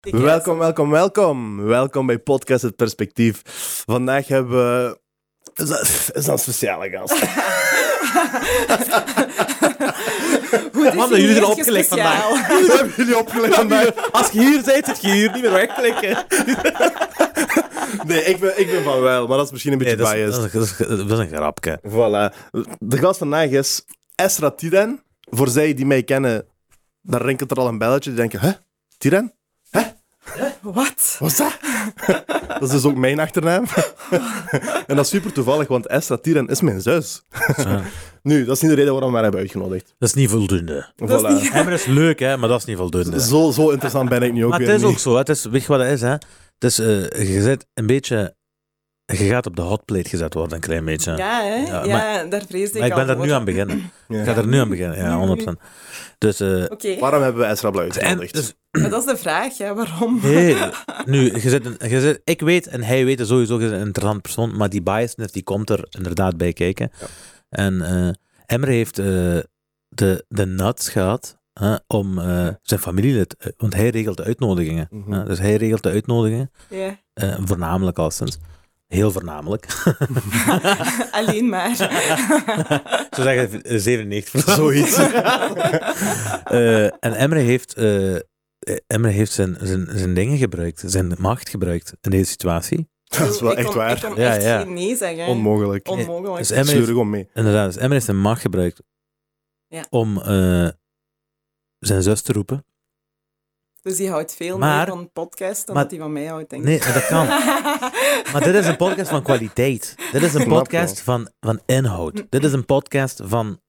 Welkom, 0.00 0.58
welkom, 0.58 0.90
welkom. 0.90 1.62
Welkom 1.64 2.06
bij 2.06 2.18
Podcast 2.18 2.62
Het 2.62 2.76
Perspectief. 2.76 3.40
Vandaag 3.86 4.26
hebben 4.28 4.56
we... 4.56 4.98
Is 5.54 5.68
dat, 5.68 5.80
is 6.14 6.24
dat 6.24 6.28
een 6.28 6.38
speciale 6.38 6.90
gast? 6.90 7.18
Hoe 10.72 10.94
Man, 10.94 11.08
jullie 11.10 11.34
je 11.34 11.46
opgelegd? 11.46 11.90
Hoe 11.90 12.00
hebben 12.76 12.92
jullie 12.96 13.18
opgelegd 13.18 13.54
vandaag? 13.54 14.12
Als 14.12 14.30
je 14.30 14.40
hier 14.40 14.62
bent, 14.64 14.86
zit 14.86 15.00
je 15.02 15.10
hier 15.10 15.32
niet 15.32 15.42
meer 15.42 15.52
wegklikken. 15.52 16.16
Nee, 18.06 18.22
ik 18.24 18.38
ben, 18.40 18.60
ik 18.60 18.66
ben 18.70 18.82
van 18.82 19.00
wel, 19.00 19.26
maar 19.26 19.36
dat 19.36 19.46
is 19.46 19.52
misschien 19.52 19.72
een 19.72 19.78
beetje 19.78 19.96
dat, 19.96 20.06
is, 20.06 20.12
biased. 20.14 20.52
dat, 20.52 20.62
is, 20.62 20.76
dat 20.76 20.88
is- 20.90 20.96
dat 21.08 21.10
is 21.10 21.18
een 21.18 21.28
grapje. 21.36 21.80
Voilà. 21.88 22.34
De 22.78 22.98
gast 22.98 23.18
vandaag 23.18 23.48
is 23.50 23.84
Esra 24.14 24.50
Tiren. 24.50 25.02
Voor 25.20 25.48
zij 25.48 25.74
die 25.74 25.86
mij 25.86 26.02
kennen, 26.02 26.46
daar 27.02 27.22
rinkelt 27.22 27.50
er 27.50 27.56
al 27.56 27.66
een 27.68 27.78
belletje. 27.78 28.10
Die 28.10 28.18
denken, 28.18 28.40
hè? 28.40 28.50
Tiren? 28.98 29.34
Wat? 30.62 31.16
Wat 31.18 31.30
is 31.30 31.36
dat? 31.36 31.58
dat 32.48 32.62
is 32.62 32.70
dus 32.70 32.84
ook 32.84 32.96
mijn 32.96 33.20
achternaam. 33.20 33.64
en 34.86 34.96
dat 34.96 35.04
is 35.04 35.08
super 35.10 35.32
toevallig, 35.32 35.68
want 35.68 35.86
Esra 35.86 36.16
Tiren 36.16 36.46
is 36.46 36.60
mijn 36.60 36.80
zus. 36.80 37.22
Nu, 38.22 38.44
dat 38.44 38.56
is 38.56 38.62
niet 38.62 38.70
de 38.70 38.76
reden 38.76 38.92
waarom 38.92 39.08
we 39.10 39.14
haar 39.14 39.22
hebben 39.24 39.40
uitgenodigd. 39.40 39.94
Dat 39.98 40.08
is 40.08 40.14
niet 40.14 40.30
voldoende. 40.30 40.92
Dat 40.96 41.10
is 41.10 41.16
Voilà. 41.20 41.42
niet- 41.42 41.50
Emmer 41.52 41.72
is 41.72 41.84
leuk, 41.84 42.18
hè, 42.18 42.36
maar 42.36 42.48
dat 42.48 42.58
is 42.58 42.64
niet 42.64 42.76
voldoende. 42.76 43.20
Zo, 43.20 43.50
zo 43.50 43.70
interessant 43.70 44.08
ben 44.08 44.22
ik 44.22 44.32
nu 44.32 44.44
ook 44.44 44.50
maar 44.50 44.58
weer 44.58 44.68
het 44.68 44.76
is 44.76 44.82
niet. 44.82 44.92
ook 44.92 44.98
zo. 44.98 45.12
hè. 45.12 45.18
Het 45.18 45.28
is, 45.28 45.44
weet 45.44 45.62
je 45.62 45.68
wat 45.68 45.80
het 45.80 45.90
is? 45.90 46.00
Hè? 46.00 46.10
Het 46.10 46.64
is 46.64 46.78
eh, 46.78 47.32
je 47.34 47.42
zit 47.42 47.66
een 47.74 47.86
beetje... 47.86 48.34
Je 49.04 49.16
gaat 49.28 49.46
op 49.46 49.56
de 49.56 49.62
hotplate 49.62 50.08
gezet 50.08 50.34
worden, 50.34 50.54
een 50.54 50.60
klein 50.60 50.84
beetje. 50.84 51.16
Ja, 51.16 51.40
hè? 51.42 51.54
Ja, 51.54 51.84
Ja, 51.84 51.96
maar- 51.96 52.28
daar 52.28 52.42
vreesde 52.48 52.78
maar 52.78 52.86
ik 52.88 52.96
ik 52.96 53.06
ben 53.06 53.16
er 53.16 53.22
nu 53.26 53.30
aan 53.30 53.44
beginnen. 53.44 53.90
Ja. 54.08 54.18
Ik 54.18 54.24
ga 54.24 54.34
er 54.36 54.46
nu 54.46 54.58
aan 54.58 54.68
beginnen, 54.68 54.96
ja, 54.98 55.36
100%. 55.36 55.60
Dus, 56.20 56.40
eh, 56.40 56.98
Waarom 56.98 57.22
hebben 57.22 57.40
we 57.42 57.48
Esra 57.48 57.70
Blauw 57.70 57.84
en, 57.86 57.92
uitgenodigd? 57.92 58.34
dus 58.34 58.54
maar 58.70 58.90
dat 58.90 59.00
is 59.06 59.10
de 59.12 59.16
vraag, 59.16 59.58
hè? 59.58 59.74
Waarom? 59.74 60.20
Nee, 60.22 60.56
nu, 61.06 61.32
je 61.34 61.40
zit, 61.50 61.66
een- 61.66 61.88
je 61.90 62.00
zit, 62.00 62.20
ik 62.24 62.40
weet 62.40 62.66
en 62.66 62.82
hij 62.82 63.04
weet 63.04 63.18
het 63.18 63.28
sowieso, 63.28 63.54
je 63.54 63.60
bent 63.68 63.72
een 63.80 63.86
interessant 63.86 64.22
persoon, 64.22 64.56
maar 64.56 64.68
die 64.68 64.82
biasness 64.82 65.32
die 65.32 65.42
komt 65.42 65.70
er 65.70 65.86
inderdaad 65.90 66.36
bij 66.36 66.52
kijken. 66.52 66.90
Ja. 67.00 67.06
En 67.48 67.82
eh 67.82 68.08
Emre 68.46 68.70
heeft 68.70 68.98
eh, 68.98 69.06
de, 69.88 70.24
de 70.28 70.46
nuts 70.46 70.88
gehad 70.88 71.38
hè, 71.52 71.74
om 71.86 72.18
eh, 72.18 72.48
zijn 72.62 72.80
familielid, 72.80 73.54
want 73.56 73.74
hij 73.74 73.88
regelt 73.88 74.16
de 74.16 74.22
uitnodigingen. 74.24 74.86
Mhm. 74.90 75.24
dus 75.26 75.38
hij 75.38 75.56
regelt 75.56 75.82
de 75.82 75.90
uitnodigingen, 75.90 76.50
Ja. 76.68 76.98
eh, 77.12 77.36
voornamelijk 77.44 77.98
al 77.98 78.10
sinds. 78.10 78.38
Heel 78.90 79.10
voornamelijk. 79.12 79.66
Alleen 81.10 81.48
maar. 81.48 81.76
Zo 83.16 83.22
zeggen 83.22 83.62
eh, 83.62 83.78
97 83.78 84.54
Zoiets. 84.54 84.96
Eh, 86.44 86.84
en 86.84 87.14
Emre 87.14 87.38
heeft, 87.38 87.74
eh, 87.74 88.14
eh, 88.16 88.20
Emre 88.86 89.10
heeft 89.10 89.32
zijn, 89.32 89.56
zijn, 89.60 89.88
zijn 89.94 90.14
dingen 90.14 90.38
gebruikt, 90.38 90.82
zijn 90.86 91.14
macht 91.18 91.48
gebruikt 91.48 91.92
in 92.00 92.10
deze 92.10 92.30
situatie. 92.30 92.88
Dat 93.04 93.34
is 93.34 93.40
wel 93.40 93.50
Ik 93.50 93.56
echt 93.58 93.66
kon- 93.66 93.76
waar. 93.76 93.96
Ik 93.96 94.02
kon 94.02 94.14
Ja, 94.16 94.34
echt 94.34 94.42
ja. 94.42 94.60
geen 94.60 94.72
nee 94.72 94.96
zeggen. 94.96 95.26
Onmogelijk. 95.26 95.88
Onmogelijk. 95.88 96.38
Dus 96.38 96.50
Emre 96.50 96.72
heeft, 96.72 96.86
gewoon 96.86 97.10
mee. 97.10 97.28
inderdaad, 97.34 97.66
dus 97.72 97.76
Emre 97.76 97.92
heeft 97.92 98.04
zijn 98.04 98.20
macht 98.20 98.40
gebruikt 98.40 98.82
Ja. 99.68 99.84
om 99.90 100.18
eh, 100.20 100.68
zijn 101.78 102.02
zus 102.02 102.22
te 102.22 102.32
roepen. 102.32 102.64
Dus 103.82 103.96
die 103.96 104.10
houdt 104.10 104.34
veel 104.34 104.58
Maar- 104.58 104.76
meer 104.76 104.86
van 104.86 104.98
een 104.98 105.12
podcast 105.12 105.66
dan 105.66 105.74
maar- 105.74 105.84
dat 105.84 105.92
hij 105.92 106.00
van 106.00 106.12
mij 106.12 106.26
houdt, 106.26 106.50
denk 106.50 106.62
ik. 106.62 106.68
Nee, 106.68 106.92
dat 106.92 107.06
kan. 107.06 107.26
Maar 108.32 108.42
dit 108.44 108.54
is 108.54 108.66
een 108.66 108.76
podcast 108.76 109.10
van 109.10 109.22
kwaliteit. 109.22 109.94
Dit 110.12 110.22
is 110.22 110.34
een 110.34 110.48
podcast 110.48 111.00
van, 111.00 111.30
van 111.40 111.60
inhoud. 111.66 112.24
Dit 112.28 112.44
is 112.44 112.52
een 112.52 112.64
podcast 112.64 113.20
van... 113.24 113.60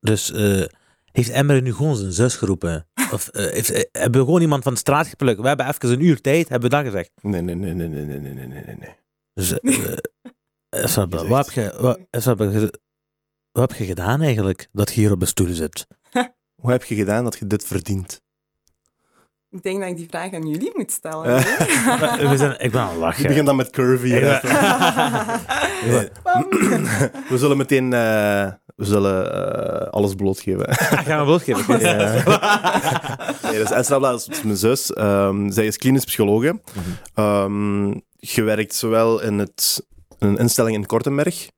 Dus 0.00 0.32
eh, 0.32 0.64
heeft 1.12 1.28
Emre 1.30 1.60
nu 1.60 1.74
gewoon 1.74 1.96
zijn 1.96 2.12
zus 2.12 2.36
geroepen? 2.36 2.88
Of 3.12 3.28
eh, 3.28 3.50
heeft, 3.52 3.70
eh, 3.70 3.82
hebben 3.92 4.20
we 4.20 4.26
gewoon 4.26 4.40
iemand 4.40 4.62
van 4.62 4.72
de 4.72 4.78
straat 4.78 5.06
geplukt? 5.06 5.40
We 5.40 5.48
hebben 5.48 5.66
even 5.66 5.90
een 5.90 6.04
uur 6.04 6.20
tijd, 6.20 6.48
hebben 6.48 6.70
we 6.70 6.76
dat 6.76 6.84
gezegd? 6.84 7.10
Nee, 7.22 7.40
nee, 7.40 7.54
nee, 7.54 7.74
nee, 7.74 7.88
nee, 7.88 8.04
nee, 8.04 8.18
nee, 8.18 8.46
nee, 8.46 8.64
nee, 8.64 8.76
nee. 8.76 8.94
Dus, 9.32 9.50
wat, 11.28 11.46
heb 11.46 11.54
je, 11.54 11.74
wat 11.80 11.98
wat 13.52 13.68
heb 13.70 13.78
je 13.78 13.84
gedaan 13.84 14.20
eigenlijk, 14.22 14.68
dat 14.72 14.92
je 14.92 15.00
hier 15.00 15.12
op 15.12 15.20
de 15.20 15.26
stoel 15.26 15.52
zit? 15.54 15.86
Hoe 16.62 16.70
heb 16.70 16.84
je 16.84 16.94
gedaan 16.94 17.24
dat 17.24 17.38
je 17.38 17.46
dit 17.46 17.64
verdient? 17.64 18.20
Ik 19.50 19.62
denk 19.62 19.80
dat 19.80 19.88
ik 19.88 19.96
die 19.96 20.06
vraag 20.10 20.32
aan 20.32 20.48
jullie 20.48 20.72
moet 20.74 20.90
stellen. 20.92 21.36
We 22.30 22.34
zijn, 22.36 22.54
ik 22.58 22.70
ben 22.70 22.80
aan 22.80 22.86
het 22.86 22.94
Je 22.94 23.00
lachen. 23.00 23.26
begint 23.26 23.46
dan 23.46 23.56
met 23.56 23.70
curvy. 23.70 24.06
Ja. 24.08 24.40
We 27.28 27.38
zullen 27.38 27.56
meteen 27.56 27.92
eh, 27.92 28.52
we 28.76 28.84
zullen, 28.84 29.32
eh, 29.32 29.88
alles 29.88 30.14
blootgeven. 30.14 30.74
Gaan 30.74 31.18
we 31.18 31.24
blootgeven? 31.24 31.80
Ja. 31.86 32.22
nee, 33.42 33.58
dus 33.58 33.70
Esra 33.70 34.12
is 34.12 34.42
mijn 34.42 34.56
zus. 34.56 34.92
Ehm, 34.92 35.50
zij 35.50 35.66
is 35.66 35.76
klinisch 35.76 36.04
psychologe. 36.04 36.60
Mhm. 36.74 36.90
Ehm, 37.14 37.88
je 38.16 38.42
werkt 38.42 38.74
zowel 38.74 39.20
in, 39.22 39.38
het, 39.38 39.86
in 40.18 40.28
een 40.28 40.36
instelling 40.36 40.76
in 40.76 40.86
Kortenberg. 40.86 41.48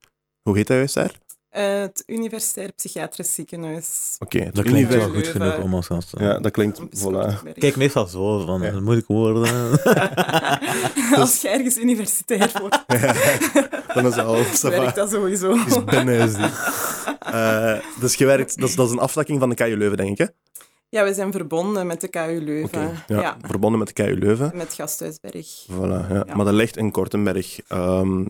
Hoe 0.42 0.56
heet 0.56 0.66
dat 0.66 0.76
juist 0.76 0.94
daar? 0.94 1.12
Eh, 1.58 1.80
het 1.80 2.02
Universitair 2.06 2.72
Psychiatrisch 2.72 3.34
Ziekenhuis. 3.34 4.16
Oké, 4.18 4.50
Dat 4.52 4.64
klinkt 4.64 4.94
wel 4.94 5.08
goed 5.08 5.26
genoeg 5.26 5.58
om 5.58 5.74
ons 5.74 5.86
te 5.86 6.16
Ja, 6.18 6.38
dat 6.38 6.52
klinkt... 6.52 6.80
Voilà. 6.80 7.52
Kijk 7.54 7.76
meestal 7.76 8.06
zo, 8.06 8.44
van 8.46 8.62
Ja. 8.62 8.80
moeilijke 8.80 9.12
woorden. 9.12 9.80
Als 11.20 11.40
je 11.40 11.48
ergens 11.48 11.76
universitair 11.76 12.50
wordt, 12.60 12.84
Dan 13.94 14.06
is 14.06 14.14
het 14.14 14.24
al... 14.24 14.70
werkt 14.70 14.94
dat 14.94 15.10
sowieso. 15.10 15.52
is 15.52 15.84
binnen 15.84 16.14
is 16.20 16.34
die. 16.34 16.50
Eh, 17.18 17.78
dus 18.00 18.14
je 18.14 18.26
werkt, 18.26 18.60
dat 18.60 18.68
is, 18.68 18.74
dat 18.74 18.86
is 18.86 18.92
een 18.92 18.98
aftakking 18.98 19.40
van 19.40 19.48
de 19.48 19.54
KU 19.54 19.76
Leuven, 19.76 19.96
denk 19.96 20.10
ik, 20.10 20.18
hè? 20.18 20.26
Ja, 20.90 21.04
we 21.04 21.14
zijn 21.14 21.32
verbonden 21.32 21.86
met 21.86 22.00
de 22.00 22.08
KU 22.08 22.40
Leuven. 22.44 23.02
Ja, 23.06 23.20
ja. 23.20 23.36
Verbonden 23.40 23.78
met 23.78 23.88
de 23.88 24.02
KU 24.02 24.18
Leuven. 24.18 24.50
Met 24.54 24.74
Gasthuisberg. 24.74 25.66
Voilà, 25.72 26.08
ja. 26.08 26.22
Ja. 26.26 26.34
Maar 26.34 26.44
dat 26.44 26.54
ligt 26.54 26.76
in 26.76 26.90
Kortenberg. 26.90 27.60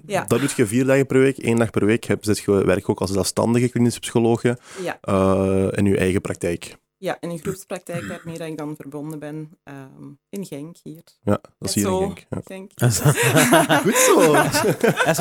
Ja. 0.07 0.25
Dat 0.27 0.41
doet 0.41 0.53
je 0.53 0.67
vier 0.67 0.85
dagen 0.85 1.07
per 1.07 1.19
week. 1.19 1.37
Eén 1.39 1.57
dag 1.57 1.71
per 1.71 1.87
week 1.87 2.05
heb, 2.05 2.25
zit 2.25 2.39
je, 2.39 2.65
werk 2.65 2.89
ook 2.89 3.01
als 3.01 3.11
zelfstandige 3.11 3.69
klinische 3.69 4.01
psycholoog 4.01 4.43
Ja, 4.43 4.57
eh, 5.01 5.69
in 5.71 5.85
je 5.85 5.97
eigen 5.97 6.21
praktijk. 6.21 6.77
Ja, 6.99 7.17
in 7.21 7.31
een 7.31 7.39
groepspraktijk 7.39 8.07
waarmee 8.07 8.39
ik 8.51 8.57
dan 8.59 8.77
verbonden 8.77 9.19
ben. 9.19 9.59
ehm, 9.65 10.09
in 10.29 10.47
Genk 10.47 10.77
hier. 10.83 11.03
Ja, 11.23 11.41
dat 11.59 11.69
is 11.69 11.75
hier 11.75 11.85
in 11.85 11.91
Zo, 11.91 11.99
Genk. 12.01 12.27
Ja. 12.29 12.41
Genk. 12.45 12.71
Goed 13.85 13.97
zo. 13.97 14.33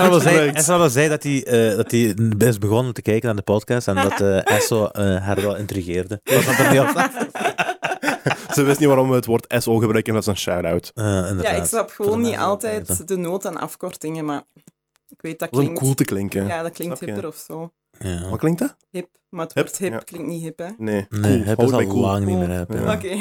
Wel 0.09 0.19
zei, 0.19 0.51
wel 0.67 0.89
zei 0.89 1.09
dat 1.09 1.23
hij 1.23 1.45
eh, 1.45 1.75
dat 1.75 1.91
hij 1.91 2.01
is 2.37 2.57
begonnen 2.57 2.93
te 2.93 3.01
kijken 3.01 3.25
naar 3.25 3.35
de 3.35 3.41
podcast 3.41 3.87
en 3.87 3.95
dat 3.95 4.21
eh 4.21 4.51
Esso 4.57 4.85
eh, 4.85 5.21
haar 5.25 5.41
wel 5.41 5.55
intrigeerde. 5.55 6.21
Was 6.23 6.45
dat 6.45 6.57
er 6.57 6.71
niet 6.71 6.79
op? 6.79 7.25
Ze 8.53 8.63
wist 8.63 8.79
niet 8.79 8.87
waarom 8.87 9.09
we 9.09 9.16
het 9.16 9.25
woord 9.25 9.45
SO 9.57 9.77
gebruiken 9.77 10.11
plaats 10.11 10.27
van 10.27 10.37
shout-out. 10.37 10.91
Eh, 10.95 11.03
Ja, 11.41 11.49
ik 11.49 11.63
snap 11.66 11.89
gewoon 11.89 12.21
niet 12.21 12.37
altijd 12.37 13.07
de 13.07 13.17
nood 13.17 13.45
aan 13.45 13.57
afkortingen, 13.57 14.25
maar 14.25 14.43
ik 15.07 15.21
weet 15.21 15.39
dat 15.39 15.51
is 15.51 15.57
om 15.57 15.63
klinkt... 15.63 15.81
cool 15.81 15.93
te 15.93 16.05
klinken. 16.05 16.47
Ja, 16.47 16.61
dat 16.61 16.71
klinkt 16.73 16.99
hipper 16.99 17.27
of 17.27 17.35
zo. 17.35 17.71
Ja. 18.00 18.30
Wat 18.30 18.40
klinkt 18.40 18.59
dat? 18.59 18.75
Hip, 18.90 19.08
maar 19.30 19.46
het 19.46 19.53
Hip, 19.53 19.66
woord 19.66 19.78
hip 19.78 19.91
ja. 19.91 19.97
klinkt 19.97 20.28
niet 20.28 20.41
hip, 20.41 20.58
hè. 20.59 20.68
Nee, 20.78 21.06
Nee, 21.09 21.44
cool. 21.44 21.46
Houd 21.56 21.62
is 21.68 21.72
al 21.72 21.85
cool. 21.88 22.02
lang 22.02 22.25
niet 22.25 22.38
meer. 22.38 22.50
Ja. 22.50 22.94
Oké. 22.94 23.18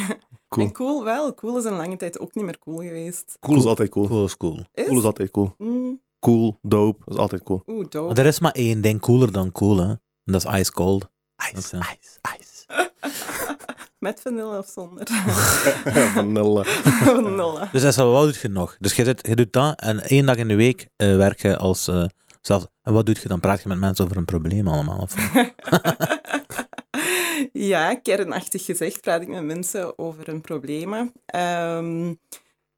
Cool. 0.48 0.66
En 0.66 0.72
cool 0.72 1.04
wel. 1.04 1.34
Cool 1.34 1.58
is 1.58 1.64
een 1.64 1.76
lange 1.76 1.96
tijd 1.96 2.18
ook 2.18 2.34
niet 2.34 2.44
meer 2.44 2.58
cool 2.58 2.76
geweest. 2.78 3.36
Cool 3.40 3.56
is 3.58 3.64
altijd 3.64 3.88
cool. 3.88 4.06
Cool 4.06 4.24
is 4.24 4.36
cool. 4.36 4.60
Is? 4.74 4.86
Cool 4.86 4.98
is 4.98 5.04
altijd 5.04 5.30
cool. 5.30 5.54
Mm, 5.58 6.00
Cool, 6.20 6.58
dope, 6.62 6.98
dat 7.04 7.14
is 7.14 7.20
altijd 7.20 7.42
cool. 7.42 7.62
Oeh, 7.66 7.78
Maar 7.78 7.88
dope. 7.90 8.20
er 8.20 8.26
is 8.26 8.40
maar 8.40 8.52
één 8.52 8.80
ding 8.80 9.00
cooler 9.00 9.32
dan 9.32 9.52
cool, 9.52 9.76
hè. 9.76 9.88
En 9.88 10.00
dat 10.24 10.44
is 10.46 10.52
ice 10.60 10.72
cold. 10.72 11.08
Ice, 11.54 11.76
ice, 11.76 12.38
ice. 12.38 12.64
Met 13.98 14.20
vanille 14.20 14.58
of 14.58 14.66
zonder? 14.66 15.06
Vanille. 16.14 16.64
vanille. 17.04 17.68
Dus 17.72 17.82
Esra, 17.82 18.04
wat 18.04 18.24
doet 18.24 18.36
je 18.36 18.48
nog? 18.48 18.76
Dus 18.80 18.94
je, 18.96 19.04
zit, 19.04 19.26
je 19.26 19.36
doet 19.36 19.52
dat 19.52 19.80
en 19.80 20.00
één 20.00 20.26
dag 20.26 20.36
in 20.36 20.48
de 20.48 20.54
week 20.54 20.88
eh, 20.96 21.16
werk 21.16 21.40
je 21.42 21.56
als... 21.56 21.88
eh, 21.88 22.04
zelf, 22.46 22.66
en 22.82 22.92
wat 22.92 23.06
doe 23.06 23.16
je 23.22 23.28
dan? 23.28 23.40
Praat 23.40 23.62
je 23.62 23.68
met 23.68 23.78
mensen 23.78 24.04
over 24.04 24.16
een 24.16 24.24
probleem 24.24 24.68
allemaal? 24.68 24.98
Of, 24.98 25.14
ja, 27.52 27.94
kernachtig 27.94 28.64
gezegd 28.64 29.00
praat 29.00 29.22
ik 29.22 29.28
met 29.28 29.44
mensen 29.44 29.98
over 29.98 30.26
hun 30.26 30.40
problemen. 30.40 31.12
Ehm, 31.26 32.14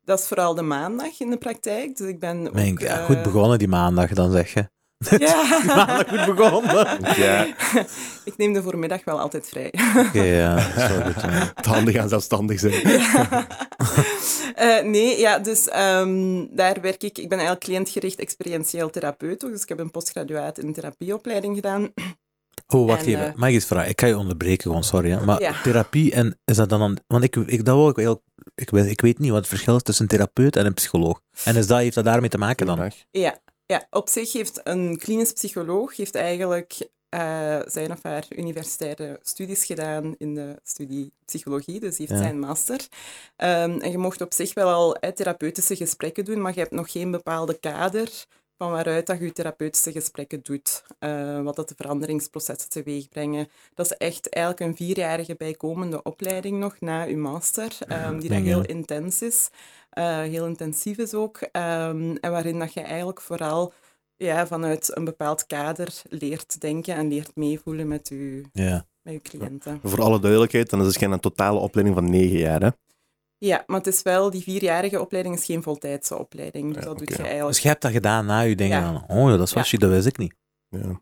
dat 0.05 0.19
is 0.19 0.27
vooral 0.27 0.55
de 0.55 0.63
maandag 0.63 1.21
in 1.21 1.31
de 1.31 1.39
praktijk. 1.39 1.97
Dus 1.97 2.09
ik 2.09 2.21
ben 2.21 2.47
ook, 2.47 2.53
Mijn, 2.53 2.77
ja, 2.79 2.99
eh, 2.99 3.05
goed 3.05 3.23
begonnen 3.23 3.59
die 3.59 3.69
maandag, 3.69 4.11
dan 4.13 4.31
zeg 4.31 4.53
je. 4.55 4.69
Ja. 5.19 5.59
Die 5.61 5.67
maandag 5.67 6.09
goed 6.09 6.35
begonnen. 6.35 6.87
Ja, 7.17 7.47
ik 8.25 8.37
neem 8.37 8.53
de 8.53 8.63
voormiddag 8.63 9.05
wel 9.05 9.21
altijd 9.21 9.49
vrij. 9.49 9.73
Oké, 10.07 10.23
ja, 10.23 10.55
dat 10.55 10.77
is 10.77 10.89
wel 10.89 11.03
goed. 11.03 11.23
ja. 11.23 11.53
het 11.55 11.67
handig 11.67 11.97
aan 11.97 12.09
zelfstandig 12.09 12.61
zijn. 12.61 12.83
Eh, 14.55 14.83
nee, 14.83 15.19
ja, 15.19 15.39
dus 15.39 15.69
ehm, 15.69 16.47
daar 16.51 16.81
werk 16.81 17.03
ik. 17.03 17.19
Ik 17.19 17.29
ben 17.29 17.39
eigenlijk 17.39 17.61
cliëntgericht 17.67 18.19
experientieel 18.19 18.91
therapeut. 18.91 19.41
Dus 19.41 19.63
ik 19.63 19.69
heb 19.69 19.79
een 19.79 19.91
postgraduaat 19.91 20.59
in 20.59 20.73
therapieopleiding 20.73 21.55
gedaan. 21.55 21.89
Oh, 22.67 22.87
wacht 22.87 23.03
En, 23.03 23.09
even. 23.09 23.27
eh, 23.27 23.35
Mag 23.35 23.49
ik 23.49 23.55
eens 23.55 23.65
vragen? 23.67 23.91
Ik 23.91 24.01
ga 24.01 24.07
je 24.07 24.19
onderbreken, 24.19 24.63
gewoon, 24.63 24.85
sorry. 24.85 25.11
Hè. 25.11 25.25
Maar 25.25 25.41
Ja. 25.41 25.63
therapie, 25.63 26.13
en 26.13 26.39
is 26.45 26.57
dat 26.57 26.69
dan... 26.69 26.81
Een, 26.83 26.99
want 27.07 27.25
ik, 27.25 27.37
ik, 27.37 27.65
dat 27.65 27.77
wil 27.77 27.89
ik, 27.89 27.97
heel, 27.97 28.23
ik, 28.55 28.71
weet, 28.71 28.91
ik 28.91 29.01
weet 29.01 29.19
niet 29.19 29.31
wat 29.31 29.39
het 29.39 29.49
verschil 29.49 29.77
is 29.77 29.83
tussen 29.83 30.05
een 30.05 30.11
therapeut 30.11 30.57
en 30.57 30.67
een 30.67 30.75
psycholoog. 30.75 31.21
En 31.45 31.57
is 31.57 31.67
dat, 31.67 31.79
heeft 31.79 31.95
dat 31.95 32.05
daarmee 32.05 32.29
te 32.29 32.39
maken 32.39 32.67
dan? 32.67 32.91
Ja, 33.11 33.39
ja, 33.67 33.87
op 33.91 34.09
zich 34.09 34.33
heeft 34.33 34.61
een 34.65 34.97
klinisch 34.99 35.33
psycholoog 35.33 35.97
heeft 35.97 36.15
eigenlijk 36.15 36.89
eh, 37.09 37.59
zijn 37.67 37.93
of 37.93 38.03
haar 38.03 38.27
universitaire 38.37 39.19
studies 39.23 39.65
gedaan 39.65 40.15
in 40.19 40.35
de 40.35 40.61
studie 40.63 41.13
psychologie, 41.25 41.81
dus 41.81 41.99
heeft 41.99 42.11
Ja. 42.11 42.17
zijn 42.17 42.39
master. 42.39 42.87
Ehm, 43.37 43.79
en 43.81 43.91
je 43.91 43.99
mocht 43.99 44.21
op 44.21 44.33
zich 44.35 44.55
wel 44.55 44.69
al 44.69 44.97
eh, 44.97 45.11
therapeutische 45.11 45.77
gesprekken 45.77 46.25
doen, 46.25 46.41
maar 46.41 46.53
je 46.55 46.61
hebt 46.61 46.73
nog 46.73 46.91
geen 46.93 47.11
bepaalde 47.11 47.59
kader 47.59 48.11
van 48.57 48.71
waaruit 48.71 49.07
dat 49.07 49.19
je 49.21 49.33
therapeutische 49.33 49.93
gesprekken 49.93 50.41
doet, 50.43 50.83
eh, 50.99 51.41
wat 51.43 51.57
dat 51.57 51.69
de 51.69 51.75
veranderingsprocessen 51.77 52.69
teweeg 52.71 53.09
brengen. 53.09 53.49
Dat 53.75 53.87
is 53.87 53.97
echt 53.97 54.29
eigenlijk 54.29 54.67
een 54.67 54.77
vierjarige 54.77 55.35
bijkomende 55.37 56.03
opleiding 56.03 56.59
nog 56.59 56.81
na 56.81 57.03
je 57.03 57.17
master, 57.17 57.77
ehm, 57.89 58.19
die 58.19 58.31
dan 58.31 58.43
heel 58.43 58.65
intens 58.65 59.23
is, 59.23 59.49
eh, 59.91 60.19
heel 60.21 60.47
intensief 60.47 60.99
is 60.99 61.15
ook, 61.15 61.37
ehm, 61.53 62.17
en 62.21 62.31
waarin 62.31 62.59
dat 62.59 62.73
je 62.73 62.81
eigenlijk 62.81 63.21
vooral 63.21 63.73
ja, 64.19 64.47
vanuit 64.47 64.97
een 64.97 65.05
bepaald 65.05 65.47
kader 65.47 66.03
leert 66.09 66.61
denken 66.61 66.95
en 66.95 67.09
leert 67.09 67.37
meevoelen 67.37 67.89
met 67.89 68.09
je, 68.09 68.43
Ja. 68.53 68.87
met 69.03 69.13
je 69.15 69.21
cliënten. 69.21 69.81
Voor 69.83 70.03
alle 70.03 70.21
duidelijkheid, 70.21 70.71
dan 70.71 70.81
is 70.81 70.87
het 70.87 70.97
geen 70.97 71.13
een 71.13 71.21
totale 71.21 71.59
opleiding 71.59 71.97
van 71.99 72.11
negen 72.11 72.39
jaar. 72.39 72.61
Hè? 72.61 72.69
Ja, 73.39 73.63
maar 73.67 73.79
het 73.79 73.87
is 73.87 74.03
wel, 74.03 74.31
die 74.31 74.43
vierjarige 74.43 75.01
opleiding 75.01 75.35
is 75.37 75.45
geen 75.45 75.63
voltijdse 75.63 76.19
opleiding, 76.19 76.75
dus 76.75 76.83
Ja, 76.83 76.89
dat 76.89 76.99
doet 76.99 77.09
je 77.09 77.17
eigenlijk... 77.17 77.49
Dus 77.49 77.59
je 77.63 77.69
hebt 77.69 77.83
dat 77.83 77.93
gedaan 77.93 78.27
na 78.27 78.41
je 78.41 78.57
dingen 78.57 78.81
Ja. 78.81 78.93
van, 79.07 79.17
oh 79.17 79.31
ja, 79.31 79.37
dat 79.37 79.47
is 79.47 79.53
wat 79.53 79.63
Ja. 79.63 79.69
shit, 79.69 79.81
dat 79.81 79.91
wist 79.91 80.07
ik 80.07 80.19
niet. 80.19 80.35
Ja. 80.69 81.01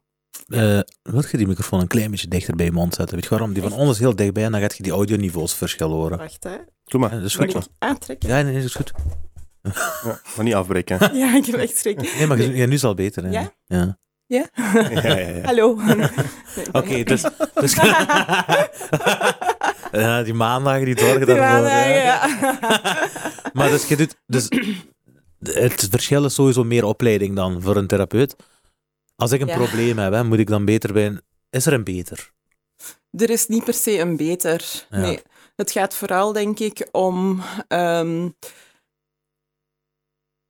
Eh 0.49 0.81
wil 1.03 1.23
je 1.31 1.37
die 1.37 1.47
microfoon 1.47 1.81
een 1.81 1.87
klein 1.87 2.11
beetje 2.11 2.29
dichter 2.29 2.57
bij 2.57 2.67
je 2.67 2.73
mond 2.73 2.95
zetten? 2.95 3.15
Weet 3.15 3.25
je 3.25 3.31
waarom? 3.31 3.53
Die 3.53 3.63
van 3.63 3.73
ons 3.73 3.91
is 3.91 3.99
heel 3.99 4.17
dichtbij 4.17 4.45
en 4.45 4.53
dan 4.53 4.61
gaat 4.61 4.77
je 4.77 4.83
die 4.83 4.93
audioniveaus 4.93 5.55
verschil 5.55 5.91
horen. 5.91 6.19
Wacht, 6.19 6.45
hè. 6.45 6.57
Doe 6.85 7.01
maar. 7.01 7.11
Ja, 7.11 7.17
dat 7.17 7.25
is 7.25 7.37
Moet 7.37 7.53
goed. 7.53 7.65
ik 7.65 7.71
aantrekken? 7.79 8.29
Ja, 8.29 8.43
nee, 8.43 8.55
dat 8.55 8.63
is 8.65 8.75
goed. 8.75 8.93
Ja, 9.75 10.21
maar 10.37 10.45
niet 10.45 10.55
afbreken. 10.55 10.99
Ja, 11.19 11.35
ik 11.37 11.47
heb 11.47 11.55
echt 11.55 11.77
schrik. 11.77 12.17
Nee, 12.19 12.27
maar 12.27 12.41
ja, 12.41 12.67
nu 12.67 12.73
is 12.73 12.81
het 12.81 12.85
al 12.85 12.95
beter. 12.95 13.25
Hè? 13.25 13.31
Ja? 13.31 13.53
ja. 13.67 13.99
Ja? 14.27 14.47
Ja, 14.55 14.89
ja, 14.91 15.17
ja. 15.19 15.43
Hallo. 15.45 15.75
Nee, 16.57 16.67
Oké, 16.73 17.03
dus... 17.03 17.23
dus 17.55 17.75
ja, 19.93 20.23
die 20.23 20.35
maandagen, 20.35 20.85
die 20.85 20.99
zorgen 20.99 21.27
Die 21.27 21.35
daarvoor. 21.35 21.47
maandagen, 21.63 21.95
ja. 21.95 22.29
Maar 23.53 23.69
dus 23.71 23.89
je 23.89 23.97
doet... 23.97 24.17
Dus 24.27 24.49
het 25.43 25.87
verschil 25.91 26.25
is 26.25 26.35
sowieso 26.35 26.65
meer 26.65 26.85
opleiding 26.85 27.37
dan 27.37 27.63
voor 27.63 27.77
een 27.77 27.87
therapeut. 27.87 28.37
Als 29.17 29.33
ik 29.33 29.41
een 29.41 29.47
Ja. 29.47 29.57
probleem 29.57 29.99
heb, 29.99 30.13
hè, 30.13 30.25
moet 30.25 30.39
ik 30.39 30.49
dan 30.49 30.65
beter 30.65 30.93
bij 30.93 31.07
een... 31.07 31.21
Is 31.51 31.67
er 31.67 31.73
een 31.73 31.85
beter? 31.85 32.31
Er 33.11 33.31
is 33.31 33.47
niet 33.47 33.65
per 33.65 33.75
se 33.75 33.99
een 33.99 34.17
beter. 34.17 34.87
Ja. 34.91 34.99
Nee. 34.99 35.21
Het 35.57 35.71
gaat 35.71 35.95
vooral, 35.95 36.33
denk 36.33 36.59
ik, 36.59 36.89
om 36.93 37.43
ehm, 37.69 38.29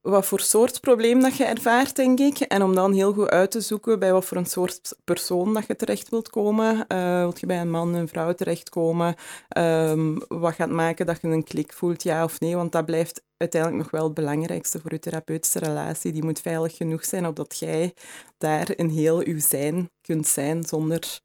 wat 0.07 0.27
voor 0.27 0.41
soort 0.41 0.81
probleem 0.81 1.21
dat 1.21 1.37
je 1.37 1.45
ervaart, 1.45 1.97
denk 1.97 2.19
ik. 2.19 2.39
En 2.39 2.63
om 2.63 2.75
dan 2.75 2.93
heel 2.93 3.13
goed 3.13 3.29
uit 3.29 3.51
te 3.51 3.61
zoeken 3.61 3.99
bij 3.99 4.13
wat 4.13 4.25
voor 4.25 4.37
een 4.37 4.47
soort 4.47 4.97
persoon 5.05 5.55
dat 5.55 5.67
je 5.67 5.77
terecht 5.77 6.09
wilt 6.09 6.29
komen. 6.31 6.87
Eh 6.87 7.19
wilt 7.19 7.41
je 7.41 7.47
bij 7.47 7.61
een 7.61 7.71
man, 7.71 7.95
een 7.95 8.09
vrouw 8.09 8.35
terechtkomen? 8.35 9.15
Ehm, 9.49 10.19
wat 10.29 10.55
gaat 10.55 10.71
maken 10.71 11.07
dat 11.07 11.21
je 11.21 11.29
een 11.29 11.45
klik 11.45 11.73
voelt, 11.73 12.03
ja 12.03 12.25
of 12.25 12.41
nee? 12.41 12.57
Want 12.57 12.73
dat 12.73 12.85
blijft 12.85 13.23
uiteindelijk 13.37 13.83
nog 13.83 13.91
wel 13.91 14.05
het 14.05 14.15
belangrijkste 14.15 14.81
voor 14.81 14.93
je 14.93 14.99
therapeutische 14.99 15.59
relatie. 15.59 16.13
Die 16.13 16.25
moet 16.25 16.41
veilig 16.41 16.77
genoeg 16.77 17.05
zijn, 17.05 17.27
opdat 17.27 17.59
jij 17.59 17.95
daar 18.39 18.77
in 18.77 18.89
heel 18.89 19.25
uw 19.25 19.39
zijn 19.41 19.91
kunt 20.01 20.27
zijn 20.27 20.65
zonder... 20.65 21.21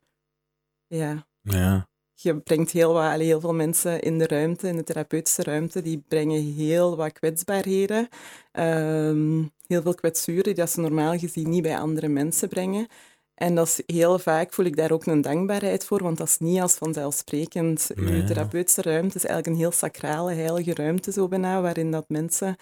Ja, 0.88 1.26
Ja. 1.42 1.91
Je 2.22 2.40
brengt 2.40 2.72
heel, 2.72 2.94
wat, 2.94 3.20
heel 3.20 3.40
veel 3.40 3.54
mensen 3.54 4.02
in 4.02 4.20
de 4.20 4.28
ruimte, 4.28 4.68
in 4.68 4.76
de 4.76 4.84
therapeutische 4.84 5.44
ruimte, 5.44 5.82
die 5.82 6.04
brengen 6.08 6.54
heel 6.54 6.96
wat 6.96 7.12
kwetsbaarheden. 7.12 8.08
Ehm, 8.52 9.44
heel 9.68 9.82
veel 9.82 9.96
kwetsuren 9.96 10.44
die 10.44 10.54
dat 10.54 10.70
ze 10.70 10.80
normaal 10.80 11.18
gezien 11.18 11.50
niet 11.50 11.62
bij 11.62 11.78
andere 11.78 12.08
mensen 12.08 12.50
brengen. 12.50 12.88
En 13.36 13.56
dat 13.56 13.68
is 13.68 13.96
heel 13.96 14.20
vaak, 14.20 14.54
voel 14.54 14.66
ik 14.66 14.76
daar 14.76 14.92
ook 14.92 15.06
een 15.06 15.22
dankbaarheid 15.22 15.86
voor, 15.86 16.04
want 16.04 16.18
dat 16.18 16.28
is 16.28 16.38
niet 16.38 16.62
als 16.62 16.74
vanzelfsprekend. 16.74 17.90
Nee. 17.96 18.24
Therapeutische 18.24 18.82
ruimte 18.82 19.16
is 19.16 19.26
eigenlijk 19.26 19.56
een 19.56 19.62
heel 19.62 19.72
sacrale, 19.72 20.34
heilige 20.34 20.74
ruimte 20.74 21.12
zo 21.12 21.28
bijna, 21.28 21.62
waarin 21.62 21.92
dat 21.92 22.10
mensen 22.10 22.56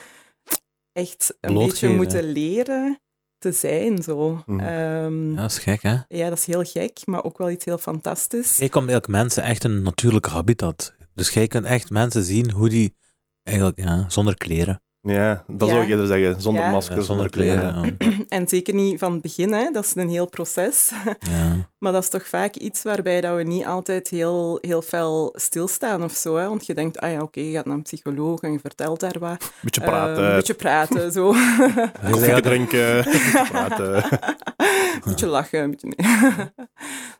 echt 0.92 1.38
een 1.42 1.54
beetje 1.54 1.90
moeten 1.90 2.24
leren 2.24 3.00
te 3.40 3.52
zijn. 3.52 4.04
Zo. 4.04 4.44
Mhm. 4.46 4.60
Ehm, 4.60 5.32
ja, 5.32 5.42
dat 5.42 5.52
is 5.52 5.58
gek, 5.58 5.82
hè? 5.82 5.98
ja, 6.08 6.30
dat 6.30 6.38
is 6.38 6.46
heel 6.46 6.64
gek, 6.64 7.00
maar 7.06 7.24
ook 7.24 7.38
wel 7.38 7.50
iets 7.50 7.66
heel 7.66 7.78
fantastisch. 7.78 8.58
Jij 8.58 8.70
komt 8.70 8.90
eigenlijk 8.90 9.22
mensen 9.22 9.44
echt 9.44 9.64
een 9.64 9.82
natuurlijke 9.82 10.30
habitat. 10.30 10.96
Dus 11.14 11.30
jij 11.30 11.48
kunt 11.48 11.66
echt 11.66 11.90
mensen 11.90 12.24
zien 12.24 12.52
hoe 12.52 12.70
die 12.70 12.96
eigenlijk, 13.44 13.80
ja, 13.80 14.06
zonder 14.08 14.38
kleren. 14.38 14.82
Ja, 15.02 15.44
dat 15.48 15.68
Ja. 15.68 15.74
zou 15.74 15.84
ik 15.86 15.90
eerder 15.90 16.08
zeggen. 16.08 16.42
Zonder 16.42 16.64
Ja. 16.64 16.70
masker, 16.72 16.96
Ja, 16.98 17.02
zonder 17.02 17.30
kleren. 17.30 17.96
ja. 18.00 18.08
En 18.38 18.48
zeker 18.48 18.74
niet 18.74 19.00
van 19.00 19.12
het 19.14 19.22
begin, 19.22 19.54
hè. 19.54 19.72
dat 19.72 19.86
is 19.86 19.96
een 19.96 20.10
heel 20.10 20.30
proces. 20.30 20.92
Ja. 21.20 21.56
Maar 21.80 21.92
dat 21.92 22.04
is 22.04 22.10
toch 22.10 22.28
vaak 22.28 22.56
iets 22.56 22.84
waarbij 22.84 23.22
dat 23.22 23.36
we 23.36 23.44
niet 23.44 23.66
altijd 23.66 24.08
heel, 24.10 24.58
heel 24.62 24.82
fel 24.82 25.34
stilstaan 25.38 26.04
of 26.04 26.12
zo. 26.14 26.36
Hè? 26.38 26.48
Want 26.48 26.66
je 26.66 26.74
denkt, 26.74 27.00
ah 27.00 27.12
ja, 27.12 27.22
oké, 27.22 27.40
je 27.40 27.52
gaat 27.52 27.66
naar 27.66 27.76
een 27.76 27.82
psycholoog 27.82 28.42
en 28.42 28.52
je 28.52 28.60
vertelt 28.60 29.00
daar 29.00 29.16
wat. 29.20 29.52
Beetje 29.62 29.82
praten, 29.82 30.24
een 30.30 30.36
beetje 30.36 30.54
praten, 30.54 31.12
zo. 31.12 31.34
koffie 32.12 32.42
drinken, 32.42 33.04
beetje 33.04 33.46
praten. 33.52 33.96
Een 33.96 35.02
beetje 35.06 35.28
lachen. 35.28 35.60
Een 35.64 35.72
beetje... 35.72 35.96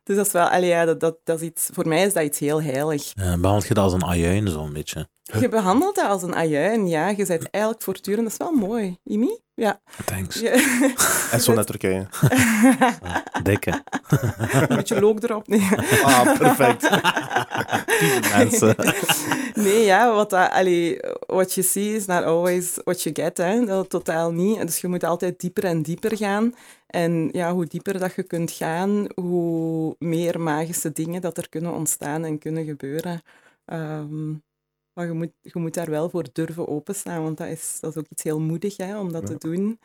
dus 0.04 0.16
dat 0.16 0.26
is 0.26 0.32
wel, 0.32 0.48
allee, 0.48 0.70
ja, 0.70 0.86
dat, 0.86 1.00
dat, 1.00 1.18
dat 1.24 1.42
is 1.42 1.48
iets, 1.48 1.70
voor 1.74 1.88
mij 1.88 2.06
is 2.06 2.14
dat 2.14 2.24
iets 2.24 2.40
heel 2.40 2.62
heilig. 2.62 3.12
Ja, 3.16 3.38
behandelt 3.38 3.68
je 3.68 3.74
dat 3.74 3.84
als 3.84 3.94
een 3.94 4.06
ajuin, 4.06 4.48
zo'n 4.48 4.74
beetje? 4.74 5.08
Je 5.40 5.50
behandelt 5.50 5.96
dat 5.96 6.06
als 6.10 6.24
een 6.24 6.36
ajuin, 6.36 6.88
ja. 6.88 7.08
Je 7.10 7.26
bent 7.26 7.50
eigenlijk 7.50 7.84
voortdurend, 7.84 8.24
dat 8.24 8.32
is 8.32 8.38
wel 8.38 8.68
mooi. 8.68 8.98
Imi? 9.04 9.40
Ja. 9.54 9.82
Thanks. 10.06 10.40
Je- 10.40 10.94
En 11.32 11.42
zo 11.42 11.54
naar 11.54 11.66
Turkije. 11.66 12.08
Dikke. 13.44 13.84
een 14.52 14.76
beetje 14.76 15.00
look 15.00 15.24
erop. 15.24 15.48
Nee. 15.48 15.68
Ah, 16.04 16.38
perfect. 16.38 16.90
Mensen. 18.38 18.76
Nee, 19.54 19.84
ja, 19.86 20.14
wat, 20.14 20.30
dat, 20.30 20.50
allee, 20.52 21.00
what 21.28 21.54
you 21.54 21.68
see 21.68 21.96
is 21.96 22.06
not 22.06 22.24
always 22.24 22.80
what 22.84 23.02
you 23.04 23.16
get. 23.16 23.38
Hè. 23.38 23.66
Dat 23.66 23.90
totaal 23.90 24.32
niet. 24.32 24.62
Dus 24.62 24.82
je 24.82 24.88
moet 24.88 25.04
altijd 25.04 25.40
dieper 25.40 25.64
en 25.64 25.82
dieper 25.82 26.18
gaan. 26.18 26.54
En 26.88 27.30
ja, 27.32 27.54
hoe 27.54 27.66
dieper 27.66 28.00
dat 28.00 28.16
je 28.16 28.24
kunt 28.24 28.52
gaan, 28.52 29.08
hoe 29.16 29.96
meer 30.00 30.40
magische 30.42 30.92
dingen 30.92 31.22
dat 31.22 31.38
er 31.38 31.50
kunnen 31.50 31.74
ontstaan 31.74 32.24
en 32.26 32.40
kunnen 32.40 32.66
gebeuren. 32.66 33.22
Ehm, 33.66 34.34
maar 34.94 35.06
je 35.06 35.14
moet, 35.14 35.32
je 35.42 35.60
moet 35.60 35.74
daar 35.74 35.90
wel 35.90 36.10
voor 36.10 36.26
durven 36.34 36.68
openstaan, 36.68 37.24
want 37.24 37.38
dat 37.38 37.48
is, 37.48 37.78
dat 37.82 37.92
is 37.96 37.98
ook 37.98 38.08
iets 38.10 38.24
heel 38.24 38.40
moedig 38.40 38.78
hè, 38.78 39.00
om 39.00 39.12
dat 39.12 39.22
Ja. 39.22 39.28
te 39.28 39.48
doen. 39.50 39.80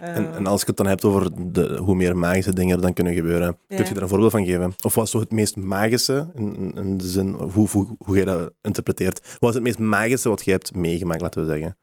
En, 0.00 0.14
Eh, 0.28 0.34
en 0.34 0.46
als 0.46 0.60
je 0.60 0.66
het 0.66 0.76
dan 0.76 0.86
hebt 0.86 1.04
over 1.04 1.52
de, 1.52 1.76
hoe 1.76 1.94
meer 1.94 2.16
magische 2.16 2.52
dingen 2.52 2.76
er 2.76 2.82
dan 2.82 2.92
kunnen 2.92 3.14
gebeuren, 3.14 3.46
Ja. 3.68 3.76
kun 3.76 3.86
je 3.86 3.92
daar 3.94 4.02
een 4.02 4.08
voorbeeld 4.08 4.30
van 4.30 4.44
geven? 4.44 4.74
Of 4.84 4.94
wat 4.94 5.04
is 5.04 5.10
zo 5.10 5.20
het 5.20 5.30
meest 5.32 5.56
magische, 5.56 6.30
in, 6.34 6.72
in- 6.76 6.96
de 6.98 7.06
zin, 7.08 7.28
hoe, 7.28 7.68
hoe, 7.68 7.86
hoe 7.98 8.16
jij 8.16 8.24
dat 8.24 8.52
interpreteert? 8.62 9.36
Wat 9.38 9.48
is 9.48 9.54
het 9.54 9.64
meest 9.64 9.78
magische 9.78 10.28
wat 10.28 10.44
je 10.44 10.50
hebt 10.50 10.74
meegemaakt, 10.74 11.20
laten 11.20 11.40
we 11.46 11.50
zeggen? 11.50 11.76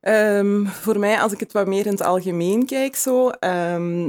Ehm, 0.00 0.66
voor 0.66 0.98
mij, 0.98 1.20
als 1.20 1.32
ik 1.32 1.40
het 1.40 1.52
wat 1.52 1.66
meer 1.66 1.86
in 1.86 1.92
het 1.92 2.02
algemeen 2.02 2.66
kijk, 2.66 2.96
zo, 2.96 3.28
ehm, 3.30 4.06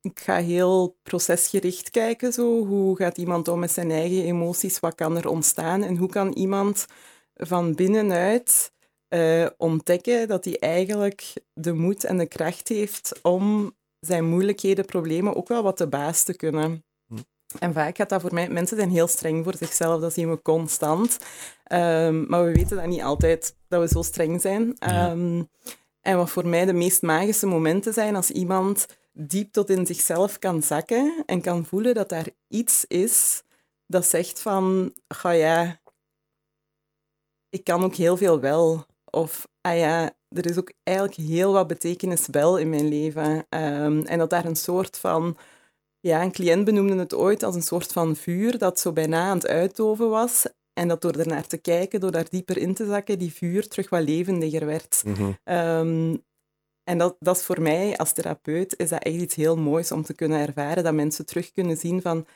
ik 0.00 0.20
ga 0.20 0.36
heel 0.36 0.96
procesgericht 1.02 1.90
kijken. 1.90 2.32
Zo. 2.32 2.66
Hoe 2.66 2.96
gaat 2.96 3.18
iemand 3.18 3.48
om 3.48 3.58
met 3.58 3.70
zijn 3.72 3.90
eigen 3.90 4.24
emoties? 4.24 4.80
Wat 4.80 4.94
kan 4.94 5.16
er 5.16 5.28
ontstaan? 5.28 5.82
En 5.82 5.96
hoe 5.96 6.08
kan 6.08 6.32
iemand 6.32 6.86
van 7.34 7.74
binnenuit 7.74 8.72
eh, 9.08 9.46
ontdekken 9.56 10.28
dat 10.28 10.44
hij 10.44 10.58
eigenlijk 10.58 11.32
de 11.54 11.72
moed 11.72 12.04
en 12.04 12.18
de 12.18 12.26
kracht 12.26 12.68
heeft 12.68 13.18
om 13.22 13.74
zijn 14.00 14.24
moeilijkheden, 14.24 14.84
problemen 14.84 15.36
ook 15.36 15.48
wel 15.48 15.62
wat 15.62 15.76
te 15.76 15.86
baas 15.86 16.22
te 16.22 16.36
kunnen? 16.36 16.84
Hm. 17.06 17.16
En 17.58 17.72
vaak 17.72 17.96
gaat 17.96 18.08
dat 18.08 18.20
voor 18.20 18.34
mij... 18.34 18.48
Mensen 18.48 18.76
zijn 18.76 18.90
heel 18.90 19.06
streng 19.06 19.44
voor 19.44 19.56
zichzelf, 19.56 20.00
dat 20.00 20.12
zien 20.12 20.30
we 20.30 20.42
constant. 20.42 21.18
Ehm, 21.64 22.24
maar 22.26 22.44
we 22.44 22.52
weten 22.52 22.76
dat 22.76 22.86
niet 22.86 23.02
altijd, 23.02 23.56
dat 23.68 23.80
we 23.80 23.88
zo 23.88 24.02
streng 24.02 24.40
zijn. 24.40 24.76
Ja. 24.78 25.10
Ehm, 25.10 25.42
en 26.00 26.16
wat 26.16 26.30
voor 26.30 26.46
mij 26.46 26.64
de 26.64 26.72
meest 26.72 27.02
magische 27.02 27.46
momenten 27.46 27.92
zijn, 27.92 28.16
als 28.16 28.30
iemand 28.30 28.86
diep 29.12 29.52
tot 29.52 29.70
in 29.70 29.86
zichzelf 29.86 30.38
kan 30.38 30.62
zakken 30.62 31.22
en 31.26 31.40
kan 31.40 31.64
voelen 31.64 31.94
dat 31.94 32.08
daar 32.08 32.28
iets 32.48 32.84
is 32.88 33.42
dat 33.86 34.06
zegt 34.06 34.40
van, 34.40 34.92
ga 35.08 35.30
ja, 35.30 35.80
ik 37.54 37.64
kan 37.64 37.84
ook 37.84 37.94
heel 37.94 38.16
veel 38.16 38.40
wel. 38.40 38.86
Of, 39.10 39.48
ah 39.60 39.76
ja, 39.76 40.12
er 40.28 40.46
is 40.46 40.58
ook 40.58 40.72
eigenlijk 40.82 41.18
heel 41.18 41.52
wat 41.52 41.66
betekenis 41.66 42.26
wel 42.30 42.58
in 42.58 42.68
mijn 42.68 42.88
leven. 42.88 43.46
Ehm, 43.48 44.00
en 44.00 44.18
dat 44.18 44.30
daar 44.30 44.44
een 44.44 44.56
soort 44.56 44.98
van, 44.98 45.36
ja, 46.00 46.22
een 46.22 46.32
cliënt 46.32 46.64
benoemde 46.64 46.96
het 46.96 47.14
ooit 47.14 47.42
als 47.42 47.54
een 47.54 47.62
soort 47.62 47.92
van 47.92 48.16
vuur 48.16 48.58
dat 48.58 48.80
zo 48.80 48.92
bijna 48.92 49.28
aan 49.28 49.36
het 49.36 49.46
uitdoven 49.46 50.10
was. 50.10 50.46
En 50.72 50.88
dat 50.88 51.00
door 51.00 51.12
ernaar 51.12 51.46
te 51.46 51.56
kijken, 51.56 52.00
door 52.00 52.10
daar 52.10 52.28
dieper 52.28 52.58
in 52.58 52.74
te 52.74 52.86
zakken, 52.86 53.18
die 53.18 53.32
vuur 53.32 53.68
terug 53.68 53.88
wat 53.90 54.02
levendiger 54.02 54.66
werd. 54.66 55.02
Mhm. 55.04 55.32
Ehm, 55.44 56.16
en 56.84 56.98
dat, 56.98 57.16
dat 57.18 57.36
is 57.36 57.44
voor 57.44 57.62
mij 57.62 57.96
als 57.96 58.12
therapeut 58.12 58.78
is 58.78 58.88
dat 58.88 59.02
echt 59.02 59.14
iets 59.14 59.34
heel 59.34 59.56
moois 59.56 59.92
om 59.92 60.02
te 60.02 60.14
kunnen 60.14 60.40
ervaren. 60.40 60.84
Dat 60.84 60.94
mensen 60.94 61.26
terug 61.26 61.52
kunnen 61.52 61.76
zien 61.76 62.02
van, 62.02 62.26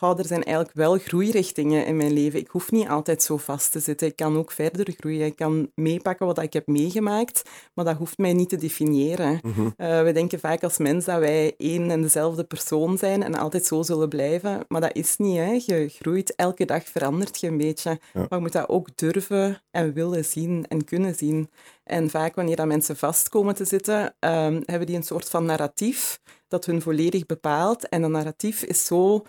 oh, 0.00 0.18
er 0.18 0.26
zijn 0.26 0.42
eigenlijk 0.44 0.76
wel 0.76 0.98
groeirichtingen 0.98 1.86
in 1.86 1.96
mijn 1.96 2.12
leven. 2.12 2.40
Ik 2.40 2.48
hoef 2.48 2.70
niet 2.70 2.88
altijd 2.88 3.22
zo 3.22 3.36
vast 3.36 3.72
te 3.72 3.80
zitten. 3.80 4.06
Ik 4.06 4.16
kan 4.16 4.36
ook 4.36 4.50
verder 4.50 4.94
groeien. 4.98 5.26
Ik 5.26 5.36
kan 5.36 5.70
meepakken 5.74 6.26
wat 6.26 6.42
ik 6.42 6.52
heb 6.52 6.66
meegemaakt, 6.66 7.42
maar 7.74 7.84
dat 7.84 7.96
hoeft 7.96 8.18
mij 8.18 8.32
niet 8.32 8.48
te 8.48 8.56
definiëren. 8.56 9.40
Mhm. 9.42 9.68
Eh, 9.76 10.02
we 10.02 10.12
denken 10.12 10.38
vaak 10.38 10.62
als 10.62 10.78
mens 10.78 11.04
dat 11.04 11.18
wij 11.18 11.54
één 11.56 11.90
en 11.90 12.02
dezelfde 12.02 12.44
persoon 12.44 12.98
zijn 12.98 13.22
en 13.22 13.34
altijd 13.34 13.66
zo 13.66 13.82
zullen 13.82 14.08
blijven. 14.08 14.64
Maar 14.68 14.80
dat 14.80 14.96
is 14.96 15.16
niet. 15.16 15.36
Hè. 15.36 15.60
Je 15.66 15.88
groeit, 15.88 16.34
elke 16.34 16.64
dag 16.64 16.84
verandert 16.84 17.40
je 17.40 17.46
een 17.46 17.56
beetje. 17.56 17.90
Ja. 17.90 18.00
Maar 18.12 18.28
je 18.28 18.38
moet 18.38 18.52
dat 18.52 18.68
ook 18.68 18.96
durven 18.96 19.62
en 19.70 19.92
willen 19.92 20.24
zien 20.24 20.64
en 20.68 20.84
kunnen 20.84 21.14
zien. 21.14 21.50
En 21.84 22.10
vaak 22.10 22.34
wanneer 22.34 22.56
dat 22.56 22.66
mensen 22.66 22.96
vast 22.96 23.28
komen 23.28 23.54
te 23.54 23.64
zitten, 23.64 24.14
ehm, 24.18 24.60
hebben 24.64 24.86
die 24.86 24.96
een 24.96 25.02
soort 25.02 25.28
van 25.28 25.44
narratief 25.44 26.20
dat 26.48 26.64
hun 26.64 26.82
volledig 26.82 27.26
bepaalt. 27.26 27.88
En 27.88 28.00
dat 28.02 28.10
narratief 28.10 28.62
is 28.62 28.84
zo 28.84 29.22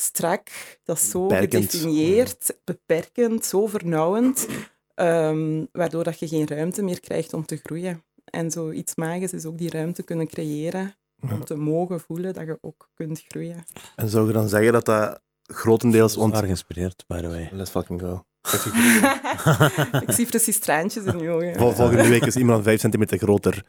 strak, 0.00 0.48
dat 0.84 0.96
is 0.96 1.10
zo 1.10 1.26
Beperkend. 1.26 1.70
gedefinieerd, 1.70 2.56
beperkend, 2.64 3.44
zo 3.44 3.66
vernauwend, 3.66 4.46
ehm, 4.94 5.64
waardoor 5.72 6.04
dat 6.04 6.18
je 6.18 6.28
geen 6.28 6.46
ruimte 6.48 6.82
meer 6.82 7.00
krijgt 7.00 7.32
om 7.34 7.44
te 7.46 7.56
groeien. 7.56 8.04
En 8.24 8.50
zoiets 8.50 8.94
magisch 8.94 9.32
is 9.32 9.44
ook 9.44 9.58
die 9.58 9.70
ruimte 9.70 10.02
kunnen 10.02 10.26
creëren 10.26 10.94
om 11.30 11.44
te 11.44 11.54
mogen 11.54 12.00
voelen 12.00 12.34
dat 12.34 12.46
je 12.46 12.58
ook 12.60 12.88
kunt 12.94 13.24
groeien. 13.28 13.64
En 13.96 14.08
zou 14.08 14.26
je 14.26 14.32
dan 14.32 14.48
zeggen 14.48 14.72
dat 14.72 14.84
dat 14.84 15.22
grotendeels... 15.52 16.14
Want... 16.16 16.30
Zwaar 16.32 16.44
geïnspireerd, 16.44 17.04
by 17.06 17.20
the 17.20 17.28
way. 17.28 17.48
Let's 17.52 17.70
fucking 17.70 18.00
go. 18.00 18.24
Ik 20.06 20.10
zie 20.12 20.26
precies 20.26 20.58
traantjes 20.58 21.04
in 21.04 21.18
je 21.18 21.28
ogen. 21.30 21.54
Vol- 21.56 21.72
Volgende 21.72 22.08
week 22.08 22.24
is 22.26 22.36
iemand 22.36 22.64
5 22.64 22.80
centimeter 22.80 23.18
groter. 23.18 23.62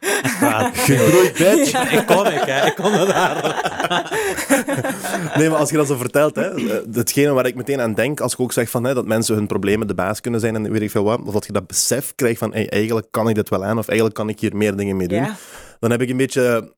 Gegroeid, 0.72 1.32
bitch. 1.32 1.92
Ik 1.92 2.06
kom 2.06 2.26
ik, 2.26 2.42
hè. 2.44 2.66
Ik 2.66 2.74
kom 2.74 2.92
er 2.92 3.06
daar. 3.06 3.70
Nee, 5.36 5.48
maar 5.50 5.58
als 5.58 5.70
je 5.70 5.76
dat 5.76 5.86
zo 5.86 5.96
vertelt, 5.96 6.34
hè, 6.34 6.54
eh, 6.54 6.94
hetgene 6.94 7.32
waar 7.32 7.46
ik 7.46 7.54
meteen 7.54 7.80
aan 7.80 7.94
denk, 7.94 8.20
als 8.20 8.32
ik 8.32 8.40
ook 8.40 8.52
zeg 8.52 8.70
van, 8.70 8.84
hè, 8.84 8.94
dat 8.94 9.06
mensen 9.06 9.34
hun 9.34 9.46
problemen 9.46 9.86
de 9.86 9.94
baas 9.94 10.20
kunnen 10.20 10.40
zijn 10.40 10.54
en 10.54 10.72
weet 10.72 10.82
ik 10.82 10.90
veel 10.90 11.04
wat, 11.04 11.20
of 11.24 11.32
dat 11.32 11.46
je 11.46 11.52
dat 11.52 11.66
besef 11.66 12.12
krijgt 12.14 12.38
van, 12.38 12.52
hey, 12.52 12.68
eigenlijk 12.70 13.06
kan 13.10 13.28
ik 13.28 13.34
dit 13.34 13.48
wel 13.48 13.64
aan, 13.64 13.78
of 13.78 13.86
eigenlijk 13.86 14.18
kan 14.18 14.28
ik 14.28 14.40
hier 14.40 14.56
meer 14.56 14.76
dingen 14.76 14.96
mee 14.96 15.08
doen, 15.08 15.18
Ja, 15.18 15.36
dan 15.78 15.90
heb 15.90 16.00
ik 16.00 16.10
een 16.10 16.16
beetje... 16.16 16.74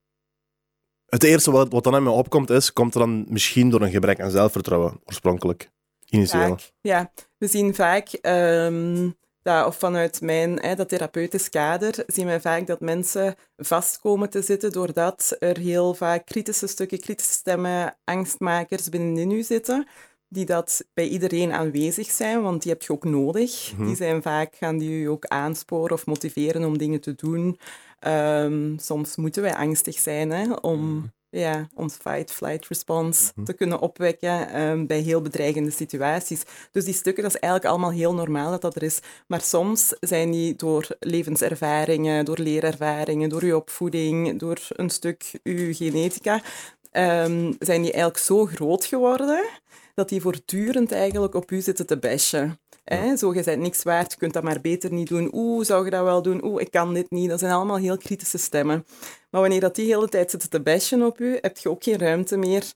Het 1.14 1.22
eerste 1.22 1.50
wat, 1.50 1.72
wat 1.72 1.84
dan 1.84 1.96
in 1.96 2.02
me 2.02 2.10
opkomt 2.10 2.50
is, 2.50 2.72
komt 2.72 2.94
er 2.94 3.00
dan 3.00 3.24
misschien 3.28 3.70
door 3.70 3.80
een 3.82 3.90
gebrek 3.90 4.20
aan 4.20 4.30
zelfvertrouwen, 4.30 5.00
oorspronkelijk, 5.04 5.70
initieel. 6.08 6.58
Ja, 6.80 7.12
we 7.38 7.46
zien 7.46 7.74
vaak, 7.74 8.08
ehm, 8.08 9.10
dat, 9.42 9.66
of 9.66 9.76
vanuit 9.76 10.20
mijn 10.20 10.58
hè, 10.60 10.74
dat 10.74 10.88
therapeutisch 10.88 11.48
kader, 11.48 12.02
zien 12.06 12.26
wij 12.26 12.40
vaak 12.40 12.66
dat 12.66 12.80
mensen 12.80 13.34
vast 13.56 13.98
komen 13.98 14.30
te 14.30 14.42
zitten 14.42 14.72
doordat 14.72 15.36
er 15.38 15.58
heel 15.58 15.94
vaak 15.94 16.26
kritische 16.26 16.66
stukken, 16.66 17.00
kritische 17.00 17.32
stemmen, 17.32 17.96
angstmakers 18.04 18.88
binnenin 18.88 19.30
u 19.30 19.42
zitten, 19.42 19.88
die 20.34 20.44
dat 20.44 20.84
bij 20.94 21.08
iedereen 21.08 21.52
aanwezig 21.52 22.10
zijn, 22.10 22.42
want 22.42 22.62
die 22.62 22.72
heb 22.72 22.82
je 22.82 22.92
ook 22.92 23.04
nodig. 23.04 23.72
Mhm. 23.76 23.86
Die 23.86 23.96
zijn 23.96 24.22
vaak, 24.22 24.54
gaan 24.54 24.78
die 24.78 24.90
u 24.90 25.04
ook 25.08 25.24
aansporen 25.26 25.92
of 25.92 26.06
motiveren 26.06 26.64
om 26.64 26.78
dingen 26.78 27.00
te 27.00 27.14
doen. 27.14 27.58
Ehm, 28.00 28.78
soms 28.78 29.16
moeten 29.16 29.42
wij 29.42 29.54
angstig 29.54 29.98
zijn 29.98 30.30
hè, 30.30 30.52
om 30.52 31.12
ja, 31.30 31.68
ons 31.74 31.94
fight-flight 31.94 32.66
response 32.68 33.32
Mhm. 33.36 33.44
te 33.44 33.52
kunnen 33.52 33.80
opwekken 33.80 34.48
ehm, 34.48 34.86
bij 34.86 34.98
heel 35.00 35.20
bedreigende 35.22 35.70
situaties. 35.70 36.42
Dus 36.70 36.84
die 36.84 36.94
stukken, 36.94 37.22
dat 37.22 37.34
is 37.34 37.40
eigenlijk 37.40 37.72
allemaal 37.72 37.90
heel 37.92 38.14
normaal 38.14 38.50
dat 38.50 38.60
dat 38.60 38.76
er 38.76 38.82
is. 38.82 38.98
Maar 39.26 39.40
soms 39.40 39.96
zijn 40.00 40.30
die 40.30 40.56
door 40.56 40.86
levenservaringen, 41.00 42.24
door 42.24 42.38
leerervaringen, 42.38 43.28
door 43.28 43.42
uw 43.42 43.56
opvoeding, 43.56 44.38
door 44.38 44.58
een 44.68 44.90
stuk 44.90 45.38
uw 45.42 45.74
genetica, 45.74 46.42
ehm, 46.90 47.52
zijn 47.58 47.82
die 47.82 47.92
eigenlijk 47.92 48.18
zo 48.24 48.46
groot 48.46 48.84
geworden 48.84 49.44
dat 49.94 50.08
die 50.08 50.20
voortdurend 50.20 50.92
eigenlijk 50.92 51.34
op 51.34 51.50
u 51.50 51.60
zitten 51.60 51.86
te 51.86 51.98
bashen. 51.98 52.58
Hè? 52.84 53.16
Zo, 53.16 53.34
je 53.34 53.42
bent 53.42 53.62
niks 53.62 53.82
waard, 53.82 54.12
je 54.12 54.18
kunt 54.18 54.32
dat 54.32 54.42
maar 54.42 54.60
beter 54.60 54.92
niet 54.92 55.08
doen. 55.08 55.30
Oeh, 55.32 55.64
zou 55.64 55.84
je 55.84 55.90
dat 55.90 56.04
wel 56.04 56.22
doen? 56.22 56.44
Oeh, 56.44 56.60
ik 56.60 56.70
kan 56.70 56.94
dit 56.94 57.10
niet. 57.10 57.28
Dat 57.28 57.38
zijn 57.38 57.52
allemaal 57.52 57.76
heel 57.76 57.96
kritische 57.96 58.38
stemmen. 58.38 58.86
Maar 59.30 59.40
wanneer 59.40 59.60
dat 59.60 59.74
die 59.74 59.86
hele 59.86 60.08
tijd 60.08 60.30
zitten 60.30 60.50
te 60.50 60.60
bashen 60.60 61.02
op 61.02 61.20
u, 61.20 61.38
heb 61.40 61.58
je 61.58 61.70
ook 61.70 61.82
geen 61.82 61.98
ruimte 61.98 62.36
meer 62.36 62.72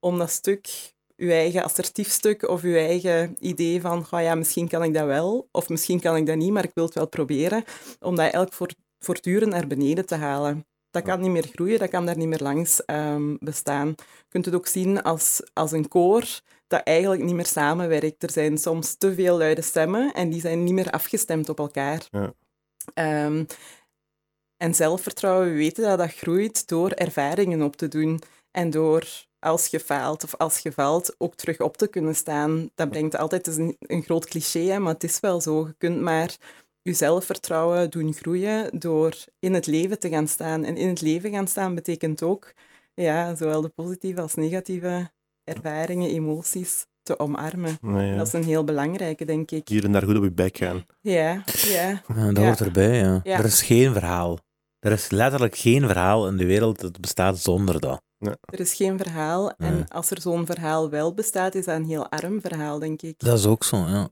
om 0.00 0.18
dat 0.18 0.30
stuk, 0.30 0.92
je 1.16 1.32
eigen 1.32 1.64
assertief 1.64 2.10
stuk 2.10 2.48
of 2.48 2.62
je 2.62 2.78
eigen 2.78 3.36
idee 3.38 3.80
van, 3.80 4.06
oh 4.10 4.20
ja, 4.20 4.34
misschien 4.34 4.68
kan 4.68 4.82
ik 4.82 4.94
dat 4.94 5.06
wel, 5.06 5.48
of 5.50 5.68
misschien 5.68 6.00
kan 6.00 6.16
ik 6.16 6.26
dat 6.26 6.36
niet, 6.36 6.52
maar 6.52 6.64
ik 6.64 6.74
wil 6.74 6.84
het 6.84 6.94
wel 6.94 7.08
proberen, 7.08 7.64
om 8.00 8.10
dat 8.10 8.18
eigenlijk 8.18 8.52
voor, 8.52 8.70
voortdurend 8.98 9.52
naar 9.52 9.66
beneden 9.66 10.06
te 10.06 10.14
halen. 10.14 10.66
Dat 10.94 11.02
kan 11.02 11.20
niet 11.20 11.30
meer 11.30 11.48
groeien, 11.52 11.78
dat 11.78 11.90
kan 11.90 12.06
daar 12.06 12.16
niet 12.16 12.28
meer 12.28 12.42
langs 12.42 12.84
ehm, 12.84 13.36
bestaan. 13.38 13.88
Je 13.96 14.24
kunt 14.28 14.44
het 14.44 14.54
ook 14.54 14.66
zien 14.66 15.02
als, 15.02 15.42
als 15.52 15.72
een 15.72 15.88
koor 15.88 16.40
dat 16.66 16.82
eigenlijk 16.82 17.22
niet 17.22 17.34
meer 17.34 17.46
samenwerkt. 17.46 18.22
Er 18.22 18.30
zijn 18.30 18.58
soms 18.58 18.94
te 18.94 19.14
veel 19.14 19.36
luide 19.36 19.62
stemmen 19.62 20.12
en 20.12 20.30
die 20.30 20.40
zijn 20.40 20.64
niet 20.64 20.72
meer 20.72 20.90
afgestemd 20.90 21.48
op 21.48 21.58
elkaar. 21.58 22.06
Ja. 22.10 22.34
Ehm, 22.94 23.44
en 24.56 24.74
zelfvertrouwen, 24.74 25.50
we 25.50 25.56
weten 25.56 25.84
dat 25.84 25.98
dat 25.98 26.14
groeit 26.14 26.68
door 26.68 26.90
ervaringen 26.90 27.62
op 27.62 27.76
te 27.76 27.88
doen 27.88 28.20
en 28.50 28.70
door 28.70 29.26
als 29.38 29.66
je 29.66 29.80
faalt 29.80 30.24
of 30.24 30.34
als 30.36 30.58
je 30.58 30.72
valt 30.72 31.14
ook 31.18 31.34
terug 31.34 31.60
op 31.60 31.76
te 31.76 31.86
kunnen 31.86 32.14
staan. 32.16 32.70
Dat 32.74 32.90
brengt 32.90 33.16
altijd, 33.16 33.46
het 33.46 33.54
is 33.54 33.60
een, 33.60 33.76
een 33.78 34.02
groot 34.02 34.26
cliché, 34.26 34.60
hè, 34.60 34.78
maar 34.78 34.92
het 34.92 35.04
is 35.04 35.20
wel 35.20 35.40
zo. 35.40 35.66
Je 35.66 35.74
kunt 35.78 36.00
maar 36.00 36.36
je 36.84 36.92
zelfvertrouwen 36.92 37.90
doen 37.90 38.12
groeien 38.14 38.78
door 38.78 39.14
in 39.38 39.54
het 39.54 39.66
leven 39.66 39.98
te 39.98 40.08
gaan 40.08 40.28
staan. 40.28 40.64
En 40.64 40.76
in 40.76 40.88
het 40.88 41.00
leven 41.00 41.30
gaan 41.32 41.46
staan 41.48 41.74
betekent 41.74 42.22
ook 42.22 42.52
ja, 42.94 43.34
zowel 43.34 43.60
de 43.60 43.68
positieve 43.68 44.20
als 44.20 44.34
negatieve 44.34 45.10
ervaringen, 45.44 46.08
emoties 46.10 46.86
te 47.02 47.18
omarmen. 47.18 47.78
Ja. 47.82 48.16
Dat 48.16 48.26
is 48.26 48.32
een 48.32 48.44
heel 48.44 48.64
belangrijke, 48.64 49.24
denk 49.24 49.50
ik. 49.50 49.68
Hier 49.68 49.84
en 49.84 49.92
daar 49.92 50.02
goed 50.02 50.16
op 50.16 50.22
je 50.22 50.32
bek 50.32 50.56
gaan. 50.56 50.84
Ja, 51.00 51.42
ja. 51.44 52.02
Ja, 52.14 52.26
dat 52.26 52.36
Ja. 52.36 52.44
hoort 52.44 52.60
erbij, 52.60 52.98
ja. 52.98 53.20
Ja. 53.22 53.38
Er 53.38 53.44
is 53.44 53.62
geen 53.62 53.92
verhaal. 53.92 54.38
Er 54.78 54.92
is 54.92 55.10
letterlijk 55.10 55.56
geen 55.56 55.86
verhaal 55.86 56.28
in 56.28 56.36
de 56.36 56.44
wereld 56.46 56.80
dat 56.80 57.00
bestaat 57.00 57.38
zonder 57.38 57.80
dat. 57.80 58.02
Er 58.18 58.60
is 58.60 58.74
geen 58.74 58.98
verhaal. 58.98 59.50
En 59.50 59.88
als 59.88 60.10
er 60.10 60.20
zo'n 60.20 60.46
verhaal 60.46 60.90
wel 60.90 61.14
bestaat, 61.14 61.54
is 61.54 61.64
dat 61.64 61.76
een 61.76 61.84
heel 61.86 62.08
arm 62.10 62.40
verhaal, 62.40 62.78
denk 62.78 63.02
ik. 63.02 63.14
Dat 63.18 63.38
is 63.38 63.46
ook 63.46 63.64
zo, 63.64 63.76
ja. 63.76 64.08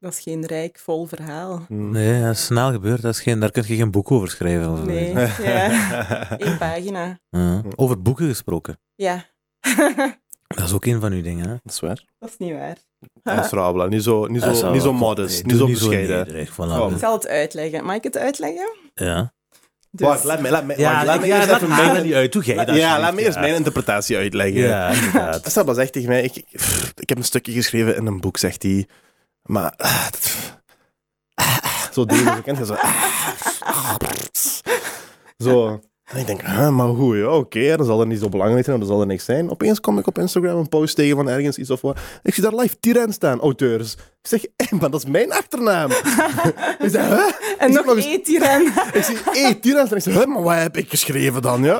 Dat 0.00 0.12
is 0.12 0.20
geen 0.20 0.46
rijk, 0.46 0.78
vol 0.78 1.06
verhaal. 1.06 1.64
Hm. 1.68 1.90
Nee, 1.90 2.22
dat 2.22 2.34
is 2.34 2.44
snel 2.44 2.72
gebeurd. 2.72 3.02
Dat 3.02 3.14
is 3.14 3.20
geen, 3.20 3.40
daar 3.40 3.50
kun 3.50 3.64
je 3.66 3.76
geen 3.76 3.90
boek 3.90 4.10
over 4.10 4.30
schrijven. 4.30 4.72
Of 4.72 4.84
Nee, 4.84 5.12
ja. 5.42 6.26
Eén 6.40 6.58
pagina. 6.58 7.18
Ja. 7.30 7.62
Over 7.76 8.02
boeken 8.02 8.26
gesproken. 8.28 8.78
Ja. 8.94 9.24
Dat 10.48 10.66
is 10.66 10.72
ook 10.72 10.84
een 10.84 11.00
van 11.00 11.12
uw 11.12 11.22
dingen, 11.22 11.48
hè? 11.48 11.50
Dat 11.62 11.72
is 11.72 11.80
waar. 11.80 12.04
dat 12.18 12.28
is 12.28 12.36
niet 12.38 12.52
waar. 12.52 12.76
Dat 13.22 13.44
is 13.44 13.50
Rabela. 13.50 13.86
Niet 13.86 14.02
zo, 14.02 14.26
niet 14.26 14.42
zo, 14.42 14.72
niet 14.72 14.82
zo 14.82 14.92
modest, 14.92 15.44
Nee, 15.44 15.52
niet 15.52 15.60
zo 15.60 15.66
bescheiden. 15.66 16.16
nederig, 16.16 16.52
voilà. 16.52 16.56
Oh. 16.80 16.90
Ik 16.92 16.98
zal 16.98 17.12
het 17.12 17.26
uitleggen. 17.28 17.84
Mag 17.84 17.96
ik 17.96 18.04
het 18.04 18.16
uitleggen? 18.16 18.68
Ja. 18.94 19.32
Dus, 19.90 20.06
Wacht, 20.06 20.24
laat 20.24 20.40
me, 20.40 20.50
laat 20.50 20.64
me, 20.64 20.78
Ja, 20.78 20.92
wacht, 20.92 21.06
laat 21.06 21.20
me 21.20 21.26
ja, 21.26 21.36
eerst 21.36 21.50
even 21.50 21.68
mijn... 21.68 22.04
niet 22.04 22.14
uit. 22.14 22.32
Doe 22.32 22.44
jij 22.44 22.64
dat 22.64 22.76
ja, 22.76 23.00
laat 23.00 23.14
me 23.14 23.20
eerst 23.20 23.34
ja. 23.34 23.40
mijn 23.40 23.54
interpretatie 23.54 24.16
uitleggen. 24.16 24.60
Ja, 24.60 24.88
inderdaad. 24.88 25.52
Saba 25.52 25.74
zegt 25.74 25.92
tegen 25.92 26.08
mij, 26.08 26.22
ik, 26.22 26.36
ik 26.94 27.08
heb 27.08 27.18
een 27.18 27.24
stukje 27.24 27.52
geschreven 27.52 27.96
in 27.96 28.06
een 28.06 28.20
boek, 28.20 28.36
zegt 28.36 28.62
hij. 28.62 28.86
Maar, 29.48 29.72
ah, 29.76 30.04
dat- 30.10 30.60
ah, 31.34 31.56
ah, 31.62 31.92
zo 31.92 32.04
deze, 32.04 32.24
ah, 36.08 36.12
ah. 36.12 36.14
En 36.14 36.20
ik 36.20 36.26
denk, 36.26 36.40
huh, 36.42 36.68
maar 36.68 36.86
hoe, 36.86 37.16
ja, 37.16 37.28
oké, 37.28 37.76
dan 37.76 37.86
zal 37.86 38.00
er 38.00 38.06
niet 38.06 38.20
zo 38.20 38.28
belangrijk 38.28 38.64
zijn, 38.64 38.78
dan 38.78 38.88
zal 38.88 39.00
er 39.00 39.06
niks 39.06 39.24
zijn. 39.24 39.50
Opeens 39.50 39.80
kom 39.80 39.98
ik 39.98 40.06
op 40.06 40.18
Instagram 40.18 40.56
een 40.58 40.68
post 40.68 40.96
tegen 40.96 41.16
van 41.16 41.28
ergens 41.28 41.58
iets 41.58 41.70
of 41.70 41.80
wat. 41.80 41.98
Ik 42.22 42.34
zie 42.34 42.42
daar 42.42 42.54
live 42.54 42.76
Tiran 42.80 43.12
staan, 43.12 43.40
auteurs. 43.40 43.92
Ik 44.22 44.28
zeg, 44.40 44.44
hé, 44.56 44.76
maar 44.76 44.90
dat 44.90 45.02
is 45.04 45.10
mijn 45.10 45.32
achternaam. 45.32 45.90
ik 46.84 46.90
zeg, 46.90 47.08
huh? 47.08 47.18
en 47.58 47.68
Ik 47.70 47.74
nog 47.74 47.84
zie 47.84 47.94
eens- 47.94 48.04
één 48.06 48.22
tiran. 48.22 48.62
Ik 48.92 49.02
zie, 49.04 49.16
hé, 49.24 49.54
Tiran 49.54 49.86
staan. 49.86 49.96
Ik 49.98 50.02
zeg, 50.04 50.14
huh, 50.14 50.26
maar 50.26 50.42
wat 50.42 50.54
heb 50.56 50.76
ik 50.76 50.90
geschreven 50.90 51.42
dan, 51.42 51.62
ja? 51.62 51.78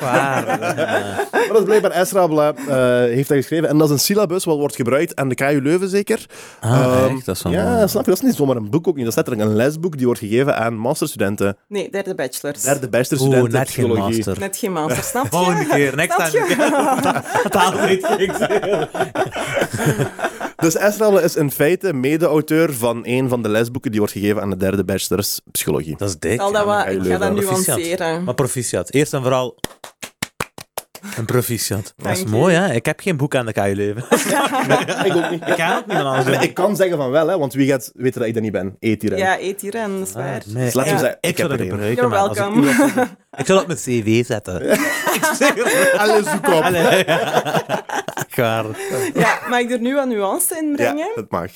Waar. 0.00 0.46
Maar 1.48 1.56
dat 1.56 1.58
is 1.58 1.64
blijkbaar 1.64 1.90
Esra 1.90 2.26
Bla, 2.26 2.52
eh, 2.54 2.74
heeft 3.14 3.28
dat 3.28 3.36
geschreven. 3.36 3.68
En 3.68 3.78
dat 3.78 3.86
is 3.86 3.92
een 3.92 3.98
syllabus 4.00 4.44
wat 4.44 4.56
wordt 4.58 4.76
gebruikt 4.76 5.16
aan 5.16 5.28
de 5.28 5.34
KU 5.34 5.60
Leuven 5.62 5.88
zeker. 5.88 6.26
Ah, 6.60 6.70
Ehm, 7.04 7.14
echt? 7.16 7.26
Dat 7.26 7.36
is 7.36 7.42
wel 7.42 7.52
ja, 7.52 7.74
mooi. 7.74 7.88
snap 7.88 8.04
je? 8.04 8.10
Dat 8.10 8.18
is 8.22 8.26
niet 8.26 8.34
zomaar 8.36 8.56
een 8.56 8.70
boek 8.70 8.88
ook 8.88 8.94
niet. 8.94 9.04
Dat 9.04 9.16
is 9.16 9.16
letterlijk 9.24 9.48
een 9.48 9.56
lesboek 9.56 9.96
die 9.96 10.06
wordt 10.06 10.20
gegeven 10.20 10.56
aan 10.56 10.74
masterstudenten. 10.76 11.56
Nee, 11.68 11.90
derde 11.90 12.14
bachelors. 12.14 12.62
Derde 12.62 12.88
beste 12.88 13.16
Net 13.52 13.70
geen 13.70 13.84
psychologie. 13.86 14.16
master. 14.16 14.38
Net 14.38 14.56
geen 14.56 14.72
master, 14.72 15.02
snap 15.04 15.22
je? 15.24 15.30
Volgende 15.30 15.66
keer, 15.66 15.96
next 15.96 16.16
time. 17.50 17.98
Dus 20.56 20.76
Esra 20.76 21.08
Bla 21.10 21.20
is 21.20 21.36
in 21.36 21.50
feite 21.50 21.92
mede-auteur 21.92 22.74
van 22.74 23.00
een 23.02 23.28
van 23.28 23.42
de 23.42 23.48
lesboeken 23.48 23.90
die 23.90 24.00
wordt 24.00 24.14
gegeven 24.14 24.42
aan 24.42 24.50
de 24.50 24.56
derde 24.56 24.84
bachelors 24.84 25.40
psychologie. 25.50 25.96
Dat 25.96 26.08
is 26.08 26.18
dik. 26.18 26.32
Ik 26.32 26.40
zal 26.40 26.52
dat 26.52 26.64
wat, 26.64 26.84
KU 26.84 26.90
ik 26.90 27.02
ga 27.04 27.18
dat 27.18 27.34
nuanceren. 27.34 28.24
Maar 28.24 28.34
proficiat. 28.34 28.90
Eerst 28.90 29.12
en 29.14 29.22
vooral 29.22 29.56
een 31.16 31.24
proficiat. 31.24 31.94
Dat 31.96 32.16
is 32.16 32.24
mooi, 32.24 32.54
je. 32.54 32.60
hè? 32.60 32.72
Ik 32.74 32.86
heb 32.86 33.00
geen 33.00 33.16
boek 33.16 33.34
aan 33.34 33.46
de 33.46 33.52
KU 33.52 33.74
Leuven. 33.74 34.02
ik 35.06 35.14
ook 35.16 35.30
niet. 35.30 35.46
Ik 35.46 35.56
kan 35.56 35.76
ook 35.76 35.86
anders 35.88 36.24
Maar 36.24 36.24
doen. 36.32 36.42
ik 36.42 36.54
kan 36.54 36.76
zeggen 36.76 36.96
van 36.96 37.10
wel, 37.10 37.28
hè, 37.28 37.38
want 37.38 37.52
wie 37.52 37.68
gaat 37.68 37.90
weten 37.94 38.18
dat 38.18 38.28
ik 38.28 38.34
dat 38.34 38.42
niet 38.42 38.52
ben? 38.52 38.76
E-tiran. 38.78 39.18
Ja, 39.18 39.38
eet 39.40 39.58
tiran, 39.58 39.98
dat 39.98 40.06
is 40.08 40.12
waar. 40.14 40.42
Nee, 40.46 40.64
Dus 40.64 40.74
laten 40.74 40.92
we 40.92 40.98
Ja. 40.98 41.02
zeggen, 41.04 41.18
ik 41.20 41.30
ik 41.30 41.36
zou 41.36 41.50
heb 41.50 41.58
dat 41.58 41.66
er 41.68 41.72
gebruiken. 41.72 42.08
You're 42.08 42.18
man. 42.20 42.28
Als 42.28 42.98
ik 42.98 43.08
Ik 43.40 43.46
zal 43.46 43.54
dat 43.56 43.60
op 43.60 43.66
mijn 43.66 43.78
cv 43.78 44.24
zetten. 44.26 44.70
ik 44.72 45.30
zeg 45.38 45.54
het. 45.54 45.92
Alles 45.98 46.24
zoek 46.30 46.46
op. 46.46 46.62
Allee. 46.62 47.04
waar. 48.36 48.64
Ja, 49.14 49.38
mag 49.48 49.58
ik 49.60 49.70
er 49.70 49.80
nu 49.80 49.94
wat 49.94 50.06
nuance 50.08 50.56
in 50.58 50.72
brengen? 50.76 50.96
Ja, 51.06 51.12
dat 51.14 51.30
mag. 51.30 51.50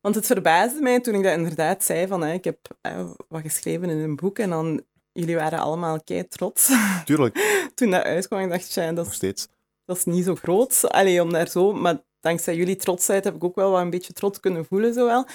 Want 0.00 0.14
het 0.14 0.26
verbaasde 0.26 0.80
mij 0.80 1.00
toen 1.00 1.14
ik 1.14 1.22
dat 1.22 1.32
inderdaad 1.36 1.84
zei 1.84 2.06
van 2.06 2.22
hè, 2.22 2.32
ik 2.32 2.44
heb 2.44 2.56
eh, 2.80 2.92
wat 3.28 3.40
geschreven 3.42 3.90
in 3.90 3.98
een 3.98 4.16
boek 4.16 4.38
en 4.38 4.50
dan 4.50 4.82
jullie 5.12 5.36
waren 5.36 5.58
allemaal 5.58 6.02
kei 6.02 6.28
trots. 6.28 6.70
Tuurlijk, 7.04 7.70
toen 7.74 7.90
dat 7.90 8.02
uitkwam, 8.02 8.40
ik 8.40 8.50
dacht, 8.50 8.70
tja, 8.70 8.92
dat 8.92 9.04
nog 9.04 9.14
steeds. 9.14 9.48
dat 9.84 9.96
is 9.96 10.04
niet 10.04 10.24
zo 10.24 10.34
groot. 10.34 10.90
Allee, 10.90 11.22
om 11.22 11.32
daar 11.32 11.48
zo... 11.48 11.72
Maar 11.72 12.02
dankzij 12.20 12.56
jullie 12.56 12.76
trotsheid 12.76 13.24
heb 13.24 13.34
ik 13.34 13.44
ook 13.44 13.54
wel 13.54 13.70
wat 13.70 13.80
een 13.80 13.90
beetje 13.90 14.12
trots 14.12 14.40
kunnen 14.40 14.64
voelen, 14.64 14.94
zowel. 14.94 15.26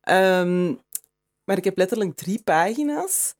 Ehm, 0.00 0.74
maar 1.44 1.56
ik 1.56 1.64
heb 1.64 1.76
letterlijk 1.78 2.16
drie 2.16 2.42
pagina's 2.42 3.34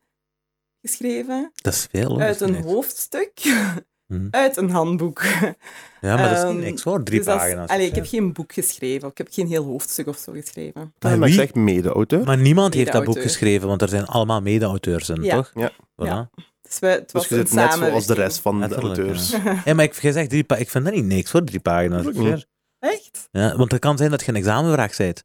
geschreven 0.81 1.51
Dat 1.55 1.73
is 1.73 1.87
veel. 1.91 2.09
hoor. 2.09 2.21
uit 2.21 2.41
een 2.41 2.63
hoofdstuk 2.63 3.31
Hm. 4.11 4.27
uit 4.31 4.57
een 4.57 4.69
handboek. 4.69 5.23
Ja, 6.01 6.15
maar 6.15 6.29
dat 6.29 6.37
is 6.37 6.43
Ehm, 6.43 6.55
niet 6.55 6.63
niks 6.63 6.83
hoor. 6.83 7.03
Drie 7.03 7.17
Dus 7.17 7.27
pagina's. 7.27 7.69
allee, 7.69 7.87
ik 7.87 7.95
heb 7.95 8.05
geen 8.07 8.33
boek 8.33 8.53
geschreven. 8.53 9.09
Ik 9.09 9.17
heb 9.17 9.27
geen 9.31 9.47
heel 9.47 9.63
hoofdstuk 9.65 10.07
of 10.07 10.17
zo 10.17 10.31
geschreven. 10.31 10.93
Maar 10.99 11.17
Maar, 11.17 11.27
ik 11.27 11.33
wie- 11.33 11.43
zeg 11.43 11.53
mede-auteur. 11.53 12.23
Maar 12.25 12.37
niemand 12.37 12.73
heeft 12.73 12.91
dat 12.91 13.03
boek 13.03 13.21
geschreven, 13.21 13.67
want 13.67 13.81
er 13.81 13.89
zijn 13.89 14.05
allemaal 14.05 14.41
mede-auteurs 14.41 15.09
in, 15.09 15.23
Ja. 15.23 15.35
toch? 15.35 15.51
Ja. 15.53 15.71
Voilà. 15.71 16.05
Ja. 16.05 16.29
Dus 16.61 16.79
we, 16.79 16.87
het 16.87 17.11
was 17.11 17.27
Dus 17.27 17.37
je 17.39 17.45
zit 17.47 17.53
net 17.55 17.73
zoals 17.73 18.05
de 18.05 18.13
rest 18.13 18.39
van 18.39 18.59
de 18.59 18.75
auteurs. 18.75 19.31
ja. 19.43 19.61
Ja, 19.65 19.73
maar 19.73 19.85
ik, 19.85 19.93
jij 20.01 20.11
zegt 20.11 20.29
drie 20.29 20.43
pa- 20.43 20.55
ik 20.55 20.69
vind 20.69 20.85
dat 20.85 20.93
niet 20.93 21.05
niks 21.05 21.31
hoor, 21.31 21.43
drie 21.43 21.59
pagina's. 21.59 22.05
Echt? 22.79 23.27
Ja, 23.31 23.55
want 23.55 23.71
het 23.71 23.81
kan 23.81 23.97
zijn 23.97 24.09
dat 24.11 24.21
je 24.21 24.27
een 24.29 24.35
examenvraag 24.35 24.97
bent. 24.97 25.23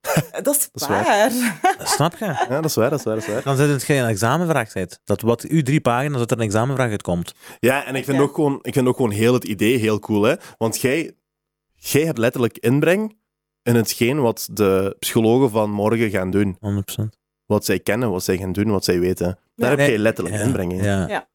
Dat 0.42 0.56
is 0.56 0.68
is 0.74 0.86
waar. 0.86 1.30
Snap 1.78 2.16
je? 2.16 2.24
Ja, 2.48 2.60
dat 2.60 2.64
is 2.64 2.74
waar, 2.74 2.90
dat 2.90 2.98
is 2.98 3.04
waar, 3.04 3.14
dat 3.14 3.22
is 3.22 3.26
waar. 3.28 3.36
Het 3.36 3.44
kan 3.44 3.56
zijn 3.56 3.68
dat 3.68 3.82
je 3.86 3.94
een 3.94 4.06
examenvraag 4.08 4.72
bent. 4.72 5.00
Dat 5.04 5.20
wat 5.20 5.44
u 5.50 5.62
drie 5.62 5.80
pagina's, 5.80 6.18
dat 6.18 6.30
er 6.30 6.36
een 6.38 6.42
examenvraag 6.44 6.90
uitkomt. 6.90 7.34
Ja, 7.58 7.84
en 7.84 7.94
ik 7.94 8.04
vind, 8.04 8.16
Ja. 8.16 8.22
Ook 8.22 8.34
gewoon, 8.34 8.58
ik 8.62 8.72
vind 8.72 8.86
ook 8.86 8.96
gewoon 8.96 9.10
heel 9.10 9.32
het 9.34 9.44
idee 9.44 9.76
heel 9.78 9.98
cool, 9.98 10.22
hè. 10.22 10.34
Want 10.58 10.80
jij, 10.80 11.12
jij 11.74 12.02
hebt 12.04 12.18
letterlijk 12.18 12.58
inbreng 12.58 13.16
in 13.62 13.74
hetgeen 13.74 14.20
wat 14.20 14.48
de 14.52 14.96
psychologen 14.98 15.50
van 15.50 15.70
morgen 15.70 16.10
gaan 16.10 16.30
doen. 16.30 16.58
100%. 17.00 17.04
Wat 17.46 17.64
zij 17.64 17.78
kennen, 17.80 18.10
wat 18.10 18.24
zij 18.24 18.36
gaan 18.36 18.52
doen, 18.52 18.70
wat 18.70 18.84
zij 18.84 19.00
weten. 19.00 19.38
Daar 19.54 19.68
heb 19.70 19.78
Nee, 19.78 19.88
jij 19.88 19.98
letterlijk 19.98 20.36
Ja, 20.36 20.42
inbreng 20.42 20.72
in. 20.72 20.82
Ja. 20.82 21.08
Ja. 21.08 21.28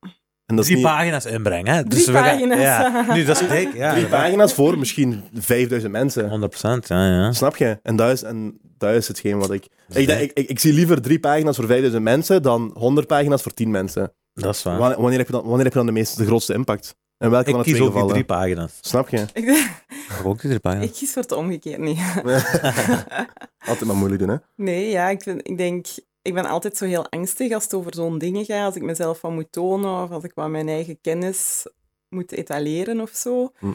En 0.53 0.59
dat 0.59 0.67
is 0.69 0.71
Drie 0.71 0.83
niet 0.85 0.93
pagina's 0.95 1.25
inbrengen, 1.25 1.73
hè? 1.73 1.83
Drie 1.83 2.05
we 2.05 2.11
gaan- 2.11 2.23
pagina's. 2.23 2.59
Ja. 2.59 3.05
Nu, 3.15 3.23
dat 3.25 3.41
is 3.41 3.47
dik. 3.47 3.73
Ja, 3.73 3.93
drie 3.93 4.05
pagina's 4.07 4.53
voor 4.53 4.77
misschien 4.77 5.23
5000 5.33 5.91
mensen. 5.91 6.29
100%, 6.29 6.87
ja, 6.87 7.07
ja. 7.07 7.31
Snap 7.31 7.55
je? 7.55 7.79
En 7.83 7.95
dat 7.95 8.11
is, 8.11 8.23
en 8.23 8.59
dat 8.77 8.95
is 8.95 9.07
hetgeen 9.07 9.37
wat 9.37 9.51
ik... 9.51 9.67
Ik, 9.93 10.07
denk- 10.07 10.21
ik, 10.21 10.31
ik, 10.33 10.49
ik 10.49 10.59
zie 10.59 10.73
liever 10.73 11.01
drie 11.01 11.19
pagina's 11.19 11.55
voor 11.55 11.65
5000 11.65 12.03
mensen 12.03 12.41
dan 12.41 12.71
100 12.73 13.07
pagina's 13.07 13.41
voor 13.41 13.53
10 13.53 13.71
mensen. 13.71 14.13
Dat 14.33 14.55
is 14.55 14.63
waar. 14.63 14.77
Wanneer, 14.77 15.01
wanneer, 15.01 15.17
heb 15.17 15.27
je 15.27 15.33
dan, 15.33 15.43
wanneer 15.43 15.63
heb 15.63 15.71
je 15.73 15.77
dan 15.77 15.87
de, 15.87 15.91
meeste, 15.93 16.17
de 16.17 16.25
grootste 16.25 16.53
impact? 16.53 16.95
En 17.17 17.29
welke 17.29 17.45
Ik 17.49 17.55
van 17.55 17.59
de 17.63 17.65
kies 17.65 17.75
twee 17.75 17.87
ook 17.87 17.93
die 17.93 18.01
gevallen? 18.01 18.25
drie 18.25 18.37
pagina's. 18.37 18.77
Snap 18.81 19.09
je? 19.09 19.17
Ik, 19.17 19.27
Ik 19.33 20.15
heb 20.17 20.25
ook 20.25 20.39
die 20.41 20.49
drie 20.49 20.59
pagina's. 20.61 20.85
ik 20.85 20.93
kies 20.93 21.11
voor 21.11 21.21
het 21.21 21.31
omgekeerd, 21.31 21.79
nee. 21.79 21.97
Altijd 23.67 23.85
maar 23.85 23.95
moeilijk 23.95 24.21
doen, 24.21 24.29
hè? 24.29 24.35
Nee, 24.55 24.89
ja, 24.89 25.09
ik, 25.09 25.21
vind, 25.23 25.47
ik 25.47 25.57
denk... 25.57 25.85
Ik 26.23 26.33
ben 26.33 26.45
altijd 26.45 26.77
zo 26.77 26.85
heel 26.85 27.09
angstig 27.09 27.51
als 27.51 27.63
het 27.63 27.73
over 27.73 27.95
zo'n 27.95 28.17
dingen 28.17 28.45
gaat. 28.45 28.65
Als 28.65 28.75
ik 28.75 28.81
mezelf 28.81 29.21
wat 29.21 29.31
moet 29.31 29.51
tonen 29.51 30.03
of 30.03 30.11
als 30.11 30.23
ik 30.23 30.31
wat 30.33 30.49
mijn 30.49 30.67
eigen 30.67 31.01
kennis 31.01 31.67
moet 32.09 32.31
etaleren 32.31 33.01
of 33.01 33.09
zo. 33.09 33.51
Hm. 33.59 33.65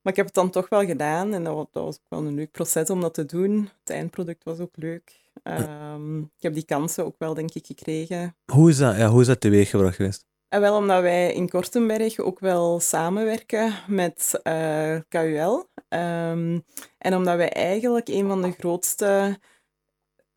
Maar 0.00 0.12
ik 0.12 0.16
heb 0.16 0.26
het 0.26 0.34
dan 0.34 0.50
toch 0.50 0.68
wel 0.68 0.84
gedaan 0.84 1.34
en 1.34 1.44
dat 1.44 1.54
was, 1.54 1.66
dat 1.72 1.84
was 1.84 1.94
ook 1.94 2.08
wel 2.08 2.24
een 2.24 2.34
leuk 2.34 2.50
proces 2.50 2.90
om 2.90 3.00
dat 3.00 3.14
te 3.14 3.24
doen. 3.24 3.70
Het 3.80 3.90
eindproduct 3.90 4.44
was 4.44 4.58
ook 4.58 4.76
leuk. 4.76 5.20
Ehm, 5.42 6.18
ik 6.18 6.42
heb 6.42 6.54
die 6.54 6.64
kansen 6.64 7.04
ook 7.04 7.14
wel, 7.18 7.34
denk 7.34 7.54
ik, 7.54 7.66
gekregen. 7.66 8.36
Hoe 8.52 8.70
is 8.70 8.76
dat, 8.76 8.96
ja, 8.96 9.08
hoe 9.08 9.20
is 9.20 9.26
dat 9.26 9.40
teweeggebracht 9.40 9.96
geweest? 9.96 10.26
En 10.48 10.60
wel 10.60 10.76
omdat 10.76 11.02
wij 11.02 11.32
in 11.32 11.48
Kortenberg 11.48 12.18
ook 12.18 12.38
wel 12.38 12.80
samenwerken 12.80 13.74
met 13.86 14.40
eh, 14.42 14.96
KUL. 15.08 15.68
Ehm, 15.88 16.58
en 16.98 17.14
omdat 17.16 17.36
wij 17.36 17.52
eigenlijk 17.52 18.08
een 18.08 18.28
van 18.28 18.42
de 18.42 18.50
grootste, 18.50 19.38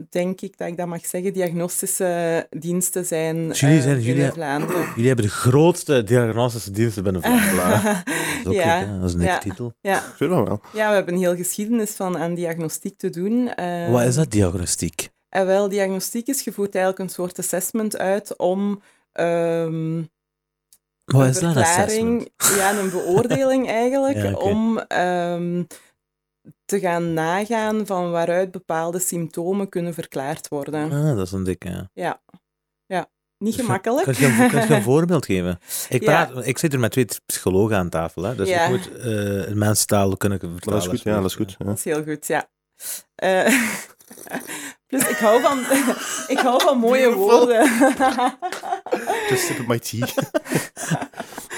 denk 0.10 0.42
ik 0.42 0.58
dat 0.58 0.68
ik 0.68 0.78
dat 0.78 0.88
mag 0.88 1.06
zeggen, 1.06 1.34
diagnostische 1.34 2.48
diensten 2.50 3.06
zijn 3.06 3.48
Dus 3.48 3.60
jullie 3.60 3.76
eh, 3.78 3.82
zijn- 3.84 3.96
binnen 3.96 4.16
jullie- 4.16 4.32
Vlaanderen. 4.32 4.86
Jullie 4.90 5.08
hebben 5.08 5.26
de 5.26 5.32
grootste 5.32 6.04
diagnostische 6.04 6.72
diensten 6.72 7.04
binnen 7.04 7.22
Vlaanderen. 7.22 8.04
Dat 8.44 8.54
is 8.54 8.60
Ja? 8.60 8.98
Dat 9.00 9.10
is 9.10 9.14
een 9.16 9.22
ja. 9.22 9.38
titel. 9.38 9.74
ja. 9.82 10.02
Vind 10.16 10.30
wel 10.30 10.44
wel. 10.46 10.62
ja, 10.74 10.90
we 10.90 10.96
hebben 10.96 11.14
een 11.14 11.20
heel 11.20 11.36
geschiedenis 11.36 11.92
van 11.92 12.18
aan 12.18 12.34
diagnostiek 12.34 12.98
te 12.98 13.10
doen. 13.10 13.54
Ehm, 13.54 13.92
Wat 13.92 14.04
is 14.04 14.16
dat, 14.16 14.32
diagnostiek? 14.32 15.10
En 15.30 15.46
wel, 15.46 15.70
diagnostiek 15.70 16.28
is, 16.28 16.44
je 16.44 16.52
voert 16.52 16.76
eigenlijk 16.76 17.04
een 17.04 17.16
soort 17.16 17.40
assessment 17.40 17.98
uit 17.98 18.38
om... 18.38 18.82
ehm, 19.12 20.02
Wat 21.06 21.22
een 21.24 21.30
is 21.30 21.40
dat, 21.40 21.92
een 21.92 22.28
ja, 22.58 22.78
een 22.80 22.90
beoordeling 22.90 23.68
eigenlijk, 23.84 24.18
Ja, 24.18 24.34
om 24.34 24.80
ehm, 24.80 25.64
te 26.68 26.80
gaan 26.80 27.14
nagaan 27.14 27.86
van 27.86 28.12
waaruit 28.12 28.52
bepaalde 28.52 29.00
symptomen 29.00 29.70
kunnen 29.70 29.94
verklaard 29.94 30.48
worden. 30.48 30.92
Ah, 30.92 31.16
dat 31.16 31.26
is 31.26 31.32
een 31.32 31.44
dikke, 31.44 31.90
ja. 31.94 32.22
Ja, 32.86 33.10
niet 33.44 33.56
Dus 33.56 33.66
gemakkelijk. 33.66 34.04
Kun 34.04 34.14
je, 34.14 34.48
kun 34.50 34.62
je 34.68 34.74
een 34.76 34.82
voorbeeld 34.94 35.26
geven? 35.26 35.60
Ik, 35.90 36.02
Ja. 36.04 36.26
praat, 36.26 36.46
ik 36.48 36.58
zit 36.58 36.72
hier 36.72 36.80
met 36.80 36.92
twee 36.92 37.08
psychologen 37.26 37.78
aan 37.78 37.90
tafel, 37.90 38.24
hè, 38.24 38.36
dus 38.36 38.50
Ja. 38.50 38.64
ik 38.66 38.70
moet 38.70 38.98
eh 38.98 39.48
een 39.48 39.58
mensentaal 39.58 40.18
kunnen 40.18 40.40
vertalen. 40.40 40.62
Maar 40.64 40.74
dat 40.74 40.84
is 40.84 40.90
goed, 40.90 41.02
ja, 41.14 41.16
dat 41.22 41.30
is 41.30 41.36
goed. 41.36 41.56
Ja. 41.58 41.66
Dat 41.66 41.78
is 41.78 41.84
heel 41.84 42.04
goed, 42.04 42.28
ja. 42.28 42.50
Eh, 43.16 43.48
plus, 44.88 45.08
ik 45.10 45.16
hou 45.18 45.42
van, 45.42 45.60
ik 46.36 46.40
hou 46.40 46.62
van 46.62 46.78
mooie 46.78 47.02
Beautiful. 47.02 47.30
woorden. 47.38 47.70
Just 49.30 49.46
sip 49.46 49.68
my 49.68 49.80
tea. 49.80 50.06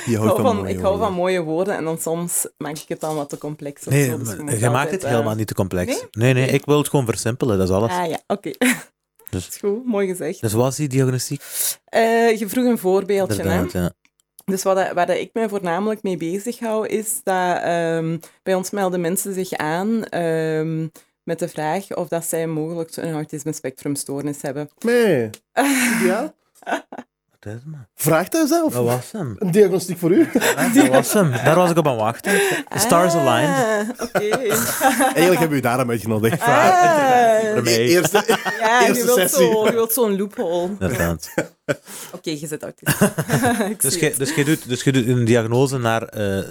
Je 0.06 0.12
ik 0.16 0.18
houdt 0.18 0.32
hou 0.32 0.42
van, 0.42 0.46
van, 0.46 0.56
mooie 0.56 0.70
ik 0.70 0.80
hou 0.80 0.90
woorden. 0.90 1.08
van 1.08 1.14
mooie 1.14 1.42
woorden 1.42 1.76
en 1.76 1.84
dan 1.84 1.98
soms 2.00 2.48
maak 2.58 2.78
ik 2.78 2.88
het 2.88 3.00
dan 3.00 3.16
wat 3.16 3.30
te 3.30 3.38
complex. 3.38 3.86
Of 3.88 3.94
Nee, 3.94 4.06
zo, 4.10 4.18
dus 4.18 4.36
maar 4.36 4.58
je 4.60 4.70
maakt 4.70 4.92
het 4.92 5.04
eh, 5.04 5.10
helemaal 5.12 5.36
niet 5.36 5.48
te 5.48 5.54
complex. 5.54 5.92
Nee? 5.92 6.04
Nee, 6.12 6.34
nee, 6.34 6.48
ik 6.54 6.66
wil 6.66 6.78
het 6.78 6.90
gewoon 6.90 7.06
versimpelen, 7.06 7.58
dat 7.58 7.70
is 7.70 7.74
alles. 7.76 7.92
Ah 7.92 8.08
ja, 8.10 8.20
oké. 8.28 8.52
Dus- 9.30 9.48
is 9.48 9.58
goed, 9.58 9.86
mooi 9.86 10.08
gezegd. 10.08 10.42
Dus 10.42 10.54
wat 10.54 10.72
is 10.72 10.76
die 10.76 10.88
diagnostiek? 10.88 11.42
Eh, 11.86 12.40
je 12.40 12.50
vroeg 12.50 12.66
een 12.66 12.78
voorbeeldje, 12.78 13.42
hè? 13.42 13.42
Inderdaad, 13.44 13.72
ja. 13.72 13.92
Dus 14.46 14.64
wat, 14.64 14.76
dat- 14.76 14.92
waar 14.94 15.06
dat 15.06 15.18
ik 15.18 15.30
mij 15.34 15.50
voornamelijk 15.50 16.04
mee 16.04 16.18
bezig 16.18 16.60
hou, 16.60 16.88
is 16.88 17.20
dat 17.24 17.58
ehm, 17.62 18.18
bij 18.44 18.54
ons 18.56 18.70
melden 18.70 19.02
mensen 19.02 19.34
zich 19.34 19.52
aan 19.54 20.04
ehm, 20.04 20.88
met 21.30 21.40
de 21.40 21.48
vraag 21.48 21.96
of 21.96 22.08
dat 22.08 22.26
zij 22.26 22.48
mogelijk 22.48 22.96
een 22.96 23.14
autisme 23.14 23.54
spectrumstoornis 23.54 24.42
hebben. 24.42 24.70
Nee. 24.80 25.30
Ja? 26.10 26.34
Wat 27.40 27.54
is 27.54 27.62
man? 27.66 27.86
Vraag 27.96 28.30
dat 28.30 28.48
zelf. 28.48 28.74
Dat 28.74 28.84
was 28.84 29.12
hem. 29.12 29.36
Een 29.40 29.52
diagnostiek 29.52 29.98
voor 29.98 30.12
u. 30.12 30.28
Ja, 30.34 30.70
Dat 30.74 30.88
was 30.88 31.14
hem. 31.14 31.32
Daar 31.32 31.56
was 31.56 31.70
ik 31.72 31.78
op 31.78 31.86
aan 31.88 31.94
het 31.94 32.02
wachten. 32.02 32.32
The 32.70 32.80
stars 32.80 33.14
aligned. 33.14 33.56
Ah, 34.00 34.06
Oké. 34.08 34.20
Eigenlijk 35.20 35.30
hebben 35.30 35.50
we 35.50 35.56
u 35.56 35.60
daarom 35.60 35.90
uitgenodigd. 35.90 36.42
Ah. 36.42 37.44
Ermee. 37.44 37.80
E- 37.80 37.88
Eerste, 37.88 38.24
Ja, 38.60 38.80
je 38.82 38.88
Eerste 38.88 39.06
wilt, 39.06 39.18
sessie. 39.20 39.52
zo, 39.52 39.66
je 39.66 39.72
wilt 39.72 39.94
zo'n 39.94 40.18
loophole. 40.18 40.64
Oké, 40.64 40.72
Inderdaad. 40.84 41.30
je 42.22 42.48
zit 42.48 42.64
autistisch. 42.64 43.78
Dus 43.78 43.96
je, 43.96 44.14
dus, 44.18 44.36
je 44.36 44.44
doet, 44.46 44.68
dus 44.68 44.84
je 44.84 44.92
doet 44.92 45.08
een 45.08 45.26
diagnose 45.26 45.78
naar, 45.78 46.04
eh, 46.04 46.38
eh, 46.38 46.46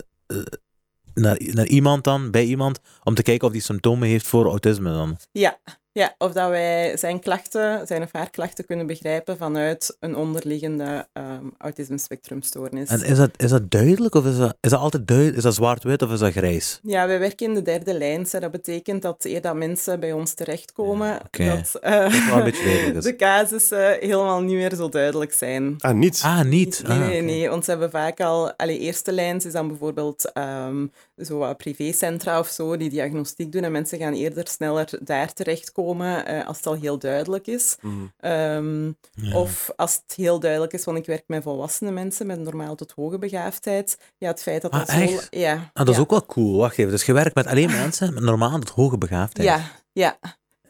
naar, 1.20 1.40
naar 1.40 1.66
iemand 1.66 2.04
dan, 2.04 2.30
bij 2.30 2.44
iemand, 2.44 2.80
om 3.04 3.14
te 3.14 3.22
kijken 3.22 3.46
of 3.46 3.52
die 3.52 3.62
symptomen 3.62 4.08
heeft 4.08 4.26
voor 4.26 4.46
autisme 4.46 4.92
dan. 4.92 5.16
Ja, 5.32 5.58
ja, 5.98 6.14
of 6.18 6.32
dat 6.32 6.48
wij 6.48 6.96
zijn 6.96 7.20
klachten, 7.20 7.86
zijn 7.86 8.02
of 8.02 8.12
haar 8.12 8.30
klachten 8.30 8.64
kunnen 8.66 8.86
begrijpen 8.86 9.36
vanuit 9.36 9.96
een 10.00 10.16
onderliggende 10.16 11.06
ehm 11.12 11.44
autisme 11.58 11.98
spectrumstoornis. 11.98 12.88
En 12.88 13.02
is 13.04 13.16
dat, 13.16 13.30
is 13.36 13.50
dat 13.50 13.70
duidelijk 13.70 14.14
of 14.14 14.26
is 14.26 14.36
dat, 14.36 14.56
is 14.60 14.70
dat 14.70 14.80
altijd 14.80 15.06
duidelijk? 15.06 15.36
Is 15.36 15.42
dat 15.42 15.54
zwart-wit 15.54 16.02
of 16.02 16.12
is 16.12 16.18
dat 16.18 16.32
grijs? 16.32 16.80
Ja, 16.82 17.06
wij 17.06 17.18
werken 17.18 17.46
in 17.46 17.54
de 17.54 17.62
derde 17.62 17.98
lijn. 17.98 18.26
hè. 18.30 18.40
Dat 18.40 18.50
betekent 18.50 19.02
dat 19.02 19.24
eer 19.24 19.40
dat 19.40 19.54
mensen 19.54 20.00
bij 20.00 20.12
ons 20.12 20.32
terechtkomen, 20.34 21.18
Ja, 21.30 21.54
dat 21.56 21.74
eh, 21.82 22.46
is. 22.94 23.04
de 23.04 23.16
casussen 23.16 23.96
helemaal 24.00 24.40
niet 24.40 24.56
meer 24.56 24.74
zo 24.74 24.88
duidelijk 24.88 25.32
zijn. 25.32 25.74
Ah, 25.78 25.94
niet. 25.94 26.20
Ah, 26.24 26.42
niet. 26.44 26.82
Nee, 26.86 26.98
Ah, 26.98 27.06
nee, 27.06 27.16
oké. 27.16 27.24
nee, 27.24 27.48
want 27.48 27.64
ze 27.64 27.70
hebben 27.70 27.90
vaak 27.90 28.20
al... 28.20 28.52
Allee, 28.56 28.78
eerste 28.78 29.12
lijn 29.12 29.36
is 29.36 29.52
dan 29.52 29.68
bijvoorbeeld 29.68 30.32
ehm 30.32 30.86
zo 31.24 31.38
wat 31.38 31.56
privécentra 31.56 32.38
of 32.38 32.48
zo, 32.48 32.76
die 32.76 32.90
diagnostiek 32.90 33.52
doen. 33.52 33.62
En 33.64 33.72
mensen 33.72 33.98
gaan 33.98 34.14
eerder 34.14 34.48
sneller 34.48 34.88
daar 35.00 35.32
terechtkomen 35.32 35.86
eh, 35.96 36.46
als 36.46 36.56
het 36.56 36.66
al 36.66 36.74
heel 36.74 36.98
duidelijk 36.98 37.46
is. 37.46 37.76
Mhm. 37.80 37.94
Ehm, 38.18 38.86
Ja. 39.12 39.36
Of 39.36 39.70
als 39.76 39.94
het 40.06 40.16
heel 40.16 40.40
duidelijk 40.40 40.72
is, 40.72 40.84
want 40.84 40.98
ik 40.98 41.06
werk 41.06 41.24
met 41.26 41.42
volwassene 41.42 41.90
mensen 41.90 42.26
met 42.26 42.38
normaal 42.40 42.74
tot 42.74 42.92
hoge 42.92 43.18
begaafdheid. 43.18 43.98
Ja, 44.18 44.28
het 44.28 44.42
feit 44.42 44.62
dat 44.62 44.70
Ah, 44.70 44.78
dat 44.78 44.88
zo... 45.10 45.18
Ja, 45.30 45.70
Ah, 45.72 45.84
dat 45.86 45.94
is 45.94 46.00
ook 46.00 46.10
wel 46.10 46.26
cool. 46.26 46.56
Wacht 46.56 46.78
even. 46.78 46.90
Dus 46.92 47.06
je 47.06 47.12
werkt 47.12 47.34
met 47.34 47.46
alleen 47.46 47.70
mensen 47.70 48.14
met 48.14 48.22
normaal 48.22 48.58
tot 48.58 48.68
hoge 48.70 48.98
begaafdheid. 48.98 49.48
Ja, 49.48 49.60
ja. 49.92 50.18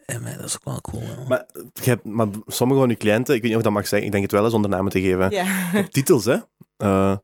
Ja, 0.07 0.19
maar 0.19 0.37
dat 0.37 0.45
is 0.45 0.55
ook 0.55 0.65
wel 0.65 0.81
cool. 0.81 1.03
Maar, 1.29 1.47
je 1.73 1.83
hebt, 1.91 2.05
maar 2.05 2.27
sommige 2.47 2.81
van 2.81 2.89
uw 2.91 2.97
cliënten, 2.97 3.35
ik 3.35 3.41
weet 3.41 3.51
niet 3.51 3.59
of 3.59 3.65
dat 3.65 3.73
mag 3.73 3.87
zeggen, 3.87 4.07
ik 4.07 4.13
denk 4.13 4.23
het 4.25 4.33
wel 4.33 4.43
eens 4.43 4.53
zonder 4.53 4.71
namen 4.71 4.93
te 4.93 5.01
geven. 5.01 5.31
ja. 5.31 5.47
Titels, 5.91 6.25
hè? 6.25 6.37
Eh, 6.77 7.17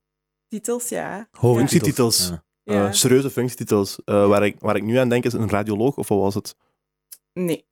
Titels, 0.49 0.89
ja. 0.89 1.29
Hoge. 1.31 1.59
Functietitels. 1.59 2.29
Ja. 2.29 2.43
eh, 2.65 2.75
Ja. 2.75 2.93
serieuze 2.93 3.31
functietitels. 3.31 3.99
Eh, 4.05 4.27
waar, 4.27 4.45
ik, 4.45 4.57
waar 4.59 4.77
ik 4.77 4.83
nu 4.83 4.97
aan 4.97 5.09
denk 5.09 5.25
is 5.25 5.33
een 5.33 5.51
radioloog, 5.51 5.97
of 5.97 6.09
wat 6.09 6.19
was 6.19 6.35
het? 6.35 6.57
Nee. 7.41 7.65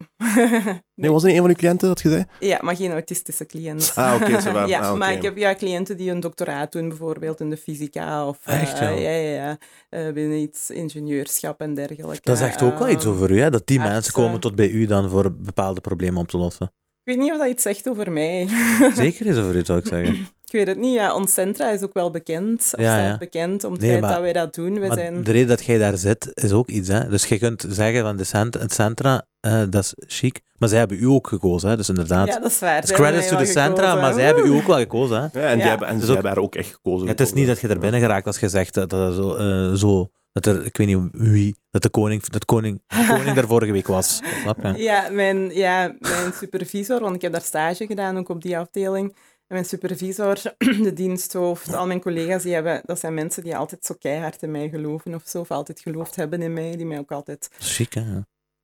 Nee, 0.94 1.10
was 1.10 1.22
niet 1.22 1.32
een 1.32 1.38
van 1.40 1.48
uw 1.48 1.54
cliënten 1.54 1.88
dat 1.88 2.00
je 2.00 2.08
zei? 2.08 2.24
Ja, 2.40 2.58
maar 2.62 2.76
geen 2.76 2.90
autistische 2.92 3.46
cliënt. 3.46 3.92
Ah, 3.94 4.14
oké, 4.22 4.52
wel. 4.52 4.66
Ja, 4.68 4.80
Ah, 4.80 4.88
oké. 4.88 4.98
maar 4.98 5.12
ik 5.12 5.22
heb 5.22 5.36
ja, 5.36 5.54
cliënten 5.54 5.96
die 5.96 6.10
een 6.10 6.20
doctoraat 6.20 6.72
doen, 6.72 6.88
bijvoorbeeld 6.88 7.40
in 7.40 7.50
de 7.50 7.56
fysica 7.56 8.26
of 8.28 8.38
eh, 8.44 8.60
Echt, 8.62 8.78
ja? 8.78 8.88
ja, 8.88 9.10
ja, 9.10 9.34
ja, 9.34 9.58
eh, 9.88 10.12
binnen 10.12 10.38
iets 10.38 10.70
ingenieurschap 10.70 11.60
en 11.60 11.74
dergelijke. 11.74 12.20
Dat 12.22 12.38
zegt 12.38 12.62
ook 12.62 12.78
wel 12.78 12.88
iets 12.88 13.06
over 13.06 13.30
u, 13.30 13.40
hè? 13.40 13.50
dat 13.50 13.66
die 13.66 13.76
artsen. 13.78 13.94
mensen 13.94 14.12
komen 14.12 14.40
tot 14.40 14.54
bij 14.54 14.68
u 14.68 14.86
dan 14.86 15.10
voor 15.10 15.32
bepaalde 15.32 15.80
problemen 15.80 16.20
op 16.20 16.28
te 16.28 16.36
lossen. 16.36 16.66
Ik 17.04 17.14
weet 17.14 17.18
niet 17.22 17.32
of 17.32 17.38
dat 17.38 17.48
iets 17.48 17.62
zegt 17.62 17.88
over 17.88 18.12
mij. 18.12 18.48
Zeker 18.94 19.26
is 19.26 19.36
over 19.36 19.56
u, 19.56 19.64
zou 19.64 19.78
ik 19.78 19.86
zeggen. 19.86 20.14
ik 20.44 20.52
weet 20.52 20.66
het 20.66 20.78
niet. 20.78 20.94
Ja, 20.94 21.14
ons 21.14 21.32
centra 21.32 21.70
is 21.70 21.82
ook 21.82 21.92
wel 21.94 22.10
bekend. 22.10 22.70
Of 22.74 22.80
Ja, 22.80 22.98
ja. 23.06 23.18
bekend 23.18 23.64
om 23.64 23.72
het 23.72 23.80
Nee, 23.80 23.90
feit 23.90 24.02
maar- 24.02 24.12
dat 24.12 24.20
wij 24.20 24.32
dat 24.32 24.54
doen. 24.54 24.74
We 24.74 24.86
Maar 24.86 24.96
zijn... 24.96 25.24
de 25.24 25.30
reden 25.32 25.48
dat 25.48 25.64
jij 25.64 25.78
daar 25.78 25.96
zit, 25.98 26.30
is 26.34 26.52
ook 26.52 26.68
iets. 26.68 26.88
Hè? 26.88 27.08
Dus 27.08 27.24
je 27.26 27.38
kunt 27.38 27.64
zeggen 27.68 28.02
van 28.02 28.16
de 28.16 28.24
cent 28.24 28.54
het 28.54 28.72
centra, 28.72 29.26
eh, 29.42 29.62
dat 29.70 29.84
is 29.84 29.94
chic. 30.16 30.40
Maar 30.58 30.68
zij 30.68 30.78
hebben 30.78 30.98
u 31.00 31.06
ook 31.06 31.26
gekozen, 31.26 31.68
hè? 31.70 31.76
dus 31.76 31.88
inderdaad. 31.88 32.26
Ja, 32.26 32.38
dat 32.38 32.50
is 32.50 32.58
waar. 32.58 32.80
Dus 32.80 32.90
Zij 32.90 32.96
hebben 32.98 33.20
credits 33.20 33.36
to 33.38 33.44
the 33.44 33.50
centra, 33.60 33.82
gekozen. 33.84 34.00
maar 34.00 34.12
zij 34.12 34.24
hebben 34.24 34.46
u 34.46 34.50
ook 34.50 34.66
wel 34.66 34.76
gekozen. 34.78 35.16
Hè? 35.32 35.40
Ja, 35.40 35.46
en 35.48 35.54
die 35.54 35.62
Ja. 35.64 35.68
hebben, 35.70 35.88
en 35.88 35.94
Dus 35.96 36.04
zij 36.04 36.08
ook- 36.16 36.22
hebben 36.22 36.32
haar 36.32 36.42
ook 36.44 36.54
echt 36.54 36.72
gekozen. 36.72 37.08
Het 37.08 37.20
is 37.20 37.32
niet 37.32 37.46
dat 37.46 37.60
je 37.60 37.68
er 37.68 37.78
binnen 37.78 38.00
geraakt 38.00 38.26
als 38.26 38.38
je 38.40 38.48
zegt 38.48 38.74
dat, 38.74 38.90
dat 38.90 39.14
zo, 39.14 39.34
eh, 39.34 39.72
zo, 39.72 40.10
dat 40.32 40.46
er, 40.46 40.64
ik 40.64 40.76
weet 40.76 40.86
niet 40.86 40.98
wie, 41.12 41.56
dat 41.70 41.82
de 41.82 41.88
koning, 41.90 42.22
dat 42.22 42.44
koning, 42.44 42.82
de 42.86 43.06
koning 43.16 43.34
daar 43.36 43.46
vorige 43.46 43.72
week 43.72 43.86
was. 43.86 44.20
Snap 44.42 44.62
je? 44.62 44.82
Ja, 44.82 45.08
mijn, 45.10 45.54
ja, 45.54 45.94
mijn 46.00 46.32
supervisor, 46.32 47.00
want 47.00 47.14
ik 47.14 47.22
heb 47.22 47.32
daar 47.32 47.40
stage 47.40 47.86
gedaan, 47.86 48.18
ook 48.18 48.28
op 48.28 48.42
die 48.42 48.58
afdeling. 48.58 49.08
En 49.46 49.58
mijn 49.58 49.64
supervisor, 49.64 50.36
de 50.86 50.92
diensthoofd, 50.94 51.74
al 51.74 51.86
mijn 51.86 52.00
collega's, 52.00 52.42
die 52.42 52.54
hebben, 52.54 52.80
dat 52.84 52.98
zijn 52.98 53.14
mensen 53.14 53.42
die 53.42 53.56
altijd 53.56 53.84
zo 53.84 53.94
keihard 53.98 54.42
in 54.42 54.50
mij 54.50 54.68
geloven 54.68 55.14
of 55.14 55.22
zo, 55.26 55.40
of 55.40 55.50
altijd 55.50 55.80
geloofd 55.80 56.16
hebben 56.16 56.42
in 56.42 56.52
mij, 56.52 56.76
die 56.76 56.86
mij 56.86 56.98
ook 56.98 57.12
altijd 57.12 57.48
Chic, 57.58 57.92
hè? 57.92 58.02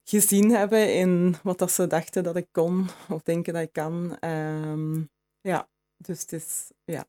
Gezien 0.09 0.51
hebben 0.51 0.95
in 0.95 1.37
wat 1.43 1.59
dat 1.59 1.71
ze 1.73 1.87
dachten 1.87 2.23
dat 2.23 2.37
ik 2.37 2.47
kon, 2.53 2.87
of 3.09 3.23
denken 3.23 3.53
dat 3.53 3.63
ik 3.63 3.73
kan. 3.73 4.17
Ehm, 4.21 4.95
ja, 5.41 5.69
dus 5.97 6.21
het 6.21 6.33
is, 6.33 6.71
ja, 6.85 7.05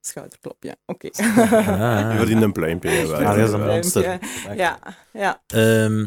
schouderklopje. 0.00 0.76
Oké. 0.86 1.08
Ja, 1.12 2.10
Je 2.12 2.16
verdient 2.18 2.42
een 2.42 2.52
pluimpje. 2.52 2.90
Ja, 2.96 3.02
jawel. 3.04 3.24
dat 3.36 3.36
is 3.48 3.52
een 3.52 3.66
monster. 3.66 4.18
Ja, 4.56 4.78
ja. 5.12 5.42
Ehm, 5.46 6.06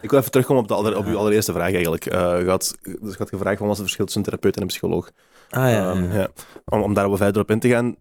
Ik 0.00 0.10
wil 0.10 0.18
even 0.20 0.30
terugkomen 0.30 0.62
op, 0.62 0.68
de 0.68 0.74
aller, 0.74 0.96
op 0.96 1.04
uw 1.06 1.16
allereerste 1.18 1.52
vraag 1.52 1.72
eigenlijk. 1.72 2.06
Eh, 2.06 2.40
je 2.40 2.48
had, 2.48 2.76
dus 2.82 3.12
je 3.12 3.18
had 3.18 3.28
gevraagd 3.28 3.58
wat 3.58 3.68
was 3.68 3.76
het 3.76 3.86
verschil 3.86 4.04
tussen 4.04 4.22
een 4.22 4.28
therapeut 4.28 4.56
en 4.56 4.62
een 4.62 4.68
psycholoog. 4.68 5.10
ah 5.50 5.70
ja, 5.70 5.90
Ehm, 5.90 6.12
ja. 6.12 6.18
ja. 6.18 6.28
Om, 6.64 6.82
om 6.82 6.94
daar 6.94 7.08
wat 7.08 7.18
verder 7.18 7.42
op 7.42 7.50
in 7.50 7.60
te 7.60 7.68
gaan, 7.68 7.96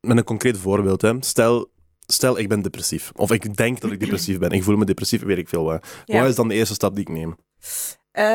met 0.00 0.16
een 0.16 0.24
concreet 0.24 0.58
voorbeeld. 0.58 1.02
Hè. 1.02 1.12
Stel, 1.20 1.70
stel, 2.12 2.38
ik 2.38 2.48
ben 2.48 2.62
depressief. 2.62 3.10
Of 3.14 3.30
ik 3.32 3.56
denk 3.56 3.80
dat 3.80 3.92
ik 3.92 4.00
depressief 4.04 4.38
ben. 4.38 4.50
Ik 4.50 4.62
voel 4.62 4.76
me 4.76 4.84
depressief, 4.84 5.22
weet 5.22 5.38
ik 5.38 5.48
veel 5.48 5.64
wat. 5.64 5.86
Ja. 6.04 6.20
Wat 6.20 6.28
is 6.28 6.34
dan 6.34 6.48
de 6.48 6.54
eerste 6.54 6.74
stap 6.74 6.94
die 6.94 7.00
ik 7.08 7.12
neem? 7.14 7.36
Ehm, 8.12 8.26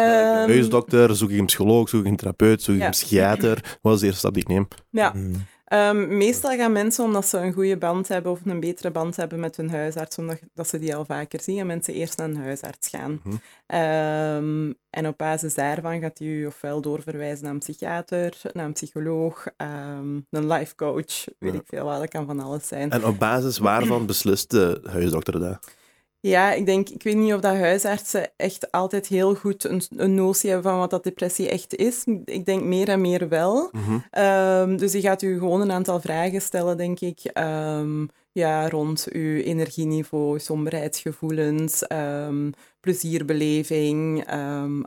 een 0.41 0.47
neusdokter, 0.47 1.15
zoek 1.15 1.29
ik 1.29 1.39
een 1.39 1.45
psycholoog, 1.45 1.89
zoek 1.89 2.01
ik 2.01 2.07
een 2.07 2.15
therapeut, 2.15 2.61
zoek 2.61 2.75
ik 2.75 2.79
Ja. 2.81 2.85
een 2.85 2.91
psychiater. 2.91 3.77
Wat 3.81 3.93
is 3.93 3.99
de 3.99 4.05
eerste 4.05 4.19
stap 4.19 4.33
die 4.33 4.41
ik 4.43 4.47
neem? 4.49 4.67
ja. 4.89 5.11
Mm. 5.15 5.31
Ehm, 5.75 6.17
meestal 6.17 6.55
gaan 6.57 6.71
mensen, 6.71 7.03
omdat 7.03 7.27
ze 7.27 7.37
een 7.37 7.53
goede 7.53 7.77
band 7.77 8.07
hebben 8.07 8.31
of 8.31 8.39
een 8.45 8.59
betere 8.59 8.91
band 8.91 9.15
hebben 9.15 9.39
met 9.39 9.57
hun 9.57 9.69
huisarts, 9.69 10.17
omdat 10.17 10.39
dat 10.53 10.67
ze 10.67 10.79
die 10.79 10.95
al 10.95 11.05
vaker 11.05 11.41
zien, 11.41 11.65
mensen 11.65 11.93
eerst 11.93 12.17
naar 12.17 12.27
een 12.29 12.37
huisarts 12.37 12.87
gaan. 12.87 13.19
Mhm. 13.23 13.35
Ehm, 13.65 14.71
en 14.89 15.07
op 15.07 15.17
basis 15.17 15.53
daarvan 15.53 15.99
gaat 15.99 16.17
hij 16.17 16.27
u 16.27 16.45
ofwel 16.45 16.81
doorverwijzen 16.81 17.43
naar 17.43 17.53
een 17.53 17.59
psychiater, 17.59 18.41
naar 18.53 18.65
een 18.65 18.73
psycholoog, 18.73 19.45
ehm, 19.57 20.19
een 20.29 20.47
life 20.47 20.75
coach, 20.75 21.25
weet 21.39 21.53
Ja. 21.53 21.59
ik 21.59 21.65
veel 21.65 21.85
wat, 21.85 21.99
dat 21.99 22.09
kan 22.09 22.25
van 22.25 22.39
alles 22.39 22.67
zijn. 22.67 22.89
En 22.91 23.05
op 23.05 23.19
basis 23.19 23.57
waarvan 23.57 24.05
beslist 24.05 24.51
de 24.51 24.81
huisdokter 24.89 25.39
dat? 25.39 25.73
Ja, 26.25 26.51
ik 26.51 26.65
denk, 26.65 26.89
ik 26.89 27.03
weet 27.03 27.15
niet 27.15 27.33
of 27.33 27.39
dat 27.39 27.55
huisartsen 27.55 28.29
echt 28.35 28.71
altijd 28.71 29.07
heel 29.07 29.35
goed 29.35 29.63
een, 29.63 29.81
een 29.95 30.15
notie 30.15 30.49
hebben 30.49 30.71
van 30.71 30.79
wat 30.79 30.89
dat 30.89 31.03
depressie 31.03 31.49
echt 31.49 31.75
is. 31.75 32.03
Ik 32.25 32.45
denk 32.45 32.63
meer 32.63 32.89
en 32.89 33.01
meer 33.01 33.29
wel. 33.29 33.69
Mhm. 33.71 33.97
Ehm, 34.11 34.77
dus 34.77 34.91
die 34.91 35.01
gaat 35.01 35.21
u 35.21 35.37
gewoon 35.37 35.61
een 35.61 35.71
aantal 35.71 36.01
vragen 36.01 36.41
stellen, 36.41 36.77
denk 36.77 36.99
ik. 36.99 37.19
Ehm, 37.23 38.05
ja, 38.31 38.69
rond 38.69 39.07
uw 39.11 39.37
energieniveau, 39.37 40.39
somberheidsgevoelens, 40.39 41.87
ehm, 41.87 42.51
plezierbeleving, 42.79 44.27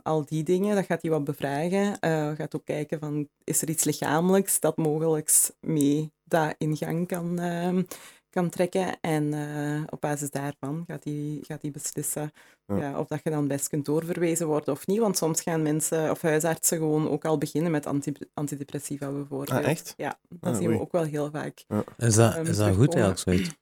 al 0.03 0.25
die 0.25 0.43
dingen. 0.43 0.75
Dat 0.75 0.85
gaat 0.85 1.01
hij 1.01 1.11
wat 1.11 1.23
bevragen. 1.23 1.99
Eh 1.99 2.31
gaat 2.37 2.55
ook 2.55 2.65
kijken 2.65 2.99
van, 2.99 3.27
is 3.43 3.61
er 3.61 3.69
iets 3.69 3.83
lichamelijks 3.83 4.59
dat 4.59 4.77
mogelijk 4.77 5.49
mee 5.59 6.11
dat 6.23 6.55
in 6.57 6.77
gang 6.77 7.07
kan, 7.07 7.39
ehm, 7.39 7.81
kan 8.29 8.49
trekken. 8.49 8.99
En 9.01 9.33
eh, 9.33 9.83
op 9.89 10.01
basis 10.01 10.29
daarvan 10.29 10.83
gaat 10.87 11.03
hij, 11.03 11.39
gaat 11.41 11.61
hij 11.61 11.71
beslissen 11.71 12.31
Ja. 12.65 12.77
ja, 12.77 12.99
of 12.99 13.07
dat 13.07 13.19
je 13.23 13.29
dan 13.29 13.47
best 13.47 13.67
kunt 13.69 13.85
doorverwezen 13.85 14.47
worden 14.47 14.73
of 14.73 14.87
niet. 14.87 14.99
Want 14.99 15.17
soms 15.17 15.41
gaan 15.41 15.61
mensen 15.61 16.11
of 16.11 16.21
huisartsen 16.21 16.77
gewoon 16.77 17.09
ook 17.09 17.25
al 17.25 17.37
beginnen 17.37 17.71
met 17.71 17.85
anti 17.85 18.13
antidepressiva 18.33 19.11
bijvoorbeeld. 19.11 19.49
Ah, 19.51 19.67
echt? 19.69 19.93
Ja, 19.97 20.19
dat 20.29 20.51
Ah, 20.53 20.57
zien 20.57 20.67
we 20.67 20.73
oei. 20.73 20.81
ook 20.81 20.91
wel 20.91 21.03
heel 21.03 21.29
vaak. 21.31 21.65
Is 21.97 22.15
dat, 22.15 22.35
Ehm, 22.35 22.45
is 22.45 22.57
dat 22.57 22.75
goed 22.75 22.93
eigenlijk, 22.93 23.19
zoiets? 23.19 23.49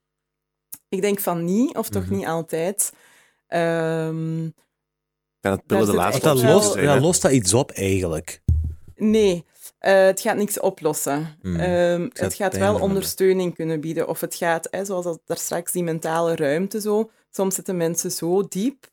Ik 0.88 1.00
denk 1.00 1.20
van 1.20 1.44
niet, 1.44 1.76
of 1.76 1.88
toch 1.88 2.04
Mhm. 2.04 2.14
niet 2.14 2.26
altijd. 2.26 2.92
Ehm, 3.46 4.48
Kan 5.40 5.52
het 5.52 5.66
pillen 5.66 5.86
de 5.86 5.94
laatste 5.94 6.22
Dat 6.22 6.40
wel- 6.40 6.78
ja, 6.80 7.00
lost 7.00 7.22
dat 7.22 7.32
iets 7.32 7.54
op, 7.54 7.70
eigenlijk? 7.70 8.42
nee, 8.96 9.44
eh, 9.78 10.04
het 10.04 10.20
gaat 10.20 10.36
niks 10.36 10.60
oplossen. 10.60 11.36
Hmm. 11.40 11.56
Ehm, 11.56 12.08
het 12.12 12.34
gaat 12.34 12.56
wel 12.56 12.80
ondersteuning 12.80 13.54
kunnen 13.54 13.80
bieden. 13.80 14.08
Of 14.08 14.20
het 14.20 14.34
gaat, 14.34 14.68
hè, 14.70 14.84
zoals 14.84 15.04
dat 15.04 15.20
daar 15.24 15.38
straks, 15.38 15.72
die 15.72 15.82
mentale 15.82 16.36
ruimte 16.36 16.80
zo. 16.80 17.10
Soms 17.30 17.54
zitten 17.54 17.76
mensen 17.76 18.10
zo 18.10 18.48
diep 18.48 18.90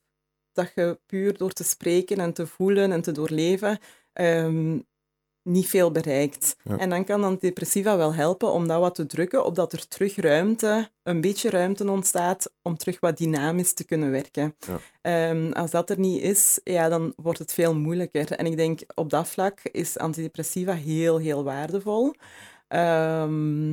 dat 0.54 0.72
je 0.76 1.00
puur 1.06 1.38
door 1.38 1.52
te 1.52 1.64
spreken 1.64 2.18
en 2.18 2.34
te 2.34 2.48
voelen 2.48 2.92
en 2.92 3.02
te 3.02 3.12
doorleven 3.12 3.80
ehm, 4.14 4.80
niet 5.46 5.68
veel 5.68 5.92
bereikt. 5.92 6.56
Ja. 6.64 6.78
En 6.78 6.90
dan 6.90 7.04
kan 7.04 7.24
antidepressiva 7.24 7.98
wel 7.98 8.14
helpen 8.14 8.52
om 8.52 8.68
dat 8.68 8.80
wat 8.80 8.96
te 8.96 9.06
drukken, 9.06 9.46
opdat 9.46 9.74
er 9.74 9.88
terug 9.88 10.16
ruimte, 10.16 10.90
een 11.04 11.22
beetje 11.22 11.50
ruimte 11.50 11.90
ontstaat 11.90 12.52
om 12.62 12.78
terug 12.78 13.00
wat 13.00 13.18
dynamisch 13.18 13.74
te 13.74 13.86
kunnen 13.86 14.12
werken. 14.12 14.56
Ja. 14.68 14.80
Ehm, 15.02 15.52
als 15.52 15.72
dat 15.72 15.90
er 15.90 16.00
niet 16.00 16.22
is, 16.22 16.60
ja, 16.64 16.90
dan 16.90 17.14
wordt 17.16 17.40
het 17.40 17.54
veel 17.54 17.76
moeilijker. 17.76 18.32
En 18.32 18.46
ik 18.46 18.58
denk 18.58 18.80
op 18.96 19.10
dat 19.10 19.28
vlak 19.28 19.60
is 19.72 19.98
antidepressiva 19.98 20.74
heel, 20.74 21.18
heel 21.18 21.44
waardevol. 21.44 22.14
Ehm, 22.68 23.70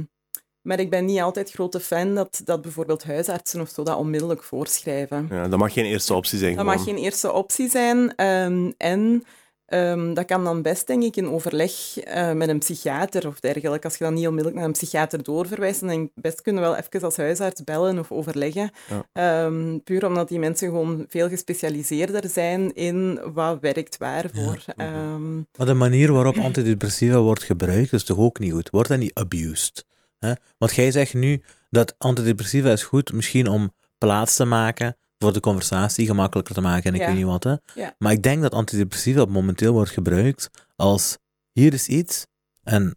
maar 0.63 0.81
ik 0.81 0.91
ben 0.91 1.05
niet 1.05 1.21
altijd 1.21 1.51
grote 1.51 1.81
fan 1.81 2.15
dat, 2.15 2.41
dat 2.45 2.63
bijvoorbeeld 2.63 3.05
huisartsen 3.05 3.61
of 3.61 3.69
zo 3.69 3.83
dat 3.83 3.97
onmiddellijk 3.97 4.43
voorschrijven. 4.43 5.27
Ja, 5.31 5.49
dat 5.49 5.59
mag 5.59 5.73
geen 5.73 5.85
eerste 5.85 6.15
optie 6.15 6.39
zijn. 6.39 6.57
Dat 6.57 6.65
mag 6.65 6.85
geen 6.85 6.97
eerste 6.97 7.33
optie 7.33 7.71
zijn. 7.71 8.15
ehm, 8.17 8.71
en 8.77 9.25
ehm, 9.73 10.15
dat 10.15 10.25
kan 10.25 10.45
dan 10.45 10.63
best, 10.63 10.87
denk 10.87 11.03
ik, 11.03 11.17
in 11.17 11.29
overleg 11.29 11.99
eh, 11.99 12.33
met 12.33 12.49
een 12.49 12.59
psychiater 12.59 13.27
of 13.27 13.41
dergelijke. 13.41 13.87
Als 13.87 13.97
je 13.97 14.05
dan 14.05 14.15
niet 14.15 14.27
onmiddellijk 14.27 14.57
naar 14.57 14.67
een 14.67 14.73
psychiater 14.73 15.23
doorverwijst, 15.23 15.81
dan 15.81 15.89
denk 15.89 16.11
ik 16.15 16.23
best 16.23 16.43
kunnen 16.43 16.63
we 16.63 16.69
wel 16.69 16.79
even 16.79 17.03
als 17.03 17.17
huisarts 17.17 17.65
bellen 17.65 17.99
of 17.99 18.13
overleggen. 18.13 18.71
Ja. 18.89 19.07
Ehm, 19.13 19.79
puur 19.79 20.07
omdat 20.07 20.29
die 20.29 20.39
mensen 20.39 20.69
gewoon 20.69 21.05
veel 21.09 21.29
gespecialiseerder 21.29 22.29
zijn 22.31 22.75
in 22.75 23.21
wat 23.35 23.61
werkt 23.61 23.97
waarvoor. 23.97 24.65
Mhm. 24.77 24.81
Ehm, 24.81 25.37
Maar 25.37 25.67
de 25.67 25.75
manier 25.75 26.13
waarop 26.13 26.39
antidepressiva 26.39 27.19
wordt 27.19 27.43
gebruikt, 27.43 27.93
is 27.93 28.05
toch 28.05 28.19
ook 28.19 28.39
niet 28.39 28.53
goed? 28.53 28.71
Wordt 28.71 28.89
dat 28.89 28.99
niet 28.99 29.15
abused? 29.15 29.85
Hè? 30.19 30.33
Want 30.59 30.75
jij 30.75 30.91
zegt 30.91 31.15
nu 31.15 31.43
dat 31.71 31.95
antidepressiva 31.99 32.73
is 32.73 32.83
goed, 32.83 33.13
misschien 33.13 33.49
om 33.49 33.73
plaats 33.99 34.37
te 34.37 34.45
maken 34.45 34.97
voor 35.23 35.33
de 35.33 35.41
conversatie 35.41 36.07
gemakkelijker 36.07 36.55
te 36.55 36.61
maken 36.61 36.85
en 36.85 36.95
ik 36.95 37.01
Ja. 37.01 37.07
weet 37.07 37.17
niet 37.17 37.25
wat. 37.25 37.45
Hè? 37.45 37.55
Ja. 37.75 37.95
Maar 37.99 38.13
ik 38.13 38.23
denk 38.23 38.43
dat 38.43 38.53
antidepressiva 38.53 39.25
momenteel 39.25 39.73
wordt 39.73 39.91
gebruikt 39.91 40.51
als 40.77 41.19
hier 41.53 41.73
is 41.73 41.87
iets 41.89 42.27
en 42.63 42.97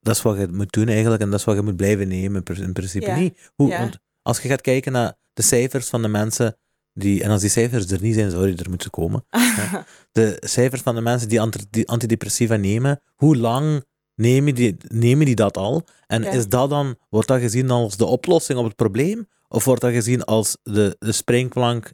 dat 0.00 0.16
is 0.16 0.22
wat 0.22 0.38
je 0.38 0.48
moet 0.52 0.72
doen 0.72 0.88
eigenlijk 0.88 1.22
en 1.22 1.30
dat 1.30 1.38
is 1.38 1.44
wat 1.44 1.56
je 1.56 1.62
moet 1.62 1.76
blijven 1.76 2.08
nemen 2.08 2.42
in 2.44 2.56
in 2.62 2.72
principe 2.72 3.06
Ja. 3.06 3.16
niet. 3.16 3.50
Hoe. 3.54 3.68
Want 3.78 3.98
als 4.22 4.40
je 4.40 4.48
gaat 4.48 4.60
kijken 4.60 4.92
naar 4.92 5.14
de 5.32 5.42
cijfers 5.42 5.88
van 5.88 6.02
de 6.02 6.08
mensen 6.08 6.56
die, 6.92 7.22
en 7.22 7.30
als 7.30 7.40
die 7.40 7.50
cijfers 7.50 7.90
er 7.90 8.00
niet 8.00 8.14
zijn, 8.14 8.30
sorry, 8.30 8.54
er 8.58 8.68
moeten 8.70 8.90
komen 8.90 9.24
de 10.12 10.36
cijfers 10.40 10.82
van 10.82 10.94
de 10.94 11.00
mensen 11.00 11.28
die, 11.28 11.40
anti- 11.40 11.66
die 11.70 11.88
antidepressiva 11.88 12.56
nemen, 12.56 13.00
hoe 13.14 13.36
lang 13.36 13.84
nemen 14.14 14.54
die, 14.54 14.76
nemen 14.88 15.26
die 15.26 15.34
dat 15.34 15.56
al? 15.56 15.86
En 16.06 16.22
Ja. 16.22 16.30
is 16.30 16.48
dat 16.48 16.70
dan, 16.70 16.96
wordt 17.08 17.28
dat 17.28 17.40
gezien 17.40 17.70
als 17.70 17.96
de 17.96 18.04
oplossing 18.04 18.58
op 18.58 18.64
het 18.64 18.76
probleem? 18.76 19.28
Of 19.48 19.64
wordt 19.64 19.80
dat 19.80 19.92
gezien 19.92 20.24
als 20.24 20.56
de, 20.62 20.96
de 20.98 21.12
springplank 21.12 21.92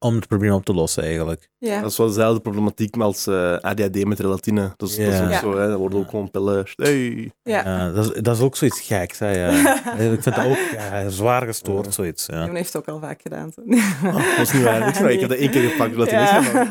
om 0.00 0.14
het 0.14 0.28
probleem 0.28 0.52
op 0.52 0.64
te 0.64 0.72
lossen, 0.74 1.02
eigenlijk. 1.02 1.48
Ja. 1.58 1.80
Dat 1.80 1.90
is 1.90 1.96
wel 1.96 2.06
dezelfde 2.06 2.40
problematiek 2.40 2.96
als 2.96 3.26
eh, 3.26 3.56
ADHD 3.60 4.04
met 4.04 4.20
relatine. 4.20 4.72
Dat 4.76 4.88
is, 4.88 4.96
dat 4.96 5.06
is 5.06 5.18
Ja. 5.18 5.24
ook 5.24 5.30
Ja. 5.30 5.38
zo, 5.40 5.56
hè. 5.58 5.68
Dat 5.68 5.78
worden 5.78 5.98
ook 5.98 6.10
gewoon 6.10 6.30
pillen. 6.30 6.66
Hey. 6.74 7.30
ja. 7.42 7.62
Ja, 7.64 7.90
dat, 7.92 8.04
is, 8.16 8.22
dat 8.22 8.36
is 8.36 8.42
ook 8.42 8.56
zoiets 8.56 8.80
geks. 8.80 9.18
Hè, 9.18 9.30
ja. 9.30 9.50
Ik 10.12 10.22
vind 10.22 10.36
dat 10.36 10.44
ook 10.46 10.56
ja, 10.72 11.08
zwaar 11.08 11.42
gestoord, 11.46 11.94
zoiets. 11.94 12.26
Ja. 12.26 12.52
Heeft 12.52 12.72
het 12.72 12.82
ook 12.82 12.94
al 12.94 13.00
vaak 13.00 13.20
gedaan. 13.22 13.52
zo. 13.54 13.60
Oh, 14.06 14.14
dat 14.36 14.46
is 14.46 14.52
niet 14.52 14.62
waar. 14.62 14.80
Waar. 15.00 15.10
Ik 15.10 15.20
heb 15.20 15.28
dat 15.28 15.38
één 15.38 15.50
keer 15.50 15.70
gepakt. 15.70 15.92
relatine. 15.92 16.20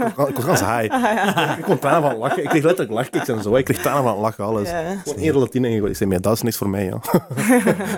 Ik 0.08 0.14
was- 0.16 0.30
Ik 0.30 0.36
was 0.36 0.46
ganz 0.46 0.60
high. 0.60 0.94
Ah, 0.94 1.02
ja. 1.02 1.58
Ik 1.58 1.64
kon 1.64 1.80
tranen 1.80 2.10
van 2.10 2.20
lachen. 2.20 2.44
Ik 2.44 2.50
kreeg 2.50 2.64
letterlijk 2.64 2.96
lachkicks 2.96 3.28
en 3.28 3.42
zo. 3.42 3.56
Ik 3.56 3.66
kreeg 3.66 3.82
tranen 3.82 4.04
van 4.04 4.18
lachen, 4.18 4.44
alles. 4.44 4.70
Ja. 4.70 4.96
Gewoon 5.04 5.20
één 5.20 5.32
relatine 5.32 5.68
en 5.68 5.86
ik 5.86 5.96
zei, 5.96 6.10
maar 6.10 6.22
dat 6.22 6.34
is 6.34 6.42
niks 6.42 6.58
voor 6.58 6.70
mij. 6.70 6.86
Ja. 6.86 7.00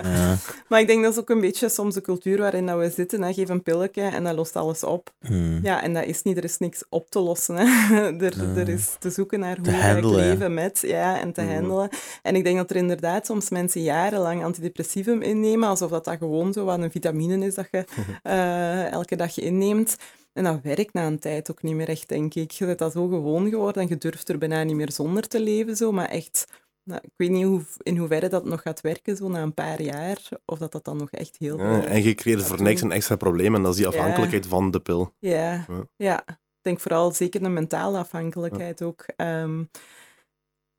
Ja. 0.02 0.36
Maar 0.68 0.80
ik 0.80 0.86
denk 0.86 1.02
dat 1.02 1.12
is 1.12 1.18
ook 1.18 1.30
een 1.30 1.40
beetje 1.40 1.68
soms 1.68 1.94
de 1.94 2.00
cultuur 2.00 2.38
waarin 2.38 2.66
dat 2.66 2.78
we 2.78 2.90
zitten. 2.90 3.22
Hè. 3.22 3.32
Geef 3.32 3.48
een 3.48 3.62
pilletje 3.62 4.02
en 4.02 4.24
dat 4.24 4.34
lost 4.34 4.56
alles 4.56 4.84
op. 4.84 5.10
Hmm. 5.26 5.58
Ja, 5.62 5.82
en 5.82 5.94
dat 5.94 6.04
is 6.04 6.22
niet, 6.22 6.36
er 6.36 6.44
is 6.44 6.58
niks 6.58 6.82
op 6.88 7.10
te 7.10 7.18
lossen. 7.18 7.56
Hè. 7.56 7.64
Er, 8.26 8.58
er 8.58 8.68
is 8.68 8.96
te 8.98 9.10
zoeken 9.10 9.40
naar 9.40 9.56
hoe 9.56 9.70
ga 9.72 9.88
ik 9.96 10.02
hè. 10.04 10.08
leven 10.10 10.54
met, 10.54 10.78
ja, 10.86 11.20
en 11.20 11.32
te 11.32 11.40
Mhm. 11.42 11.52
handelen. 11.52 11.88
En 12.22 12.36
ik 12.36 12.44
denk 12.44 12.56
dat 12.56 12.70
er 12.70 12.76
inderdaad 12.76 13.26
soms 13.26 13.50
mensen 13.50 13.82
jarenlang 13.82 14.44
antidepressivum 14.44 15.22
innemen, 15.22 15.68
alsof 15.68 15.90
dat, 15.90 16.04
dat 16.04 16.18
gewoon 16.18 16.52
zo 16.52 16.64
wat 16.64 16.78
een 16.78 16.90
vitamine 16.90 17.46
is 17.46 17.54
dat 17.54 17.68
je 17.70 17.84
eh, 18.22 18.90
elke 18.92 19.16
dag 19.16 19.38
inneemt. 19.38 19.96
En 20.32 20.44
dat 20.44 20.60
werkt 20.62 20.92
na 20.94 21.06
een 21.06 21.18
tijd 21.18 21.50
ook 21.50 21.62
niet 21.62 21.74
meer 21.74 21.88
echt, 21.88 22.08
denk 22.08 22.34
ik. 22.34 22.50
Je 22.50 22.66
bent 22.66 22.78
dat 22.78 22.92
zo 22.92 23.08
gewoon 23.08 23.48
geworden 23.48 23.82
en 23.82 23.88
je 23.88 23.98
durft 23.98 24.28
er 24.28 24.38
bijna 24.38 24.62
niet 24.62 24.76
meer 24.76 24.92
zonder 24.92 25.28
te 25.28 25.40
leven. 25.40 25.76
Zo. 25.76 25.92
Maar 25.92 26.08
echt, 26.08 26.44
nou, 26.84 27.00
ik 27.04 27.12
weet 27.16 27.30
niet 27.30 27.44
hoe, 27.44 27.62
in 27.82 27.96
hoeverre 27.96 28.28
dat 28.28 28.44
nog 28.44 28.62
gaat 28.62 28.80
werken, 28.80 29.16
zo 29.16 29.28
na 29.28 29.42
een 29.42 29.54
paar 29.54 29.82
jaar. 29.82 30.28
Of 30.44 30.58
dat 30.58 30.72
dat 30.72 30.84
dan 30.84 30.96
nog 30.96 31.10
echt 31.10 31.36
heel 31.38 31.58
Ja, 31.58 31.84
en 31.84 32.02
je 32.02 32.14
creëert 32.14 32.42
voor 32.42 32.62
niks 32.62 32.80
een 32.80 32.92
extra 32.92 33.16
probleem 33.16 33.54
en 33.54 33.62
dat 33.62 33.70
is 33.70 33.76
die 33.78 33.86
afhankelijkheid 33.86 34.46
van 34.46 34.70
de 34.70 34.80
pil. 34.80 35.14
Ja, 35.18 35.64
Ja. 35.68 35.86
ja. 35.96 36.24
Ik 36.28 36.66
denk 36.66 36.80
vooral 36.80 37.12
zeker 37.12 37.42
een 37.42 37.52
mentale 37.52 37.98
afhankelijkheid 37.98 38.82
ook. 38.82 39.04
Ehm, 39.16 39.64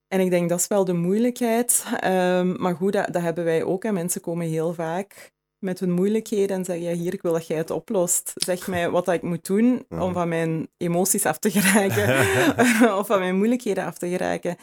en 0.08 0.20
ik 0.20 0.30
denk 0.30 0.48
dat 0.48 0.58
is 0.58 0.66
wel 0.66 0.84
de 0.84 0.92
moeilijkheid. 0.92 1.84
Ehm, 2.00 2.62
maar 2.62 2.74
goed, 2.74 2.92
dat, 2.92 3.12
dat 3.12 3.22
hebben 3.22 3.44
wij 3.44 3.64
ook. 3.64 3.84
En 3.84 3.94
mensen 3.94 4.20
komen 4.20 4.46
heel 4.46 4.74
vaak 4.74 5.32
met 5.58 5.80
hun 5.80 5.90
moeilijkheden 5.90 6.56
en 6.56 6.64
zeggen, 6.64 6.84
ja, 6.84 6.92
hier, 6.92 7.12
ik 7.12 7.22
wil 7.22 7.32
dat 7.32 7.46
jij 7.46 7.56
het 7.56 7.70
oplost. 7.70 8.32
Zeg 8.34 8.66
mij 8.68 8.90
wat 8.90 9.04
dat 9.04 9.14
ik 9.14 9.22
moet 9.22 9.46
doen 9.46 9.84
om 9.88 10.12
van 10.12 10.28
mijn 10.28 10.68
emoties 10.76 11.26
af 11.26 11.38
te 11.38 11.50
geraken. 11.50 12.08
of 12.98 13.06
van 13.06 13.18
mijn 13.18 13.36
moeilijkheden 13.36 13.84
af 13.84 13.98
te 13.98 14.08
geraken. 14.08 14.56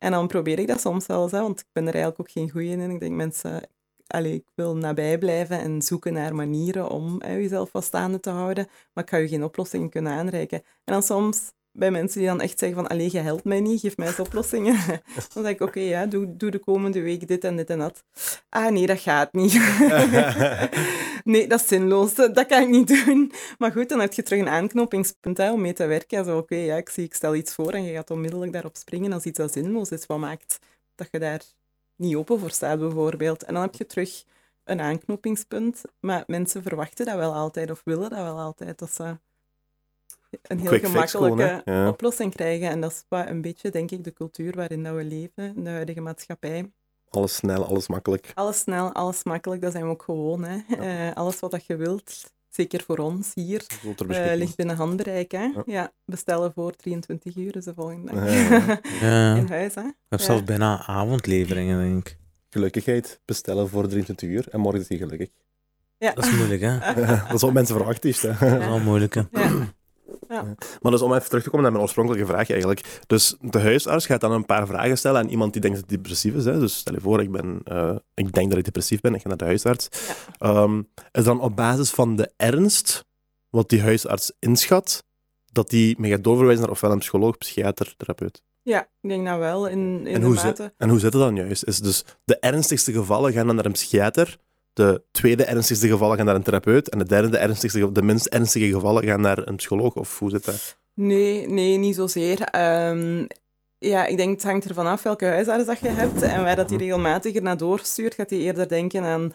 En 0.00 0.10
dan 0.10 0.26
probeer 0.26 0.58
ik 0.58 0.66
dat 0.66 0.80
soms 0.80 1.08
eens, 1.08 1.32
hè, 1.32 1.40
want 1.40 1.60
ik 1.60 1.66
ben 1.72 1.86
er 1.86 1.94
eigenlijk 1.94 2.20
ook 2.20 2.30
geen 2.30 2.50
goeie 2.50 2.70
in. 2.70 2.90
Ik 2.90 3.00
denk, 3.00 3.14
mensen, 3.14 3.62
allee, 4.06 4.34
ik 4.34 4.44
wil 4.54 4.76
nabij 4.76 5.18
blijven 5.18 5.60
en 5.60 5.82
zoeken 5.82 6.12
naar 6.12 6.34
manieren 6.34 6.88
om 6.88 7.16
hè, 7.18 7.34
jezelf 7.34 7.72
wat 7.72 7.84
staande 7.84 8.20
te 8.20 8.30
houden, 8.30 8.68
maar 8.92 9.04
ik 9.04 9.10
ga 9.10 9.16
je 9.16 9.28
geen 9.28 9.44
oplossingen 9.44 9.90
kunnen 9.90 10.12
aanreiken. 10.12 10.58
En 10.58 10.92
dan 10.92 11.02
soms 11.02 11.52
bij 11.72 11.90
mensen 11.90 12.18
die 12.18 12.28
dan 12.28 12.40
echt 12.40 12.58
zeggen 12.58 12.78
van, 12.78 12.88
allee, 12.88 13.08
je 13.12 13.18
helpt 13.18 13.44
mij 13.44 13.60
niet, 13.60 13.80
geef 13.80 13.96
mij 13.96 14.06
eens 14.06 14.20
oplossingen. 14.20 14.76
dan 15.34 15.42
zeg 15.44 15.52
ik, 15.52 15.60
oké, 15.60 15.80
ja, 15.80 16.06
doe, 16.06 16.36
doe 16.36 16.50
de 16.50 16.58
komende 16.58 17.00
week 17.00 17.28
dit 17.28 17.44
en 17.44 17.56
dit 17.56 17.70
en 17.70 17.78
dat. 17.78 18.04
Ah, 18.48 18.70
nee, 18.70 18.86
dat 18.86 19.00
gaat 19.00 19.32
niet. 19.32 19.52
nee, 21.24 21.46
dat 21.46 21.60
is 21.60 21.68
zinloos, 21.68 22.14
dat 22.14 22.46
kan 22.46 22.62
ik 22.62 22.68
niet 22.68 22.88
doen. 23.04 23.32
Maar 23.58 23.72
goed, 23.72 23.88
dan 23.88 24.00
heb 24.00 24.12
je 24.12 24.22
terug 24.22 24.40
een 24.40 24.48
aanknopingspunt 24.48 25.36
hè, 25.36 25.52
om 25.52 25.60
mee 25.60 25.72
te 25.72 25.86
werken. 25.86 26.24
Zo, 26.24 26.38
oké, 26.38 26.56
ja, 26.56 26.76
ik, 26.76 26.88
zie, 26.88 27.04
ik 27.04 27.14
stel 27.14 27.34
iets 27.34 27.54
voor 27.54 27.72
en 27.72 27.82
je 27.82 27.92
gaat 27.92 28.10
onmiddellijk 28.10 28.52
daarop 28.52 28.76
springen 28.76 29.12
als 29.12 29.24
iets 29.24 29.38
dat 29.38 29.52
zinloos 29.52 29.90
is. 29.90 30.06
Wat 30.06 30.18
maakt 30.18 30.58
dat 30.94 31.08
je 31.10 31.18
daar 31.18 31.42
niet 31.96 32.16
open 32.16 32.38
voor 32.38 32.50
staat, 32.50 32.78
bijvoorbeeld. 32.78 33.42
En 33.42 33.54
dan 33.54 33.62
heb 33.62 33.74
je 33.74 33.86
terug 33.86 34.24
een 34.64 34.80
aanknopingspunt. 34.80 35.82
Maar 36.00 36.24
mensen 36.26 36.62
verwachten 36.62 37.06
dat 37.06 37.16
wel 37.16 37.34
altijd, 37.34 37.70
of 37.70 37.80
willen 37.84 38.10
dat 38.10 38.18
wel 38.18 38.38
altijd, 38.38 38.78
dat 38.78 38.94
ze 38.94 39.18
een 40.42 40.58
heel 40.58 40.68
Quick 40.68 40.86
fix 40.86 41.10
gewoon, 41.10 41.30
gemakkelijke? 41.30 41.70
Ja. 41.70 41.88
oplossing 41.88 42.34
krijgen. 42.34 42.68
En 42.68 42.80
dat 42.80 42.90
is 42.90 43.04
een 43.08 43.40
beetje, 43.40 43.70
denk 43.70 43.90
ik, 43.90 44.04
de 44.04 44.12
cultuur 44.12 44.56
waarin 44.56 44.82
dat 44.82 44.94
we 44.94 45.04
leven, 45.04 45.56
in 45.56 45.64
de 45.64 45.70
huidige 45.70 46.00
maatschappij. 46.00 46.70
Alles 47.10 47.34
snel, 47.34 47.64
alles 47.64 47.88
makkelijk. 47.88 48.30
Alles 48.34 48.58
snel, 48.58 48.92
alles 48.92 49.24
makkelijk, 49.24 49.62
dat 49.62 49.72
zijn 49.72 49.84
we 49.84 49.90
ook 49.90 50.02
gewoon. 50.02 50.44
Hè. 50.44 50.58
Eh, 50.76 51.16
alles 51.16 51.40
wat 51.40 51.50
dat 51.50 51.66
je 51.66 51.76
wilt, 51.76 52.32
zeker 52.48 52.82
voor 52.86 52.98
ons 52.98 53.34
hier, 53.34 53.64
eh, 54.08 54.34
ligt 54.36 54.56
binnen 54.56 54.76
handbereik. 54.76 55.30
Hè. 55.32 55.42
Ja. 55.44 55.62
Ja. 55.66 55.92
bestellen 56.04 56.52
voor 56.52 56.76
23 56.76 57.36
uur 57.36 57.56
is 57.56 57.64
de 57.64 57.74
volgende 57.74 58.14
dag. 58.14 58.30
Ja. 59.00 59.34
In 59.40 59.48
huis, 59.48 59.74
hè. 59.74 59.80
Ik 59.80 59.94
heb 60.08 60.18
Ja. 60.20 60.24
zelfs 60.26 60.44
bijna 60.44 60.86
avondleveringen, 60.86 61.78
denk 61.80 62.08
ik. 62.08 62.18
Gelukkigheid 62.50 63.20
bestellen 63.24 63.68
voor 63.68 63.88
23 63.88 64.28
uur 64.28 64.48
en 64.50 64.60
morgen 64.60 64.80
is 64.80 64.88
hij 64.88 64.98
gelukkig. 64.98 65.28
Ja. 65.98 66.12
Dat 66.12 66.24
is 66.24 66.36
moeilijk, 66.36 66.60
hè? 66.60 66.78
dat 67.06 67.32
is 67.34 67.40
wat 67.40 67.52
mensen 67.52 67.76
verwachten. 67.76 68.10
is, 68.10 68.22
hè. 68.22 68.28
Dat 68.28 68.60
is 68.60 68.66
wel 68.66 68.78
moeilijk, 68.80 69.14
hè? 69.14 69.22
Ja. 70.30 70.54
Maar 70.80 70.92
dus 70.92 71.02
om 71.02 71.14
even 71.14 71.28
terug 71.28 71.42
te 71.42 71.48
komen 71.48 71.62
naar 71.62 71.72
mijn 71.72 71.84
oorspronkelijke 71.84 72.26
vraag 72.26 72.50
eigenlijk. 72.50 73.02
Dus 73.06 73.36
de 73.40 73.58
huisarts 73.58 74.06
gaat 74.06 74.20
dan 74.20 74.32
een 74.32 74.46
paar 74.46 74.66
vragen 74.66 74.98
stellen 74.98 75.20
aan 75.20 75.28
iemand 75.28 75.52
die 75.52 75.62
denkt 75.62 75.76
dat 75.80 75.88
hij 75.88 75.96
depressief 75.96 76.34
is. 76.34 76.44
Hè. 76.44 76.58
Dus 76.58 76.76
stel 76.76 76.94
je 76.94 77.00
voor, 77.00 77.22
ik, 77.22 77.30
ben, 77.30 77.60
eh, 77.64 77.96
ik 78.14 78.32
denk 78.32 78.48
dat 78.48 78.58
ik 78.58 78.64
depressief 78.64 79.00
ben, 79.00 79.14
ik 79.14 79.20
ga 79.20 79.28
naar 79.28 79.36
de 79.36 79.44
huisarts. 79.44 79.88
Ja. 80.08 80.14
Ehm, 80.38 80.82
is 81.12 81.24
dan 81.24 81.40
op 81.40 81.56
basis 81.56 81.90
van 81.90 82.16
de 82.16 82.32
ernst, 82.36 83.04
wat 83.48 83.68
die 83.68 83.82
huisarts 83.82 84.32
inschat, 84.38 85.04
dat 85.52 85.70
die 85.70 85.96
me 85.98 86.08
gaat 86.08 86.24
doorverwijzen 86.24 86.62
naar 86.62 86.72
ofwel 86.72 86.92
een 86.92 86.98
psycholoog, 86.98 87.38
psychiater, 87.38 87.94
therapeut. 87.96 88.42
ja, 88.62 88.88
ik 89.00 89.08
denk 89.08 89.26
dat 89.26 89.38
wel, 89.38 89.66
in, 89.66 90.06
in 90.06 90.14
En 90.14 90.20
de 90.20 90.26
hoe, 90.26 90.34
mate... 90.34 90.62
zit, 90.62 90.72
en 90.76 90.88
hoe 90.88 90.98
zit 90.98 91.12
het 91.12 91.22
dan 91.22 91.36
juist? 91.36 91.64
Is 91.64 91.78
dus 91.78 92.04
de 92.24 92.38
ernstigste 92.38 92.92
gevallen 92.92 93.32
gaan 93.32 93.46
dan 93.46 93.54
naar 93.56 93.64
een 93.64 93.72
psychiater, 93.72 94.38
de 94.72 95.02
tweede 95.10 95.44
ernstigste 95.44 95.88
gevallen 95.88 96.16
gaan 96.16 96.26
naar 96.26 96.34
een 96.34 96.42
therapeut 96.42 96.88
en 96.88 96.98
de 96.98 97.04
derde, 97.04 97.28
de, 97.28 97.38
ernstigste, 97.38 97.92
de 97.92 98.02
minst 98.02 98.26
ernstige 98.26 98.66
gevallen 98.66 99.04
gaan 99.04 99.20
naar 99.20 99.46
een 99.46 99.56
psycholoog? 99.56 99.94
Of 99.94 100.18
hoe 100.18 100.30
zit 100.30 100.44
dat? 100.44 100.78
Nee, 100.94 101.48
nee, 101.48 101.76
niet 101.76 101.94
zozeer. 101.94 102.40
Ehm, 102.40 103.26
ja, 103.78 104.06
ik 104.06 104.16
denk 104.16 104.30
het 104.30 104.42
hangt 104.42 104.68
ervan 104.68 104.86
af 104.86 105.02
welke 105.02 105.26
huisarts 105.26 105.66
dat 105.66 105.80
je 105.80 105.88
hebt 105.88 106.22
en 106.22 106.42
waar 106.42 106.56
dat 106.56 106.68
die 106.68 106.78
regelmatig 106.78 107.34
er 107.34 107.42
naar 107.42 107.56
doorstuurt. 107.56 108.14
Gaat 108.14 108.30
hij 108.30 108.38
eerder 108.38 108.68
denken 108.68 109.02
aan 109.02 109.32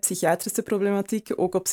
psychiatrische 0.00 0.62
problematiek, 0.62 1.32
ook 1.36 1.54
op, 1.54 1.66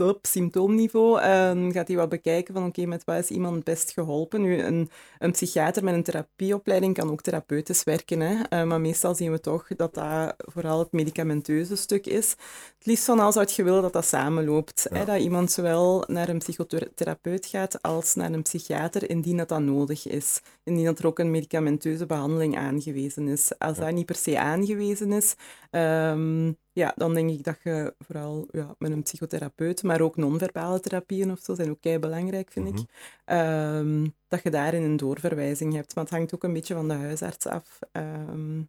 op 0.00 0.26
symptoomniveau. 0.26 1.20
Ehm, 1.20 1.70
gaat 1.70 1.88
hij 1.88 1.96
wat 1.96 2.08
bekijken 2.08 2.54
van 2.54 2.66
oké, 2.66 2.86
met 2.86 3.04
wat 3.04 3.18
is 3.18 3.28
iemand 3.28 3.64
best 3.64 3.92
geholpen? 3.92 4.40
Nu, 4.40 4.62
een, 4.62 4.90
een 5.18 5.32
psychiater 5.32 5.84
met 5.84 5.94
een 5.94 6.02
therapieopleiding 6.02 6.94
kan 6.94 7.10
ook 7.10 7.22
therapeutisch 7.22 7.84
werken, 7.84 8.20
hè? 8.20 8.42
Eh, 8.42 8.62
maar 8.64 8.80
meestal 8.80 9.14
zien 9.14 9.30
we 9.30 9.40
toch 9.40 9.66
dat 9.76 9.94
dat 9.94 10.34
vooral 10.36 10.78
het 10.78 10.92
medicamenteuze 10.92 11.76
stuk 11.76 12.06
is. 12.06 12.30
Het 12.78 12.86
liefst 12.86 13.04
van 13.04 13.20
al 13.20 13.32
zou 13.32 13.46
je 13.54 13.62
willen 13.62 13.82
dat 13.82 13.92
dat 13.92 14.04
samenloopt. 14.04 14.86
Hè? 14.90 15.04
Dat 15.04 15.20
iemand 15.20 15.50
zowel 15.50 16.04
naar 16.06 16.28
een 16.28 16.38
psychotherapeut 16.38 17.46
gaat 17.46 17.82
als 17.82 18.14
naar 18.14 18.32
een 18.32 18.42
psychiater, 18.42 19.10
indien 19.10 19.36
dat 19.36 19.48
dat 19.48 19.60
nodig 19.60 20.06
is. 20.06 20.40
Indien 20.64 20.84
dat 20.84 20.98
er 20.98 21.06
ook 21.06 21.18
een 21.18 21.30
medicamenteuze 21.30 22.06
behandeling 22.06 22.56
aangewezen 22.56 23.28
is. 23.28 23.58
Als 23.58 23.78
dat 23.78 23.92
niet 23.92 24.06
per 24.06 24.14
se 24.14 24.38
aangewezen 24.38 25.12
is, 25.12 25.34
ehm, 25.70 26.52
ja, 26.76 26.92
dan 26.96 27.14
denk 27.14 27.30
ik 27.30 27.44
dat 27.44 27.56
je 27.62 27.94
vooral 27.98 28.48
ja, 28.50 28.74
met 28.78 28.90
een 28.90 29.02
psychotherapeut, 29.02 29.82
maar 29.82 30.00
ook 30.00 30.16
non-verbale 30.16 30.80
therapieën 30.80 31.30
of 31.30 31.38
zo, 31.40 31.54
zijn 31.54 31.70
ook 31.70 31.80
kei 31.80 31.98
belangrijk, 31.98 32.52
vind 32.52 32.68
Mhm. 32.70 32.78
ik. 32.78 32.84
Ehm, 33.24 34.06
dat 34.28 34.42
je 34.42 34.50
daarin 34.50 34.82
een 34.82 34.96
doorverwijzing 34.96 35.74
hebt. 35.74 35.94
Maar 35.94 36.04
het 36.04 36.12
hangt 36.12 36.34
ook 36.34 36.44
een 36.44 36.52
beetje 36.52 36.74
van 36.74 36.88
de 36.88 36.94
huisarts 36.94 37.46
af, 37.46 37.78
ehm, 37.92 38.62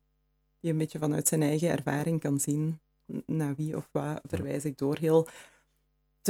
die 0.60 0.72
een 0.72 0.78
beetje 0.78 1.00
vanuit 1.00 1.28
zijn 1.28 1.42
eigen 1.42 1.70
ervaring 1.70 2.20
kan 2.20 2.40
zien 2.40 2.80
naar 3.26 3.56
wie 3.56 3.76
of 3.76 3.90
wat 3.92 4.22
verwijs 4.24 4.66
ik 4.66 4.78
door. 4.78 4.98
Heel 5.00 5.28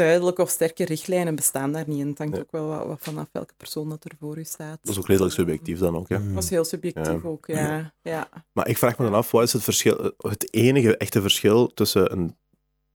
duidelijk 0.06 0.38
of 0.40 0.50
sterke 0.50 0.86
richtlijnen 0.86 1.36
bestaan 1.36 1.72
daar 1.72 1.84
niet 1.88 2.00
in. 2.00 2.08
Het 2.08 2.18
hangt 2.18 2.36
Ja. 2.36 2.42
ook 2.42 2.52
wel 2.52 2.68
wat, 2.68 2.86
wat 2.86 2.98
vanaf 3.02 3.28
welke 3.32 3.54
persoon 3.58 3.90
dat 3.90 4.04
er 4.06 4.12
voor 4.20 4.38
u 4.38 4.44
staat. 4.44 4.80
Dat 4.82 4.92
is 4.92 4.98
ook 4.98 5.08
redelijk 5.08 5.34
subjectief 5.34 5.80
dan 5.80 5.96
ook. 5.96 6.10
Hè? 6.10 6.20
Mm. 6.20 6.34
Dat 6.34 6.44
is 6.44 6.50
heel 6.50 6.64
subjectief 6.66 7.06
Ja. 7.24 7.30
ook, 7.30 7.48
ja. 7.48 7.94
ja. 8.02 8.30
Maar 8.52 8.68
ik 8.68 8.78
vraag 8.78 8.98
me 8.98 9.06
dan 9.06 9.14
af, 9.14 9.32
wat 9.32 9.44
is 9.44 9.54
het, 9.54 9.64
verschil, 9.64 10.12
het 10.18 10.54
enige 10.54 10.98
echte 10.98 11.22
verschil 11.22 11.74
tussen 11.74 12.12
een 12.12 12.36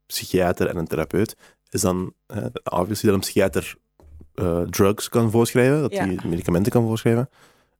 psychiater 0.06 0.68
en 0.68 0.76
een 0.76 0.86
therapeut? 0.86 1.36
Is 1.70 1.80
dan, 1.80 2.14
uh, 2.34 2.44
obviously, 2.64 3.08
dat 3.08 3.14
een 3.14 3.20
psychiater 3.20 3.74
eh, 4.34 4.60
drugs 4.62 5.08
kan 5.08 5.30
voorschrijven, 5.30 5.80
dat 5.80 5.92
hij 5.92 6.10
Ja. 6.10 6.22
medicamenten 6.28 6.72
kan 6.72 6.82
voorschrijven. 6.86 7.28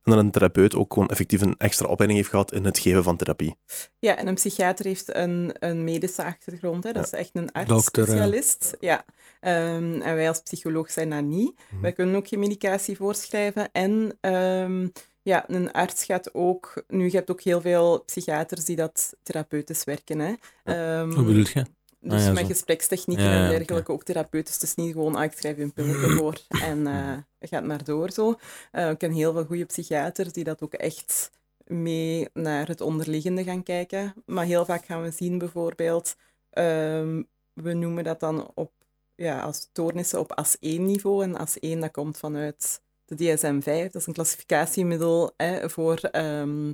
En 0.03 0.13
dat 0.13 0.21
een 0.21 0.31
therapeut 0.31 0.75
ook 0.75 0.93
gewoon 0.93 1.09
effectief 1.09 1.41
een 1.41 1.55
extra 1.59 1.87
opleiding 1.87 2.21
heeft 2.21 2.31
gehad 2.31 2.53
in 2.53 2.65
het 2.65 2.79
geven 2.79 3.03
van 3.03 3.17
therapie. 3.17 3.57
Ja, 3.99 4.17
en 4.17 4.27
een 4.27 4.35
psychiater 4.35 4.85
heeft 4.85 5.15
een, 5.15 5.55
een 5.59 5.85
medische 5.85 6.25
achtergrond. 6.25 6.85
Hè. 6.85 6.93
Dat 6.93 7.05
is 7.05 7.13
echt 7.13 7.31
een 7.33 7.53
arts-specialist. 7.53 8.77
Ja. 8.81 9.05
Ehm, 9.41 10.01
en 10.01 10.15
wij 10.15 10.29
als 10.29 10.41
psycholoog 10.41 10.91
zijn 10.91 11.11
dat 11.11 11.23
niet. 11.23 11.61
Mhm. 11.71 11.83
Wij 11.83 11.93
kunnen 11.93 12.15
ook 12.15 12.29
geen 12.29 12.39
medicatie 12.39 12.97
voorschrijven. 12.97 13.73
En 13.73 14.19
ehm, 14.21 14.89
ja, 15.23 15.45
een 15.47 15.73
arts 15.73 16.05
gaat 16.05 16.35
ook... 16.35 16.85
Nu, 16.89 17.05
je 17.05 17.17
hebt 17.17 17.31
ook 17.31 17.41
heel 17.41 17.61
veel 17.61 18.03
psychiaters 18.07 18.65
die 18.65 18.77
dat 18.77 19.15
therapeutisch 19.23 19.85
werken. 19.85 20.19
Hè. 20.19 20.35
Ehm, 20.65 21.13
Hoe 21.13 21.25
bedoel 21.25 21.47
je? 21.53 21.65
Dus 22.03 22.21
Ah, 22.21 22.27
ja, 22.27 22.33
met 22.33 22.47
gesprekstechnieken 22.47 23.25
Ja, 23.25 23.43
en 23.43 23.49
dergelijke, 23.49 23.93
ook 23.93 24.05
therapeutisch. 24.05 24.59
Dus 24.59 24.75
niet 24.75 24.93
gewoon, 24.93 25.15
ah, 25.15 25.25
ik 25.25 25.33
schrijf 25.33 25.57
je 25.57 25.63
een 25.63 25.73
pilletje 25.73 26.11
voor 26.11 26.41
en 26.49 26.87
eh 26.87 27.17
gaat 27.49 27.65
maar 27.65 27.85
door 27.85 28.11
zo. 28.11 28.35
Eh, 28.71 28.91
ik 28.91 28.99
ken 28.99 29.13
heel 29.13 29.33
veel 29.33 29.45
goede 29.45 29.65
psychiaters 29.65 30.33
die 30.33 30.45
dat 30.45 30.63
ook 30.63 30.75
echt 30.75 31.31
mee 31.67 32.29
naar 32.33 32.69
het 32.69 32.81
onderliggende 32.81 33.45
gaan 33.45 33.63
kijken. 33.63 34.15
Maar 34.27 34.45
heel 34.45 34.65
vaak 34.65 34.85
gaan 34.85 35.03
we 35.03 35.11
zien 35.11 35.39
bijvoorbeeld, 35.39 36.17
ehm, 36.51 37.23
we 37.53 37.73
noemen 37.73 38.05
dat 38.05 38.21
dan 38.21 38.51
op 38.55 38.73
ja, 39.15 39.41
als 39.41 39.57
stoornissen 39.57 40.19
op 40.21 40.41
AS1-niveau. 40.41 41.23
En 41.23 41.37
AS1 41.39 41.81
dat 41.81 41.91
komt 41.91 42.19
vanuit 42.19 42.83
de 43.05 43.15
DSM-5. 43.15 43.93
Dat 43.93 44.01
is 44.01 44.07
een 44.07 44.13
klassificatiemiddel 44.13 45.33
hè, 45.37 45.71
voor 45.71 45.97
ehm, 45.99 46.73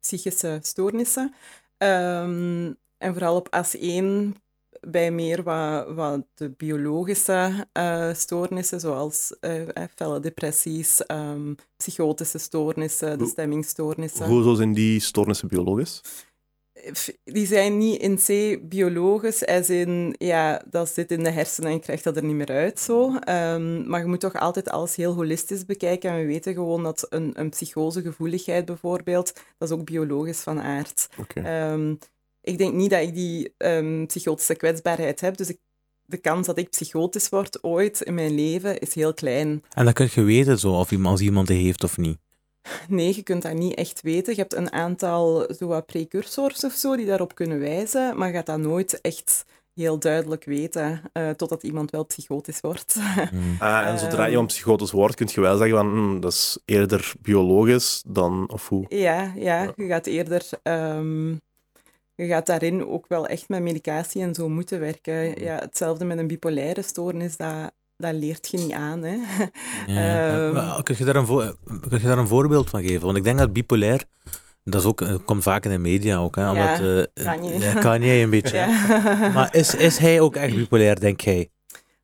psychische 0.00 0.58
stoornissen. 0.62 1.34
Ehm, 1.76 2.72
en 2.98 3.12
vooral 3.12 3.36
op 3.36 3.56
AS1 3.56 4.04
bij 4.80 5.10
meer 5.10 5.42
wat, 5.42 5.94
wat 5.94 6.26
de 6.34 6.50
biologische 6.50 7.66
uh, 7.72 8.14
stoornissen, 8.14 8.80
zoals 8.80 9.36
uh, 9.40 9.62
felle 9.94 10.20
depressies, 10.20 11.02
um, 11.06 11.54
psychotische 11.76 12.38
stoornissen, 12.38 13.18
de 13.18 13.26
stemmingstoornissen. 13.26 14.26
Hoezo 14.26 14.54
zijn 14.54 14.72
die 14.72 15.00
stoornissen 15.00 15.48
biologisch? 15.48 16.00
Die 17.24 17.46
zijn 17.46 17.78
niet 17.78 18.00
in 18.00 18.16
C 18.16 18.58
biologisch, 18.68 19.46
als 19.46 19.70
in, 19.70 20.14
ja, 20.18 20.62
dat 20.70 20.88
zit 20.88 21.10
in 21.10 21.22
de 21.22 21.30
hersenen 21.30 21.68
en 21.68 21.76
je 21.76 21.82
krijgt 21.82 22.04
dat 22.04 22.16
er 22.16 22.24
niet 22.24 22.34
meer 22.34 22.50
uit 22.50 22.80
zo. 22.80 23.06
Um, 23.28 23.88
maar 23.88 24.00
je 24.00 24.06
moet 24.06 24.20
toch 24.20 24.34
altijd 24.34 24.68
alles 24.68 24.96
heel 24.96 25.14
holistisch 25.14 25.64
bekijken. 25.64 26.10
En 26.10 26.16
we 26.16 26.26
weten 26.26 26.54
gewoon 26.54 26.82
dat 26.82 27.06
een, 27.08 27.30
een 27.34 27.50
psychosegevoeligheid 27.50 28.64
bijvoorbeeld, 28.64 29.32
dat 29.58 29.68
is 29.70 29.74
ook 29.74 29.84
biologisch 29.84 30.40
van 30.40 30.60
aard. 30.60 31.08
Okay. 31.18 31.72
Um, 31.72 31.98
ik 32.46 32.58
denk 32.58 32.74
niet 32.74 32.90
dat 32.90 33.00
ik 33.00 33.14
die 33.14 33.54
um, 33.58 34.06
psychotische 34.06 34.54
kwetsbaarheid 34.54 35.20
heb. 35.20 35.36
Dus 35.36 35.48
ik, 35.48 35.58
de 36.04 36.16
kans 36.16 36.46
dat 36.46 36.58
ik 36.58 36.70
psychotisch 36.70 37.28
word 37.28 37.62
ooit 37.62 38.00
in 38.00 38.14
mijn 38.14 38.34
leven 38.34 38.78
is 38.78 38.94
heel 38.94 39.14
klein. 39.14 39.62
En 39.70 39.84
dan 39.84 39.92
kun 39.92 40.08
je 40.14 40.22
weten 40.22 40.58
zo, 40.58 40.72
of 40.72 40.90
iemand, 40.90 41.12
als 41.12 41.20
iemand 41.20 41.48
het 41.48 41.56
heeft 41.56 41.84
of 41.84 41.96
niet. 41.96 42.18
Nee, 42.88 43.14
je 43.14 43.22
kunt 43.22 43.42
dat 43.42 43.54
niet 43.54 43.74
echt 43.74 44.02
weten. 44.02 44.34
Je 44.34 44.40
hebt 44.40 44.54
een 44.54 44.72
aantal 44.72 45.46
zo 45.58 45.66
wat 45.66 45.86
precursors 45.86 46.64
of 46.64 46.72
zo 46.72 46.96
die 46.96 47.06
daarop 47.06 47.34
kunnen 47.34 47.58
wijzen, 47.58 48.18
maar 48.18 48.28
je 48.28 48.34
gaat 48.34 48.46
dat 48.46 48.58
nooit 48.58 49.00
echt 49.00 49.44
heel 49.74 49.98
duidelijk 49.98 50.44
weten, 50.44 51.02
uh, 51.12 51.30
totdat 51.30 51.62
iemand 51.62 51.90
wel 51.90 52.04
psychotisch 52.04 52.60
wordt. 52.60 52.96
Mm. 53.32 53.56
Ah, 53.58 53.86
en 53.86 53.98
zodra 53.98 54.24
um, 54.24 54.30
iemand 54.30 54.46
psychotisch 54.46 54.90
wordt, 54.90 55.14
kun 55.14 55.28
je 55.30 55.40
wel 55.40 55.56
zeggen 55.56 55.76
van, 55.76 55.90
hm, 55.90 56.20
dat 56.20 56.32
is 56.32 56.58
eerder 56.64 57.12
biologisch 57.20 58.02
dan, 58.06 58.50
of 58.52 58.68
hoe? 58.68 58.84
Ja, 58.88 59.32
ja, 59.36 59.62
ja. 59.62 59.72
je 59.76 59.86
gaat 59.86 60.06
eerder... 60.06 60.42
Um, 60.62 61.40
je 62.16 62.26
gaat 62.26 62.46
daarin 62.46 62.86
ook 62.86 63.06
wel 63.08 63.26
echt 63.26 63.48
met 63.48 63.62
medicatie 63.62 64.22
en 64.22 64.34
zo 64.34 64.48
moeten 64.48 64.80
werken. 64.80 65.42
Ja, 65.42 65.58
hetzelfde 65.58 66.04
met 66.04 66.18
een 66.18 66.26
bipolaire 66.26 66.82
stoornis, 66.82 67.36
dat, 67.36 67.72
dat 67.96 68.14
leert 68.14 68.48
je 68.50 68.58
niet 68.58 68.72
aan. 68.72 69.02
Hè. 69.02 69.16
Ja, 69.86 70.36
um, 70.36 70.82
kun, 70.82 70.94
je 70.98 71.04
daar 71.04 71.16
een 71.16 71.26
kun 71.88 72.00
je 72.00 72.06
daar 72.06 72.18
een 72.18 72.26
voorbeeld 72.26 72.70
van 72.70 72.82
geven? 72.82 73.04
Want 73.04 73.16
ik 73.16 73.24
denk 73.24 73.38
dat 73.38 73.52
bipolair, 73.52 74.04
dat 74.64 74.80
is 74.80 74.86
ook, 74.86 75.20
komt 75.24 75.42
vaak 75.42 75.64
in 75.64 75.70
de 75.70 75.78
media 75.78 76.16
ook. 76.16 76.36
Hè, 76.36 76.50
omdat, 76.50 76.80
uh, 76.80 77.24
kan 77.24 77.44
je. 77.44 77.58
Ja, 77.58 77.74
kan 77.74 78.02
je 78.02 78.22
een 78.22 78.30
beetje. 78.30 78.66
Maar 79.34 79.54
is, 79.54 79.74
is 79.74 79.98
hij 79.98 80.20
ook 80.20 80.36
echt 80.36 80.54
bipolair, 80.54 81.00
denk 81.00 81.20
jij? 81.20 81.50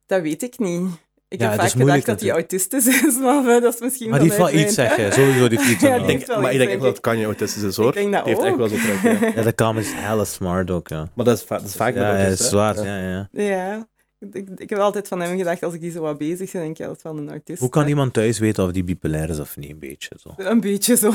Dat 0.07 0.23
weet 0.23 0.43
ik 0.43 0.59
niet. 0.59 0.89
Ik 1.33 1.41
ja, 1.41 1.51
heb 1.51 1.61
vaak 1.61 1.71
gedacht 1.71 2.07
dat 2.07 2.21
hij 2.21 2.31
autistisch 2.31 2.87
is, 2.87 3.19
maar 3.23 3.61
dat 3.61 3.75
is 3.75 3.81
misschien 3.81 4.11
Maar 4.11 4.19
die 4.19 4.29
heeft 4.29 4.41
wel 4.41 4.61
iets, 4.61 4.75
zeg 4.75 4.97
je. 4.97 5.09
Sowieso 5.13 5.49
die 5.49 5.61
iets. 5.71 5.81
ja, 5.81 5.99
denk, 5.99 6.27
maar 6.27 6.53
ik 6.53 6.59
denk 6.59 6.71
echt 6.71 6.81
dat 6.81 7.01
Kanye 7.01 7.25
autistisch 7.25 7.63
is, 7.63 7.77
hoor. 7.77 7.89
Ik 7.89 7.95
denk 7.95 8.13
dat 8.13 8.25
die 8.25 8.35
heeft 8.35 8.47
echt 8.47 8.57
wel 8.57 8.69
zo 8.69 8.77
trek, 8.77 9.03
ja. 9.21 9.33
ja, 9.35 9.43
dat 9.43 9.55
kan 9.55 9.79
is 9.79 9.93
hella 9.95 10.25
smart 10.25 10.71
ook, 10.71 10.89
ja. 10.89 11.09
Maar 11.15 11.25
dat 11.25 11.39
is, 11.39 11.47
dat 11.47 11.63
is 11.63 11.75
vaak 11.75 11.95
ja, 11.95 12.13
met 12.13 12.39
ja, 12.39 12.45
zwaar, 12.45 12.85
ja, 12.85 12.99
ja. 12.99 13.29
Ja. 13.33 13.87
Ik, 14.33 14.49
ik, 14.57 14.71
heb 14.71 14.79
altijd 14.79 15.09
van 15.09 15.21
hem 15.21 15.37
gedacht, 15.37 15.63
als 15.63 15.75
ik 15.75 15.81
die 15.81 15.91
zo 15.91 16.01
wat 16.01 16.19
bezig 16.19 16.53
ben, 16.53 16.61
denk 16.61 16.73
ik, 16.73 16.79
ja, 16.79 16.87
dat 16.87 16.97
is 16.97 17.03
wel 17.03 17.17
een 17.17 17.31
autist. 17.31 17.61
Hoe 17.61 17.69
kan 17.69 17.89
iemand 17.89 18.13
thuis 18.13 18.39
weten 18.39 18.65
of 18.65 18.71
die 18.71 18.85
bipolair 18.85 19.31
is 19.31 19.39
of 19.39 19.57
niet? 19.57 19.71
Een 19.71 19.79
beetje 19.79 20.17
zo. 20.21 20.35
Een 20.37 20.61
beetje 20.61 20.97
zo. 20.97 21.11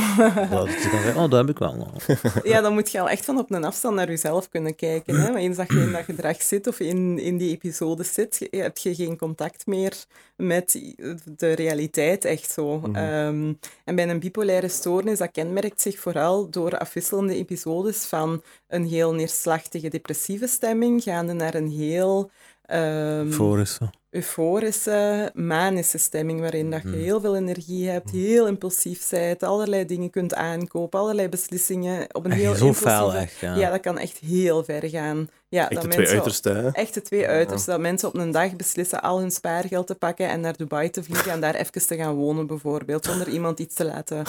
dat 0.49 0.69
oh, 1.15 1.29
dat 1.29 1.31
heb 1.31 1.49
ik 1.49 1.57
wel. 1.57 1.91
ja, 2.43 2.61
dan 2.61 2.73
moet 2.73 2.91
je 2.91 2.99
al 2.99 3.09
echt 3.09 3.25
van 3.25 3.37
op 3.37 3.51
een 3.51 3.63
afstand 3.63 3.95
naar 3.95 4.07
jezelf 4.07 4.49
kunnen 4.49 4.75
kijken. 4.75 5.21
Hè? 5.21 5.31
Maar 5.31 5.41
eens 5.41 5.57
dat 5.57 5.71
je 5.71 5.79
in 5.79 5.91
dat 5.91 6.03
gedrag 6.03 6.41
zit 6.41 6.67
of 6.67 6.79
in, 6.79 7.19
in 7.19 7.37
die 7.37 7.51
episode 7.51 8.03
zit, 8.03 8.47
heb 8.51 8.77
je 8.77 8.95
geen 8.95 9.17
contact 9.17 9.65
meer 9.65 10.05
met 10.35 10.95
de 11.37 11.51
realiteit, 11.51 12.25
echt 12.25 12.51
zo. 12.51 12.77
Mm 12.77 12.95
-hmm. 12.95 12.95
um, 12.95 13.59
en 13.85 13.95
bij 13.95 14.09
een 14.09 14.19
bipolaire 14.19 14.67
stoornis, 14.67 15.17
dat 15.17 15.31
kenmerkt 15.31 15.81
zich 15.81 15.99
vooral 15.99 16.49
door 16.49 16.77
afwisselende 16.77 17.35
episodes 17.35 18.05
van 18.05 18.41
een 18.67 18.85
heel 18.85 19.13
neerslachtige 19.13 19.89
depressieve 19.89 20.47
stemming, 20.47 21.03
gaande 21.03 21.33
naar 21.33 21.53
een 21.53 21.69
heel... 21.69 22.31
Um, 22.69 23.27
Euforische. 23.29 23.91
Euforische, 24.09 25.31
manische 25.33 25.97
stemming, 25.97 26.39
waarin 26.39 26.71
dat 26.71 26.81
je 26.83 26.95
heel 26.95 27.19
veel 27.19 27.35
energie 27.35 27.89
hebt, 27.89 28.11
heel 28.11 28.47
impulsief 28.47 29.09
bent, 29.09 29.43
allerlei 29.43 29.85
dingen 29.85 30.09
kunt 30.09 30.33
aankopen, 30.33 30.99
allerlei 30.99 31.29
beslissingen 31.29 32.07
op 32.11 32.25
een 32.25 32.31
echt 32.31 32.41
heel 32.41 32.55
zo 32.55 32.73
fel, 32.73 33.13
echt, 33.13 33.39
ja. 33.39 33.55
ja. 33.55 33.69
dat 33.69 33.79
kan 33.79 33.97
echt 33.97 34.17
heel 34.17 34.63
ver 34.63 34.89
gaan. 34.89 35.29
Ja, 35.49 35.69
echt 35.69 35.73
dat 35.73 35.81
de 35.81 35.87
mensen, 35.87 36.03
twee 36.05 36.15
uitersten, 36.15 36.55
hè? 36.55 36.69
Echt 36.69 36.93
de 36.93 37.01
twee 37.01 37.27
uitersten. 37.27 37.71
Dat 37.71 37.81
mensen 37.81 38.07
op 38.07 38.15
een 38.15 38.31
dag 38.31 38.55
beslissen 38.55 39.01
al 39.01 39.19
hun 39.19 39.31
spaargeld 39.31 39.87
te 39.87 39.95
pakken 39.95 40.29
en 40.29 40.39
naar 40.39 40.57
Dubai 40.57 40.89
te 40.89 41.03
vliegen 41.03 41.31
en 41.31 41.41
daar 41.41 41.55
even 41.55 41.87
te 41.87 41.95
gaan 41.95 42.13
wonen, 42.13 42.47
bijvoorbeeld, 42.47 43.05
zonder 43.05 43.27
iemand 43.27 43.59
iets 43.59 43.75
te 43.75 43.85
laten, 43.85 44.23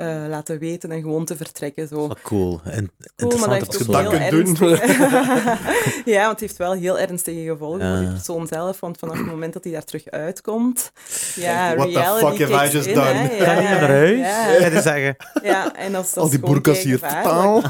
uh, 0.00 0.24
laten 0.28 0.58
weten 0.58 0.90
en 0.90 1.00
gewoon 1.00 1.24
te 1.24 1.36
vertrekken. 1.36 1.88
Zo. 1.88 1.98
Oh, 1.98 2.10
cool. 2.22 2.60
En, 2.64 2.90
cool, 3.16 3.38
maar 3.38 3.48
dat 3.48 3.58
heeft 3.58 3.88
ook 3.88 4.12
heel 4.12 4.12
ernstige... 4.12 4.86
ja, 6.12 6.20
want 6.20 6.30
het 6.30 6.40
heeft 6.40 6.56
wel 6.56 6.72
heel 6.72 6.98
ernstige 6.98 7.42
gevolgen 7.42 7.86
ja. 7.86 7.92
voor 7.92 8.04
die 8.04 8.12
persoon 8.12 8.46
zelf, 8.46 8.80
want 8.80 8.98
vanaf 8.98 9.21
het 9.22 9.30
moment 9.30 9.52
dat 9.52 9.64
hij 9.64 9.72
daar 9.72 9.84
terug 9.84 10.10
uitkomt, 10.10 10.92
ja, 11.34 11.76
What 11.76 11.88
reality 11.88 12.36
the 12.36 12.36
fuck 12.36 12.50
have 12.50 12.68
I 12.68 12.72
just 12.72 12.86
in, 12.86 12.94
done? 12.94 13.06
Hè? 13.06 13.36
Ja? 13.36 13.60
Ja. 13.60 14.52
Ja, 14.52 14.70
te 14.70 14.80
zeggen. 14.82 15.16
Ja, 15.42 15.74
en 15.74 15.94
als 15.94 16.12
dat 16.12 16.24
Al 16.24 16.30
die 16.30 16.38
boerkas 16.38 16.82
hier 16.82 16.98
totaal. 16.98 17.60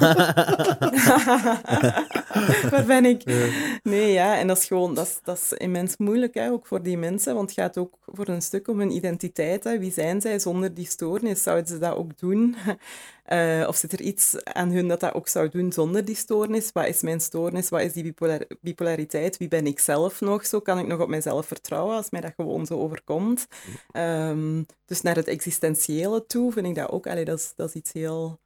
Waar 2.70 2.84
ben 2.86 3.04
ik? 3.04 3.22
Nee, 3.82 4.12
ja, 4.12 4.38
en 4.38 4.46
dat 4.46 4.58
is 4.58 4.64
gewoon, 4.64 4.94
dat 4.94 5.06
is, 5.06 5.18
dat 5.24 5.36
is 5.36 5.52
immens 5.52 5.96
moeilijk, 5.96 6.34
hè, 6.34 6.50
ook 6.50 6.66
voor 6.66 6.82
die 6.82 6.98
mensen, 6.98 7.34
want 7.34 7.50
het 7.50 7.58
gaat 7.58 7.78
ook 7.78 7.94
voor 8.06 8.28
een 8.28 8.42
stuk 8.42 8.68
om 8.68 8.78
hun 8.78 8.90
identiteit. 8.90 9.64
Hè. 9.64 9.78
Wie 9.78 9.92
zijn 9.92 10.20
zij 10.20 10.38
zonder 10.38 10.74
die 10.74 10.86
stoornis? 10.86 11.42
Zouden 11.42 11.66
ze 11.66 11.78
dat 11.78 11.94
ook 11.94 12.18
doen? 12.18 12.56
Uh, 13.32 13.68
of 13.68 13.76
zit 13.76 13.92
er 13.92 14.00
iets 14.00 14.44
aan 14.44 14.70
hun 14.70 14.88
dat 14.88 15.00
dat 15.00 15.14
ook 15.14 15.28
zou 15.28 15.48
doen 15.48 15.72
zonder 15.72 16.04
die 16.04 16.14
stoornis? 16.14 16.72
Wat 16.72 16.86
is 16.86 17.02
mijn 17.02 17.20
stoornis? 17.20 17.68
Wat 17.68 17.80
is 17.80 17.92
die 17.92 18.02
bipolar 18.02 18.44
bipolariteit? 18.60 19.36
Wie 19.36 19.48
ben 19.48 19.66
ik 19.66 19.78
zelf 19.78 20.20
nog? 20.20 20.46
Zo 20.46 20.60
kan 20.60 20.78
ik 20.78 20.86
nog 20.86 21.00
op 21.00 21.08
mezelf 21.08 21.46
vertrouwen 21.46 21.96
als 21.96 22.10
mij 22.10 22.20
dat 22.20 22.32
gewoon 22.36 22.66
zo 22.66 22.78
overkomt. 22.78 23.46
Um, 23.92 24.66
dus 24.84 25.00
naar 25.00 25.16
het 25.16 25.28
existentiële 25.28 26.26
toe 26.26 26.52
vind 26.52 26.66
ik 26.66 26.74
dat 26.74 26.90
ook, 26.90 27.06
allee, 27.06 27.24
dat, 27.24 27.38
is, 27.38 27.52
dat 27.56 27.68
is 27.68 27.74
iets 27.74 27.92
heel 27.92 28.40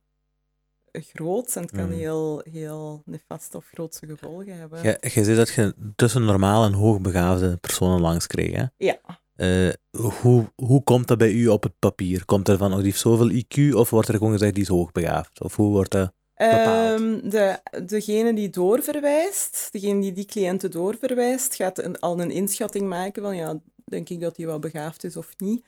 groots 0.92 1.56
en 1.56 1.62
het 1.62 1.70
kan 1.70 1.86
Mm. 1.86 1.92
heel, 1.92 2.40
heel 2.50 3.02
nefaste 3.04 3.56
of 3.56 3.66
grootse 3.72 4.06
gevolgen 4.06 4.58
hebben. 4.58 4.82
Je, 4.82 4.98
je 5.00 5.24
zei 5.24 5.36
dat 5.36 5.48
je 5.48 5.74
tussen 5.96 6.24
normaal 6.24 6.64
en 6.64 6.72
hoogbegaafde 6.72 7.56
personen 7.56 8.00
langs 8.00 8.26
kreeg, 8.26 8.56
hè? 8.56 8.64
Ja. 8.76 8.98
Uh, 9.36 9.72
hoe, 10.20 10.52
hoe 10.54 10.82
komt 10.82 11.08
dat 11.08 11.18
bij 11.18 11.32
u 11.32 11.48
op 11.48 11.62
het 11.62 11.78
papier? 11.78 12.24
Komt 12.24 12.48
er 12.48 12.56
van, 12.56 12.70
oh, 12.70 12.76
die 12.76 12.84
heeft 12.84 13.00
zoveel 13.00 13.30
IQ, 13.30 13.74
of 13.74 13.90
wordt 13.90 14.08
er 14.08 14.14
gewoon 14.14 14.32
gezegd, 14.32 14.54
die 14.54 14.62
is 14.62 14.68
hoogbegaafd? 14.68 15.40
Of 15.40 15.56
hoe 15.56 15.70
wordt 15.70 15.90
dat 15.90 16.12
bepaald? 16.34 17.00
Um, 17.00 17.30
de, 17.30 17.60
degene 17.86 18.34
die 18.34 18.50
doorverwijst, 18.50 19.68
degene 19.70 20.00
die 20.00 20.12
die 20.12 20.24
cliënten 20.24 20.70
doorverwijst, 20.70 21.54
gaat 21.54 21.78
een, 21.78 21.98
al 21.98 22.20
een 22.20 22.30
inschatting 22.30 22.88
maken 22.88 23.22
van, 23.22 23.36
ja, 23.36 23.60
denk 23.84 24.08
ik 24.08 24.20
dat 24.20 24.36
hij 24.36 24.46
wel 24.46 24.58
begaafd 24.58 25.04
is 25.04 25.16
of 25.16 25.34
niet. 25.36 25.64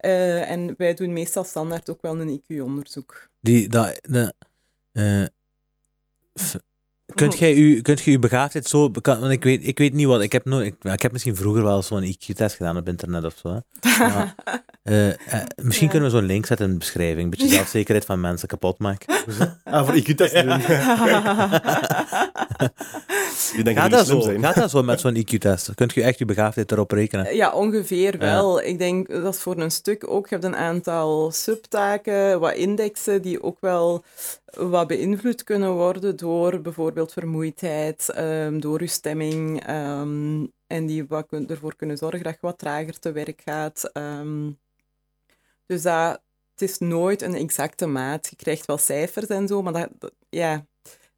Uh, 0.00 0.50
en 0.50 0.74
wij 0.76 0.94
doen 0.94 1.12
meestal 1.12 1.44
standaard 1.44 1.90
ook 1.90 2.02
wel 2.02 2.20
een 2.20 2.42
IQ-onderzoek. 2.42 3.28
Die, 3.40 3.68
dat, 3.68 3.98
de, 4.02 4.34
uh, 4.92 5.26
Kunt 7.14 7.38
jij 7.38 7.54
u, 7.54 7.80
kunt 7.80 8.00
je 8.00 8.10
uw 8.10 8.18
begaafdheid 8.18 8.66
zo... 8.66 8.90
Want 9.02 9.30
ik 9.30 9.44
weet, 9.44 9.66
ik 9.66 9.78
weet 9.78 9.92
niet 9.92 10.06
wat... 10.06 10.22
Ik 10.22 10.32
heb, 10.32 10.44
nooit, 10.44 10.66
ik, 10.66 10.92
ik 10.92 11.02
heb 11.02 11.12
misschien 11.12 11.36
vroeger 11.36 11.62
wel 11.62 11.82
zo'n 11.82 12.04
IQ-test 12.04 12.56
gedaan 12.56 12.76
op 12.76 12.88
internet 12.88 13.24
of 13.24 13.34
zo. 13.42 13.60
Maar, 13.98 14.34
uh, 14.84 15.06
uh, 15.08 15.14
misschien 15.62 15.86
ja. 15.86 15.92
kunnen 15.92 16.10
we 16.10 16.16
zo'n 16.16 16.26
link 16.26 16.46
zetten 16.46 16.66
in 16.66 16.72
de 16.72 16.78
beschrijving. 16.78 17.22
Een 17.22 17.30
beetje 17.30 17.48
zelfzekerheid 17.48 18.04
van 18.04 18.20
mensen 18.20 18.48
kapot 18.48 18.78
maken. 18.78 19.14
ah, 19.64 19.86
voor 19.86 19.96
IQ-test 19.96 20.42
doen. 20.42 20.60
gaat, 23.74 23.90
dat 23.90 24.06
zo, 24.06 24.20
zijn. 24.20 24.42
gaat 24.42 24.54
dat 24.54 24.70
zo 24.70 24.82
met 24.82 25.00
zo'n 25.00 25.16
IQ-test? 25.16 25.74
Kunt 25.74 25.92
je 25.92 26.02
echt 26.02 26.18
je 26.18 26.24
begaafdheid 26.24 26.72
erop 26.72 26.90
rekenen? 26.90 27.36
Ja, 27.36 27.52
ongeveer 27.52 28.18
wel. 28.18 28.60
Ja. 28.60 28.66
Ik 28.66 28.78
denk 28.78 29.08
dat 29.08 29.34
is 29.34 29.40
voor 29.40 29.60
een 29.60 29.70
stuk 29.70 30.10
ook... 30.10 30.28
Je 30.28 30.34
hebt 30.34 30.46
een 30.46 30.56
aantal 30.56 31.30
subtaken, 31.30 32.40
wat 32.40 32.54
indexen, 32.54 33.22
die 33.22 33.42
ook 33.42 33.56
wel 33.60 34.04
wat 34.56 34.86
beïnvloed 34.86 35.44
kunnen 35.44 35.72
worden 35.72 36.16
door 36.16 36.60
bijvoorbeeld 36.60 37.12
vermoeidheid, 37.12 38.18
um, 38.18 38.60
door 38.60 38.80
je 38.80 38.86
stemming 38.86 39.68
um, 39.70 40.52
en 40.66 40.86
die 40.86 41.06
wat 41.06 41.32
ervoor 41.32 41.76
kunnen 41.76 41.96
zorgen 41.96 42.22
dat 42.22 42.32
je 42.32 42.38
wat 42.40 42.58
trager 42.58 42.98
te 42.98 43.12
werk 43.12 43.40
gaat. 43.44 43.90
Um, 43.92 44.58
dus 45.66 45.82
dat, 45.82 46.22
het 46.50 46.62
is 46.70 46.78
nooit 46.78 47.22
een 47.22 47.34
exacte 47.34 47.86
maat. 47.86 48.26
Je 48.30 48.36
krijgt 48.36 48.66
wel 48.66 48.78
cijfers 48.78 49.26
en 49.26 49.48
zo, 49.48 49.62
maar 49.62 49.72
dat, 49.72 50.12
ja, 50.28 50.66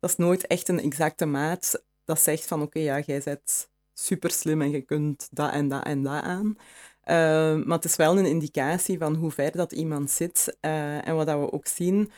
dat 0.01 0.11
is 0.11 0.17
nooit 0.17 0.47
echt 0.47 0.69
een 0.69 0.81
exacte 0.81 1.27
maat 1.27 1.83
dat 2.05 2.21
zegt 2.21 2.47
van 2.47 2.63
oké, 2.63 2.79
ja, 2.79 3.01
jij 3.01 3.21
bent 3.25 3.69
super 3.95 4.31
slim 4.31 4.63
en 4.63 4.71
je 4.71 4.81
kunt 4.81 5.29
dat 5.31 5.53
en 5.53 5.69
dat 5.69 5.85
en 5.85 6.03
dat 6.03 6.23
aan. 6.23 6.57
Maar 7.65 7.77
het 7.77 7.85
is 7.85 7.97
wel 7.97 8.19
een 8.19 8.27
indicatie 8.27 8.99
van 8.99 9.15
hoe 9.15 9.31
ver 9.31 9.53
dat 9.53 9.73
iemand 9.73 10.11
zit. 10.11 10.57
Uh, 10.61 11.09
en 11.09 11.17
wat 11.17 11.27
dat 11.27 11.41
we 11.41 11.53
ook 11.53 11.67
zien, 11.67 12.11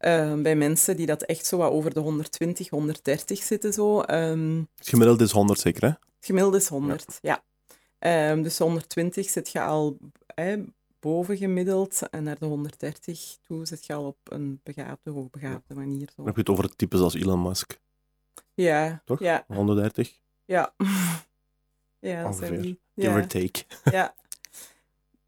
uh, 0.00 0.34
bij 0.42 0.56
mensen 0.56 0.96
die 0.96 1.06
dat 1.06 1.22
echt 1.22 1.46
zo 1.46 1.56
wat 1.56 1.70
over 1.70 1.94
de 1.94 2.00
120, 2.00 2.68
130 2.68 3.42
zitten. 3.42 3.72
Zo. 3.72 4.00
Um, 4.10 4.68
het 4.74 4.88
gemiddelde 4.88 5.24
is 5.24 5.30
100 5.30 5.60
zeker, 5.60 5.82
hè? 5.82 5.88
Het 5.88 6.26
gemiddelde 6.26 6.56
is 6.56 6.68
100, 6.68 7.18
ja. 7.22 7.44
Ehm, 7.98 8.42
dus 8.42 8.58
120 8.58 9.28
zit 9.30 9.48
je 9.52 9.60
al 9.60 9.98
hè, 10.34 10.64
boven 11.00 11.36
gemiddeld 11.36 12.02
en 12.10 12.22
naar 12.22 12.38
de 12.38 12.46
130 12.46 13.36
toe 13.46 13.66
zit 13.66 13.86
je 13.86 13.94
al 13.94 14.04
op 14.06 14.18
een 14.24 14.60
begaafde, 14.62 15.10
hoogbegaafde 15.10 15.74
manier. 15.74 16.06
Zo. 16.08 16.12
Dan 16.16 16.26
heb 16.26 16.34
je 16.34 16.40
het 16.40 16.50
over 16.50 16.64
het 16.64 16.78
type 16.78 16.96
zoals 16.96 17.14
Elon 17.14 17.42
Musk. 17.42 17.78
Ja, 18.54 19.02
Toch? 19.04 19.20
ja, 19.20 19.44
130, 19.46 20.18
ja. 20.44 20.74
Ja, 21.98 22.24
Ongeveer. 22.26 22.62
die. 22.62 22.80
give 22.94 23.08
Ja. 23.10 23.14
or 23.16 23.26
take. 23.26 23.64
Ja. 23.84 24.14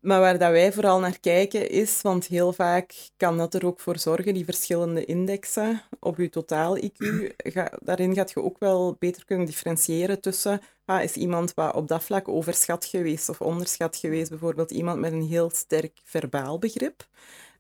Maar 0.09 0.21
waar 0.21 0.39
dat 0.39 0.51
wij 0.51 0.73
vooral 0.73 1.01
naar 1.01 1.21
kijken 1.21 1.71
is, 1.71 2.03
want 2.03 2.27
heel 2.27 2.53
vaak 2.53 2.95
kan 3.17 3.39
dat 3.39 3.55
er 3.55 3.67
ook 3.67 3.81
voor 3.81 3.99
zorgen, 3.99 4.35
die 4.35 4.45
verschillende 4.45 5.05
indexen 5.05 5.83
op 6.01 6.17
je 6.17 6.29
totaal 6.29 6.79
IQ, 6.79 6.97
ga, 7.55 7.73
daarin 7.81 8.15
gaat 8.15 8.31
je 8.31 8.43
ook 8.43 8.59
wel 8.59 8.97
beter 8.99 9.25
kunnen 9.25 9.47
differentiëren 9.47 10.21
tussen, 10.21 10.61
ah, 10.85 11.03
is 11.03 11.13
iemand 11.13 11.55
wat 11.55 11.75
op 11.75 11.89
dat 11.89 12.03
vlak 12.05 12.29
overschat 12.29 12.85
geweest 12.85 13.29
of 13.29 13.41
onderschat 13.41 13.97
geweest, 13.97 14.31
bijvoorbeeld 14.31 14.71
iemand 14.71 15.01
met 15.01 15.13
een 15.13 15.27
heel 15.27 15.51
sterk 15.51 16.01
verbaal 16.05 16.59
begrip. 16.59 17.09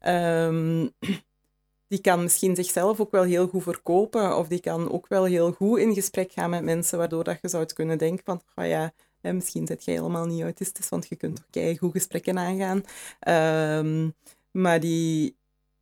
Ehm, 0.00 0.88
die 1.88 2.00
kan 2.00 2.22
misschien 2.22 2.54
zichzelf 2.56 3.00
ook 3.00 3.10
wel 3.10 3.24
heel 3.24 3.48
goed 3.48 3.62
verkopen, 3.62 4.36
of 4.36 4.48
die 4.48 4.60
kan 4.60 4.90
ook 4.90 5.08
wel 5.08 5.24
heel 5.24 5.52
goed 5.52 5.78
in 5.78 5.94
gesprek 5.94 6.32
gaan 6.32 6.50
met 6.50 6.62
mensen, 6.62 6.98
waardoor 6.98 7.24
dat 7.24 7.38
je 7.42 7.48
zou 7.48 7.64
kunnen 7.66 7.98
denken 7.98 8.24
van, 8.24 8.42
oh 8.54 8.66
ja, 8.66 8.92
hè, 9.20 9.32
misschien 9.32 9.66
zit 9.66 9.84
jij 9.84 9.94
helemaal 9.94 10.26
niet 10.26 10.42
autistisch, 10.42 10.88
want 10.88 11.08
je 11.08 11.16
kunt 11.16 11.42
toch 11.50 11.78
goed 11.78 11.92
gesprekken 11.92 12.38
aangaan. 12.38 12.82
Ehm, 13.20 14.10
maar 14.50 14.80
die, 14.80 15.36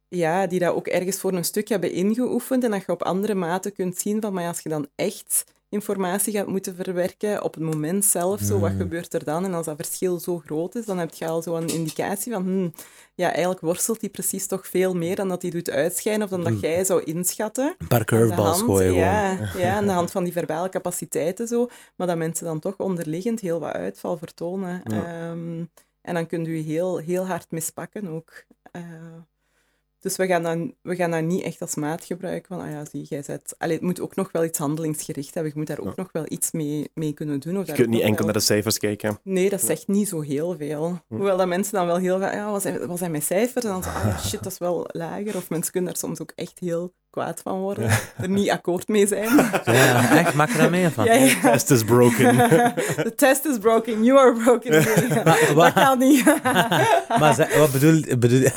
ja, 0.08 0.46
die 0.46 0.58
dat 0.58 0.74
ook 0.74 0.86
ergens 0.86 1.18
voor 1.20 1.32
een 1.32 1.44
stuk 1.44 1.68
hebben 1.68 1.92
ingeoefend 1.92 2.64
en 2.64 2.70
dat 2.70 2.84
je 2.86 2.92
op 2.92 3.02
andere 3.02 3.34
maten 3.34 3.72
kunt 3.72 3.98
zien 3.98 4.20
van, 4.20 4.32
maar 4.32 4.46
als 4.46 4.60
je 4.60 4.68
dan 4.68 4.88
echt 4.94 5.44
informatie 5.76 6.32
gaat 6.32 6.46
moeten 6.46 6.74
verwerken 6.74 7.42
op 7.42 7.54
het 7.54 7.62
moment 7.62 8.04
zelf, 8.04 8.40
zo, 8.40 8.58
wat 8.58 8.72
Mm. 8.72 8.78
gebeurt 8.78 9.14
er 9.14 9.24
dan? 9.24 9.44
En 9.44 9.54
als 9.54 9.66
dat 9.66 9.76
verschil 9.76 10.18
zo 10.20 10.38
groot 10.46 10.74
is, 10.74 10.84
dan 10.84 10.98
heb 10.98 11.14
je 11.14 11.26
al 11.26 11.42
zo'n 11.42 11.68
indicatie 11.68 12.32
van, 12.32 12.42
hmm, 12.42 12.72
ja, 13.14 13.30
eigenlijk 13.30 13.60
worstelt 13.60 14.00
hij 14.00 14.10
precies 14.10 14.46
toch 14.46 14.66
veel 14.66 14.94
meer 14.94 15.16
dan 15.16 15.28
dat 15.28 15.42
hij 15.42 15.50
doet 15.50 15.70
uitschijnen 15.70 16.22
of 16.22 16.30
dan 16.30 16.44
dat 16.44 16.52
Mm. 16.52 16.58
jij 16.60 16.84
zou 16.84 17.02
inschatten. 17.02 17.74
Een 17.78 17.86
paar 17.88 18.04
curveballs 18.04 18.56
hand, 18.58 18.70
gooien 18.70 18.88
gewoon. 18.88 19.04
ja, 19.04 19.38
ja, 19.66 19.74
aan 19.76 19.86
de 19.86 19.92
hand 19.92 20.10
van 20.10 20.24
die 20.24 20.32
verbale 20.32 20.68
capaciteiten 20.68 21.46
zo. 21.48 21.68
Maar 21.96 22.06
dat 22.06 22.16
mensen 22.16 22.44
dan 22.46 22.58
toch 22.60 22.76
onderliggend 22.76 23.40
heel 23.40 23.60
wat 23.60 23.72
uitval 23.72 24.16
vertonen. 24.16 24.80
Ja. 24.84 25.04
Ehm, 25.30 25.64
en 26.02 26.14
dan 26.14 26.26
kunt 26.26 26.46
u 26.46 26.56
heel, 26.58 26.96
heel 26.96 27.26
hard 27.26 27.50
mispakken 27.50 28.08
ook. 28.08 28.32
Eh, 28.72 28.82
dus 30.00 30.16
we 30.16 30.26
gaan, 30.26 30.42
dan, 30.42 30.74
we 30.82 30.96
gaan 30.96 31.10
dat 31.10 31.22
niet 31.22 31.42
echt 31.42 31.60
als 31.60 31.74
maat 31.74 32.04
gebruiken. 32.04 32.56
Van, 32.56 32.66
ah 32.66 32.70
ja, 32.72 32.84
zie, 32.84 33.02
jij 33.08 33.22
zet... 33.22 33.54
Allee, 33.58 33.74
het 33.74 33.84
moet 33.84 34.00
ook 34.00 34.14
nog 34.14 34.32
wel 34.32 34.44
iets 34.44 34.58
handelingsgericht 34.58 35.34
hebben. 35.34 35.52
Je 35.52 35.58
moet 35.58 35.66
daar 35.68 35.78
ook 35.78 35.84
Ja. 35.86 35.92
nog 35.96 36.08
wel 36.12 36.24
iets 36.28 36.52
mee, 36.52 36.90
mee 36.94 37.12
kunnen 37.12 37.40
doen. 37.40 37.58
Of 37.58 37.66
Je 37.66 37.72
kunt 37.72 37.88
niet 37.88 38.00
enkel 38.00 38.16
wel- 38.16 38.24
naar 38.24 38.34
de 38.34 38.40
cijfers 38.40 38.78
kijken. 38.78 39.18
Nee, 39.22 39.50
dat 39.50 39.60
zegt 39.62 39.88
niet 39.88 40.08
zo 40.08 40.20
heel 40.20 40.56
veel. 40.56 40.98
Hoewel 41.08 41.36
dat 41.36 41.46
mensen 41.48 41.72
dan 41.74 41.86
wel 41.86 41.96
heel 41.96 42.18
vaak, 42.18 42.34
ja, 42.34 42.50
wat 42.50 42.62
zijn, 42.62 42.86
wat 42.86 42.98
zijn 42.98 43.10
mijn 43.10 43.22
cijfers? 43.22 43.64
En 43.64 43.70
dan 43.70 43.82
ah 43.84 44.18
shit, 44.26 44.42
dat 44.42 44.52
is 44.52 44.58
wel 44.58 44.84
lager. 44.92 45.36
Of 45.36 45.50
mensen 45.50 45.72
kunnen 45.72 45.90
daar 45.92 46.00
soms 46.00 46.20
ook 46.20 46.32
echt 46.34 46.58
heel 46.58 46.92
kwaad 47.16 47.40
van 47.42 47.58
worden. 47.60 47.90
Er 48.22 48.28
niet 48.28 48.50
akkoord 48.50 48.88
mee 48.88 49.06
zijn. 49.06 49.28
Ja, 49.64 50.10
echt, 50.10 50.34
maak 50.34 50.50
er 50.50 50.58
daar 50.58 50.70
mee 50.70 50.88
van. 50.88 51.04
Ja, 51.04 51.12
ja. 51.12 51.34
Test 51.42 51.70
is 51.70 51.84
broken. 51.84 52.36
The 53.06 53.12
test 53.16 53.44
is 53.44 53.58
broken, 53.58 54.04
you 54.04 54.18
are 54.18 54.32
broken. 54.44 54.84
Maar, 55.54 55.54
dat 55.54 55.84
kan 55.84 55.98
niet. 55.98 56.24
maar 57.20 57.34
ze- 57.34 57.54
wat 57.58 57.72
bedoel, 57.72 58.02
bedoel 58.18 58.48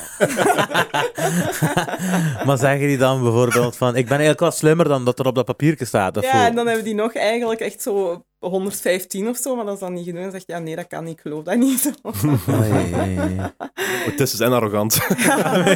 Maar 2.46 2.58
zeggen 2.58 2.88
die 2.88 2.98
dan 2.98 3.22
bijvoorbeeld 3.24 3.76
van 3.78 3.90
ik 3.96 4.04
ben 4.04 4.10
eigenlijk 4.12 4.40
wel 4.40 4.52
slimmer 4.52 4.88
dan 4.88 5.06
dat 5.06 5.20
er 5.20 5.26
op 5.28 5.36
dat 5.36 5.46
papiertje 5.46 5.86
staat? 5.86 6.18
Of 6.18 6.24
Ja, 6.24 6.32
hoe? 6.32 6.42
en 6.42 6.56
dan 6.56 6.66
hebben 6.68 6.84
die 6.86 6.96
nog 6.96 7.14
eigenlijk 7.16 7.60
echt 7.60 7.82
zo 7.82 8.24
115 8.40 9.28
of 9.28 9.38
zo, 9.38 9.56
maar 9.56 9.66
dat 9.66 9.74
is 9.74 9.80
dan 9.80 9.94
niet 9.94 10.04
genoeg. 10.04 10.18
En 10.18 10.24
dan 10.24 10.32
zegt 10.32 10.44
ja, 10.48 10.60
nee, 10.60 10.76
dat 10.76 10.88
kan 10.88 11.04
niet, 11.04 11.14
ik 11.14 11.20
geloof 11.22 11.44
dat 11.44 11.56
niet. 11.58 11.92
Oei, 12.26 12.38
oei, 12.50 13.20
oei. 13.20 13.38
Autistisch 14.06 14.40
en 14.40 14.52
arrogant. 14.54 15.00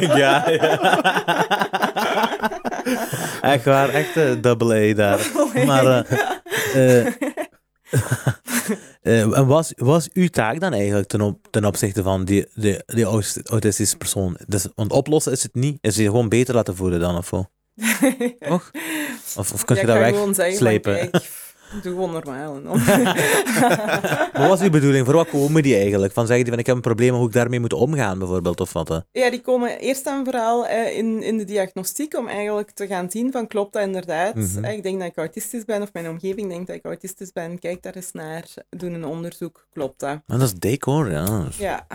ja, 0.00 0.48
ja. 0.48 0.78
Echt 3.52 3.64
waar, 3.64 3.88
echt 3.88 4.16
een 4.16 4.40
double 4.40 4.90
A 4.90 4.94
daar. 4.94 5.30
Maar, 5.66 6.06
en 9.02 9.46
was, 9.46 9.72
was 9.76 10.08
uw 10.12 10.28
taak 10.28 10.60
dan 10.60 10.72
eigenlijk 10.72 11.08
ten, 11.08 11.20
op, 11.20 11.46
ten 11.50 11.64
opzichte 11.64 12.02
van 12.02 12.24
die, 12.24 12.46
die, 12.54 12.82
die 12.86 13.04
aut- 13.04 13.40
autistische 13.48 13.96
persoon? 13.96 14.36
Dus, 14.46 14.66
want 14.74 14.92
oplossen 14.92 15.32
is 15.32 15.42
het 15.42 15.54
niet. 15.54 15.78
Is 15.80 15.96
je 15.96 16.04
gewoon 16.04 16.28
beter 16.28 16.54
laten 16.54 16.76
voelen 16.76 17.00
dan 17.00 17.16
of 17.16 17.26
zo? 17.26 17.46
Toch? 18.38 18.70
Of, 19.36 19.52
of 19.52 19.64
kun 19.64 19.76
Ja, 19.76 19.82
je 19.82 19.86
ik 19.88 20.14
dat 20.14 20.30
ga 21.12 21.20
doe 21.82 21.92
gewoon 21.92 22.12
normaal. 22.12 22.60
Wat 24.38 24.48
was 24.48 24.60
uw 24.60 24.70
bedoeling? 24.70 25.04
Voor 25.04 25.14
wat 25.14 25.28
komen 25.28 25.62
die 25.62 25.76
eigenlijk? 25.76 26.12
Van 26.12 26.26
zeggen 26.26 26.44
die 26.44 26.52
van 26.52 26.62
ik 26.62 26.66
heb 26.66 26.76
een 26.76 26.82
probleem, 26.82 27.14
hoe 27.14 27.26
ik 27.26 27.32
daarmee 27.32 27.60
moet 27.60 27.72
omgaan 27.72 28.18
bijvoorbeeld? 28.18 28.60
Of 28.60 28.72
wat? 28.72 29.04
Ja, 29.12 29.30
die 29.30 29.40
komen 29.40 29.78
eerst 29.78 30.06
en 30.06 30.24
vooral 30.24 30.66
eh, 30.66 30.96
in, 30.96 31.22
in 31.22 31.38
de 31.38 31.44
diagnostiek 31.44 32.16
om 32.16 32.28
eigenlijk 32.28 32.70
te 32.70 32.86
gaan 32.86 33.10
zien 33.10 33.32
van 33.32 33.46
klopt 33.46 33.72
dat 33.72 33.82
inderdaad. 33.82 34.34
Mhm. 34.34 34.64
Eh, 34.64 34.72
ik 34.72 34.82
denk 34.82 34.98
dat 34.98 35.08
ik 35.08 35.16
autistisch 35.16 35.64
ben 35.64 35.82
of 35.82 35.92
mijn 35.92 36.08
omgeving 36.08 36.48
denkt 36.48 36.66
dat 36.66 36.76
ik 36.76 36.84
autistisch 36.84 37.32
ben. 37.32 37.58
Kijk 37.58 37.82
daar 37.82 37.94
eens 37.94 38.12
naar, 38.12 38.44
doe 38.70 38.90
een 38.90 39.04
onderzoek, 39.04 39.66
klopt 39.72 40.00
dat? 40.00 40.20
Maar 40.26 40.38
dat 40.38 40.46
is 40.46 40.54
decor, 40.54 41.10
ja. 41.10 41.46
Ja. 41.58 41.86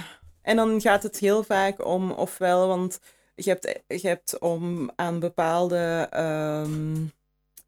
En 0.42 0.56
dan 0.56 0.82
gaat 0.82 1.04
het 1.04 1.20
heel 1.20 1.44
vaak 1.44 1.86
om 1.86 2.12
ofwel, 2.12 2.68
want 2.68 3.00
je 3.36 3.50
hebt, 3.50 3.82
je 3.88 4.08
hebt 4.08 4.40
om 4.40 4.92
aan 4.96 5.20
bepaalde 5.20 6.08
ehm, 6.10 6.96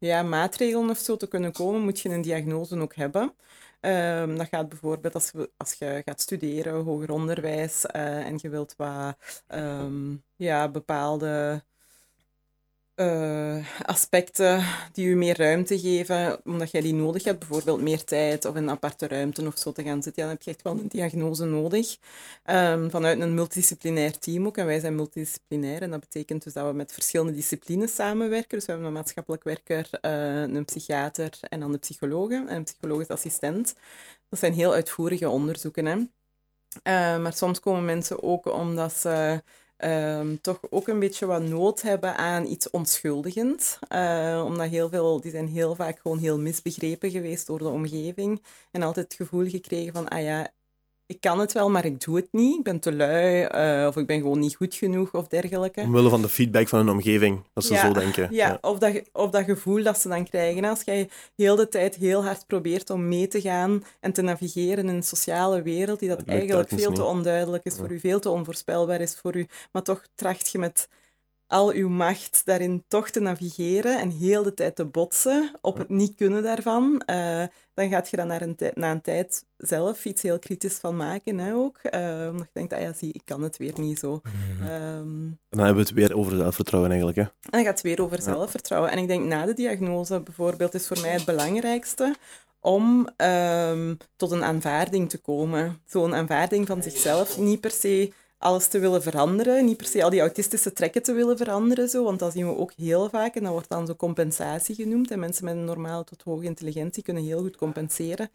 ja, 0.06 0.22
maatregelen 0.22 0.90
of 0.90 0.98
zo 0.98 1.16
te 1.16 1.28
kunnen 1.28 1.52
komen, 1.52 1.80
moet 1.80 2.00
je 2.00 2.08
een 2.08 2.22
diagnose 2.22 2.78
ook 2.80 2.94
hebben. 2.94 3.34
Ehm, 3.80 4.36
dat 4.36 4.48
gaat 4.48 4.68
bijvoorbeeld 4.68 5.14
als 5.14 5.30
je, 5.30 5.50
als 5.56 5.72
je 5.72 6.02
gaat 6.04 6.20
studeren, 6.20 6.84
hoger 6.84 7.10
onderwijs, 7.12 7.86
eh, 7.86 8.26
en 8.26 8.38
je 8.40 8.48
wilt 8.48 8.76
wat 8.76 9.16
ehm, 9.46 10.16
ja, 10.36 10.68
bepaalde 10.68 11.64
eh, 13.02 13.66
aspecten 13.82 14.64
die 14.92 15.08
je 15.08 15.16
meer 15.16 15.36
ruimte 15.36 15.78
geven, 15.78 16.40
omdat 16.44 16.70
jij 16.70 16.80
die 16.80 16.94
nodig 16.94 17.24
hebt, 17.24 17.38
bijvoorbeeld 17.38 17.80
meer 17.80 18.04
tijd 18.04 18.44
of 18.44 18.54
een 18.54 18.70
aparte 18.70 19.06
ruimte 19.08 19.46
of 19.46 19.58
zo 19.58 19.72
te 19.72 19.82
gaan 19.82 20.02
zitten, 20.02 20.22
ja, 20.22 20.28
dan 20.28 20.36
heb 20.36 20.42
je 20.42 20.50
echt 20.50 20.62
wel 20.62 20.72
een 20.72 20.88
diagnose 20.88 21.44
nodig. 21.44 21.96
Ehm, 22.44 22.90
vanuit 22.90 23.20
een 23.20 23.34
multidisciplinair 23.34 24.18
team 24.18 24.46
ook, 24.46 24.56
en 24.56 24.66
wij 24.66 24.80
zijn 24.80 24.94
multidisciplinair, 24.94 25.82
en 25.82 25.90
dat 25.90 26.00
betekent 26.00 26.42
dus 26.44 26.52
dat 26.52 26.66
we 26.66 26.72
met 26.72 26.92
verschillende 26.92 27.32
disciplines 27.32 27.94
samenwerken. 27.94 28.58
Dus 28.58 28.66
we 28.66 28.72
hebben 28.72 28.88
een 28.88 28.94
maatschappelijk 28.94 29.44
werker, 29.44 29.88
eh, 30.00 30.40
een 30.40 30.64
psychiater 30.64 31.30
en 31.48 31.60
dan 31.60 31.72
de 31.72 31.78
psychologe 31.78 32.34
en 32.34 32.56
een 32.56 32.64
psychologisch 32.64 33.08
assistent. 33.08 33.74
Dat 34.28 34.38
zijn 34.38 34.52
heel 34.52 34.72
uitvoerige 34.72 35.28
onderzoeken, 35.28 35.86
hè. 35.86 35.96
Eh, 36.82 37.18
maar 37.22 37.32
soms 37.32 37.60
komen 37.60 37.84
mensen 37.84 38.22
ook 38.22 38.46
omdat 38.46 38.92
ze 38.92 39.42
ehm, 39.82 40.36
toch 40.40 40.60
ook 40.70 40.88
een 40.88 40.98
beetje 40.98 41.26
wat 41.26 41.42
nood 41.42 41.82
hebben 41.82 42.16
aan 42.16 42.46
iets 42.46 42.70
onschuldigends. 42.70 43.78
Eh, 43.88 44.42
omdat 44.46 44.68
heel 44.68 44.88
veel, 44.88 45.20
die 45.20 45.30
zijn 45.30 45.48
heel 45.48 45.74
vaak 45.74 45.98
gewoon 46.00 46.18
heel 46.18 46.38
misbegrepen 46.38 47.10
geweest 47.10 47.46
door 47.46 47.58
de 47.58 47.68
omgeving. 47.68 48.42
En 48.70 48.82
altijd 48.82 49.06
het 49.06 49.14
gevoel 49.14 49.48
gekregen 49.48 49.92
van, 49.92 50.08
ah 50.08 50.22
ja, 50.22 50.50
ik 51.12 51.20
kan 51.20 51.38
het 51.38 51.52
wel, 51.52 51.70
maar 51.70 51.84
ik 51.84 52.04
doe 52.04 52.16
het 52.16 52.28
niet. 52.30 52.56
Ik 52.58 52.62
ben 52.62 52.80
te 52.80 52.92
lui, 52.92 53.42
eh, 53.42 53.86
of 53.86 53.96
ik 53.96 54.06
ben 54.06 54.20
gewoon 54.20 54.38
niet 54.38 54.56
goed 54.56 54.74
genoeg, 54.74 55.12
of 55.12 55.28
dergelijke. 55.28 55.80
Omwille 55.80 56.08
van 56.08 56.22
de 56.22 56.28
feedback 56.28 56.68
van 56.68 56.78
hun 56.78 56.88
omgeving. 56.88 57.40
Dat 57.52 57.64
ze 57.64 57.72
Ja, 57.74 57.86
zo 57.86 57.92
denken. 57.92 58.28
Ja, 58.30 58.58
Of, 58.60 58.78
dat, 58.78 59.02
of 59.12 59.30
dat 59.30 59.44
gevoel 59.44 59.82
dat 59.82 60.00
ze 60.00 60.08
dan 60.08 60.24
krijgen. 60.28 60.64
Als 60.64 60.82
jij 60.84 61.08
heel 61.36 61.56
de 61.56 61.68
tijd 61.68 61.94
heel 61.94 62.24
hard 62.24 62.46
probeert 62.46 62.90
om 62.90 63.08
mee 63.08 63.28
te 63.28 63.40
gaan 63.40 63.84
en 64.00 64.12
te 64.12 64.22
navigeren 64.22 64.88
in 64.88 64.94
een 64.94 65.02
sociale 65.02 65.62
wereld 65.62 65.98
die 65.98 66.08
dat 66.08 66.22
eigenlijk 66.24 66.68
veel 66.68 66.92
te 66.92 67.04
onduidelijk 67.04 67.64
is 67.64 67.76
voor 67.76 67.90
u, 67.90 67.98
veel 68.00 68.20
te 68.20 68.30
onvoorspelbaar 68.30 69.00
is 69.00 69.14
voor 69.14 69.36
u, 69.36 69.46
maar 69.72 69.82
toch 69.82 70.02
tracht 70.14 70.50
je 70.50 70.58
met 70.58 70.88
al 71.52 71.70
uw 71.72 71.88
macht 71.88 72.42
daarin 72.44 72.84
toch 72.88 73.10
te 73.10 73.20
navigeren 73.20 74.00
en 74.00 74.10
heel 74.10 74.42
de 74.42 74.54
tijd 74.54 74.76
te 74.76 74.84
botsen 74.84 75.50
op 75.60 75.78
het 75.78 75.88
niet 75.88 76.14
kunnen 76.14 76.42
daarvan, 76.42 77.00
eh, 77.06 77.42
dan 77.74 77.88
gaat 77.88 78.10
je 78.10 78.16
dan 78.16 78.26
naar 78.26 78.42
een 78.42 78.56
tij- 78.56 78.72
na 78.74 78.90
een 78.90 79.00
tijd 79.00 79.44
zelf 79.56 80.04
iets 80.04 80.22
heel 80.22 80.38
kritisch 80.38 80.74
van 80.76 80.96
maken 80.96 81.38
hè, 81.38 81.54
ook. 81.54 81.76
Eh, 81.78 82.26
omdat 82.30 82.46
je 82.46 82.50
denkt, 82.52 82.72
ah 82.72 82.80
ja, 82.80 82.92
zie, 82.92 83.12
ik 83.12 83.22
kan 83.24 83.42
het 83.42 83.56
weer 83.56 83.72
niet 83.76 83.98
zo. 83.98 84.20
Ehm, 84.60 84.68
En 84.68 85.38
dan 85.48 85.64
hebben 85.64 85.82
we 85.84 85.88
het 85.90 85.98
weer 85.98 86.16
over 86.16 86.36
zelfvertrouwen 86.36 86.90
eigenlijk. 86.92 87.18
Hè. 87.20 87.24
en 87.24 87.50
dan 87.50 87.60
gaat 87.64 87.72
het 87.72 87.82
weer 87.82 88.02
over 88.02 88.22
zelfvertrouwen. 88.22 88.90
En 88.90 88.98
ik 88.98 89.06
denk 89.08 89.24
na 89.24 89.46
de 89.46 89.54
diagnose 89.54 90.20
bijvoorbeeld 90.20 90.74
is 90.74 90.86
voor 90.86 91.00
mij 91.00 91.10
het 91.12 91.24
belangrijkste 91.24 92.14
om 92.60 93.08
ehm, 93.16 93.94
tot 94.16 94.30
een 94.30 94.44
aanvaarding 94.44 95.10
te 95.10 95.18
komen. 95.18 95.80
Zo'n 95.86 96.14
aanvaarding 96.14 96.66
van 96.66 96.82
zichzelf. 96.82 97.38
Niet 97.38 97.60
per 97.60 97.70
se 97.70 98.12
alles 98.42 98.66
te 98.68 98.78
willen 98.78 99.02
veranderen, 99.02 99.64
niet 99.64 99.76
per 99.76 99.86
se 99.86 100.04
al 100.04 100.10
die 100.10 100.20
autistische 100.20 100.72
trekken 100.72 101.02
te 101.02 101.12
willen 101.12 101.36
veranderen, 101.36 101.88
zo, 101.88 102.04
want 102.04 102.18
dat 102.18 102.32
zien 102.32 102.46
we 102.48 102.56
ook 102.56 102.72
heel 102.76 103.08
vaak 103.08 103.34
en 103.34 103.42
dat 103.42 103.52
wordt 103.52 103.68
dan 103.68 103.86
zo 103.86 103.94
compensatie 103.94 104.74
genoemd. 104.74 105.10
En 105.10 105.18
mensen 105.18 105.44
met 105.44 105.54
een 105.54 105.64
normale 105.64 106.04
tot 106.04 106.22
hoge 106.22 106.44
intelligentie 106.44 107.02
kunnen 107.02 107.22
heel 107.24 107.40
goed 107.40 107.56
compenseren 107.56 108.30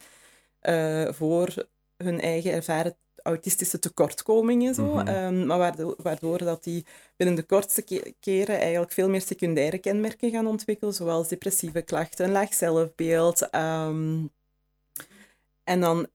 eh, 0.60 1.12
voor 1.14 1.68
hun 1.97 2.22
eigen 2.22 2.51
ervaren 2.51 2.95
autistische 3.24 3.80
tekortkomingen. 3.80 4.76
Zo. 4.76 4.97
Ehm, 4.99 5.45
maar 5.45 5.58
waardoor, 5.58 5.95
waardoor 5.97 6.38
dat 6.38 6.64
die 6.64 6.86
binnen 7.18 7.36
de 7.36 7.43
kortste 7.43 7.82
ke- 7.82 8.14
keren 8.20 8.60
eigenlijk 8.60 8.91
veel 8.91 9.10
meer 9.10 9.22
secundaire 9.22 9.78
kenmerken 9.78 10.32
gaan 10.32 10.47
ontwikkelen, 10.47 10.93
zoals 10.93 11.28
depressieve 11.28 11.82
klachten, 11.82 12.32
laag 12.32 12.53
zelfbeeld, 12.53 13.49
ehm, 13.49 14.26
En 15.64 15.80
dan 15.80 16.08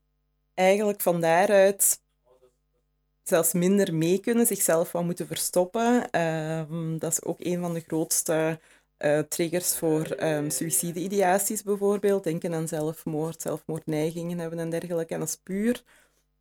eigenlijk 0.54 1.00
van 1.00 1.20
daaruit 1.20 2.00
zelfs 3.22 3.52
minder 3.52 3.94
mee 3.94 4.18
kunnen, 4.18 4.46
zichzelf 4.46 4.92
wat 4.92 5.04
moeten 5.04 5.26
verstoppen. 5.26 6.10
Ehm, 6.10 6.98
dat 6.98 7.12
is 7.12 7.24
ook 7.24 7.40
een 7.40 7.60
van 7.60 7.74
de 7.74 7.80
grootste 7.80 8.60
eh, 8.96 9.18
triggers 9.18 9.76
voor 9.76 10.22
um, 10.22 10.50
suïcide-ideaties 10.50 11.62
bijvoorbeeld. 11.62 12.24
Denken 12.24 12.54
aan 12.54 12.68
zelfmoord, 12.68 13.42
zelfmoordneigingen 13.42 14.38
hebben 14.38 14.58
en 14.58 14.70
dergelijke. 14.70 15.14
En 15.14 15.20
dat 15.20 15.28
is 15.28 15.36
puur 15.42 15.82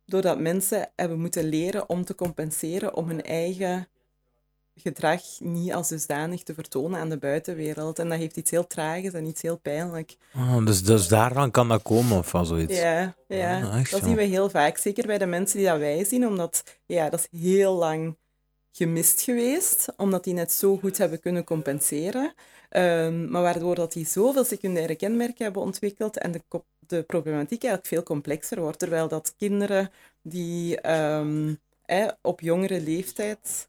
doordat 0.04 0.38
mensen 0.40 0.90
hebben 0.96 1.20
moeten 1.20 1.44
leren 1.44 1.88
om 1.88 2.04
te 2.04 2.14
compenseren, 2.14 2.94
om 2.94 3.08
hun 3.08 3.22
eigen 3.22 3.88
gedrag 4.74 5.22
niet 5.38 5.72
als 5.72 5.88
dusdanig 5.88 6.42
te 6.42 6.54
vertonen 6.54 7.00
aan 7.00 7.08
de 7.08 7.18
buitenwereld. 7.18 7.98
En 7.98 8.08
dat 8.08 8.18
heeft 8.18 8.36
iets 8.36 8.50
heel 8.50 8.66
tragisch 8.66 9.12
en 9.12 9.26
iets 9.26 9.42
heel 9.42 9.58
pijnlijk. 9.58 10.16
Oh, 10.34 10.66
dus, 10.66 10.84
dus 10.84 11.08
daarvan 11.08 11.50
kan 11.50 11.68
dat 11.68 11.82
komen 11.82 12.18
of 12.18 12.28
van 12.28 12.46
zoiets? 12.46 12.78
Ja, 12.78 13.14
ja. 13.28 13.60
Ah, 13.62 13.76
dat 13.76 13.86
zo. 13.86 14.06
zien 14.06 14.16
we 14.16 14.22
heel 14.22 14.50
vaak. 14.50 14.76
Zeker 14.76 15.06
bij 15.06 15.18
de 15.18 15.26
mensen 15.26 15.58
die 15.58 15.66
dat 15.66 15.78
wij 15.78 16.04
zien, 16.04 16.26
omdat 16.26 16.62
ja, 16.86 17.08
dat 17.10 17.28
is 17.30 17.40
heel 17.40 17.74
lang 17.74 18.16
gemist 18.72 19.20
geweest, 19.20 19.92
omdat 19.96 20.24
die 20.24 20.34
net 20.34 20.52
zo 20.52 20.76
goed 20.76 20.98
hebben 20.98 21.20
kunnen 21.20 21.44
compenseren. 21.44 22.34
Ehm, 22.68 23.30
maar 23.30 23.42
waardoor 23.42 23.74
dat 23.74 23.92
die 23.92 24.06
zoveel 24.06 24.44
secundaire 24.44 24.94
kenmerken 24.94 25.44
hebben 25.44 25.62
ontwikkeld 25.62 26.18
en 26.18 26.32
de, 26.32 26.42
de 26.78 27.02
problematiek 27.02 27.62
eigenlijk 27.62 27.94
veel 27.94 28.02
complexer 28.02 28.60
wordt. 28.60 28.78
Terwijl 28.78 29.08
dat 29.08 29.34
kinderen 29.36 29.90
die 30.22 30.80
ehm, 30.80 31.54
eh, 31.84 32.08
op 32.22 32.40
jongere 32.40 32.80
leeftijd 32.80 33.68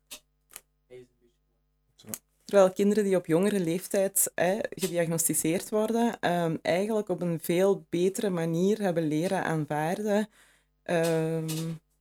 Terwijl 2.54 2.74
kinderen 2.74 3.04
die 3.04 3.16
op 3.16 3.26
jongere 3.26 3.60
leeftijd 3.60 4.32
eh, 4.36 4.60
gediagnosticeerd 4.70 5.70
worden, 5.70 6.20
ehm, 6.20 6.58
eigenlijk 6.62 7.10
op 7.10 7.22
een 7.22 7.40
veel 7.42 7.86
betere 7.90 8.30
manier 8.30 8.82
hebben 8.82 9.08
leren 9.08 9.44
aanvaarden 9.44 10.30
ehm, 10.84 11.48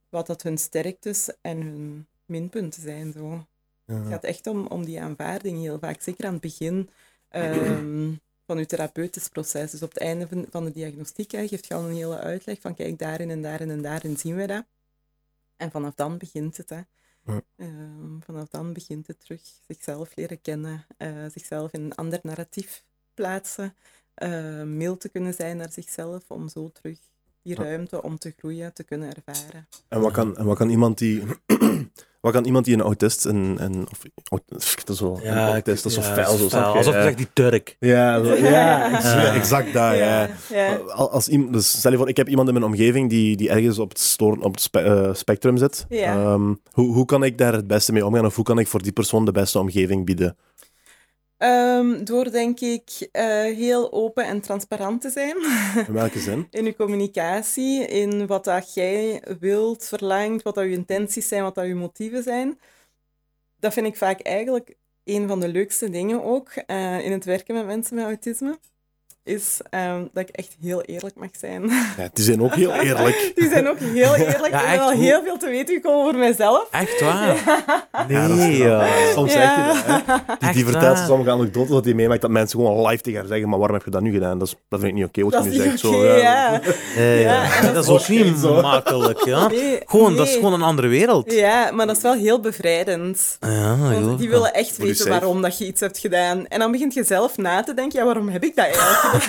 wat 0.09 0.27
dat 0.27 0.43
hun 0.43 0.59
sterktes 0.59 1.31
en 1.41 1.61
hun 1.61 2.07
minpunten 2.25 2.83
zijn. 2.83 3.13
Zo. 3.13 3.47
Het 3.85 4.09
gaat 4.09 4.25
echt 4.25 4.47
om, 4.47 4.67
om 4.67 4.85
die 4.85 5.01
aanvaarding 5.01 5.61
heel 5.61 5.79
vaak, 5.79 6.01
zeker 6.01 6.27
aan 6.27 6.33
het 6.33 6.43
begin 6.43 6.91
ehm, 7.29 8.13
van 8.47 8.59
je 8.59 8.67
therapeutisch 8.67 9.29
proces. 9.29 9.71
Dus 9.71 9.83
op 9.83 9.93
het 9.93 10.03
einde 10.03 10.29
van, 10.29 10.47
van 10.51 10.65
de 10.65 10.71
diagnostiek 10.71 11.31
hè, 11.31 11.49
geeft 11.49 11.67
je 11.67 11.75
al 11.75 11.85
een 11.85 11.95
hele 11.95 12.19
uitleg 12.19 12.61
van 12.61 12.75
kijk, 12.75 12.99
daarin 12.99 13.31
en 13.31 13.43
daarin 13.43 13.71
en 13.71 13.83
daarin 13.83 14.17
zien 14.17 14.37
we 14.37 14.47
dat. 14.47 14.65
En 15.57 15.71
vanaf 15.71 15.95
dan 15.95 16.19
begint 16.19 16.57
het. 16.57 16.69
Hè. 16.69 16.81
Ehm, 17.25 18.21
vanaf 18.21 18.49
dan 18.49 18.73
begint 18.73 19.07
het 19.07 19.21
terug 19.21 19.41
zichzelf 19.67 20.17
leren 20.17 20.41
kennen, 20.41 20.87
eh, 20.97 21.25
zichzelf 21.33 21.73
in 21.73 21.83
een 21.83 21.95
ander 21.95 22.19
narratief 22.23 22.85
plaatsen, 23.15 23.75
eh 24.15 24.63
mild 24.63 25.01
te 25.01 25.09
kunnen 25.09 25.35
zijn 25.35 25.57
naar 25.57 25.73
zichzelf, 25.73 26.31
om 26.31 26.49
zo 26.49 26.71
terug 26.73 26.99
die 27.43 27.55
ruimte 27.55 28.03
om 28.03 28.19
te 28.19 28.35
groeien 28.37 28.73
te 28.73 28.85
kunnen 28.85 29.15
ervaren. 29.15 29.69
En 29.89 30.01
wat 30.01 30.13
kan, 30.13 30.37
en 30.37 30.45
wat 30.45 30.57
kan 30.57 30.71
iemand 30.71 30.99
die... 30.99 31.23
wat 32.21 32.33
kan 32.33 32.45
iemand 32.45 32.65
die 32.65 32.75
een 32.75 32.81
autist... 32.81 33.27
En, 33.27 33.57
en, 33.59 33.87
of, 34.31 34.41
dat 34.85 34.89
is 34.89 34.97
zo, 34.97 35.19
een 35.23 35.39
autist, 35.39 35.83
dat 35.83 35.93
is 35.93 35.99
zo 35.99 36.05
ja, 36.05 36.15
fel. 36.25 36.37
Zo, 36.37 36.45
je? 36.59 36.65
Alsof 36.65 36.93
je 36.93 36.99
Ja. 36.99 37.03
zegt 37.05 37.17
die 37.17 37.29
Turk. 37.33 37.77
Ja, 37.79 38.25
zo- 38.25 38.35
ja, 38.35 38.93
exact, 38.97 39.23
Ja. 39.23 39.35
exact 39.35 39.73
dat, 39.73 39.97
ja. 39.97 40.29
ja. 40.51 40.75
Al- 40.89 41.11
Als 41.11 41.29
iemand, 41.29 41.53
dus 41.53 41.71
stel 41.79 41.91
je 41.91 41.97
voor, 41.97 42.09
ik 42.09 42.17
heb 42.17 42.29
iemand 42.29 42.49
in 42.49 42.55
mijn 42.55 42.67
omgeving 42.67 43.11
die, 43.11 43.37
die 43.37 43.51
ergens 43.51 43.79
op 43.79 43.89
het, 43.89 43.99
stoor, 43.99 44.37
op 44.41 44.53
het 44.53 44.61
spe- 44.63 44.81
eh, 44.81 45.15
spectrum 45.15 45.57
zit. 45.57 45.87
Ja. 45.89 46.15
Ehm, 46.15 46.55
hoe, 46.73 46.95
hoe 46.95 47.05
kan 47.05 47.25
ik 47.25 47.39
daar 47.39 47.53
het 47.53 47.67
beste 47.67 47.93
mee 47.93 48.07
omgaan? 48.07 48.27
Of 48.27 48.35
hoe 48.37 48.45
kan 48.45 48.59
ik 48.59 48.67
voor 48.67 48.83
die 48.83 48.93
persoon 48.93 49.25
de 49.25 49.33
beste 49.33 49.59
omgeving 49.59 50.07
bieden? 50.07 50.37
Ehm, 51.43 52.05
door 52.05 52.31
denk 52.31 52.61
ik 52.61 53.09
eh, 53.13 53.25
heel 53.43 53.93
open 53.93 54.25
en 54.25 54.41
transparant 54.41 55.01
te 55.01 55.11
zijn 55.11 55.37
In 55.87 55.93
welke 55.93 56.19
zin? 56.19 56.47
in 56.51 56.65
je 56.65 56.77
communicatie, 56.77 57.87
in 57.87 58.27
wat 58.27 58.45
dat 58.45 58.75
jij 58.75 59.23
wilt, 59.41 59.85
verlangt, 59.85 60.43
wat 60.43 60.55
dat 60.55 60.65
je 60.65 60.71
intenties 60.71 61.29
zijn, 61.29 61.43
wat 61.43 61.55
dat 61.55 61.67
je 61.67 61.75
motieven 61.75 62.23
zijn. 62.23 62.59
Dat 63.57 63.73
vind 63.73 63.87
ik 63.87 63.97
vaak 63.97 64.21
eigenlijk 64.21 64.77
een 65.05 65.29
van 65.29 65.41
de 65.41 65.49
leukste 65.49 65.91
dingen 65.91 66.23
ook 66.23 66.49
eh, 66.49 67.05
in 67.05 67.13
het 67.13 67.25
werken 67.25 67.55
met 67.55 67.67
mensen 67.67 67.95
met 67.95 68.05
autisme. 68.05 68.59
Is 69.25 69.61
ehm, 69.71 70.03
dat 70.13 70.29
ik 70.29 70.35
echt 70.37 70.57
heel 70.63 70.83
eerlijk 70.83 71.15
mag 71.17 71.29
zijn. 71.41 71.63
Ja, 71.99 72.09
die 72.13 72.25
zijn 72.25 72.43
ook 72.43 72.55
heel 72.55 72.73
eerlijk. 72.73 73.33
Die 73.35 73.49
zijn 73.51 73.69
ook 73.69 73.79
heel 73.79 74.15
eerlijk. 74.15 74.53
Ja, 74.53 74.73
ik 74.73 74.79
ben 74.79 74.93
hoe- 74.95 75.03
heel 75.05 75.23
veel 75.23 75.37
te 75.39 75.49
weten 75.49 75.75
gekomen 75.75 76.01
over 76.07 76.19
mezelf. 76.19 76.67
Echt 76.71 77.01
waar? 77.01 77.37
Ja, 78.09 78.29
dat 78.29 78.37
is 78.39 78.45
Nee, 78.45 78.57
joh. 78.57 78.85
Soms 79.13 79.33
Ja. 79.33 79.39
zeg 79.39 79.57
je 79.57 79.83
dat, 79.97 80.03
hè. 80.27 80.37
Die, 80.39 80.53
die 80.53 80.65
vertelt 80.65 80.97
waar? 80.99 81.07
sommige 81.07 81.31
anekdotes 81.31 81.71
dat 81.71 81.85
hij 81.85 81.95
meemaakt 81.95 82.21
dat 82.21 82.31
mensen 82.31 82.59
gewoon 82.59 82.87
live 82.87 83.03
tegen 83.03 83.19
haar 83.19 83.29
zeggen 83.29 83.49
maar 83.49 83.59
waarom 83.59 83.77
heb 83.77 83.85
je 83.85 83.91
dat 83.91 84.01
nu 84.03 84.13
gedaan? 84.13 84.39
Dat, 84.39 84.49
is, 84.49 84.55
dat 84.69 84.81
vind 84.81 84.93
ik 84.93 84.99
niet 84.99 85.09
oké 85.09 85.23
wat 85.23 85.33
Dat 85.33 85.45
je 85.45 85.51
is 85.51 85.57
nu 85.57 85.63
niet 85.71 85.81
zegt. 85.81 85.95
Zo, 85.95 86.05
ja. 86.07 86.61
Ja, 86.97 87.03
ja. 87.03 87.61
dat 87.63 87.75
dat 87.75 87.85
is 87.85 87.91
ook 87.91 88.09
niet 88.09 88.39
zo. 88.39 88.61
makkelijk, 88.61 89.25
ja. 89.25 89.49
Nee, 89.49 89.81
Gewoon, 89.87 90.17
dat 90.17 90.27
is 90.29 90.35
gewoon 90.35 90.53
een 90.53 90.63
andere 90.63 90.89
wereld. 90.89 91.33
Ja, 91.33 91.71
maar 91.73 91.87
dat 91.87 91.97
is 91.97 92.03
wel 92.03 92.15
heel 92.15 92.41
bevrijdend. 92.41 93.37
Ja, 93.41 93.77
Want 93.79 94.19
die 94.19 94.29
willen 94.31 94.53
echt 94.55 94.77
weten 94.77 95.09
waarom 95.09 95.43
dat 95.43 95.59
je 95.59 95.67
iets 95.67 95.81
hebt 95.81 95.99
gedaan. 95.99 96.47
En 96.47 96.59
dan 96.59 96.71
begint 96.73 96.95
je 96.95 97.05
zelf 97.05 97.37
na 97.37 97.63
te 97.63 97.75
denken, 97.75 97.99
ja, 97.99 98.05
waarom 98.05 98.29
heb 98.29 98.45
ik 98.45 98.57
dat 98.57 98.65
eigenlijk 98.65 98.91
gedaan? 98.99 99.12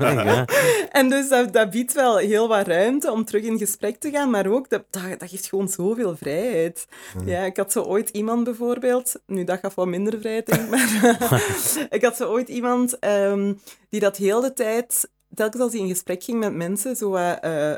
Ja, 0.00 0.44
en 0.90 1.08
dus 1.08 1.28
dat, 1.28 1.52
dat 1.52 1.70
biedt 1.70 1.92
wel 1.92 2.16
heel 2.16 2.48
wat 2.48 2.66
ruimte 2.66 3.12
om 3.12 3.24
terug 3.24 3.42
in 3.42 3.58
gesprek 3.58 3.96
te 3.96 4.10
gaan, 4.10 4.30
maar 4.30 4.46
ook, 4.46 4.68
dat, 4.68 4.84
dat, 4.90 5.02
dat 5.18 5.30
geeft 5.30 5.46
gewoon 5.46 5.68
zoveel 5.68 6.16
vrijheid. 6.16 6.86
Ja, 7.24 7.42
ik 7.42 7.56
had 7.56 7.72
zo 7.72 7.82
ooit 7.82 8.08
iemand 8.08 8.44
bijvoorbeeld, 8.44 9.14
nu 9.26 9.44
dat 9.44 9.58
gaf 9.58 9.74
wat 9.74 9.86
minder 9.86 10.20
vrijheid, 10.20 10.46
denk 10.46 10.60
ik, 10.60 10.68
maar 10.70 11.42
ik 11.96 12.04
had 12.04 12.16
zo 12.16 12.28
ooit 12.28 12.48
iemand 12.48 12.98
ehm, 12.98 13.54
die 13.88 14.00
dat 14.00 14.16
heel 14.16 14.40
de 14.40 14.52
tijd, 14.52 15.10
telkens 15.34 15.62
als 15.62 15.72
hij 15.72 15.80
in 15.80 15.88
gesprek 15.88 16.22
ging 16.22 16.38
met 16.38 16.54
mensen, 16.54 16.96
zo 16.96 17.10
wat, 17.10 17.38
eh, 17.40 17.74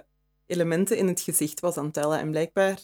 elementen 0.46 0.96
in 0.96 1.08
het 1.08 1.20
gezicht 1.20 1.60
was 1.60 1.76
aan 1.76 1.84
het 1.84 1.94
tellen. 1.94 2.18
En 2.18 2.30
blijkbaar 2.30 2.78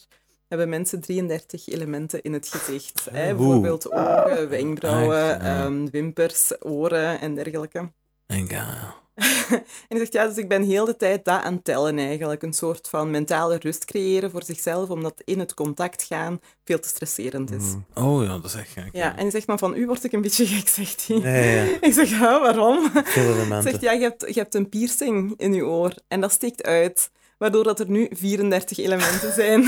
hebben 0.49 0.68
mensen 0.68 1.01
33 1.01 1.68
elementen 1.68 2.22
in 2.22 2.32
het 2.32 2.49
gezicht. 2.49 3.09
Hè? 3.11 3.34
Bijvoorbeeld 3.34 3.92
ogen, 3.92 4.49
wenkbrauwen, 4.49 5.16
ja. 5.16 5.40
ehm, 5.40 5.86
wimpers, 5.90 6.53
oren 6.62 7.20
en 7.20 7.34
dergelijke. 7.34 7.90
En 8.26 8.46
ja. 8.46 8.94
En 9.88 9.96
hij 9.96 9.99
zegt, 9.99 10.12
ja, 10.12 10.26
dus 10.26 10.36
ik 10.36 10.49
ben 10.49 10.62
heel 10.62 10.84
de 10.84 10.96
tijd 10.96 11.24
dat 11.24 11.42
aan 11.42 11.55
het 11.55 11.64
tellen 11.64 11.99
eigenlijk. 11.99 12.42
Een 12.42 12.53
soort 12.53 12.88
van 12.88 13.11
mentale 13.11 13.57
rust 13.57 13.84
creëren 13.84 14.30
voor 14.30 14.42
zichzelf, 14.42 14.90
omdat 14.90 15.22
in 15.24 15.38
het 15.38 15.55
contact 15.55 16.03
gaan 16.03 16.40
veel 16.64 16.80
te 16.80 16.88
stresserend 16.88 17.51
is. 17.51 17.62
Mm. 17.62 17.86
Oh 17.94 18.22
ja, 18.22 18.28
dat 18.28 18.44
is 18.44 18.55
echt 18.55 18.70
gek. 18.70 18.88
Ja, 18.92 19.16
en 19.16 19.20
hij 19.20 19.30
zegt, 19.30 19.46
maar 19.46 19.59
van 19.59 19.76
u 19.76 19.86
word 19.86 20.05
ik 20.05 20.12
een 20.12 20.20
beetje 20.20 20.46
gek, 20.46 20.68
zegt 20.68 21.07
hij. 21.07 21.18
Nee, 21.18 21.55
ja. 21.55 21.76
Ik 21.88 21.92
zeg, 21.92 22.11
ja, 22.11 22.40
waarom? 22.40 22.90
Veel 23.05 23.34
Hij 23.34 23.62
zegt, 23.70 23.80
ja, 23.80 23.92
je 23.92 24.03
hebt, 24.03 24.34
je 24.34 24.40
hebt 24.40 24.55
een 24.55 24.68
piercing 24.68 25.34
in 25.36 25.55
je 25.55 25.66
oor 25.66 25.94
en 26.09 26.20
dat 26.20 26.32
steekt 26.32 26.62
uit. 26.62 27.11
Waardoor 27.39 27.64
dat 27.64 27.80
er 27.80 27.91
nu 27.91 28.09
34 28.11 28.78
elementen 28.78 29.32
zijn. 29.32 29.61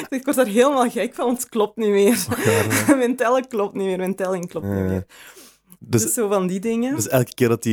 Ik 0.00 0.06
zeg, 0.08 0.18
ik 0.18 0.24
word 0.24 0.36
daar 0.36 0.46
helemaal 0.46 0.90
gek 0.90 1.14
van, 1.14 1.26
want 1.26 1.38
het 1.38 1.48
klopt 1.48 1.76
niet 1.76 1.88
meer. 1.88 2.26
Mijn 2.96 3.16
tellen 3.16 3.48
klopt 3.48 3.74
niet 3.74 3.86
meer, 3.86 3.96
mijn 3.98 4.14
telling 4.14 4.48
klopt 4.48 4.66
niet 4.66 4.84
meer. 4.88 5.06
Dus, 5.78 6.02
Dus 6.02 6.12
zo 6.14 6.28
van 6.28 6.46
die 6.46 6.60
dingen. 6.60 6.94
dus 6.94 7.08
elke 7.08 7.34
keer 7.34 7.48
dat 7.48 7.64
hij 7.64 7.72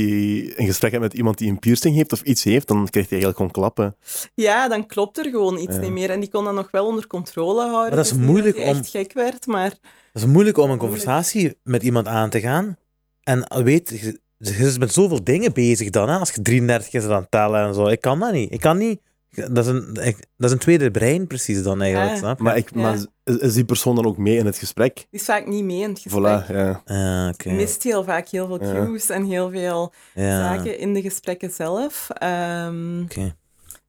een 0.55 0.66
gesprek 0.66 0.91
heeft 0.91 1.03
met 1.03 1.14
iemand 1.14 1.38
die 1.38 1.49
een 1.49 1.60
piercing 1.60 1.95
heeft 1.95 2.12
of 2.12 2.22
iets 2.22 2.43
heeft, 2.43 2.68
dan 2.68 2.88
krijgt 2.89 3.10
hij 3.10 3.20
eigenlijk 3.22 3.38
gewoon 3.38 3.51
klappen. 3.51 3.95
Ja, 4.36 4.68
dan 4.68 4.86
klopt 4.86 5.18
er 5.18 5.26
gewoon 5.30 5.58
iets 5.58 5.76
Ja. 5.76 5.82
niet 5.82 5.91
meer. 5.91 6.10
En 6.10 6.20
die 6.20 6.30
kon 6.30 6.43
dat 6.43 6.53
nog 6.53 6.72
wel 6.72 6.86
onder 6.86 7.08
controle 7.08 7.60
houden. 7.62 7.82
Maar 7.88 7.95
dat 7.95 8.05
is 8.05 8.12
niet 8.12 8.22
moeilijk 8.22 8.55
dat 8.55 8.66
om- 8.66 8.70
echt 8.76 8.88
gek 8.89 9.14
werd, 9.14 9.45
maar... 9.45 9.70
Het 10.14 10.24
is 10.24 10.26
moeilijk 10.26 10.58
om 10.58 10.70
een 10.72 10.78
conversatie 10.78 11.58
met 11.64 11.84
iemand 11.84 12.08
aan 12.08 12.30
te 12.30 12.39
gaan. 12.39 12.78
En 13.24 13.64
weet, 13.64 14.20
je, 14.38 14.72
je 14.72 14.78
bent 14.80 14.94
zoveel 14.94 15.24
dingen 15.24 15.54
bezig 15.54 15.90
dan, 15.90 16.10
hè, 16.10 16.18
als 16.18 16.32
je 16.32 16.42
33 16.42 16.94
is 16.94 17.06
aan 17.06 17.22
het 17.22 17.32
tellen 17.32 17.68
en 17.68 17.74
zo. 17.74 17.88
Ik 17.88 18.02
kan 18.02 18.20
dat 18.20 18.32
niet. 18.34 18.54
Ik 18.54 18.60
kan 18.60 18.78
niet. 18.78 19.00
Dat 19.30 19.58
is 19.58 19.68
een, 19.68 19.90
ik- 20.02 20.26
dat 20.38 20.50
is 20.50 20.52
een 20.52 20.58
tweede 20.58 20.92
brein 20.92 21.28
precies 21.28 21.64
dan 21.64 21.82
eigenlijk, 21.82 22.12
Ja. 22.12 22.18
snap 22.18 22.38
je? 22.38 22.44
Maar, 22.44 22.58
ik, 22.58 22.70
Ja. 22.74 22.82
maar 22.82 22.94
is, 23.24 23.36
is 23.38 23.54
die 23.54 23.66
persoon 23.66 23.96
dan 23.96 24.06
ook 24.06 24.18
mee 24.18 24.38
in 24.38 24.46
het 24.46 24.58
gesprek? 24.58 24.96
Die 24.96 25.06
is 25.20 25.26
vaak 25.26 25.48
niet 25.48 25.64
mee 25.64 25.82
in 25.82 25.90
het 25.90 26.00
gesprek. 26.00 26.44
Voilà, 26.46 26.52
ja. 26.52 26.82
Ah, 26.86 27.30
oké. 27.34 27.52
Mist 27.52 27.84
heel 27.84 28.04
vaak 28.04 28.28
heel 28.28 28.48
veel 28.48 28.64
Ja. 28.64 28.86
cues 28.86 29.10
en 29.10 29.24
heel 29.26 29.50
veel 29.50 29.94
Ja, 30.14 30.40
zaken 30.56 30.80
in 30.80 30.94
de 30.94 31.02
gesprekken 31.02 31.52
zelf. 31.52 32.08
Ehm, 32.10 33.02
oké. 33.02 33.36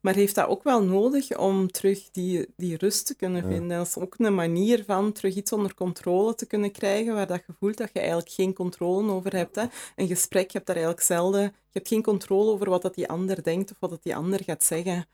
Maar 0.01 0.15
heeft 0.15 0.35
dat 0.35 0.47
ook 0.47 0.63
wel 0.63 0.83
nodig 0.83 1.37
om 1.39 1.71
terug 1.71 2.11
die, 2.11 2.47
die 2.57 2.77
rust 2.77 3.07
te 3.07 3.15
kunnen 3.17 3.43
Ja. 3.43 3.49
vinden. 3.49 3.79
Dat 3.79 3.87
is 3.87 3.97
ook 3.99 4.15
een 4.19 4.35
manier 4.35 4.85
van 4.85 5.13
terug 5.13 5.35
iets 5.35 5.53
onder 5.53 5.75
controle 5.75 6.35
te 6.35 6.47
kunnen 6.47 6.73
krijgen, 6.73 7.15
waar 7.15 7.27
dat 7.27 7.43
je 7.47 7.53
voelt 7.59 7.77
dat 7.77 7.91
je 7.93 7.99
eigenlijk 7.99 8.31
geen 8.31 8.55
controle 8.55 9.13
over 9.13 9.37
hebt. 9.37 9.57
Hè. 9.57 9.65
Een 9.97 10.07
gesprek, 10.07 10.47
je 10.51 10.53
hebt 10.53 10.67
daar 10.67 10.77
eigenlijk 10.77 11.07
zelden... 11.07 11.43
Je 11.43 11.79
hebt 11.85 11.89
geen 11.89 12.03
controle 12.03 12.51
over 12.51 12.71
wat 12.71 12.83
dat 12.83 12.95
die 12.95 13.09
ander 13.09 13.43
denkt 13.43 13.71
of 13.71 13.77
wat 13.81 13.91
dat 13.91 14.03
die 14.03 14.17
ander 14.17 14.45
gaat 14.45 14.65
zeggen. 14.65 15.07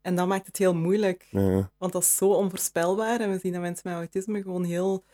En 0.00 0.14
dat 0.16 0.26
maakt 0.26 0.46
het 0.46 0.56
heel 0.56 0.74
moeilijk, 0.74 1.26
ja. 1.30 1.70
want 1.78 1.92
dat 1.92 2.02
is 2.02 2.16
zo 2.16 2.28
onvoorspelbaar. 2.32 3.20
En 3.20 3.30
we 3.30 3.38
zien 3.38 3.52
dat 3.52 3.60
mensen 3.60 3.88
met 3.88 3.98
autisme 3.98 4.42
gewoon 4.42 4.64
heel, 4.64 5.04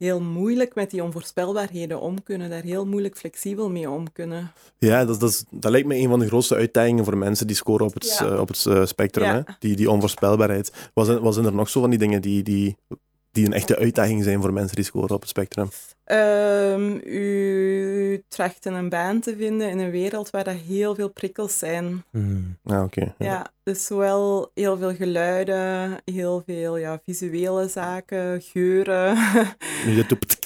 heel 0.00 0.20
moeilijk 0.20 0.74
met 0.74 0.90
die 0.90 1.02
onvoorspelbaarheden 1.04 2.00
om 2.00 2.22
kunnen. 2.22 2.50
Daar 2.50 2.62
heel 2.62 2.86
moeilijk 2.86 3.16
flexibel 3.16 3.70
mee 3.70 3.90
om 3.90 4.12
kunnen. 4.12 4.52
Ja, 4.78 5.04
dat, 5.04 5.20
dat, 5.20 5.30
is- 5.30 5.44
dat 5.50 5.70
lijkt 5.70 5.86
me 5.86 5.96
een 5.96 6.08
van 6.08 6.18
de 6.18 6.26
grootste 6.26 6.54
uitdagingen 6.54 7.04
voor 7.04 7.16
mensen 7.18 7.46
die 7.46 7.56
scoren 7.56 7.86
op 7.86 7.94
het, 7.94 8.16
Ja. 8.18 8.40
op 8.40 8.48
het 8.48 8.66
eh, 8.66 8.84
spectrum. 8.86 9.24
Ja. 9.26 9.34
Hè? 9.34 9.40
Die, 9.58 9.76
die 9.76 9.90
onvoorspelbaarheid. 9.90 10.90
Was 10.94 11.08
er, 11.08 11.20
was 11.20 11.36
er 11.36 11.52
nog 11.54 11.68
zo 11.68 11.80
van 11.80 11.90
die 11.90 11.98
dingen 11.98 12.22
die, 12.22 12.42
die 12.42 12.76
die 13.32 13.46
een 13.46 13.52
echte 13.52 13.76
uitdaging 13.76 14.24
zijn 14.24 14.40
voor 14.40 14.52
mensen 14.52 14.76
die 14.76 14.84
scoren 14.84 15.10
op 15.10 15.20
het 15.20 15.28
spectrum? 15.28 15.68
Ehm, 16.04 16.96
u 17.04 18.22
trachten 18.28 18.72
een 18.74 18.88
baan 18.88 19.20
te 19.20 19.36
vinden 19.36 19.70
in 19.70 19.78
een 19.78 19.90
wereld 19.90 20.30
waar 20.30 20.46
er 20.46 20.56
heel 20.66 20.94
veel 20.94 21.08
prikkels 21.08 21.58
zijn. 21.58 22.04
Hmm. 22.10 22.58
Ah, 22.64 22.82
oké. 22.82 23.00
ja. 23.18 23.26
Ja, 23.26 23.46
dus 23.62 23.84
zowel 23.86 24.50
heel 24.54 24.76
veel 24.76 24.94
geluiden, 24.94 25.96
heel 26.04 26.42
veel 26.46 26.76
ja, 26.76 27.00
visuele 27.04 27.68
zaken, 27.68 28.42
geuren. 28.42 29.14
Nu 29.86 29.92
je 29.96 30.06
doet- 30.06 30.38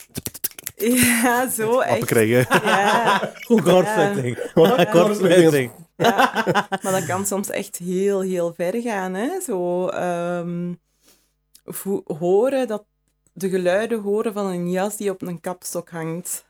ja, 0.77 1.49
zo 1.51 1.71
Appen 1.71 1.87
echt. 1.97 2.05
krijgen. 2.05 2.47
Ja, 2.65 3.19
Goed 3.47 3.63
kortsluiting. 3.63 4.39
Ja. 4.55 4.85
Kortsluiting. 4.85 5.71
ja, 5.97 6.45
maar 6.83 6.93
dat 6.93 7.07
kan 7.07 7.27
soms 7.27 7.51
echt 7.51 7.77
heel, 7.77 8.21
heel 8.21 8.53
ver 8.57 8.81
gaan. 8.83 9.15
Hè? 9.15 9.29
Zo 9.47 9.89
ehm, 9.89 10.73
horen 12.19 12.67
dat 12.69 12.85
de 13.33 13.49
geluiden 13.49 14.01
horen 14.01 14.33
van 14.33 14.47
een 14.47 14.71
jas 14.71 14.97
die 14.97 15.11
op 15.11 15.23
een 15.23 15.41
kapstok 15.41 15.91
hangt. 15.91 16.45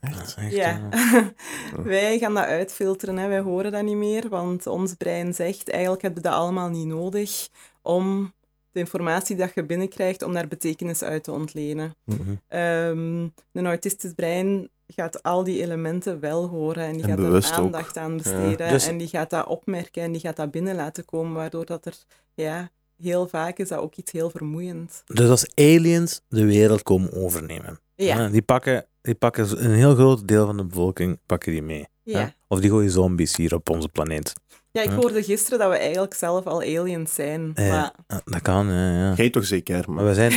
Echt, 0.00 0.36
Ja. 0.38 0.48
ja. 0.50 1.32
Wij 1.82 2.18
gaan 2.18 2.34
dat 2.34 2.44
uitfilteren, 2.44 3.16
hè. 3.16 3.28
wij 3.28 3.40
horen 3.40 3.72
dat 3.72 3.82
niet 3.82 3.96
meer, 3.96 4.28
want 4.28 4.66
ons 4.66 4.94
brein 4.94 5.34
zegt 5.34 5.70
eigenlijk 5.70 6.02
hebben 6.02 6.22
we 6.22 6.28
dat 6.28 6.38
allemaal 6.38 6.68
niet 6.68 6.86
nodig 6.86 7.48
om 7.82 8.34
de 8.70 8.78
informatie 8.80 9.36
dat 9.36 9.54
je 9.54 9.64
binnenkrijgt, 9.64 10.22
om 10.22 10.32
daar 10.34 10.48
betekenis 10.48 11.02
uit 11.02 11.24
te 11.24 11.32
ontlenen. 11.32 11.94
Mhm. 12.04 12.34
Ehm, 12.48 13.22
een 13.52 13.66
autistisch 13.66 14.12
brein 14.12 14.68
gaat 14.86 15.22
al 15.22 15.44
die 15.44 15.62
elementen 15.62 16.20
wel 16.20 16.46
horen 16.48 16.84
en 16.84 16.92
die 16.92 17.02
En 17.02 17.08
gaat 17.08 17.18
er 17.18 17.34
ook. 17.34 17.64
aandacht 17.64 17.96
aan 17.96 18.16
besteden 18.16 18.68
Dus- 18.68 18.86
en 18.86 18.98
die 18.98 19.08
gaat 19.08 19.30
dat 19.30 19.46
opmerken 19.46 20.02
en 20.02 20.12
die 20.12 20.20
gaat 20.20 20.36
dat 20.36 20.50
binnen 20.50 20.74
laten 20.74 21.04
komen, 21.04 21.32
waardoor 21.34 21.64
dat 21.66 21.86
er, 21.86 21.96
ja, 22.34 22.70
heel 23.02 23.28
vaak 23.28 23.58
is 23.58 23.68
dat 23.68 23.78
ook 23.78 23.94
iets 23.94 24.12
heel 24.12 24.30
vermoeiend. 24.30 25.02
Dus 25.06 25.28
als 25.28 25.46
aliens 25.54 26.20
de 26.28 26.44
wereld 26.44 26.82
komen 26.82 27.12
overnemen, 27.12 27.80
Ja, 27.94 28.16
hè, 28.16 28.30
die, 28.30 28.42
pakken, 28.42 28.84
die 29.02 29.14
pakken 29.14 29.64
een 29.64 29.74
heel 29.74 29.94
groot 29.94 30.28
deel 30.28 30.46
van 30.46 30.56
de 30.56 30.64
bevolking 30.64 31.18
pakken 31.26 31.52
die 31.52 31.62
mee. 31.62 31.86
hè. 32.04 32.18
ja. 32.18 32.34
Of 32.48 32.60
die 32.60 32.70
gooien 32.70 32.90
zombies 32.90 33.36
hier 33.36 33.54
op 33.54 33.70
onze 33.70 33.88
planeet. 33.88 34.32
ja 34.70 34.82
ik 34.82 34.90
hoorde 34.90 35.22
gisteren 35.22 35.58
dat 35.58 35.70
we 35.70 35.76
eigenlijk 35.76 36.14
zelf 36.14 36.46
al 36.46 36.60
aliens 36.60 37.14
zijn. 37.14 37.50
Eh, 37.54 37.68
Maar 37.68 37.92
Dat 38.24 38.42
kan, 38.42 38.66
ja. 38.66 38.90
ja. 39.08 39.12
Jij 39.14 39.30
toch 39.30 39.44
zeker, 39.46 39.84
Maar 39.86 40.04
maar... 40.04 40.04
we 40.04 40.14
zijn... 40.14 40.32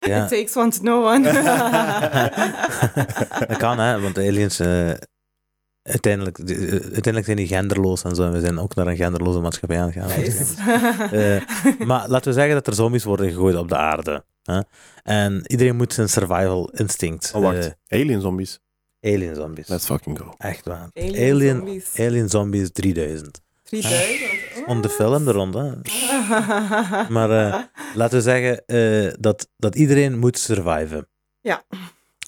Ja. 0.00 0.22
It 0.24 0.28
takes 0.28 0.56
one 0.56 0.70
to 0.70 0.78
know 0.80 1.04
one. 1.04 1.22
dat 3.48 3.56
kan, 3.56 3.78
hè, 3.78 4.00
want 4.00 4.14
de 4.14 4.20
aliens... 4.20 4.58
eh, 4.60 4.90
uiteindelijk, 5.84 6.38
eh, 6.38 6.70
uiteindelijk 6.70 7.24
zijn 7.24 7.36
die 7.36 7.46
genderloos 7.46 8.02
en 8.02 8.14
zo. 8.14 8.22
En 8.24 8.32
we 8.32 8.40
zijn 8.40 8.58
ook 8.58 8.74
naar 8.74 8.86
een 8.86 8.96
genderloze 8.96 9.40
maatschappij 9.40 9.80
aan 9.80 9.90
het 9.90 9.94
gaan. 9.94 10.20
Nice. 10.20 10.54
Eh, 11.78 11.86
maar 11.86 12.08
laten 12.08 12.28
we 12.28 12.32
zeggen 12.32 12.54
dat 12.54 12.66
er 12.66 12.74
zombies 12.74 13.04
worden 13.04 13.28
gegooid 13.28 13.56
op 13.56 13.68
de 13.68 13.76
aarde. 13.76 14.24
Hè? 14.42 14.60
En 15.02 15.42
iedereen 15.46 15.76
moet 15.76 15.92
zijn 15.92 16.08
survival 16.08 16.70
instinct. 16.70 17.32
Oh, 17.34 17.42
wacht. 17.42 17.76
eh, 17.86 18.00
Alien 18.00 18.20
zombies. 18.20 18.60
alien 19.00 19.34
zombies. 19.34 19.68
Let's 19.68 19.86
fucking 19.86 20.18
go. 20.18 20.34
Echt 20.38 20.64
waar. 20.66 20.88
Alien 20.94 21.30
Alien, 21.32 21.56
zombies. 21.56 21.98
alien 21.98 22.28
zombies 22.28 22.70
3000. 22.72 23.40
3000. 23.62 24.66
Om 24.66 24.80
de 24.82 24.88
film 24.88 25.28
er 25.28 25.34
rond, 25.34 25.54
hè. 25.54 25.70
Maar 27.14 27.30
eh, 27.46 27.60
laten 27.94 28.16
we 28.16 28.22
zeggen 28.22 28.64
eh, 28.66 29.12
dat, 29.20 29.48
dat 29.56 29.74
iedereen 29.74 30.18
moet 30.18 30.38
surviven. 30.38 31.08
Ja. 31.40 31.62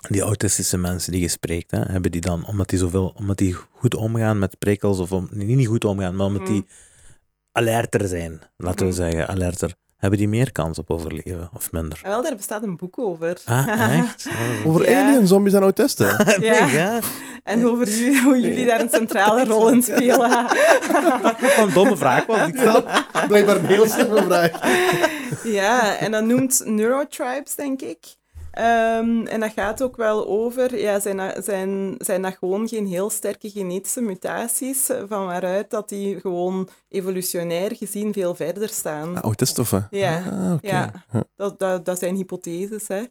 Die 0.09 0.21
autistische 0.23 0.77
mensen 0.79 1.13
die 1.13 1.21
je 1.21 1.29
spreekt, 1.29 1.71
hè, 1.71 1.81
hebben 1.81 2.11
die 2.11 2.21
dan, 2.21 2.47
omdat 2.47 2.69
die, 2.69 2.79
zoveel, 2.79 3.13
omdat 3.17 3.37
die 3.39 3.57
goed 3.73 3.95
omgaan 3.95 4.39
met 4.39 4.59
prikkels, 4.59 4.99
of 4.99 5.13
om, 5.13 5.29
niet 5.33 5.57
niet 5.57 5.67
goed 5.67 5.85
omgaan, 5.85 6.17
maar 6.17 6.27
omdat 6.27 6.47
die 6.47 6.67
alerter 7.53 8.09
zijn, 8.09 8.41
laten 8.57 8.79
we 8.87 8.93
Mhm. 8.93 8.95
zeggen, 9.03 9.29
alerter, 9.29 9.75
hebben 9.97 10.19
die 10.19 10.29
meer 10.29 10.53
kans 10.53 10.79
op 10.79 10.91
overleven 10.91 11.51
of 11.55 11.73
minder? 11.73 12.01
Wel, 12.03 12.23
daar 12.23 12.37
bestaat 12.37 12.63
een 12.63 12.77
boek 12.77 12.99
over. 12.99 13.37
Ah, 13.45 13.91
echt? 13.99 14.27
Oh, 14.27 14.67
Over 14.67 14.91
Ja. 14.91 15.07
alien 15.09 15.27
zombies 15.27 15.53
en 15.53 15.63
autisten. 15.63 16.07
Ja. 16.41 16.67
ja. 16.67 16.99
En 17.45 17.67
over 17.67 17.89
jullie, 17.89 18.23
hoe 18.23 18.41
jullie 18.41 18.67
daar 18.67 18.81
een 18.81 18.89
centrale 18.91 19.45
rol 19.45 19.69
in 19.71 19.83
spelen. 19.83 20.19
Wat 21.23 21.57
een 21.59 21.73
domme 21.73 21.97
vraag 21.97 22.27
was. 22.27 22.49
Ik 22.49 22.57
snap. 22.59 23.05
Blijkbaar 23.29 23.57
een 23.57 23.67
heel 23.67 23.87
slimme 23.87 24.23
vraag. 24.23 24.51
Ja, 25.45 25.97
en 25.99 26.11
dat 26.13 26.25
noemt 26.25 26.63
Neurotribes, 26.65 27.55
denk 27.55 27.83
ik. 27.83 28.16
Ehm, 28.57 29.27
en 29.27 29.41
dat 29.41 29.53
gaat 29.53 29.83
ook 29.83 29.97
wel 29.97 30.27
over, 30.27 30.79
ja, 30.79 31.01
zijn, 31.01 31.43
zijn, 31.43 31.95
zijn 31.99 32.23
dat 32.23 32.37
gewoon 32.39 32.69
geen 32.69 32.87
heel 32.87 33.11
sterke 33.11 33.51
genetische 33.51 34.01
mutaties, 34.01 34.91
van 35.09 35.27
waaruit 35.27 35.71
dat 35.71 35.89
die 35.89 36.21
gewoon 36.21 36.69
evolutionair 36.89 37.77
gezien 37.77 38.13
veel 38.13 38.35
verder 38.35 38.69
staan. 38.69 39.23
Of 39.59 39.71
wat? 39.71 39.87
Ja, 39.91 40.23
Ah, 40.31 40.55
ja. 40.61 40.93
Dat, 41.37 41.59
dat, 41.59 41.85
dat 41.85 41.99
zijn 41.99 42.15
hypotheses, 42.17 42.89
hè. 42.89 43.03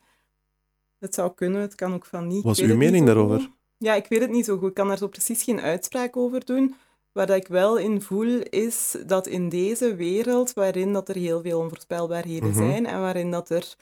Het 1.00 1.14
zou 1.14 1.32
kunnen, 1.36 1.62
het 1.62 1.76
kan 1.76 1.94
ook 1.94 2.06
van 2.06 2.28
niet. 2.28 2.44
Wat 2.44 2.58
is 2.58 2.68
uw 2.70 2.76
mening 2.78 3.06
daarover? 3.06 3.40
goed. 3.40 3.50
Ja, 3.78 3.94
ik 3.94 4.06
weet 4.08 4.22
het 4.22 4.32
niet 4.32 4.46
zo 4.46 4.58
goed. 4.58 4.68
Ik 4.70 4.74
kan 4.74 4.88
daar 4.88 4.98
zo 4.98 5.08
precies 5.08 5.44
geen 5.44 5.62
uitspraak 5.62 6.18
over 6.18 6.46
doen. 6.46 6.76
Waar 7.12 7.26
dat 7.28 7.36
ik 7.36 7.48
wel 7.48 7.78
in 7.78 8.02
voel, 8.02 8.40
is 8.50 8.96
dat 9.06 9.28
in 9.28 9.50
deze 9.50 9.96
wereld, 9.96 10.54
waarin 10.54 10.94
dat 10.94 11.10
er 11.10 11.16
heel 11.16 11.42
veel 11.42 11.60
onvoorspelbaarheden 11.60 12.50
Mhm. 12.50 12.58
zijn 12.58 12.86
en 12.86 13.00
waarin 13.00 13.32
dat 13.32 13.50
er 13.50 13.76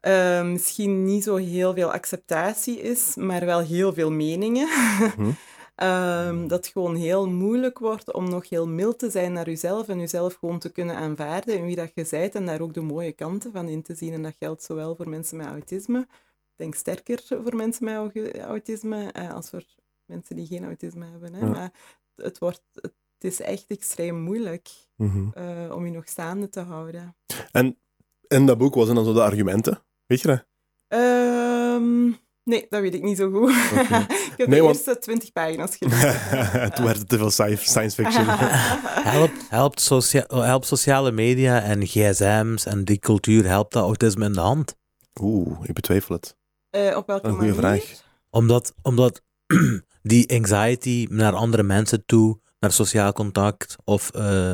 eh, 0.00 0.42
misschien 0.44 1.04
niet 1.04 1.24
zo 1.24 1.36
heel 1.36 1.74
veel 1.74 1.92
acceptatie 1.92 2.80
is, 2.80 3.14
maar 3.14 3.44
wel 3.44 3.60
heel 3.60 3.92
veel 3.92 4.10
meningen, 4.10 4.68
Mhm. 5.16 5.30
Ehm, 5.76 6.46
dat 6.48 6.64
het 6.64 6.66
gewoon 6.72 6.94
heel 6.94 7.28
moeilijk 7.28 7.78
wordt 7.78 8.12
om 8.12 8.28
nog 8.28 8.48
heel 8.48 8.66
mild 8.68 8.98
te 8.98 9.10
zijn 9.10 9.32
naar 9.32 9.46
jezelf 9.46 9.88
en 9.88 9.98
jezelf 9.98 10.34
gewoon 10.34 10.58
te 10.58 10.72
kunnen 10.72 10.96
aanvaarden 10.96 11.58
in 11.58 11.64
wie 11.64 11.76
dat 11.76 11.90
je 11.94 12.06
bent 12.10 12.34
en 12.34 12.46
daar 12.46 12.60
ook 12.60 12.74
de 12.74 12.80
mooie 12.80 13.12
kanten 13.12 13.52
van 13.52 13.68
in 13.68 13.82
te 13.82 13.94
zien. 13.94 14.12
En 14.12 14.22
dat 14.22 14.34
geldt 14.38 14.62
zowel 14.62 14.94
voor 14.96 15.08
mensen 15.08 15.36
met 15.36 15.46
autisme, 15.46 15.98
ik 16.00 16.52
denk 16.56 16.74
sterker 16.74 17.22
voor 17.26 17.56
mensen 17.56 17.84
met 17.84 17.94
au- 17.94 18.30
autisme 18.40 19.12
eh, 19.12 19.32
als 19.34 19.50
voor 19.50 19.64
mensen 20.04 20.36
die 20.36 20.46
geen 20.46 20.64
autisme 20.64 21.04
hebben. 21.10 21.34
Hè. 21.34 21.40
Ja. 21.40 21.46
Maar 21.50 21.72
het, 22.14 22.38
wordt, 22.38 22.62
het 22.74 22.92
is 23.20 23.40
echt 23.40 23.64
extreem 23.68 24.20
moeilijk 24.20 24.68
Mhm. 24.96 25.28
eh, 25.32 25.72
om 25.74 25.84
je 25.86 25.92
nog 25.92 26.08
staande 26.08 26.48
te 26.48 26.60
houden. 26.60 27.16
En 27.52 27.76
in 28.28 28.46
dat 28.46 28.58
boek 28.58 28.74
was 28.74 28.86
dan 28.86 29.04
zo 29.04 29.12
de 29.12 29.22
argumenten. 29.22 29.82
Weet 30.06 30.20
je 30.20 30.28
dat? 30.28 30.44
Ehm, 30.88 32.04
nee, 32.44 32.66
dat 32.68 32.80
weet 32.80 32.94
ik 32.94 33.02
niet 33.02 33.16
zo 33.16 33.30
goed. 33.30 33.50
Ik 34.36 34.42
heb 34.42 34.48
Nee, 34.48 34.58
de 34.60 34.64
want- 34.66 34.76
eerste 34.76 34.98
twintig 34.98 35.32
pagina's 35.32 35.76
gelezen. 35.76 36.12
Toen 36.74 36.84
werd 36.84 36.98
het 36.98 37.08
te 37.08 37.16
veel 37.18 37.30
sci- 37.30 37.56
science 37.56 38.02
fiction. 38.02 38.24
Helpt, 39.12 39.48
helpt, 39.48 39.80
socia 39.80 40.24
helpt 40.28 40.66
sociale 40.66 41.12
media 41.12 41.60
en 41.62 41.86
gsm's 41.86 42.64
en 42.66 42.84
die 42.84 42.98
cultuur, 42.98 43.46
helpt 43.46 43.72
dat 43.72 43.82
autisme 43.84 44.24
in 44.24 44.32
de 44.32 44.40
hand? 44.40 44.76
Oeh, 45.20 45.58
ik 45.62 45.74
betwijfel 45.74 46.14
het. 46.14 46.36
Eh, 46.70 46.96
op 46.96 47.06
welke 47.06 47.26
Een 47.26 47.32
goede 47.34 47.54
manier? 47.54 47.80
vraag. 47.80 48.02
Omdat, 48.30 48.74
omdat 48.82 49.22
die 50.02 50.32
anxiety 50.34 51.06
naar 51.10 51.32
andere 51.32 51.62
mensen 51.62 52.02
toe, 52.06 52.40
naar 52.60 52.72
sociaal 52.72 53.12
contact, 53.12 53.76
of 53.84 54.10
eh, 54.10 54.52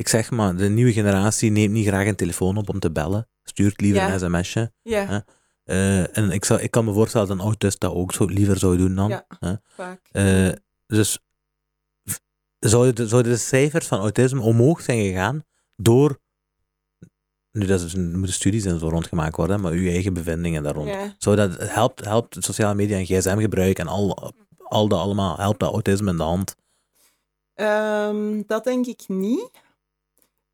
ik 0.00 0.08
zeg 0.08 0.30
maar, 0.30 0.56
de 0.56 0.68
nieuwe 0.68 0.92
generatie 0.92 1.50
neemt 1.50 1.72
niet 1.72 1.86
graag 1.86 2.06
een 2.06 2.16
telefoon 2.16 2.56
op 2.56 2.68
om 2.68 2.78
te 2.78 2.90
bellen, 2.90 3.28
stuurt 3.42 3.80
liever 3.80 4.02
Ja. 4.02 4.12
een 4.12 4.18
sms'je. 4.20 4.72
Ja? 4.82 5.24
Eh, 5.64 6.16
en 6.16 6.30
ik, 6.30 6.44
zou, 6.44 6.60
ik 6.60 6.70
kan 6.70 6.84
me 6.84 6.92
voorstellen 6.92 7.28
dat 7.28 7.36
een 7.36 7.42
autist 7.42 7.80
dat 7.80 7.92
ook 7.92 8.12
zo 8.12 8.24
liever 8.24 8.58
zou 8.58 8.76
doen 8.76 8.94
dan. 8.94 9.08
Ja. 9.08 9.26
hè. 9.38 9.54
vaak. 9.66 10.08
Eh, 10.12 10.48
dus 10.86 11.18
zouden 12.58 12.94
de, 12.94 13.08
zouden 13.08 13.32
de 13.32 13.38
cijfers 13.38 13.86
van 13.86 13.98
autisme 13.98 14.40
omhoog 14.40 14.80
zijn 14.80 15.04
gegaan 15.04 15.44
door. 15.76 16.20
Nu, 17.52 17.66
dat 17.66 17.80
is, 17.80 17.94
er 17.94 18.00
moeten 18.00 18.32
studies 18.32 18.64
en 18.64 18.78
zo 18.78 18.88
rondgemaakt 18.88 19.36
worden, 19.36 19.60
maar 19.60 19.72
uw 19.72 19.88
eigen 19.88 20.14
bevindingen 20.14 20.62
daar 20.62 20.74
rond. 20.74 20.88
Ja. 20.88 21.14
Zou 21.18 21.36
dat 21.36 21.56
helpt, 21.58 22.04
helpt 22.04 22.36
sociale 22.38 22.74
media 22.74 22.98
en 22.98 23.04
gsm-gebruik 23.06 23.78
en 23.78 23.86
al, 23.86 24.32
al 24.58 24.88
dat 24.88 24.98
allemaal, 24.98 25.36
helpt 25.36 25.60
dat 25.60 25.72
autisme 25.72 26.10
in 26.10 26.16
de 26.16 26.22
hand? 26.22 26.54
Ehm, 27.54 28.42
dat 28.46 28.64
denk 28.64 28.86
ik 28.86 29.04
niet. 29.06 29.50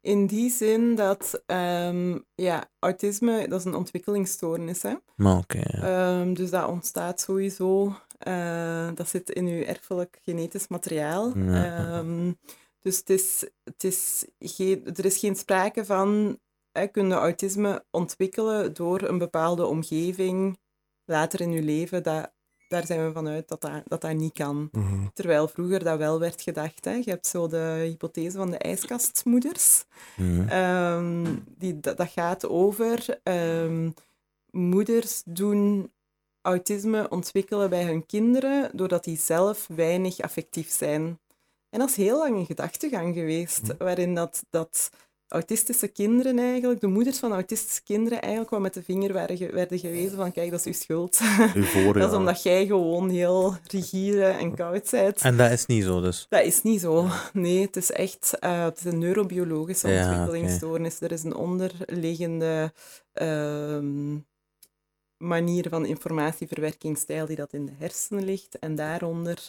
In 0.07 0.26
die 0.26 0.50
zin 0.50 0.94
dat 0.94 1.42
ehm, 1.46 2.18
ja, 2.34 2.70
autisme 2.78 3.48
dat 3.48 3.59
is 3.59 3.64
een 3.64 3.74
ontwikkelingsstoornis. 3.74 4.82
Hè? 4.82 4.94
Maar 5.16 5.36
oké. 5.36 5.61
ja. 5.62 5.82
Ehm, 6.20 6.34
dus 6.34 6.50
dat 6.50 6.68
ontstaat 6.68 7.20
sowieso. 7.20 7.96
eh, 8.18 8.88
dat 8.94 9.09
zit 9.09 9.30
in 9.30 9.46
uw 9.46 9.62
erfelijk 9.62 10.18
genetisch 10.22 10.68
materiaal. 10.68 11.38
Ja. 11.38 11.76
Ehm, 11.86 12.32
dus 12.80 12.96
het 12.98 13.11
is, 13.11 13.48
het 13.64 13.84
is 13.84 14.26
geen, 14.38 14.84
er 14.96 15.04
is 15.04 15.18
geen 15.18 15.36
sprake 15.36 15.84
van 15.84 16.38
hè, 16.72 16.86
kun 16.86 17.09
je 17.09 17.14
autisme 17.14 17.84
ontwikkelen 17.90 18.74
door 18.74 19.02
een 19.02 19.18
bepaalde 19.18 19.66
omgeving 19.66 20.59
later 21.04 21.40
in 21.40 21.52
je 21.52 21.62
leven. 21.62 22.02
Dat, 22.02 22.32
daar 22.69 22.87
zijn 22.87 23.07
we 23.07 23.12
vanuit 23.12 23.49
dat 23.49 23.61
dat, 23.61 23.83
dat, 23.85 24.01
dat 24.01 24.14
niet 24.14 24.33
kan. 24.33 24.69
Mhm. 24.73 25.07
Terwijl 25.14 25.49
vroeger 25.49 25.85
dat 25.85 25.99
wel 25.99 26.19
werd 26.21 26.43
gedacht. 26.43 26.85
Hè. 26.85 26.93
Je 26.93 27.11
hebt 27.11 27.27
zo 27.27 27.49
de 27.49 27.85
hypothese 27.89 28.37
van 28.37 28.51
de 28.51 28.59
ijskastmoeders. 28.59 29.85
Mhm. 30.17 30.49
Ehm, 30.49 31.37
die, 31.59 31.81
dat, 31.81 31.97
dat 31.97 32.09
gaat 32.09 32.49
over 32.49 33.21
ehm, 33.23 33.91
moeders 34.51 35.23
doen 35.25 35.91
autisme 36.41 37.09
ontwikkelen 37.09 37.71
bij 37.71 37.85
hun 37.85 38.07
kinderen 38.07 38.71
doordat 38.73 39.05
die 39.05 39.19
zelf 39.19 39.67
weinig 39.75 40.21
affectief 40.21 40.71
zijn. 40.71 41.19
En 41.71 41.79
dat 41.79 41.89
is 41.89 41.97
heel 41.97 42.19
lang 42.19 42.37
een 42.37 42.47
gedachtegang 42.47 43.14
geweest, 43.14 43.77
waarin 43.79 44.14
dat, 44.14 44.45
dat 44.51 44.91
autistische 45.29 45.89
kinderen 45.89 46.39
eigenlijk, 46.39 46.81
de 46.81 46.87
moeders 46.87 47.18
van 47.18 47.33
autistische 47.33 47.83
kinderen 47.83 48.20
eigenlijk 48.20 48.51
wel 48.51 48.61
met 48.61 48.74
de 48.74 48.83
vinger 48.83 49.12
werden, 49.12 49.37
ge- 49.37 49.51
werden 49.53 49.79
gewezen 49.79 50.16
van 50.16 50.33
kijk, 50.33 50.51
dat 50.51 50.59
is 50.61 50.66
uw 50.66 50.72
schuld. 50.72 51.18
Dat 52.03 52.11
is 52.11 52.16
omdat 52.18 52.43
jij 52.43 52.66
gewoon 52.66 53.09
heel 53.11 53.57
rigide 53.66 54.24
en 54.24 54.55
koud 54.55 54.91
bent. 54.91 55.20
En 55.20 55.37
dat 55.37 55.51
is 55.51 55.66
niet 55.66 55.83
zo, 55.85 56.01
dus. 56.01 56.27
Dat 56.29 56.45
is 56.45 56.62
niet 56.62 56.81
zo. 56.81 57.07
Nee, 57.33 57.61
het 57.61 57.77
is 57.77 57.91
echt 57.93 58.39
eh, 58.39 58.64
het 58.64 58.79
is 58.79 58.85
een 58.85 58.99
neurobiologische 58.99 59.89
Ja, 59.89 60.09
ontwikkelingsstoornis. 60.09 61.01
Er 61.01 61.12
is 61.12 61.22
een 61.22 61.35
onderliggende 61.35 62.72
ehm, 63.12 64.16
manier 65.16 65.68
van 65.68 65.87
informatieverwerkingsstijl 65.87 67.27
die 67.27 67.37
dat 67.37 67.53
in 67.53 67.66
de 67.66 67.72
hersenen 67.79 68.24
ligt. 68.24 68.59
En 68.59 68.74
daaronder 68.74 69.49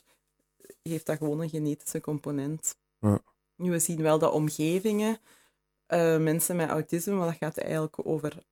heeft 0.82 1.06
dat 1.06 1.18
gewoon 1.18 1.40
een 1.42 1.50
genetische 1.50 2.02
component. 2.02 2.76
Ja. 3.00 3.20
Nu, 3.56 3.72
we 3.72 3.80
zien 3.80 4.02
wel 4.02 4.20
dat 4.20 4.32
omgevingen, 4.34 5.18
eh, 5.88 6.18
mensen 6.18 6.56
met 6.56 6.70
autisme, 6.70 7.14
maar 7.14 7.28
dat 7.28 7.38
gaat 7.38 7.58
eigenlijk 7.58 8.08
over, 8.08 8.44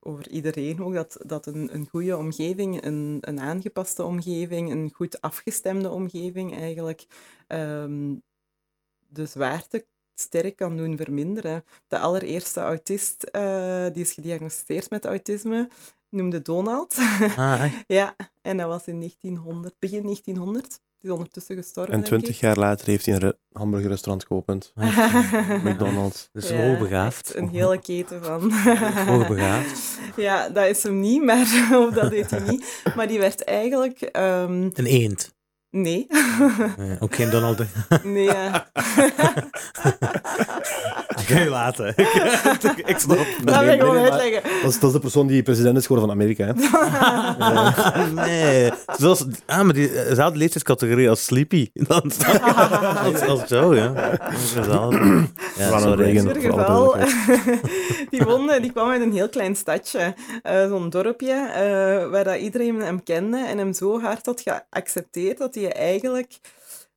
over 0.00 0.28
iedereen 0.28 0.82
ook, 0.82 0.94
dat, 0.94 1.18
dat 1.26 1.46
een, 1.46 1.74
een 1.74 1.88
goede 1.88 2.16
omgeving, 2.16 2.84
een, 2.84 3.18
een 3.20 3.40
aangepaste 3.40 4.04
omgeving, 4.04 4.70
een 4.70 4.90
goed 4.94 5.20
afgestemde 5.20 5.90
omgeving 5.90 6.56
eigenlijk 6.56 7.06
ehm, 7.46 8.14
de 9.08 9.26
zwaarte 9.26 9.86
sterk 10.14 10.56
kan 10.56 10.76
doen 10.76 10.96
verminderen. 10.96 11.64
De 11.88 11.98
allereerste 11.98 12.60
autist 12.60 13.22
eh, 13.22 13.86
die 13.92 14.02
is 14.02 14.12
gediagnosticeerd 14.12 14.90
met 14.90 15.04
autisme 15.04 15.68
noemde 16.08 16.42
Donald. 16.42 16.96
Ah, 17.36 17.72
ja, 17.86 18.16
en 18.42 18.56
dat 18.56 18.66
was 18.66 18.86
in 18.86 18.98
1900, 18.98 19.74
begin 19.78 20.02
1900. 20.02 20.80
Die 21.02 21.10
is 21.10 21.16
ondertussen 21.16 21.56
gestorven, 21.56 21.94
En 21.94 22.02
twintig 22.02 22.40
jaar 22.40 22.56
later 22.56 22.86
heeft 22.86 23.06
hij 23.06 23.14
een 23.14 23.20
re- 23.20 23.36
hamburgerrestaurant 23.52 24.24
geopend. 24.26 24.72
McDonald's. 25.64 26.28
Dus 26.32 26.48
Ja, 26.48 26.56
hoogbegaafd. 26.66 27.34
Een 27.34 27.48
hele 27.48 27.78
keten 27.80 28.24
van... 28.24 28.52
Hoogbegaafd. 29.12 29.98
ja, 30.16 30.48
dat 30.48 30.66
is 30.66 30.82
hem 30.82 31.00
niet, 31.00 31.22
maar 31.24 31.40
of 31.86 31.94
dat 31.94 32.10
deed 32.10 32.30
hij 32.30 32.40
niet. 32.40 32.82
Maar 32.96 33.08
die 33.08 33.18
werd 33.18 33.44
eigenlijk... 33.44 34.00
ehm, 34.00 34.70
Een 34.74 34.86
eend. 34.86 35.34
Nee. 35.72 36.06
Nee, 36.76 36.96
ook 37.00 37.14
geen 37.14 37.30
Donald. 37.30 37.58
Duck. 37.58 37.66
nee, 38.04 38.24
ja. 38.24 38.66
Kun 41.26 41.42
je 41.42 41.48
laten. 41.48 41.88
ik 42.84 42.98
snap. 42.98 43.16
Dat 43.44 43.54
wil 43.54 43.64
nee, 43.64 43.74
ik 43.74 43.80
gewoon 43.80 43.94
nee, 43.94 44.02
maar- 44.02 44.12
uitleggen. 44.20 44.50
Dat 44.62 44.70
is, 44.70 44.78
dat 44.78 44.88
is 44.88 44.92
de 44.94 45.00
persoon 45.00 45.26
die 45.26 45.42
president 45.42 45.76
is 45.76 45.86
geworden 45.86 46.08
van 46.08 46.16
Amerika. 46.18 46.44
Hè? 46.46 46.52
nee. 48.26 48.70
Zoals, 48.98 49.24
ah, 49.46 49.62
maar 49.62 49.74
die, 49.74 49.92
dezelfde 49.92 50.38
leeftijdscategorie 50.38 51.08
als 51.08 51.24
Sleepy. 51.24 51.70
Dan, 51.72 52.02
als, 53.04 53.20
als 53.20 53.48
Joe, 53.48 53.76
ja. 53.76 53.92
Ja, 55.58 55.78
sorry. 55.78 56.02
Reagan. 56.02 56.28
In 56.28 56.36
ieder 56.36 56.52
geval, 56.52 56.96
die 58.10 58.22
wonde, 58.22 58.60
die 58.60 58.72
kwam 58.72 58.90
uit 58.90 59.02
een 59.02 59.12
heel 59.12 59.28
klein 59.28 59.56
stadje, 59.56 60.14
eh, 60.42 60.68
zo'n 60.68 60.90
dorpje, 60.90 61.32
eh, 61.32 62.10
waar 62.10 62.24
dat 62.24 62.36
iedereen 62.36 62.80
hem 62.80 63.02
kende 63.02 63.38
en 63.46 63.58
hem 63.58 63.72
zo 63.72 64.00
hard 64.00 64.26
had 64.26 64.42
geaccepteerd 64.44 65.38
dat 65.38 65.54
hij 65.54 65.61
eigenlijk 65.68 66.40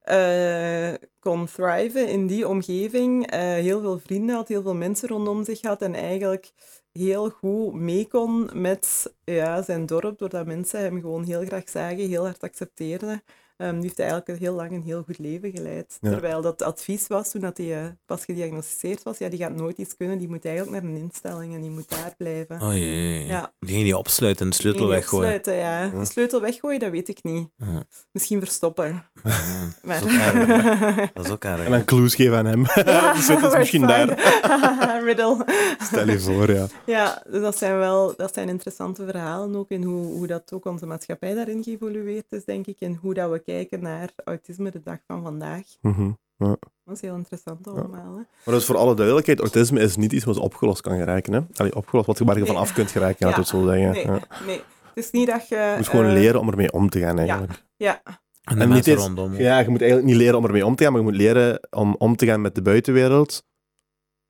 eh, 0.02 0.94
kon 1.20 1.46
thriven 1.46 2.08
in 2.08 2.28
die 2.28 2.48
omgeving. 2.48 3.28
eh, 3.32 3.40
heel 3.40 3.82
veel 3.82 4.00
vrienden 4.00 4.36
had, 4.36 4.48
heel 4.48 4.62
veel 4.62 4.76
mensen 4.76 5.08
rondom 5.10 5.44
zich 5.44 5.62
had 5.62 5.82
en 5.82 5.96
eigenlijk 5.96 6.52
heel 6.92 7.30
goed 7.30 7.74
mee 7.74 8.08
kon 8.08 8.50
met 8.54 9.14
ja, 9.24 9.62
zijn 9.62 9.86
dorp, 9.86 10.18
doordat 10.18 10.46
mensen 10.46 10.80
hem 10.80 11.00
gewoon 11.02 11.24
heel 11.24 11.46
graag 11.46 11.70
zagen, 11.70 12.08
heel 12.08 12.24
hard 12.24 12.42
accepteerden. 12.44 13.24
Ehm 13.58 13.74
die 13.74 13.84
heeft 13.84 14.00
eigenlijk 14.00 14.30
een 14.30 14.38
heel 14.38 14.54
lang 14.54 14.72
een 14.72 14.84
heel 14.84 15.04
goed 15.04 15.18
leven 15.18 15.52
geleid. 15.52 15.98
Ja. 16.02 16.10
Terwijl 16.10 16.42
dat 16.42 16.62
advies 16.62 17.08
was 17.08 17.32
toen 17.32 17.42
dat 17.42 17.58
hij 17.58 17.84
eh, 17.84 17.90
pas 18.06 18.26
gediagnosticeerd 18.26 19.04
was, 19.04 19.18
ja, 19.18 19.30
die 19.30 19.40
gaat 19.40 19.56
nooit 19.56 19.78
iets 19.78 19.96
kunnen, 19.96 20.18
die 20.18 20.28
moet 20.28 20.46
eigenlijk 20.46 20.84
naar 20.84 20.92
een 20.92 20.98
instelling 20.98 21.54
en 21.54 21.62
die 21.62 21.70
moet 21.70 21.90
daar 21.90 22.14
blijven. 22.18 22.62
Oh 22.62 22.74
jee. 22.74 23.26
Ja. 23.26 23.54
Die 23.60 23.74
ging 23.74 23.84
die 23.84 23.98
opsluiten 23.98 24.46
en 24.46 24.52
de 24.52 24.58
sleutel 24.58 24.88
weggooien. 24.88 25.24
opsluiten, 25.24 25.56
ja. 25.56 26.00
De 26.00 26.06
sleutel 26.06 26.42
weggooien, 26.42 26.80
dat 26.80 26.92
weet 26.92 27.08
ik 27.08 27.24
niet. 27.24 27.50
Ja. 27.58 27.84
Misschien 28.12 28.40
verstoppen. 28.40 29.04
Ja, 29.24 29.42
Maar... 29.84 30.02
Dat 30.02 30.10
is 30.10 30.16
ook 30.16 30.34
erg. 30.34 31.12
Dat 31.14 31.26
is 31.26 31.32
ook 31.32 31.44
erg. 31.44 31.64
En 31.66 31.72
dan 31.72 31.86
clues 31.86 32.16
geven 32.16 32.38
aan 32.38 32.46
hem. 32.46 32.64
de 33.16 33.20
sleutel 33.22 33.52
is 33.52 33.58
misschien 33.58 33.88
daar. 33.88 34.08
daar. 34.08 35.04
Riddle. 35.04 35.46
Stel 35.82 36.10
je 36.10 36.20
voor, 36.20 36.52
ja. 36.52 36.68
Ja, 36.86 37.24
dus 37.30 37.42
dat 37.42 37.58
zijn 37.58 37.78
wel 37.78 38.14
dat 38.18 38.34
zijn 38.34 38.50
interessante 38.50 39.06
verhalen 39.06 39.56
ook 39.56 39.70
in 39.70 39.84
hoe, 39.84 40.06
hoe 40.06 40.28
dat 40.28 40.54
ook 40.54 40.66
onze 40.66 40.86
maatschappij 40.86 41.34
daarin 41.34 41.64
geëvolueerd 41.64 42.26
is, 42.30 42.46
denk 42.46 42.68
ik, 42.68 42.80
en 42.80 42.98
hoe 43.02 43.14
dat 43.14 43.32
we 43.32 43.44
kijken 43.46 43.82
naar 43.82 44.10
autisme 44.24 44.72
de 44.72 44.82
dag 44.84 44.98
van 45.08 45.22
vandaag. 45.24 45.64
Mhm. 45.82 46.12
Dat 46.38 46.96
is 46.96 47.02
heel 47.02 47.16
interessant 47.16 47.68
allemaal. 47.68 48.16
Hè? 48.16 48.22
Maar 48.46 48.54
dus 48.56 48.66
voor 48.66 48.78
alle 48.78 48.96
duidelijkheid, 48.96 49.40
autisme 49.40 49.80
is 49.80 49.96
niet 49.96 50.12
iets 50.12 50.26
wat 50.26 50.38
opgelost 50.38 50.82
kan 50.82 50.98
geraken. 50.98 51.34
Hè? 51.34 51.40
Allee, 51.56 51.76
opgelost, 51.76 52.08
wat 52.08 52.18
je 52.18 52.26
waar 52.26 52.38
je 52.38 52.46
van 52.46 52.54
Nee. 52.56 52.64
af 52.64 52.74
kunt 52.74 52.92
geraken, 52.92 53.28
we 53.28 53.34
het 53.34 53.48
zo 53.48 53.66
zeggen. 53.66 53.92
Nee, 53.92 54.06
Ja. 54.06 54.20
nee. 54.46 54.62
Het 54.94 55.04
is 55.04 55.12
niet 55.12 55.28
dat 55.28 55.48
je... 55.48 55.56
Je 55.56 55.74
moet 55.78 55.88
gewoon 55.88 56.06
eh, 56.06 56.12
leren 56.14 56.40
om 56.40 56.50
ermee 56.50 56.72
om 56.72 56.90
te 56.90 57.00
gaan, 57.00 57.20
eigenlijk. 57.20 57.64
Ja, 57.76 58.02
En 58.44 58.58
niet 58.58 58.68
mensen 58.68 58.94
eens- 58.94 59.04
rondom. 59.04 59.34
Ja, 59.36 59.60
je 59.60 59.70
moet 59.70 59.82
eigenlijk 59.82 60.12
niet 60.12 60.20
leren 60.20 60.38
om 60.38 60.46
ermee 60.46 60.66
om 60.66 60.76
te 60.76 60.84
gaan, 60.84 60.92
maar 60.92 61.02
je 61.02 61.08
moet 61.08 61.18
leren 61.18 61.68
om 61.70 61.96
om 61.98 62.16
te 62.16 62.26
gaan 62.26 62.42
met 62.42 62.56
de 62.56 62.62
buitenwereld, 62.62 63.44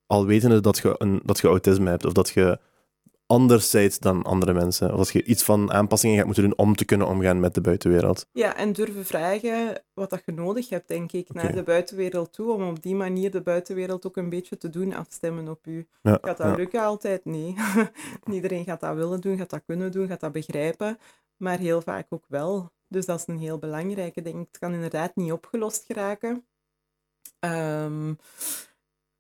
al 0.05 0.25
wetende 0.25 0.59
dat 0.61 0.77
je, 0.77 0.95
een, 0.97 1.21
dat 1.23 1.39
je 1.39 1.47
autisme 1.47 1.89
hebt, 1.89 2.05
of 2.05 2.13
dat 2.13 2.29
je 2.29 2.59
anders 3.27 3.99
dan 3.99 4.23
andere 4.23 4.53
mensen. 4.53 4.91
Of 4.91 4.97
dat 4.97 5.09
je 5.09 5.23
iets 5.23 5.43
van 5.43 5.71
aanpassingen 5.71 6.17
gaat 6.17 6.25
moeten 6.25 6.43
doen 6.43 6.57
om 6.57 6.75
te 6.75 6.85
kunnen 6.85 7.07
omgaan 7.07 7.39
met 7.39 7.53
de 7.53 7.61
buitenwereld. 7.61 8.27
ja, 8.31 8.55
en 8.55 8.73
durven 8.73 9.05
vragen 9.05 9.83
wat 9.93 10.09
dat 10.09 10.21
je 10.25 10.31
nodig 10.31 10.69
hebt, 10.69 10.87
denk 10.87 11.11
ik, 11.11 11.33
naar 11.33 11.55
de 11.55 11.63
buitenwereld 11.63 12.33
toe, 12.33 12.53
om 12.53 12.67
op 12.67 12.81
die 12.81 12.95
manier 12.95 13.31
de 13.31 13.41
buitenwereld 13.41 14.07
ook 14.07 14.17
een 14.17 14.29
beetje 14.29 14.57
te 14.57 14.69
doen 14.69 14.93
afstemmen 14.93 15.47
op 15.47 15.67
u. 15.67 15.87
Ja, 16.01 16.17
Gaat 16.21 16.37
dat 16.37 16.47
ja. 16.47 16.55
lukken 16.55 16.81
altijd? 16.81 17.25
Nee. 17.25 17.55
Niet 18.23 18.35
Iedereen 18.35 18.63
gaat 18.63 18.79
dat 18.79 18.95
willen 18.95 19.21
doen, 19.21 19.37
gaat 19.37 19.49
dat 19.49 19.63
kunnen 19.65 19.91
doen, 19.91 20.07
gaat 20.07 20.19
dat 20.19 20.31
begrijpen, 20.31 20.97
maar 21.37 21.57
heel 21.57 21.81
vaak 21.81 22.05
ook 22.09 22.25
wel. 22.27 22.73
Dus 22.87 23.05
dat 23.05 23.19
is 23.19 23.27
een 23.27 23.39
heel 23.39 23.57
belangrijke, 23.57 24.21
denk 24.21 24.35
ik. 24.35 24.47
Het 24.47 24.57
kan 24.57 24.73
inderdaad 24.73 25.15
niet 25.15 25.31
opgelost 25.31 25.85
geraken. 25.85 26.45
Ehm, 27.39 28.13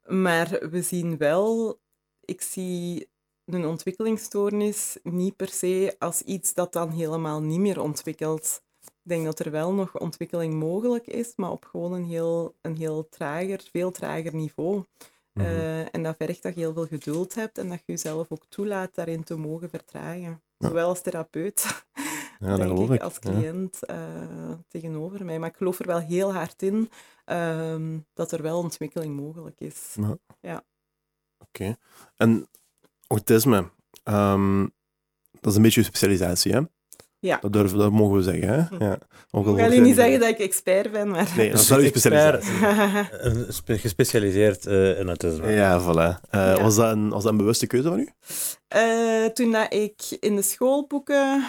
maar 0.05 0.69
we 0.69 0.81
zien 0.81 1.17
wel, 1.17 1.79
ik 2.21 2.41
zie 2.41 3.09
een 3.45 3.65
ontwikkelingsstoornis 3.65 4.97
niet 5.03 5.35
per 5.35 5.49
se 5.49 5.95
als 5.99 6.21
iets 6.21 6.53
dat 6.53 6.73
dan 6.73 6.89
helemaal 6.89 7.41
niet 7.41 7.59
meer 7.59 7.81
ontwikkelt. 7.81 8.61
Ik 8.83 8.91
denk 9.11 9.25
dat 9.25 9.39
er 9.39 9.51
wel 9.51 9.73
nog 9.73 9.99
ontwikkeling 9.99 10.53
mogelijk 10.53 11.07
is, 11.07 11.33
maar 11.35 11.51
op 11.51 11.65
gewoon 11.65 11.93
een 11.93 12.05
heel, 12.05 12.55
een 12.61 12.75
heel 12.77 13.09
trager, 13.09 13.61
veel 13.71 13.91
trager 13.91 14.35
niveau. 14.35 14.83
Mhm. 15.33 15.45
Eh, 15.45 15.95
en 15.95 16.03
dat 16.03 16.15
vergt 16.17 16.43
dat 16.43 16.53
je 16.53 16.59
heel 16.59 16.73
veel 16.73 16.85
geduld 16.87 17.35
hebt 17.35 17.57
en 17.57 17.69
dat 17.69 17.77
je 17.77 17.91
jezelf 17.91 18.31
ook 18.31 18.45
toelaat 18.49 18.95
daarin 18.95 19.23
te 19.23 19.35
mogen 19.35 19.69
vertragen. 19.69 20.41
Ja. 20.57 20.67
Zowel 20.67 20.87
als 20.87 21.01
therapeut, 21.01 21.83
Ja, 22.39 22.55
denk 22.57 22.79
ik, 22.79 22.89
ik. 22.89 23.01
als 23.01 23.13
Ja. 23.13 23.19
cliënt 23.19 23.83
eh, 23.85 23.97
tegenover 24.67 25.25
mij. 25.25 25.39
Maar 25.39 25.49
ik 25.49 25.55
geloof 25.57 25.79
er 25.79 25.87
wel 25.87 25.99
heel 25.99 26.33
hard 26.33 26.61
in 26.61 26.89
ehm, 27.25 27.99
dat 28.13 28.31
er 28.31 28.41
wel 28.41 28.57
ontwikkeling 28.57 29.15
mogelijk 29.15 29.59
is. 29.59 29.95
Oké. 31.39 31.77
En 32.15 32.47
autisme, 33.07 33.69
ehm, 34.03 34.59
dat 35.41 35.51
is 35.51 35.55
een 35.55 35.61
beetje 35.61 35.79
je 35.81 35.85
specialisatie, 35.87 36.51
hè? 36.53 36.59
Ja. 37.19 37.37
Dat, 37.41 37.53
durven, 37.53 37.77
dat 37.77 37.91
mogen 37.91 38.15
we 38.15 38.21
zeggen, 38.23 38.47
hè? 38.49 38.61
Hm. 38.77 38.83
Ja. 38.83 38.97
Ook 39.31 39.43
Ik 39.43 39.49
al 39.51 39.55
ga 39.57 39.63
jullie 39.63 39.79
niet 39.79 39.89
je- 39.95 40.01
zeggen 40.01 40.19
dat 40.19 40.29
ik 40.29 40.39
expert 40.39 40.91
ben, 40.91 41.09
maar... 41.09 41.33
Nee, 41.37 41.51
dat 41.51 41.59
is 41.59 41.69
wel 41.69 41.79
je 41.79 41.87
specialisatie. 41.87 43.77
Gespecialiseerd 43.79 44.65
eh, 44.65 44.99
in 44.99 45.07
autisme. 45.07 45.51
Ja, 45.51 45.81
voilà. 45.81 46.29
Eh, 46.29 46.39
Ja. 46.55 46.61
Was, 46.61 46.75
dat 46.75 46.91
een, 46.91 47.09
was 47.09 47.23
dat 47.23 47.31
een 47.31 47.37
bewuste 47.37 47.67
keuze 47.67 47.87
van 47.87 47.99
u? 47.99 48.09
Eh, 48.67 49.25
toen 49.25 49.51
dat 49.51 49.73
ik 49.73 50.01
in 50.19 50.35
de 50.35 50.41
schoolboeken 50.41 51.45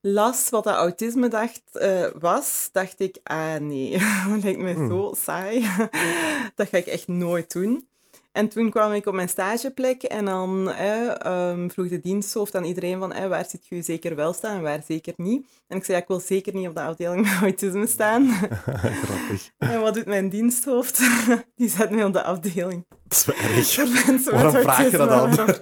las 0.00 0.48
wat 0.50 0.64
dat 0.64 0.74
autisme 0.74 1.28
dacht, 1.28 1.62
eh, 1.72 2.06
was, 2.18 2.68
dacht 2.72 3.00
ik, 3.00 3.18
ah 3.22 3.56
nee, 3.60 3.90
dat 4.32 4.42
lijkt 4.42 4.58
me 4.60 4.72
Hmm. 4.72 4.88
zo 4.88 5.14
saai. 5.16 5.60
dat 6.54 6.68
ga 6.68 6.76
ik 6.76 6.86
echt 6.86 7.08
nooit 7.08 7.52
doen. 7.52 7.86
En 8.32 8.48
toen 8.48 8.70
kwam 8.70 8.92
ik 8.92 9.06
op 9.06 9.14
mijn 9.14 9.28
stageplek 9.28 10.02
en 10.02 10.24
dan 10.24 10.70
eh, 10.70 11.64
vroeg 11.68 11.88
de 11.88 12.00
diensthoofd 12.00 12.54
aan 12.54 12.64
iedereen 12.64 12.98
van 12.98 13.12
eh, 13.12 13.28
waar 13.28 13.44
zit 13.48 13.66
je 13.66 13.82
zeker 13.82 14.16
wel 14.16 14.32
staan 14.32 14.56
en 14.56 14.62
waar 14.62 14.82
zeker 14.86 15.12
niet. 15.16 15.46
En 15.66 15.76
ik 15.76 15.84
zei, 15.84 15.96
ja, 15.96 16.02
ik 16.02 16.08
wil 16.08 16.20
zeker 16.20 16.54
niet 16.54 16.68
op 16.68 16.74
de 16.74 16.80
afdeling 16.80 17.22
met 17.22 17.40
autisme 17.40 17.86
staan. 17.86 18.28
Grappig. 19.04 19.50
en 19.58 19.80
wat 19.80 19.94
doet 19.94 20.06
mijn 20.06 20.28
diensthoofd? 20.28 21.00
Die 21.56 21.68
zet 21.68 21.90
mij 21.90 22.04
op 22.04 22.12
de 22.12 22.22
afdeling. 22.22 22.86
Dat 23.12 23.24
is 23.56 23.76
wel 23.76 23.86
erg. 23.86 24.06
mensen 24.06 24.32
Waarom 24.34 24.52
vraag 24.62 24.90
je 24.90 24.96
dat 24.96 25.08
dan? 25.08 25.54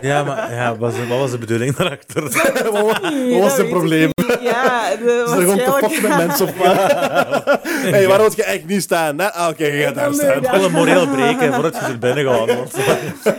Ja, 0.00 0.24
maar 0.24 0.52
ja, 0.52 0.76
was, 0.76 0.92
wat 1.08 1.18
was 1.18 1.30
de 1.30 1.38
bedoeling 1.38 1.76
daarachter? 1.76 2.22
wat, 2.22 2.32
wa- 2.72 3.00
wat 3.30 3.40
was 3.40 3.56
het 3.56 3.60
ik 3.66 3.68
probleem? 3.70 4.10
Ja, 4.40 4.90
de, 4.96 5.22
Is 5.26 5.32
er 5.32 5.40
gewoon 5.40 5.56
te 5.58 5.76
fokken 5.80 6.02
met 6.02 6.16
mensen 6.16 6.46
wat? 6.56 6.74
hey, 7.94 8.06
waar 8.08 8.20
moet 8.22 8.36
je 8.36 8.42
eigenlijk 8.42 8.74
niet 8.74 8.82
staan? 8.82 9.20
Ah, 9.20 9.48
Oké, 9.48 9.66
je 9.66 9.82
gaat 9.82 9.94
daar 9.94 10.14
staan. 10.14 10.40
ja. 10.42 10.50
Wel 10.50 10.64
een 10.64 10.72
moreel 10.72 11.08
breken 11.08 11.52
voordat 11.54 11.74
je 11.76 11.80
er 11.86 11.98
binnen 11.98 12.24
gaat. 12.24 12.76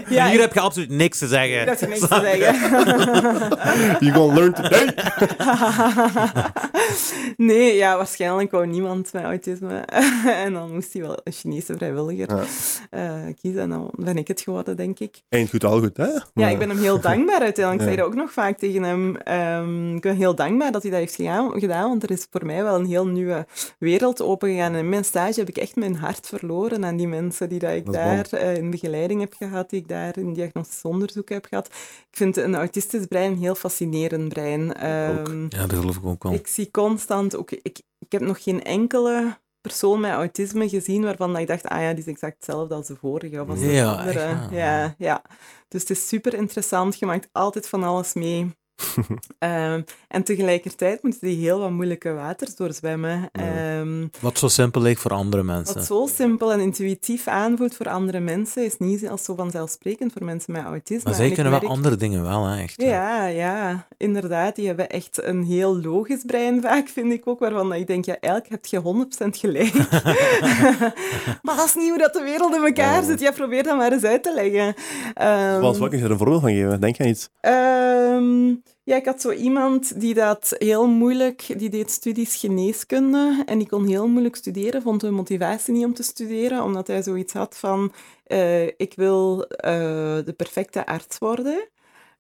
Ja, 0.09 0.26
Hier 0.26 0.34
ik- 0.34 0.39
heb 0.39 0.53
je 0.53 0.59
absoluut 0.59 0.89
niks 0.89 1.18
te 1.18 1.28
zeggen. 1.28 1.65
Dat 1.65 1.82
is 1.82 1.88
niks 1.88 1.99
te 1.99 2.20
zeggen. 2.22 2.55
You 4.07 4.13
gonna 4.13 4.34
learn 4.34 4.53
today. 4.53 4.93
nee, 7.38 7.76
ja, 7.76 7.97
waarschijnlijk 7.97 8.51
wou 8.51 8.68
niemand 8.68 9.13
met 9.13 9.24
autisme. 9.24 9.76
en 10.45 10.53
dan 10.53 10.74
moest 10.74 10.93
hij 10.93 11.01
wel 11.01 11.18
een 11.24 11.34
Chinese 11.34 11.74
vrijwilliger 11.78 12.28
Ja. 12.36 12.43
eh, 12.89 13.11
kiezen. 13.41 13.57
En 13.58 13.70
dan 13.70 13.89
ben 13.95 14.18
ik 14.18 14.28
het 14.28 14.41
geworden, 14.41 14.78
denk 14.78 14.99
ik. 14.99 15.22
Eind 15.30 15.49
goed, 15.49 15.64
al 15.64 15.80
goed, 15.80 15.97
hè? 15.97 16.08
Ja, 16.34 16.49
ik 16.49 16.58
ben 16.60 16.70
hem 16.70 16.78
heel 16.80 16.99
dankbaar 16.99 17.39
uiteindelijk. 17.41 17.55
Ik 17.74 17.80
Ja. 17.88 17.93
zei 17.93 17.95
dat 17.95 18.05
ook 18.05 18.16
nog 18.16 18.32
vaak 18.32 18.58
tegen 18.58 18.84
hem. 18.84 19.16
Ehm, 19.16 19.95
ik 19.95 20.01
ben 20.01 20.16
heel 20.16 20.36
dankbaar 20.36 20.72
dat 20.72 20.82
hij 20.82 20.91
dat 20.91 20.99
heeft 20.99 21.16
gedaan, 21.60 21.88
want 21.88 22.03
er 22.03 22.12
is 22.12 22.28
voor 22.32 22.45
mij 22.45 22.64
wel 22.64 22.76
een 22.76 22.86
heel 22.86 23.08
nieuwe 23.08 23.45
wereld 23.80 24.22
opengegaan. 24.22 24.74
En 24.74 24.80
in 24.80 24.89
mijn 24.89 25.05
stage 25.05 25.39
heb 25.39 25.49
ik 25.49 25.58
echt 25.58 25.76
mijn 25.76 25.95
hart 25.95 26.28
verloren 26.28 26.86
aan 26.86 26.97
die 26.97 27.08
mensen 27.08 27.49
die 27.49 27.60
dat 27.60 27.72
ik 27.74 27.86
Dat 27.86 27.93
daar 27.93 28.28
eh, 28.32 28.55
in 28.55 28.70
begeleiding 28.70 29.20
heb 29.20 29.34
gehad, 29.34 29.70
die 29.70 29.80
ik 29.80 29.88
daar 29.88 30.18
in 30.18 30.34
diagnostisch 30.34 30.82
onderzoek 30.82 31.30
heb 31.30 31.45
gehad. 31.45 31.66
Ik 32.12 32.18
vind 32.18 32.38
een 32.38 32.55
autistisch 32.55 33.05
brein 33.05 33.32
een 33.32 33.38
heel 33.38 33.55
fascinerend 33.55 34.30
brein. 34.30 34.74
Ehm, 34.74 35.41
Ja, 35.49 35.66
dat 35.68 35.74
geloof 35.80 35.95
ik 35.97 36.05
ook 36.05 36.24
wel. 36.24 36.34
ik 36.34 36.47
zie 36.47 36.72
constant 36.72 37.36
ook... 37.38 37.51
Ik, 37.51 37.80
ik 37.99 38.12
heb 38.12 38.22
nog 38.22 38.43
geen 38.43 38.64
enkele 38.64 39.38
persoon 39.62 39.99
met 39.99 40.12
autisme 40.12 40.70
gezien 40.70 41.03
waarvan 41.03 41.32
dat 41.32 41.41
ik 41.41 41.47
dacht, 41.47 41.66
ah 41.66 41.82
ja, 41.82 41.89
die 41.89 41.99
is 41.99 42.08
exact 42.08 42.36
hetzelfde 42.36 42.76
als 42.76 42.88
de 42.88 42.95
vorige 42.95 43.41
of 43.41 43.49
als 43.49 43.60
de 43.60 43.66
Ja, 43.72 43.91
andere. 43.93 44.20
echt, 44.20 44.49
ja. 44.51 44.58
ja, 44.58 44.95
ja. 44.97 45.22
Dus 45.68 45.82
het 45.82 45.89
is 45.89 46.08
super 46.08 46.34
interessant. 46.34 46.99
Je 46.99 47.05
maakt 47.05 47.30
altijd 47.32 47.68
van 47.68 47.84
alles 47.84 48.14
mee. 48.14 48.55
Ehm, 49.39 49.82
en 50.07 50.23
tegelijkertijd 50.23 51.03
moeten 51.03 51.28
die 51.28 51.38
heel 51.38 51.59
wat 51.59 51.69
moeilijke 51.71 52.13
waters 52.13 52.55
doorzwemmen. 52.55 53.30
Ja. 53.34 53.78
Ehm, 53.80 54.07
Wat 54.19 54.38
zo 54.38 54.47
simpel 54.47 54.82
lijkt 54.82 54.99
voor 54.99 55.11
andere 55.11 55.43
mensen. 55.43 55.75
wat 55.75 55.86
zo 55.86 56.07
simpel 56.15 56.51
en 56.51 56.59
intuïtief 56.59 57.28
aanvoelt 57.28 57.75
voor 57.75 57.89
andere 57.89 58.19
mensen, 58.19 58.63
is 58.65 58.78
niet 58.78 59.09
als 59.09 59.23
zo 59.23 59.36
vanzelfsprekend 59.36 60.11
voor 60.13 60.23
mensen 60.25 60.53
met 60.53 60.63
autisme. 60.63 61.01
Maar 61.03 61.13
zij 61.13 61.32
kunnen 61.32 61.51
wel 61.51 61.59
merk- 61.61 61.71
andere 61.73 61.95
dingen 61.95 62.21
wel, 62.23 62.45
hè, 62.45 62.61
echt. 62.61 62.82
hè. 62.82 62.88
ja, 62.89 63.25
ja, 63.25 63.88
inderdaad. 63.97 64.55
Die 64.55 64.67
hebben 64.67 64.89
echt 64.89 65.23
een 65.23 65.43
heel 65.43 65.82
logisch 65.82 66.23
brein 66.25 66.61
vaak, 66.67 66.88
vind 66.88 67.11
ik 67.13 67.28
ook, 67.28 67.39
waarvan 67.39 67.73
ik 67.73 67.88
denk, 67.88 68.05
ja, 68.05 68.17
eigenlijk 68.19 68.53
heb 68.53 68.65
je 68.65 68.80
100% 68.82 69.38
gelijk. 69.38 69.73
maar 71.45 71.55
dat 71.55 71.65
is 71.65 71.75
niet 71.75 71.89
hoe 71.89 71.97
dat 71.97 72.13
de 72.13 72.21
wereld 72.23 72.55
in 72.55 72.63
elkaar 72.65 73.01
Ja. 73.01 73.03
zit. 73.07 73.19
Ja, 73.19 73.32
probeer 73.32 73.63
dat 73.63 73.78
maar 73.78 73.91
eens 73.91 74.03
uit 74.03 74.23
te 74.23 74.34
leggen. 74.34 74.73
Ehm, 75.13 75.59
Wat 75.61 75.78
wat 75.78 75.89
kun 75.89 75.97
je 75.97 76.03
er 76.03 76.11
een 76.11 76.17
voorbeeld 76.17 76.41
van 76.41 76.51
geven? 76.51 76.82
Denk 76.82 76.95
je 76.97 77.03
aan 77.03 77.09
iets? 77.09 77.30
Ehm, 77.41 78.53
ja, 78.84 78.95
ik 78.95 79.05
had 79.05 79.22
zo 79.22 79.32
iemand 79.32 79.99
die 79.99 80.13
dat 80.13 80.55
heel 80.57 80.88
moeilijk, 80.88 81.59
die 81.59 81.70
deed 81.70 81.91
studies 81.91 82.36
geneeskunde 82.36 83.43
en 83.45 83.57
die 83.57 83.68
kon 83.68 83.88
heel 83.88 84.07
moeilijk 84.07 84.36
studeren, 84.36 84.82
vond 84.82 85.01
de 85.01 85.09
motivatie 85.11 85.74
niet 85.74 85.86
om 85.86 85.93
te 85.93 86.03
studeren, 86.03 86.63
omdat 86.63 86.88
hij 86.88 87.03
zoiets 87.03 87.34
had 87.34 87.57
van, 87.57 87.93
eh, 88.24 88.65
ik 88.65 88.93
wil 88.95 89.47
eh, 89.47 89.72
de 90.26 90.34
perfecte 90.38 90.86
arts 90.86 91.18
worden, 91.18 91.70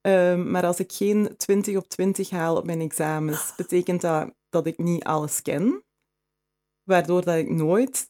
Ehm, 0.07 0.51
maar 0.51 0.65
als 0.65 0.79
ik 0.79 0.91
geen 0.91 1.37
20 1.37 1.75
op 1.75 1.87
20 1.87 2.29
haal 2.29 2.55
op 2.55 2.65
mijn 2.65 2.81
examens, 2.81 3.55
betekent 3.55 4.01
dat 4.01 4.35
dat 4.49 4.67
ik 4.67 4.77
niet 4.77 5.03
alles 5.03 5.41
ken, 5.41 5.83
waardoor 6.83 7.23
dat 7.23 7.35
ik 7.35 7.49
nooit 7.49 8.09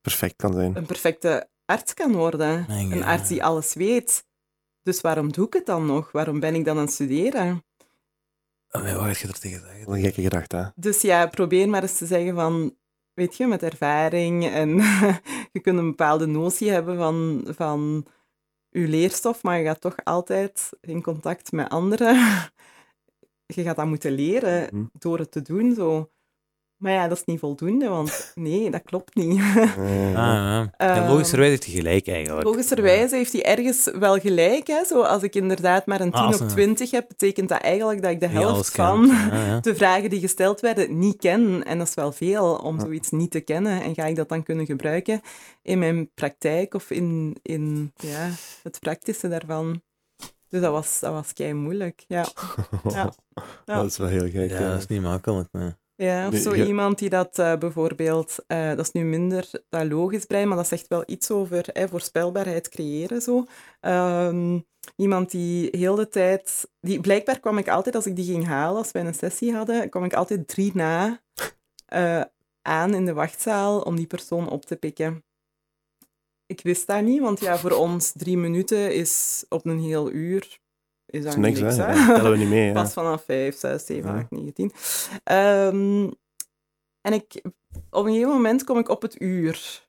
Perfect 0.00 0.36
kan 0.36 0.52
zijn. 0.52 0.76
een 0.76 0.86
perfecte 0.86 1.48
arts 1.64 1.94
kan 1.94 2.12
worden. 2.12 2.70
Een 2.70 3.04
arts 3.04 3.28
die 3.28 3.44
alles 3.44 3.74
weet. 3.74 4.24
Dus 4.82 5.00
waarom 5.00 5.32
doe 5.32 5.46
ik 5.46 5.52
het 5.52 5.66
dan 5.66 5.86
nog? 5.86 6.12
Waarom 6.12 6.40
ben 6.40 6.54
ik 6.54 6.64
dan 6.64 6.76
aan 6.76 6.84
het 6.84 6.92
studeren? 6.92 7.64
Oh, 8.70 8.82
nee, 8.82 8.94
Wat 8.94 9.02
ga 9.02 9.08
je 9.08 9.32
er 9.32 9.38
tegen 9.38 9.60
zeggen? 9.60 9.84
Wat 9.84 9.94
een 9.94 10.00
gekke 10.02 10.22
gedachte, 10.22 10.56
hè? 10.56 10.64
Dus 10.74 11.00
ja, 11.00 11.26
probeer 11.26 11.68
maar 11.68 11.82
eens 11.82 11.98
te 11.98 12.06
zeggen 12.06 12.34
van, 12.34 12.76
weet 13.14 13.36
je, 13.36 13.46
met 13.46 13.62
ervaring 13.62 14.46
en 14.46 14.68
je 15.52 15.60
kunt 15.62 15.78
een 15.78 15.88
bepaalde 15.90 16.26
notie 16.26 16.70
hebben 16.70 16.96
van, 16.96 17.44
van 17.48 18.06
je 18.68 18.88
leerstof, 18.88 19.42
maar 19.42 19.58
je 19.58 19.64
gaat 19.64 19.80
toch 19.80 19.96
altijd 20.04 20.70
in 20.80 21.02
contact 21.02 21.52
met 21.52 21.68
anderen. 21.68 22.14
Je 23.54 23.62
gaat 23.62 23.76
dat 23.76 23.86
moeten 23.86 24.12
leren 24.12 24.68
Hm. 24.68 24.84
door 24.98 25.18
het 25.18 25.30
te 25.30 25.42
doen, 25.42 25.74
zo. 25.74 26.10
Maar 26.80 26.92
ja, 26.92 27.08
dat 27.08 27.16
is 27.16 27.24
niet 27.24 27.38
voldoende, 27.38 27.88
want 27.88 28.32
nee, 28.34 28.70
dat 28.70 28.82
klopt 28.84 29.14
niet. 29.14 29.38
Eh, 29.56 30.08
Ah, 30.08 30.14
ja. 30.14 30.60
ja, 30.60 30.72
Ehm, 30.76 31.08
logischerwijs 31.08 31.50
heeft 31.50 31.64
hij 31.64 31.74
gelijk, 31.74 32.08
eigenlijk. 32.08 32.46
Logischerwijze 32.46 33.16
heeft 33.16 33.32
hij 33.32 33.42
ergens 33.44 33.90
wel 33.98 34.18
gelijk. 34.18 34.66
Hè? 34.66 34.84
Zo, 34.84 35.02
als 35.02 35.22
ik 35.22 35.34
inderdaad 35.34 35.86
maar 35.86 36.00
een 36.00 36.10
10 36.10 36.20
Ah, 36.20 36.34
op 36.34 36.40
een- 36.40 36.48
20 36.48 36.90
heb, 36.90 37.08
betekent 37.08 37.48
dat 37.48 37.60
eigenlijk 37.60 38.02
dat 38.02 38.10
ik 38.10 38.20
de 38.20 38.26
helft 38.26 38.70
van 38.74 39.06
ja. 39.30 39.60
de 39.60 39.74
vragen 39.74 40.10
die 40.10 40.20
gesteld 40.20 40.60
werden 40.60 40.98
niet 40.98 41.16
ken. 41.16 41.64
En 41.64 41.78
dat 41.78 41.88
is 41.88 41.94
wel 41.94 42.12
veel 42.12 42.54
om 42.54 42.80
zoiets 42.80 43.10
niet 43.10 43.30
te 43.30 43.40
kennen. 43.40 43.82
En 43.82 43.94
ga 43.94 44.04
ik 44.06 44.16
dat 44.16 44.28
dan 44.28 44.42
kunnen 44.42 44.66
gebruiken 44.66 45.20
in 45.62 45.78
mijn 45.78 46.10
praktijk 46.14 46.74
of 46.74 46.90
in, 46.90 47.36
in 47.42 47.92
ja, 47.96 48.28
het 48.62 48.80
praktische 48.80 49.28
daarvan? 49.28 49.82
Dus 50.48 50.60
dat 50.60 50.72
was, 50.72 51.00
dat 51.00 51.12
was 51.12 51.32
kei 51.32 51.52
moeilijk. 51.54 52.04
Ja. 52.08 52.26
Ja. 52.94 53.12
Dat 53.64 53.84
is 53.86 53.96
wel 53.96 54.08
heel 54.08 54.30
gek. 54.30 54.50
Ja, 54.50 54.60
ja. 54.60 54.70
dat 54.70 54.78
is 54.78 54.86
niet 54.86 55.02
makkelijk. 55.02 55.48
Nee. 55.52 55.70
Ja, 56.00 56.28
of 56.28 56.36
zo 56.36 56.54
iemand 56.54 56.98
die 56.98 57.08
dat 57.08 57.38
eh, 57.38 57.56
bijvoorbeeld, 57.56 58.36
eh, 58.46 58.68
dat 58.68 58.78
is 58.78 58.92
nu 58.92 59.04
minder 59.04 59.50
dat 59.68 59.86
logisch 59.86 60.24
brein, 60.24 60.48
maar 60.48 60.56
dat 60.56 60.68
zegt 60.68 60.88
wel 60.88 61.02
iets 61.06 61.30
over 61.30 61.88
voorspelbaarheid 61.88 62.68
creëren. 62.68 63.20
Zo. 63.20 63.46
Ehm, 63.80 64.58
iemand 64.96 65.30
die 65.30 65.68
heel 65.72 65.94
de 65.94 66.08
tijd, 66.08 66.70
die, 66.80 67.00
blijkbaar 67.00 67.40
kwam 67.40 67.58
ik 67.58 67.68
altijd, 67.68 67.94
als 67.94 68.06
ik 68.06 68.16
die 68.16 68.24
ging 68.24 68.46
halen, 68.46 68.78
als 68.78 68.90
wij 68.90 69.04
een 69.04 69.14
sessie 69.14 69.54
hadden, 69.54 69.90
kwam 69.90 70.04
ik 70.04 70.14
altijd 70.14 70.48
drie 70.48 70.70
na 70.74 71.22
eh, 71.86 72.22
aan 72.62 72.94
in 72.94 73.06
de 73.06 73.12
wachtzaal 73.12 73.80
om 73.80 73.96
die 73.96 74.06
persoon 74.06 74.48
op 74.48 74.64
te 74.64 74.76
pikken. 74.76 75.24
Ik 76.46 76.60
wist 76.60 76.86
dat 76.86 77.02
niet, 77.02 77.20
want 77.20 77.40
ja, 77.40 77.58
voor 77.58 77.72
ons 77.72 78.12
drie 78.12 78.36
minuten 78.36 78.94
is 78.94 79.44
op 79.48 79.66
een 79.66 79.80
heel 79.80 80.10
uur 80.10 80.60
is 81.10 81.24
Dat 81.24 81.36
niks, 81.36 81.60
niks, 81.60 81.76
hè? 81.76 81.82
hè? 81.84 82.06
Dat 82.06 82.16
tellen 82.16 82.30
we 82.30 82.36
niet 82.38 82.48
mee? 82.58 82.72
Pas 82.72 82.92
vanaf 82.92 83.24
5, 83.24 83.58
6, 83.58 83.86
7, 83.86 84.10
Ja. 84.10 84.18
8, 84.18 84.30
9, 84.30 84.52
10. 84.52 84.72
Ehm, 85.24 86.10
en 87.00 87.12
ik, 87.12 87.42
op 87.90 88.04
een 88.04 88.12
gegeven 88.12 88.30
moment 88.32 88.64
kom 88.64 88.78
ik 88.78 88.88
op 88.88 89.02
het 89.02 89.20
uur. 89.20 89.88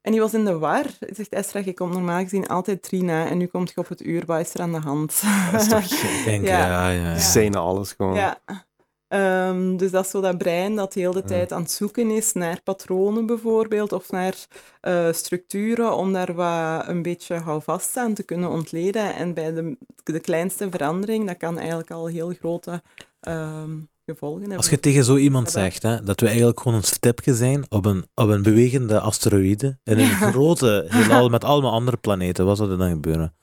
En 0.00 0.12
die 0.12 0.20
was 0.20 0.34
in 0.34 0.44
de 0.44 0.58
war. 0.58 0.84
Hij 0.98 1.14
zegt, 1.14 1.28
Estra, 1.32 1.60
je 1.64 1.74
komt 1.74 1.92
normaal 1.92 2.22
gezien 2.22 2.46
altijd 2.46 2.82
drie 2.82 3.02
na 3.02 3.26
en 3.26 3.38
nu 3.38 3.46
komt 3.46 3.70
je 3.70 3.76
op 3.80 3.88
het 3.88 4.02
uur. 4.04 4.22
Wat 4.26 4.40
is 4.40 4.54
er 4.54 4.60
aan 4.60 4.72
de 4.72 4.78
hand? 4.80 5.22
Dat 5.52 5.60
is 5.60 5.68
toch? 5.68 5.84
Ik 6.18 6.22
denk, 6.24 6.46
Ja. 6.46 6.58
ja, 6.66 6.90
ja. 6.90 7.10
ja. 7.10 7.18
Zijn 7.18 7.54
alles 7.54 7.92
gewoon. 7.92 8.14
Ja. 8.14 8.40
Ehm, 9.08 9.76
dus 9.76 9.90
dat 9.90 10.04
is 10.04 10.10
zo 10.10 10.20
dat 10.20 10.38
brein 10.38 10.74
dat 10.76 10.94
heel 10.94 11.12
de 11.12 11.18
Ja. 11.18 11.24
tijd 11.26 11.52
aan 11.52 11.62
het 11.62 11.70
zoeken 11.70 12.10
is 12.10 12.32
naar 12.32 12.60
patronen 12.64 13.26
bijvoorbeeld, 13.26 13.92
of 13.92 14.10
naar 14.10 14.34
eh, 14.80 15.12
structuren, 15.12 15.96
om 15.96 16.12
daar 16.12 16.34
wat 16.34 16.88
een 16.88 17.02
beetje 17.02 17.34
houvast 17.34 17.96
aan 17.96 18.14
te 18.14 18.22
kunnen 18.22 18.50
ontleden. 18.50 19.14
En 19.14 19.34
bij 19.34 19.52
de, 19.54 19.76
de 20.04 20.20
kleinste 20.20 20.66
verandering, 20.70 21.26
dat 21.26 21.36
kan 21.36 21.58
eigenlijk 21.58 21.90
al 21.90 22.06
heel 22.06 22.32
grote 22.38 22.82
ehm, 23.20 23.70
gevolgen 24.06 24.40
hebben. 24.40 24.56
Als 24.56 24.68
je 24.68 24.80
tegen 24.80 25.04
zo 25.04 25.16
iemand 25.16 25.50
zegt 25.50 25.82
hè, 25.82 26.02
dat 26.02 26.20
we 26.20 26.26
eigenlijk 26.26 26.60
gewoon 26.60 26.76
een 26.76 26.84
stipje 26.84 27.34
zijn 27.34 27.64
op 27.68 27.84
een, 27.84 28.04
op 28.14 28.28
een 28.28 28.42
bewegende 28.42 29.00
asteroïde 29.00 29.78
in 29.84 29.98
een 29.98 30.10
grote 30.32 30.84
heelal 30.88 31.28
met 31.28 31.44
allemaal 31.44 31.72
andere 31.72 31.96
planeten, 31.96 32.44
wat 32.44 32.56
zou 32.56 32.70
er 32.70 32.78
dan 32.78 32.90
gebeuren? 32.90 33.34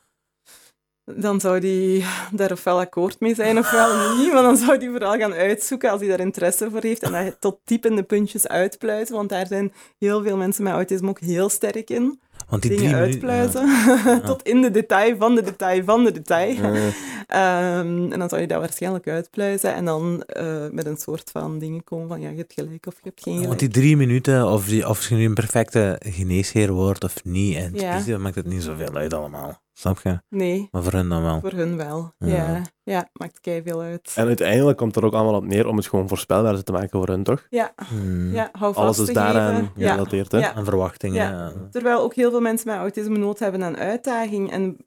Dan 1.06 1.40
zou 1.40 1.60
die 1.60 2.06
daar 2.32 2.52
ofwel 2.52 2.80
akkoord 2.80 3.20
mee 3.20 3.36
zijn 3.36 3.58
ofwel 3.58 4.18
niet, 4.18 4.34
maar 4.34 4.42
dan 4.42 4.58
zou 4.58 4.78
die 4.78 4.90
vooral 4.90 5.18
gaan 5.18 5.34
uitzoeken 5.34 5.90
als 5.92 6.00
hij 6.00 6.10
daar 6.10 6.20
interesse 6.20 6.70
voor 6.72 6.82
heeft 6.82 7.04
en 7.04 7.12
dat 7.12 7.36
tot 7.40 7.58
diep 7.64 7.86
in 7.86 7.96
de 7.96 8.04
puntjes 8.04 8.48
uitpluizen, 8.48 9.16
want 9.16 9.30
daar 9.30 9.48
zijn 9.48 9.74
heel 9.98 10.24
veel 10.24 10.38
mensen 10.38 10.64
met 10.64 10.74
autisme 10.74 11.10
ook 11.10 11.20
heel 11.20 11.50
sterk 11.50 11.90
in. 11.90 12.20
Want 12.50 12.62
die 12.62 12.78
dingen 12.78 12.96
uitpluizen. 12.96 13.70
Tot 14.26 14.44
in 14.44 14.62
de 14.62 14.72
detail 14.72 15.16
van 15.18 15.36
de 15.36 15.42
detail 15.42 15.84
van 15.84 16.04
de 16.04 16.12
detail. 16.12 16.56
Eh, 16.64 16.88
Ehm, 17.28 18.12
en 18.12 18.20
dan 18.20 18.30
zou 18.30 18.42
je 18.42 18.48
dat 18.48 18.60
waarschijnlijk 18.60 19.08
uitpluizen 19.08 19.74
en 19.74 19.86
dan 19.86 20.24
eh, 20.24 20.66
met 20.72 20.86
een 20.86 20.98
soort 20.98 21.30
van 21.32 21.60
dingen 21.60 21.84
komen 21.84 22.08
van 22.08 22.22
ja, 22.22 22.30
je 22.30 22.38
hebt 22.38 22.54
gelijk 22.54 22.86
of 22.86 22.94
je 22.94 23.02
hebt 23.04 23.22
geen 23.22 23.34
gelijk. 23.34 23.48
want 23.48 23.60
die 23.60 23.70
drie 23.70 23.98
minuten, 23.98 24.48
of, 24.48 24.66
die, 24.66 24.90
of 24.90 25.10
je 25.10 25.16
nu 25.16 25.26
een 25.26 25.34
perfecte 25.34 26.02
geneesheer 26.06 26.72
wordt 26.72 27.04
of 27.04 27.24
niet, 27.24 27.56
en 27.56 27.72
Ja. 27.76 28.00
dat 28.06 28.20
maakt 28.20 28.36
het 28.36 28.46
niet 28.46 28.64
zoveel 28.64 28.96
uit 28.96 29.14
allemaal. 29.14 29.62
Snap 29.84 30.00
je? 30.04 30.20
Nee, 30.30 30.68
Maar 30.72 30.84
voor 30.84 30.92
hen 30.92 31.10
dan 31.10 31.24
wel. 31.24 31.40
voor 31.40 31.52
hun 31.52 31.78
wel. 31.78 32.14
Ja. 32.18 32.28
Ja, 32.28 32.62
ja, 32.84 33.10
maakt 33.14 33.40
kei 33.40 33.62
veel 33.64 33.82
uit. 33.82 34.14
En 34.16 34.28
uiteindelijk 34.28 34.78
komt 34.78 34.96
er 34.96 35.06
ook 35.06 35.14
allemaal 35.14 35.36
op 35.36 35.46
neer 35.46 35.68
om 35.68 35.78
het 35.78 35.88
gewoon 35.88 36.08
voorspelbaar 36.08 36.64
te 36.64 36.72
maken 36.72 36.90
voor 37.00 37.08
hun, 37.08 37.24
toch? 37.24 37.48
Ja, 37.50 37.74
Hmm. 37.90 38.34
ja 38.34 38.50
hou 38.52 38.74
vast 38.74 38.86
Alles 38.86 39.00
is 39.00 39.06
te 39.06 39.14
daaraan 39.14 39.56
geven. 39.56 39.72
Ja. 39.76 39.88
gerelateerd, 39.90 40.32
hè? 40.32 40.38
Ja. 40.38 40.56
En 40.56 40.66
verwachtingen. 40.66 41.16
Ja. 41.24 41.30
ja. 41.32 41.54
Terwijl 41.72 42.00
ook 42.02 42.14
heel 42.14 42.30
veel 42.30 42.42
mensen 42.42 42.68
met 42.70 42.78
autisme 42.78 43.18
nood 43.18 43.40
hebben 43.40 43.64
aan 43.64 43.78
uitdaging 43.78 44.52
en 44.52 44.78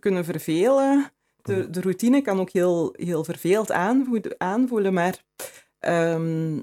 kunnen 0.00 0.24
vervelen. 0.24 1.10
De, 1.42 1.70
de 1.70 1.80
routine 1.80 2.20
kan 2.22 2.40
ook 2.40 2.50
heel, 2.50 2.94
heel 2.96 3.24
verveeld 3.24 3.72
aanvoeden- 3.72 4.34
aanvoelen, 4.38 4.92
maar 4.92 5.22
ehm, 5.78 6.60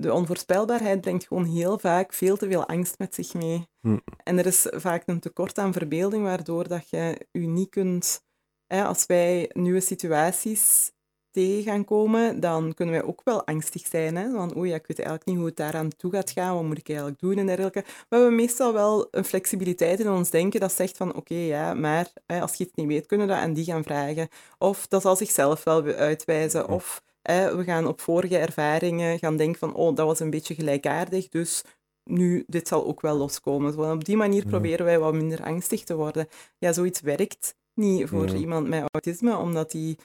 de 0.00 0.12
onvoorspelbaarheid 0.12 1.00
brengt 1.00 1.26
gewoon 1.26 1.44
heel 1.44 1.78
vaak 1.78 2.12
veel 2.12 2.36
te 2.36 2.48
veel 2.48 2.66
angst 2.66 2.98
met 2.98 3.14
zich 3.14 3.34
mee. 3.34 3.68
Hm. 3.80 3.98
En 4.22 4.38
er 4.38 4.46
is 4.46 4.66
vaak 4.70 5.02
een 5.06 5.20
tekort 5.20 5.58
aan 5.58 5.72
verbeelding, 5.72 6.22
waardoor 6.22 6.68
dat 6.68 6.90
je 6.90 7.26
je 7.30 7.46
niet 7.46 7.68
kunt... 7.68 8.22
Hè, 8.66 8.84
als 8.84 9.06
wij 9.06 9.50
nieuwe 9.52 9.80
situaties 9.80 10.92
tegen 11.30 11.62
gaan 11.62 11.84
komen, 11.84 12.40
dan 12.40 12.74
kunnen 12.74 12.94
wij 12.94 13.04
ook 13.04 13.20
wel 13.24 13.46
angstig 13.46 13.86
zijn. 13.86 14.16
Hè? 14.16 14.30
Van, 14.30 14.56
oei, 14.56 14.68
ja, 14.68 14.74
ik 14.74 14.86
weet 14.86 14.98
eigenlijk 14.98 15.28
niet 15.28 15.36
hoe 15.36 15.46
het 15.46 15.56
daaraan 15.56 15.96
toe 15.96 16.12
gaat 16.12 16.30
gaan, 16.30 16.54
wat 16.54 16.64
moet 16.64 16.78
ik 16.78 16.88
eigenlijk 16.88 17.20
doen 17.20 17.38
en 17.38 17.46
dergelijke. 17.46 17.80
We 17.80 18.16
hebben 18.16 18.34
meestal 18.34 18.72
wel 18.72 19.08
een 19.10 19.24
flexibiliteit 19.24 20.00
in 20.00 20.10
ons 20.10 20.30
denken 20.30 20.60
dat 20.60 20.72
zegt 20.72 20.96
van, 20.96 21.14
oké, 21.14 21.34
ja, 21.34 21.74
maar 21.74 22.12
hè, 22.26 22.40
als 22.40 22.54
je 22.54 22.64
het 22.64 22.76
niet 22.76 22.86
weet, 22.86 23.06
kunnen 23.06 23.26
we 23.26 23.32
dat 23.32 23.42
aan 23.42 23.52
die 23.52 23.64
gaan 23.64 23.84
vragen. 23.84 24.28
Of 24.58 24.86
dat 24.86 25.02
zal 25.02 25.16
zichzelf 25.16 25.64
wel 25.64 25.84
uitwijzen. 25.84 26.68
Of 26.68 27.02
hè, 27.22 27.56
we 27.56 27.64
gaan 27.64 27.86
op 27.86 28.00
vorige 28.00 28.38
ervaringen 28.38 29.18
gaan 29.18 29.36
denken 29.36 29.58
van, 29.58 29.74
oh, 29.74 29.94
dat 29.96 30.06
was 30.06 30.20
een 30.20 30.30
beetje 30.30 30.54
gelijkaardig, 30.54 31.28
dus 31.28 31.62
nu, 32.04 32.44
dit 32.46 32.68
zal 32.68 32.86
ook 32.86 33.00
wel 33.00 33.16
loskomen. 33.16 33.92
Op 33.92 34.04
die 34.04 34.16
manier 34.16 34.46
proberen 34.46 34.84
wij 34.86 34.98
wat 34.98 35.14
minder 35.14 35.42
angstig 35.44 35.84
te 35.84 35.94
worden. 35.94 36.28
Ja, 36.58 36.72
zoiets 36.72 37.00
werkt 37.00 37.54
niet 37.74 38.08
voor 38.08 38.28
Ja. 38.28 38.34
iemand 38.34 38.68
met 38.68 38.84
autisme, 38.92 39.36
omdat 39.36 39.72
hij 39.72 39.98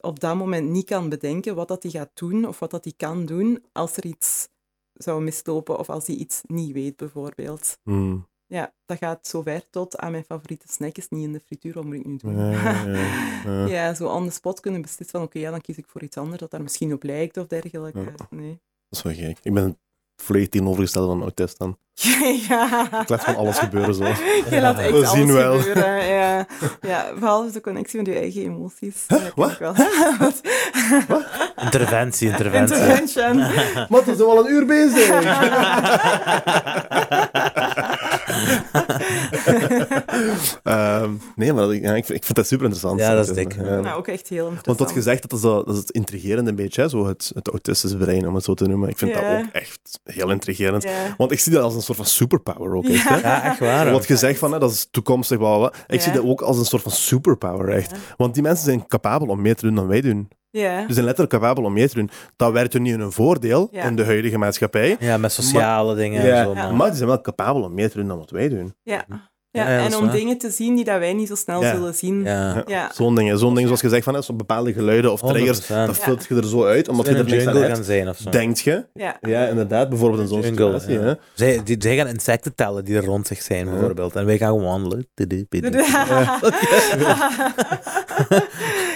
op 0.00 0.20
dat 0.20 0.36
moment 0.36 0.68
niet 0.68 0.84
kan 0.86 1.08
bedenken 1.08 1.54
wat 1.54 1.68
dat 1.68 1.82
hij 1.82 1.92
gaat 1.92 2.10
doen 2.14 2.46
of 2.46 2.58
wat 2.58 2.70
dat 2.70 2.84
hij 2.84 2.92
kan 2.96 3.26
doen 3.26 3.64
als 3.72 3.96
er 3.96 4.04
iets 4.06 4.48
zou 4.92 5.22
mislopen 5.22 5.78
of 5.78 5.90
als 5.90 6.06
hij 6.06 6.16
iets 6.16 6.40
niet 6.46 6.72
weet, 6.72 6.96
bijvoorbeeld. 6.96 7.78
Hmm. 7.82 8.27
Ja, 8.48 8.72
dat 8.86 8.98
gaat 8.98 9.26
zo 9.26 9.42
ver 9.42 9.62
tot 9.70 9.96
aan 9.98 10.10
mijn 10.10 10.24
favoriete 10.24 10.66
snack 10.68 10.96
is 10.96 11.08
niet 11.08 11.24
in 11.24 11.32
de 11.32 11.40
frituur, 11.46 11.72
wat 11.74 11.84
moet 11.84 11.94
ik 11.94 12.06
nu 12.06 12.16
doen? 12.16 12.36
Ja, 13.68 13.94
zo 13.94 14.06
on 14.08 14.26
the 14.26 14.32
spot 14.32 14.60
kunnen 14.60 14.80
beslissen 14.82 15.18
van 15.18 15.26
oké, 15.28 15.38
ja, 15.38 15.50
dan 15.50 15.60
kies 15.60 15.76
ik 15.76 15.86
voor 15.88 16.02
iets 16.02 16.16
anders 16.16 16.40
dat 16.40 16.50
daar 16.50 16.62
misschien 16.62 16.92
op 16.92 17.02
lijkt 17.02 17.36
of 17.36 17.46
dergelijke. 17.46 17.98
Ja. 18.00 18.06
Nee. 18.30 18.60
Dat 18.88 18.98
is 18.98 19.02
wel 19.02 19.12
gek. 19.28 19.38
Ik 19.42 19.54
ben 19.54 19.78
volledig 20.16 20.48
tegenovergesteld 20.48 21.08
van 21.10 21.22
autist 21.22 21.58
dan. 21.58 21.78
ja. 22.48 23.00
Ik 23.02 23.08
laat 23.08 23.24
van 23.24 23.36
alles 23.36 23.58
gebeuren 23.58 23.94
zo. 23.94 24.04
Je 24.50 24.58
laat 24.60 24.78
echt 24.78 24.90
We 24.90 24.94
alles 24.96 25.10
zien 25.10 25.32
wel. 25.32 25.58
gebeuren. 25.58 26.04
Ja. 26.06 26.46
ja, 26.80 27.12
behalve 27.18 27.52
de 27.52 27.60
connectie 27.60 27.98
met 27.98 28.06
je 28.06 28.14
eigen 28.14 28.42
emoties. 28.42 29.06
Wat? 29.34 29.58
wel. 29.58 29.74
Interventie, 31.56 32.28
interventie. 32.28 32.76
Intervention. 32.76 33.36
Maar 33.88 34.04
we 34.04 34.14
zijn 34.16 34.28
al 34.28 34.38
een 34.46 34.52
uur 34.52 34.66
bezig. 34.66 35.08
Ehm, 40.62 41.10
nee, 41.36 41.52
maar 41.52 41.66
dat- 41.66 41.76
ja, 41.76 41.94
ik, 41.94 42.04
vind, 42.04 42.18
ik 42.18 42.24
vind 42.24 42.34
dat 42.36 42.46
super 42.46 42.64
interessant. 42.64 43.00
Ja, 43.00 43.14
dat 43.14 43.28
is 43.28 43.34
dik. 43.34 43.54
Ja. 43.54 43.80
Nou, 43.80 43.98
ook 43.98 44.06
echt 44.08 44.28
heel 44.28 44.38
interessant. 44.48 44.66
Want 44.66 44.78
wat 44.78 44.94
je 44.94 45.02
zegt, 45.02 45.22
dat 45.22 45.32
is, 45.32 45.40
zo- 45.40 45.62
dat 45.64 45.74
is 45.74 45.80
het 45.80 45.90
intrigerende 45.90 46.50
een 46.50 46.56
beetje, 46.56 46.82
hè? 46.82 46.88
Zo 46.88 47.06
het, 47.06 47.30
het 47.34 47.48
autistische 47.48 47.96
brein, 47.96 48.28
om 48.28 48.34
het 48.34 48.44
zo 48.44 48.54
te 48.54 48.66
noemen. 48.66 48.88
Ik 48.88 48.98
vind 48.98 49.14
Ja. 49.14 49.20
dat 49.36 49.46
ook 49.46 49.52
echt 49.52 50.00
heel 50.04 50.30
intrigerend. 50.30 50.82
Ja. 50.82 51.14
Want 51.16 51.32
ik 51.32 51.38
zie 51.40 51.52
dat 51.52 51.62
als 51.62 51.74
een 51.74 51.82
soort 51.82 51.96
van 51.96 52.06
superpower 52.06 52.74
ook. 52.74 52.84
Echt, 52.88 53.08
hè? 53.08 53.16
Ja, 53.20 53.42
echt 53.44 53.58
waar. 53.58 53.90
Wat 53.90 54.06
je 54.08 54.16
zegt 54.16 54.38
van, 54.38 54.52
hè, 54.52 54.58
dat 54.58 54.70
is 54.72 54.88
toekomstig, 54.90 55.38
bla, 55.38 55.56
bla, 55.56 55.68
bla. 55.68 55.78
Ik 55.86 55.94
Ja. 55.94 56.00
zie 56.00 56.12
dat 56.12 56.24
ook 56.24 56.40
als 56.40 56.58
een 56.58 56.64
soort 56.64 56.82
van 56.82 56.92
superpower, 56.92 57.68
echt. 57.68 57.92
Want 58.16 58.34
die 58.34 58.42
mensen 58.42 58.64
zijn 58.64 58.86
capabel 58.86 59.26
om 59.28 59.40
meer 59.42 59.56
te 59.56 59.66
doen 59.66 59.74
dan 59.74 59.86
wij 59.86 60.00
doen. 60.00 60.28
Ja. 60.50 60.84
Die 60.84 60.92
zijn 60.94 61.04
letterlijk 61.04 61.30
capabel 61.34 61.64
om 61.64 61.72
meer 61.72 61.88
te 61.88 61.94
doen. 61.94 62.10
Dat 62.36 62.52
werkt 62.52 62.72
hun 62.72 62.82
niet 62.82 62.92
in 62.94 63.00
hun 63.00 63.12
voordeel 63.12 63.68
in 63.72 63.96
de 63.96 64.04
huidige 64.04 64.38
maatschappij. 64.38 64.96
Ja, 65.00 65.16
met 65.16 65.32
sociale 65.32 65.94
dingen 65.94 66.20
en 66.22 66.44
zo. 66.44 66.54
Ja. 66.54 66.62
man. 66.66 66.76
Maar 66.76 66.86
die 66.88 66.96
zijn 66.96 67.08
wel 67.08 67.20
capabel 67.20 67.62
om 67.62 67.74
meer 67.74 67.90
te 67.90 67.96
doen 67.98 68.08
dan 68.08 68.18
wat 68.18 68.30
wij 68.30 68.48
doen. 68.48 68.74
Ja. 68.82 69.04
Ja, 69.50 69.66
en 69.66 69.96
om 69.96 70.04
waar. 70.04 70.12
dingen 70.14 70.38
te 70.38 70.50
zien 70.50 70.74
die 70.76 70.84
dat 70.84 70.98
wij 70.98 71.12
niet 71.12 71.28
zo 71.28 71.34
snel 71.34 71.62
Ja. 71.62 71.74
zullen 71.74 71.94
zien. 71.94 72.22
Ja. 72.22 72.62
Ja. 72.66 72.90
Zo'n 72.94 73.14
dingen, 73.14 73.38
zo'n 73.38 73.48
dingen 73.50 73.66
zoals 73.66 73.80
je 73.80 73.88
zegt, 73.88 74.04
van, 74.04 74.14
hè, 74.14 74.22
zo 74.22 74.34
bepaalde 74.34 74.72
geluiden 74.72 75.12
of 75.12 75.20
triggers, 75.20 75.68
100%. 75.68 75.86
dat 75.86 75.98
vult 75.98 76.26
je 76.28 76.34
er 76.34 76.46
zo 76.48 76.64
uit, 76.64 76.88
omdat 76.88 77.06
je 77.06 77.12
er 77.12 77.18
een 77.20 77.26
niks 77.26 77.46
aan 77.46 77.56
hebt. 77.56 77.84
zijn 77.84 78.08
of 78.08 78.16
zo. 78.16 78.30
Denkt 78.30 78.60
je? 78.60 78.86
Ja. 78.94 79.16
Ja, 79.20 79.46
inderdaad. 79.46 79.88
Bijvoorbeeld 79.88 80.22
in 80.22 80.28
zo'n 80.28 80.40
Jungle, 80.40 80.64
situatie. 80.80 80.92
ja. 80.92 81.00
Hè? 81.00 81.14
Zij, 81.34 81.60
die, 81.64 81.76
zij 81.78 81.96
gaan 81.96 82.06
insecten 82.06 82.54
tellen 82.54 82.84
die 82.84 82.96
er 82.96 83.04
rond 83.04 83.26
zich 83.26 83.42
zijn, 83.42 83.64
Ja. 83.66 83.70
bijvoorbeeld. 83.72 84.16
En 84.16 84.26
wij 84.26 84.38
gaan 84.38 84.48
gewoon 84.48 84.64
wandelen. 84.64 85.08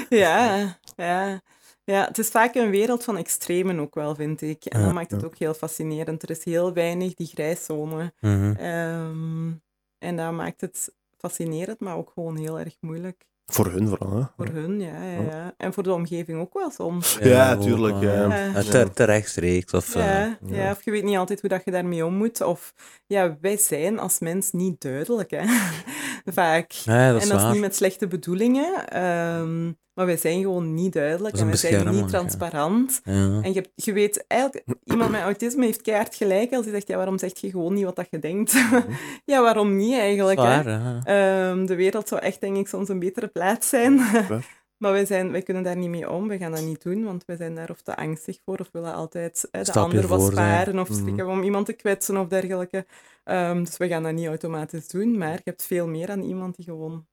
Ja, 0.09 0.77
ja. 0.97 1.41
Ja, 1.85 2.05
het 2.05 2.19
is 2.19 2.29
vaak 2.29 2.55
een 2.55 2.71
wereld 2.71 3.05
van 3.05 3.17
extremen 3.17 3.81
ook 3.81 3.95
wel, 3.95 4.15
vind 4.15 4.43
ik. 4.43 4.65
En 4.65 4.79
Ja, 4.79 4.85
dat 4.85 4.95
maakt 4.95 5.11
het 5.11 5.21
ja. 5.21 5.27
ook 5.27 5.37
heel 5.37 5.55
fascinerend. 5.55 6.23
Er 6.23 6.31
is 6.31 6.45
heel 6.45 6.73
weinig 6.73 7.15
die 7.15 7.27
grijszone. 7.27 8.13
Mhm. 8.21 8.53
Ehm, 8.57 9.51
en 9.99 10.17
dat 10.17 10.33
maakt 10.33 10.61
het 10.61 10.95
fascinerend, 11.19 11.81
maar 11.81 11.97
ook 11.97 12.11
gewoon 12.15 12.37
heel 12.37 12.59
erg 12.59 12.77
moeilijk. 12.81 13.25
Voor 13.47 13.67
hun 13.67 13.89
vooral. 13.89 14.17
Hè? 14.17 14.23
Voor 14.37 14.47
hun, 14.55 14.81
ja, 14.81 15.03
ja, 15.03 15.21
ja. 15.21 15.55
En 15.57 15.73
voor 15.73 15.83
de 15.83 15.93
omgeving 15.93 16.41
ook 16.41 16.53
wel 16.53 16.71
soms. 16.71 17.19
Ja, 17.21 17.55
ook 17.55 17.63
tuurlijk, 17.63 18.01
ja. 18.01 18.13
Ja. 18.27 18.45
Ja, 18.47 18.63
te, 18.63 18.91
te 18.95 19.05
rechtstreeks. 19.05 19.73
Of, 19.73 19.95
eh, 19.95 20.05
Ja, 20.05 20.39
ja. 20.47 20.57
ja. 20.57 20.71
of 20.71 20.85
je 20.85 20.91
weet 20.91 21.05
niet 21.05 21.17
altijd 21.17 21.41
hoe 21.41 21.51
dat 21.51 21.65
je 21.65 21.71
daarmee 21.71 22.07
om 22.07 22.15
moet. 22.15 22.41
Of 22.41 22.75
ja, 23.07 23.37
wij 23.41 23.57
zijn 23.57 23.99
als 23.99 24.19
mens 24.19 24.51
niet 24.53 24.81
duidelijk, 24.81 25.31
hè. 25.31 25.45
Vaak. 26.33 26.71
ja, 26.71 27.13
dat 27.13 27.17
is 27.17 27.23
en 27.23 27.29
dat 27.29 27.39
is 27.39 27.43
waar. 27.45 27.53
niet 27.53 27.61
met 27.61 27.77
slechte 27.77 28.07
bedoelingen, 28.07 28.89
ehm, 28.89 29.73
maar 29.95 30.07
wij 30.07 30.17
zijn 30.17 30.41
gewoon 30.41 30.75
niet 30.75 30.93
duidelijk 30.93 31.37
en 31.37 31.47
wij 31.47 31.57
zijn 31.57 31.89
niet 31.89 31.99
ja. 32.01 32.07
transparant. 32.07 33.01
Ja. 33.05 33.41
En 33.43 33.53
je, 33.53 33.71
je 33.75 33.93
weet 33.93 34.25
eigenlijk, 34.27 34.67
iemand 34.85 35.11
met 35.11 35.21
autisme 35.21 35.65
heeft 35.65 35.83
keihard 35.83 36.15
gelijk 36.15 36.53
als 36.53 36.65
hij 36.65 36.75
zegt, 36.75 36.89
ja, 36.89 36.97
waarom 36.97 37.19
zeg 37.19 37.39
je 37.39 37.51
gewoon 37.51 37.75
niet 37.75 37.85
wat 37.85 37.97
dat 37.97 38.07
je 38.11 38.19
denkt? 38.19 38.53
ja, 39.25 39.43
waarom 39.43 39.77
niet 39.77 39.99
eigenlijk? 39.99 40.39
Zwaar. 40.41 41.03
Ehm, 41.05 41.67
de 41.67 41.75
wereld 41.75 42.09
zou 42.09 42.21
echt, 42.21 42.41
denk 42.41 42.57
ik, 42.57 42.69
soms 42.69 42.89
een 42.89 42.99
betere 42.99 43.29
plaats 43.29 43.69
zijn. 43.69 44.01
Maar 44.83 44.93
wij, 44.93 45.07
zijn, 45.07 45.31
wij 45.33 45.43
kunnen 45.43 45.63
daar 45.63 45.77
niet 45.77 45.89
mee 45.89 46.11
om, 46.11 46.29
we 46.29 46.39
gaan 46.39 46.53
dat 46.53 46.65
niet 46.65 46.83
doen, 46.83 47.05
want 47.05 47.25
wij 47.25 47.37
zijn 47.37 47.55
daar 47.55 47.71
of 47.71 47.83
te 47.83 47.97
angstig 47.97 48.39
voor, 48.45 48.59
of 48.59 48.69
willen 48.73 48.95
altijd 48.95 49.49
eh, 49.51 49.63
de 49.65 49.73
ander 49.73 50.07
wat 50.07 50.23
sparen, 50.33 50.79
of 50.79 50.89
Mhm. 50.89 50.99
schrikken 50.99 51.29
om 51.29 51.43
iemand 51.43 51.67
te 51.67 51.73
kwetsen 51.73 52.17
of 52.17 52.27
dergelijke. 52.29 52.87
Ehm, 53.25 53.65
dus 53.65 53.77
we 53.77 53.89
gaan 53.89 54.03
dat 54.03 54.13
niet 54.13 54.27
automatisch 54.27 54.89
doen, 54.89 55.19
maar 55.19 55.33
je 55.33 55.41
hebt 55.45 55.63
veel 55.67 55.87
meer 55.87 56.11
aan 56.11 56.23
iemand 56.23 56.57
die 56.57 56.65
gewoon 56.65 57.07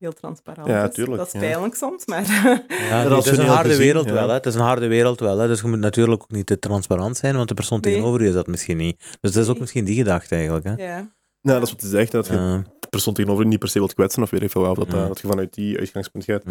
heel 0.00 0.12
transparant 0.12 0.68
Ja, 0.68 0.88
is. 0.88 0.94
tuurlijk, 0.94 1.16
Dat 1.16 1.26
is 1.26 1.32
ja. 1.32 1.38
pijnlijk 1.38 1.74
soms, 1.74 2.06
maar... 2.06 2.24
Ja, 2.68 3.02
dat 3.08 3.18
is 3.18 3.24
het 3.30 3.38
is 3.38 3.44
een 3.44 3.50
harde 3.50 3.68
gezien, 3.68 3.84
wereld 3.84 4.06
ja. 4.06 4.12
wel. 4.12 4.28
Hè. 4.28 4.34
Het 4.34 4.46
is 4.46 4.54
een 4.54 4.60
harde 4.60 4.86
wereld 4.86 5.20
wel. 5.20 5.38
Hè. 5.38 5.46
Dus 5.46 5.60
je 5.60 5.68
moet 5.68 5.78
natuurlijk 5.78 6.22
ook 6.22 6.30
niet 6.30 6.46
te 6.46 6.58
transparant 6.58 7.16
zijn, 7.16 7.36
want 7.36 7.48
de 7.48 7.54
persoon 7.54 7.80
Nee. 7.80 7.92
tegenover 7.92 8.22
je 8.22 8.28
is 8.28 8.34
dat 8.34 8.46
misschien 8.46 8.76
niet. 8.76 8.98
Dus 9.20 9.32
dat 9.32 9.42
is 9.42 9.46
ook 9.48 9.52
Nee. 9.52 9.60
misschien 9.60 9.84
die 9.84 9.96
gedachte 9.96 10.34
eigenlijk. 10.34 10.64
Hè. 10.64 10.74
ja. 10.74 10.96
Nou, 11.42 11.58
dat 11.58 11.66
is 11.68 11.72
wat 11.72 11.80
hij 11.80 11.90
zegt. 11.90 12.12
Dat 12.12 12.26
je 12.26 12.62
de 12.80 12.86
persoon 12.90 13.14
tegenover 13.14 13.42
je 13.44 13.50
niet 13.50 13.58
per 13.58 13.68
se 13.68 13.78
wilt 13.78 13.94
kwetsen, 13.94 14.22
of 14.22 14.30
weet 14.30 14.42
ik 14.42 14.50
veel 14.50 14.62
wel. 14.62 14.74
Dat, 14.74 14.86
eh, 14.88 15.08
dat 15.08 15.20
je 15.20 15.28
vanuit 15.28 15.54
die 15.54 15.78
uitgangspunt 15.78 16.24
gaat. 16.24 16.42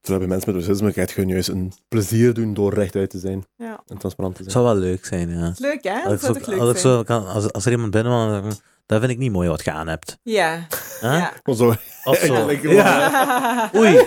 Terwijl 0.00 0.26
bij 0.26 0.36
mensen 0.36 0.54
met 0.54 0.64
autisme 0.66 0.92
gaat 0.92 1.08
je 1.08 1.14
gewoon 1.14 1.30
juist 1.30 1.48
een 1.48 1.72
plezier 1.88 2.34
doen 2.34 2.54
door 2.54 2.74
rechtuit 2.74 3.10
te 3.10 3.18
zijn 3.18 3.44
ja. 3.56 3.82
en 3.86 3.98
transparant 3.98 4.34
te 4.36 4.42
Het 4.42 4.52
zijn. 4.52 4.64
zou 4.64 4.74
wel 4.74 4.84
leuk 4.84 5.04
zijn, 5.04 5.28
ja. 5.30 5.54
Leuk, 5.58 5.82
hè? 5.82 5.92
Als 5.94 6.04
Dat 6.10 6.20
zou 6.20 6.32
zo, 6.32 6.38
toch 6.38 6.48
leuk 6.48 6.58
als, 6.60 6.80
zijn? 6.80 7.04
zo 7.06 7.14
als, 7.14 7.52
als 7.52 7.66
er 7.66 7.72
iemand 7.72 7.90
binnen 7.90 8.44
ik, 8.44 8.52
dat 8.86 9.00
vind 9.00 9.12
ik 9.12 9.18
niet 9.18 9.32
mooi 9.32 9.48
wat 9.48 9.64
je 9.64 9.70
aan 9.72 9.88
hebt. 9.88 10.18
Ja. 10.22 10.66
Huh? 11.00 11.18
ja. 11.44 11.54
Zo. 11.54 11.74
Of 12.04 12.16
zo. 12.18 12.50
Ja. 12.62 13.70
Oei, 13.76 13.98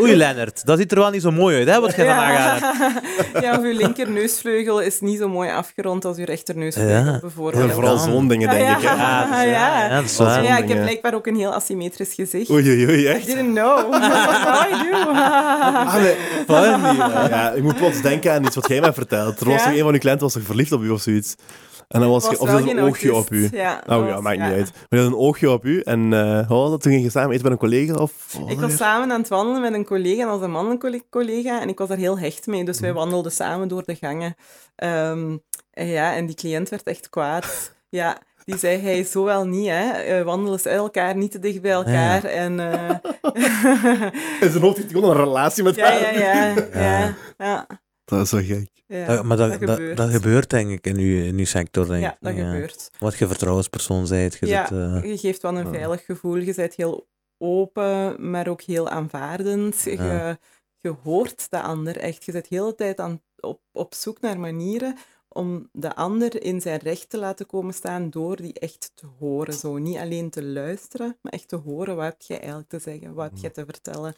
oei 0.00 0.16
Lennart, 0.16 0.66
dat 0.66 0.78
ziet 0.78 0.92
er 0.92 0.98
wel 0.98 1.10
niet 1.10 1.22
zo 1.22 1.30
mooi 1.30 1.56
uit, 1.58 1.68
hè, 1.68 1.80
wat 1.80 1.90
je 1.90 1.96
vandaag 1.96 2.62
aan 2.62 2.72
hebt. 2.74 3.04
ja, 3.44 3.56
of 3.58 3.62
uw 3.64 3.76
linkerneusvleugel 3.76 4.80
is 4.80 5.00
niet 5.00 5.18
zo 5.18 5.28
mooi 5.28 5.50
afgerond 5.50 6.04
als 6.04 6.16
uw 6.16 6.24
rechterneusvleugel, 6.24 7.12
Ja. 7.12 7.18
bijvoorbeeld. 7.20 7.64
Ja, 7.68 7.74
vooral 7.74 7.98
zo'n 7.98 8.28
dingen, 8.28 8.48
Ja, 8.48 8.54
denk 8.54 8.68
ja. 8.68 8.76
ik. 8.76 8.82
Hè. 8.82 9.42
Ja, 9.42 9.42
Ja. 9.42 9.88
ja, 9.88 9.94
dat 9.94 10.04
is. 10.04 10.16
Ja, 10.16 10.56
ik 10.56 10.68
heb 10.68 10.80
blijkbaar 10.82 11.14
ook 11.14 11.26
een 11.26 11.36
heel 11.36 11.54
asymmetrisch 11.54 12.14
gezicht. 12.14 12.50
Oei, 12.50 12.68
oei, 12.70 12.86
oei, 12.86 13.02
I 13.02 13.06
echt. 13.06 13.26
didn't 13.26 13.54
know. 13.54 13.90
Now 13.90 14.02
I 14.02 14.90
do. 14.90 15.10
Ah, 15.12 15.94
nee. 15.94 16.14
Funny. 16.46 16.96
Ja, 17.28 17.50
ik 17.52 17.62
moet 17.62 17.76
plots 17.76 18.02
denken 18.02 18.32
aan 18.32 18.44
iets 18.44 18.54
wat 18.54 18.68
jij 18.68 18.80
mij 18.80 18.92
vertelt. 18.92 19.40
Er 19.40 19.48
was 19.48 19.64
Ja? 19.64 19.70
een 19.72 19.78
van 19.78 19.92
uw 19.92 19.98
klanten 19.98 20.22
was 20.22 20.32
toch 20.32 20.42
verliefd 20.42 20.72
op 20.72 20.82
u 20.82 20.88
of 20.90 21.00
zoiets? 21.00 21.34
En 21.90 22.00
dan 22.00 22.10
was, 22.10 22.28
je, 22.30 22.40
of 22.40 22.52
een 22.52 22.80
oogje 22.80 23.14
op 23.14 23.30
u. 23.30 23.48
Ja, 23.52 23.82
Oh 23.86 24.06
ja, 24.06 24.20
maakt 24.20 24.38
niet 24.38 24.52
uit. 24.52 24.72
Maar 24.72 24.98
je 24.98 25.04
had 25.04 25.06
een 25.06 25.18
oogje 25.18 25.50
op 25.50 25.64
u 25.64 25.80
en 25.80 26.12
eh 26.12 26.50
oh, 26.50 26.70
dat 26.70 26.80
toen 26.82 26.92
ging 26.92 27.04
je 27.04 27.10
samen 27.10 27.30
eten 27.30 27.42
met 27.42 27.52
een 27.52 27.58
collega 27.58 27.94
of... 27.94 28.36
oh, 28.40 28.50
Ik 28.50 28.60
was 28.60 28.76
samen 28.76 29.12
aan 29.12 29.20
het 29.20 29.28
wandelen 29.28 29.60
met 29.60 29.74
een 29.74 29.84
collega, 29.84 30.20
en 30.20 30.26
dat 30.28 30.36
was 30.36 30.42
een 30.44 30.50
mannelijke 30.50 31.02
collega, 31.10 31.60
en 31.60 31.68
ik 31.68 31.78
was 31.78 31.88
daar 31.88 31.96
heel 31.96 32.18
hecht 32.18 32.46
mee. 32.46 32.64
Dus 32.64 32.80
wij 32.80 32.92
wandelden 32.92 33.32
samen 33.32 33.68
door 33.68 33.82
de 33.84 33.94
gangen. 33.94 34.34
Ehm, 34.76 35.36
en 35.70 35.86
ja, 35.86 36.14
en 36.14 36.26
die 36.26 36.34
cliënt 36.34 36.68
werd 36.68 36.82
echt 36.82 37.08
kwaad. 37.10 37.46
Ja, 37.92 38.18
die 38.44 38.58
zei, 38.58 38.78
hij 38.78 39.04
zo 39.04 39.24
wel 39.24 39.46
niet, 39.46 39.68
hè. 39.68 39.90
Eh, 39.90 40.22
wandelen 40.24 40.60
ze 40.60 40.68
elkaar 40.68 41.16
niet 41.16 41.30
te 41.30 41.38
dicht 41.38 41.60
bij 41.62 41.70
elkaar. 41.70 42.24
En, 42.24 42.60
eh, 42.60 42.90
In 44.40 44.50
zijn 44.50 44.62
hoofd 44.62 44.76
heeft 44.76 44.90
gewoon 44.92 45.10
een 45.10 45.24
relatie 45.24 45.62
met 45.62 45.74
ja, 45.76 45.90
haar. 45.90 46.18
ja, 46.18 46.46
ja, 46.46 46.54
ja, 46.74 47.14
ja. 47.38 47.66
Dat 48.04 48.20
is 48.20 48.30
wel 48.30 48.42
gek. 48.42 48.69
Ja. 48.98 49.06
Dat- 49.06 49.24
maar 49.24 49.36
dat, 49.36 49.50
dat 49.50 49.58
gebeurt. 49.70 49.96
dat 49.96 50.10
gebeurt 50.10 50.50
denk 50.50 50.70
ik 50.70 50.86
in 50.86 50.96
uw, 50.96 51.22
in 51.24 51.38
uw 51.38 51.44
sector, 51.44 51.86
denk 51.86 52.02
Ja, 52.02 52.16
dat 52.20 52.32
gebeurt. 52.34 52.90
Wat 52.98 53.18
je 53.18 53.26
vertrouwenspersoon 53.26 54.08
bent. 54.08 54.34
Je 54.40 54.46
Ja, 54.46 54.66
zit, 54.66 54.78
eh, 54.78 55.10
je 55.10 55.18
geeft 55.18 55.42
wel 55.42 55.56
een 55.58 55.64
Ja. 55.64 55.70
veilig 55.72 56.04
gevoel. 56.04 56.36
Je 56.36 56.54
bent 56.54 56.74
heel 56.74 57.08
open, 57.38 58.30
maar 58.30 58.48
ook 58.48 58.62
heel 58.62 58.88
aanvaardend. 58.88 59.82
Je, 59.82 59.90
Ja. 59.96 60.38
je 60.80 60.94
hoort 61.02 61.50
de 61.50 61.60
ander 61.62 61.96
echt. 61.96 62.24
Je 62.24 62.32
bent 62.32 62.48
de 62.48 62.54
hele 62.56 62.74
tijd 62.74 63.00
aan, 63.00 63.22
op, 63.40 63.60
op 63.72 63.94
zoek 63.94 64.20
naar 64.20 64.38
manieren 64.40 64.96
om 65.28 65.68
de 65.72 65.94
ander 65.94 66.42
in 66.42 66.60
zijn 66.60 66.78
recht 66.78 67.10
te 67.10 67.18
laten 67.18 67.46
komen 67.46 67.74
staan 67.74 68.10
door 68.10 68.36
die 68.36 68.52
echt 68.52 68.90
te 68.94 69.06
horen. 69.18 69.54
Zo. 69.54 69.78
Niet 69.78 69.96
alleen 69.98 70.30
te 70.30 70.42
luisteren, 70.44 71.16
maar 71.22 71.32
echt 71.32 71.48
te 71.48 71.56
horen 71.56 71.96
wat 71.96 72.04
heb 72.04 72.22
je 72.22 72.36
eigenlijk 72.36 72.68
te 72.68 72.78
zeggen, 72.78 73.14
wat 73.14 73.30
heb 73.30 73.38
je 73.40 73.50
te 73.50 73.64
vertellen. 73.64 74.14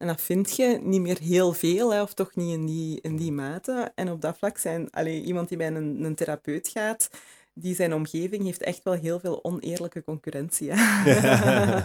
En 0.00 0.06
dat 0.06 0.20
vind 0.20 0.56
je 0.56 0.78
niet 0.82 1.00
meer 1.00 1.18
heel 1.18 1.52
veel, 1.52 1.92
hè, 1.92 2.02
of 2.02 2.14
toch 2.14 2.34
niet 2.34 2.52
in 2.52 2.66
die, 2.66 3.00
in 3.00 3.16
die 3.16 3.32
mate. 3.32 3.92
En 3.94 4.10
op 4.10 4.20
dat 4.20 4.36
vlak 4.38 4.58
zijn 4.58 4.90
allee, 4.90 5.22
iemand 5.22 5.48
die 5.48 5.58
bij 5.58 5.66
een, 5.66 6.04
een 6.04 6.14
therapeut 6.14 6.68
gaat, 6.68 7.10
die 7.54 7.74
zijn 7.74 7.94
omgeving 7.94 8.44
heeft 8.44 8.62
echt 8.62 8.82
wel 8.82 8.94
heel 8.94 9.20
veel 9.20 9.44
oneerlijke 9.44 10.04
concurrentie. 10.04 10.70
Hè. 10.72 10.76
Ja. 11.10 11.82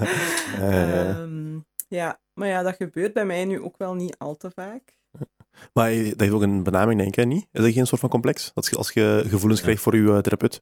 Ehm, 0.59 1.57
ja, 1.87 2.19
Maar 2.33 2.47
ja, 2.47 2.61
dat 2.63 2.75
gebeurt 2.75 3.13
bij 3.13 3.25
mij 3.25 3.45
nu 3.45 3.61
ook 3.61 3.77
wel 3.77 3.93
niet 3.93 4.17
al 4.17 4.35
te 4.37 4.51
vaak. 4.55 4.97
Maar 5.73 5.91
je- 5.91 6.09
dat 6.09 6.19
heeft 6.19 6.33
ook 6.33 6.41
een 6.41 6.63
benaming, 6.63 6.99
denk 6.99 7.15
ik, 7.15 7.25
niet? 7.25 7.47
Is 7.51 7.61
dat 7.63 7.71
geen 7.73 7.87
soort 7.87 8.01
van 8.01 8.09
complex? 8.09 8.51
Dat 8.53 8.65
je, 8.65 8.75
als 8.75 8.91
je 8.91 9.23
gevoelens 9.27 9.59
Ja. 9.59 9.65
krijgt 9.65 9.81
voor 9.83 9.95
je 9.95 10.07
eh, 10.11 10.17
therapeut? 10.17 10.61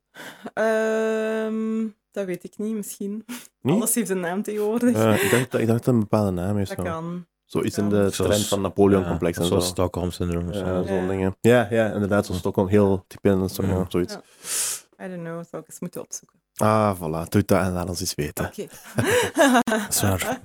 Ehm, 0.53 1.87
dat 2.11 2.25
weet 2.25 2.43
ik 2.43 2.57
niet, 2.57 2.73
misschien. 2.75 3.25
Niet? 3.61 3.75
Alles 3.75 3.95
heeft 3.95 4.09
een 4.09 4.19
naam 4.19 4.41
tegenwoordig. 4.41 4.95
Eh, 4.95 5.23
ik, 5.23 5.31
dacht, 5.31 5.51
dat- 5.51 5.61
ik 5.61 5.67
dacht 5.67 5.67
dat 5.67 5.85
het 5.85 5.87
een 5.87 5.99
bepaalde 5.99 6.31
naam 6.31 6.57
is. 6.57 6.69
dat 6.69 6.81
kan. 6.85 7.25
Zoiets 7.45 7.77
in 7.77 7.89
de 7.89 8.09
Zoals- 8.09 8.15
trend 8.31 8.47
van 8.47 8.61
Napoleon-complex 8.61 9.37
en 9.37 9.43
zo. 9.43 9.49
Zoals 9.49 9.67
Stockholm-syndroom 9.67 10.47
of 10.49 10.55
zo. 10.55 10.65
Ja, 10.65 10.83
zo'n 10.83 10.95
Ja. 11.01 11.07
dingen. 11.07 11.35
Ja, 11.41 11.67
ja, 11.69 11.91
inderdaad. 11.93 12.25
Zo'n 12.25 12.35
Stockholm, 12.35 12.67
heel 12.67 13.05
ja, 13.21 13.31
Ja. 13.31 13.85
zoiets. 13.89 14.13
Ja. 14.13 15.05
I 15.05 15.09
don't 15.09 15.21
know, 15.23 15.43
zou 15.49 15.61
ik 15.63 15.69
eens 15.69 15.79
moeten 15.79 16.01
opzoeken. 16.01 16.39
Ah, 16.55 16.97
voilà. 16.97 17.27
Doe 17.29 17.43
dat 17.45 17.61
en 17.61 17.71
laat 17.71 17.89
ons 17.89 18.01
iets 18.01 18.15
weten. 18.15 18.45
Oké. 18.45 18.65
Waar. 20.01 20.39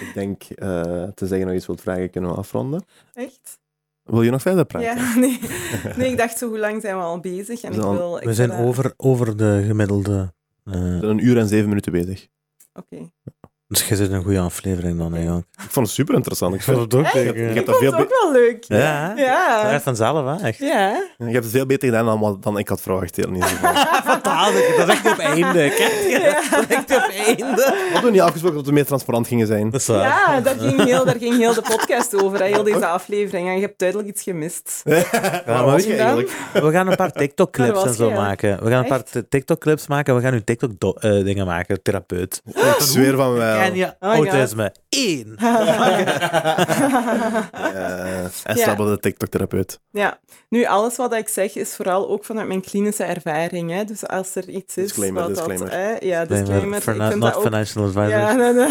Ik 0.00 0.10
denk, 0.14 0.42
eh 0.42 1.02
tenzij 1.14 1.38
je 1.38 1.44
nog 1.44 1.54
iets 1.54 1.66
wilt 1.66 1.80
vragen, 1.80 2.10
kunnen 2.10 2.30
we 2.30 2.36
afronden. 2.36 2.84
Echt? 3.14 3.58
Wil 4.02 4.22
je 4.22 4.30
nog 4.30 4.42
verder 4.42 4.64
praten? 4.64 4.88
Ja, 4.96 5.14
nee. 5.24 5.40
nee. 5.96 6.10
Ik 6.10 6.16
dacht 6.18 6.38
zo, 6.38 6.48
hoe 6.48 6.58
lang 6.58 6.80
zijn 6.80 6.96
we 6.96 7.02
al 7.02 7.20
bezig? 7.20 7.62
En 7.62 7.70
We 7.70 7.76
ik 7.76 7.82
zijn 7.82 7.84
al- 7.94 7.96
wil... 7.96 8.16
ik 8.16 8.22
We 8.24 8.34
zijn 8.34 8.48
wil, 8.50 8.58
eh, 8.58 8.64
over, 8.66 8.92
over 8.96 9.36
de 9.36 9.62
gemiddelde. 9.66 10.32
eh, 10.64 10.72
We 10.72 10.78
zijn 10.80 11.02
een 11.04 11.24
uur 11.26 11.38
en 11.38 11.48
zeven 11.48 11.68
minuten 11.68 11.92
bezig. 11.92 12.26
Oké. 12.72 13.10
Dus 13.78 13.88
je 13.88 13.96
zit 13.96 14.10
een 14.10 14.22
goede 14.22 14.38
aflevering 14.40 14.98
dan 14.98 15.14
eigenlijk. 15.14 15.46
Ik 15.64 15.70
vond 15.70 15.86
het 15.86 15.94
super 15.94 16.14
interessant. 16.14 16.54
Ik 16.54 16.62
vond 16.62 16.78
vind, 16.78 16.92
het 16.92 17.00
ook. 17.00 17.06
Ik 17.06 17.24
heb- 17.26 17.34
ik 17.36 17.48
Ik 17.48 17.54
heb 17.54 17.64
vond 17.64 17.66
dat 17.66 17.80
het 17.80 17.88
veel 17.94 17.98
ook 18.04 18.22
wel 18.22 18.32
leuk. 18.32 18.64
Ja? 18.68 19.12
Ja. 19.16 19.62
Dat 19.62 19.70
gaat 19.70 19.82
vanzelf, 19.82 20.38
hè? 20.40 20.46
Echt. 20.46 20.58
Ja. 20.58 20.88
je 21.18 21.24
hebt 21.24 21.44
het 21.44 21.50
veel 21.50 21.66
beter 21.66 21.88
gedaan 21.88 22.20
dan, 22.20 22.38
dan 22.40 22.58
ik 22.58 22.68
had 22.68 22.80
verwacht. 22.80 23.16
Ieder 23.16 23.42
geval. 23.42 23.74
Fantastisch. 24.12 24.76
Dat 24.76 24.88
is 24.88 24.94
echt 24.94 25.12
op 25.12 25.18
einde. 25.18 25.52
Kijk, 25.76 25.90
dat 26.50 26.60
is 26.68 26.76
echt 26.76 26.96
op 26.96 27.10
einde. 27.26 27.54
We 27.54 27.90
hadden 27.92 28.12
niet 28.12 28.20
afgesproken 28.20 28.56
dat 28.58 28.66
we 28.66 28.72
meer 28.72 28.86
transparant 28.86 29.26
gingen 29.26 29.46
zijn. 29.46 29.70
Dat 29.70 29.80
is 29.80 29.86
waar. 29.86 30.00
Ja, 30.00 30.40
daar 30.40 30.54
ging, 30.58 30.84
heel, 30.84 31.04
daar 31.04 31.18
ging 31.18 31.36
heel 31.36 31.54
de 31.54 31.62
podcast 31.62 32.22
over, 32.22 32.38
hè, 32.38 32.44
heel 32.46 32.62
deze 32.62 32.86
aflevering. 32.86 33.48
En 33.48 33.54
je 33.54 33.60
hebt 33.60 33.78
duidelijk 33.78 34.08
iets 34.08 34.22
gemist. 34.22 34.82
Waar 34.84 35.64
maar 35.64 35.80
je? 35.80 36.28
We 36.52 36.70
gaan 36.70 36.88
een 36.88 36.96
paar 36.96 37.12
TikTok-clips 37.12 37.84
en 37.84 37.94
zo 37.94 38.06
jij? 38.06 38.16
maken. 38.16 38.64
We 38.64 38.70
gaan 38.70 38.82
een 38.82 38.88
paar 38.88 39.02
TikTok-clips 39.28 39.86
maken. 39.86 40.14
We 40.16 40.20
gaan 40.20 40.32
nu 40.32 40.42
TikTok-dingen 40.44 41.46
maken. 41.46 41.82
Therapeut. 41.82 42.42
Ik 42.46 42.74
zweer 42.78 43.16
van 43.16 43.32
wel. 43.34 43.58
En 43.64 43.74
je 43.74 43.94
Oh 44.00 44.14
autisme. 44.14 44.72
Eén. 44.88 45.36
Eh, 47.74 48.24
en 48.44 48.56
Sabel, 48.56 48.86
de 48.86 48.98
TikTok-therapeut. 48.98 49.80
Ja, 49.90 50.18
nu 50.48 50.64
alles 50.64 50.96
wat 50.96 51.14
ik 51.14 51.28
zeg 51.28 51.54
is 51.54 51.76
vooral 51.76 52.08
ook 52.08 52.24
vanuit 52.24 52.46
mijn 52.46 52.60
klinische 52.60 53.04
ervaring. 53.04 53.70
Hè. 53.70 53.84
Dus 53.84 54.06
als 54.06 54.34
er 54.34 54.48
iets 54.48 54.76
is 54.76 54.84
Disclaimer, 54.84 55.22
wat 55.22 55.34
disclaimer. 55.34 55.70
dat... 55.70 55.74
Hè, 55.74 56.06
ja, 56.06 56.24
disclaimer. 56.24 56.80
For 56.80 56.92
ik 56.92 56.98
not, 56.98 57.08
vind 57.08 57.20
not 57.20 57.32
dat 57.32 57.38
ook... 57.38 57.44
financial 57.44 57.84
advisor. 57.84 58.08
Ja, 58.08 58.32
nee, 58.42 58.52
nee. 58.52 58.66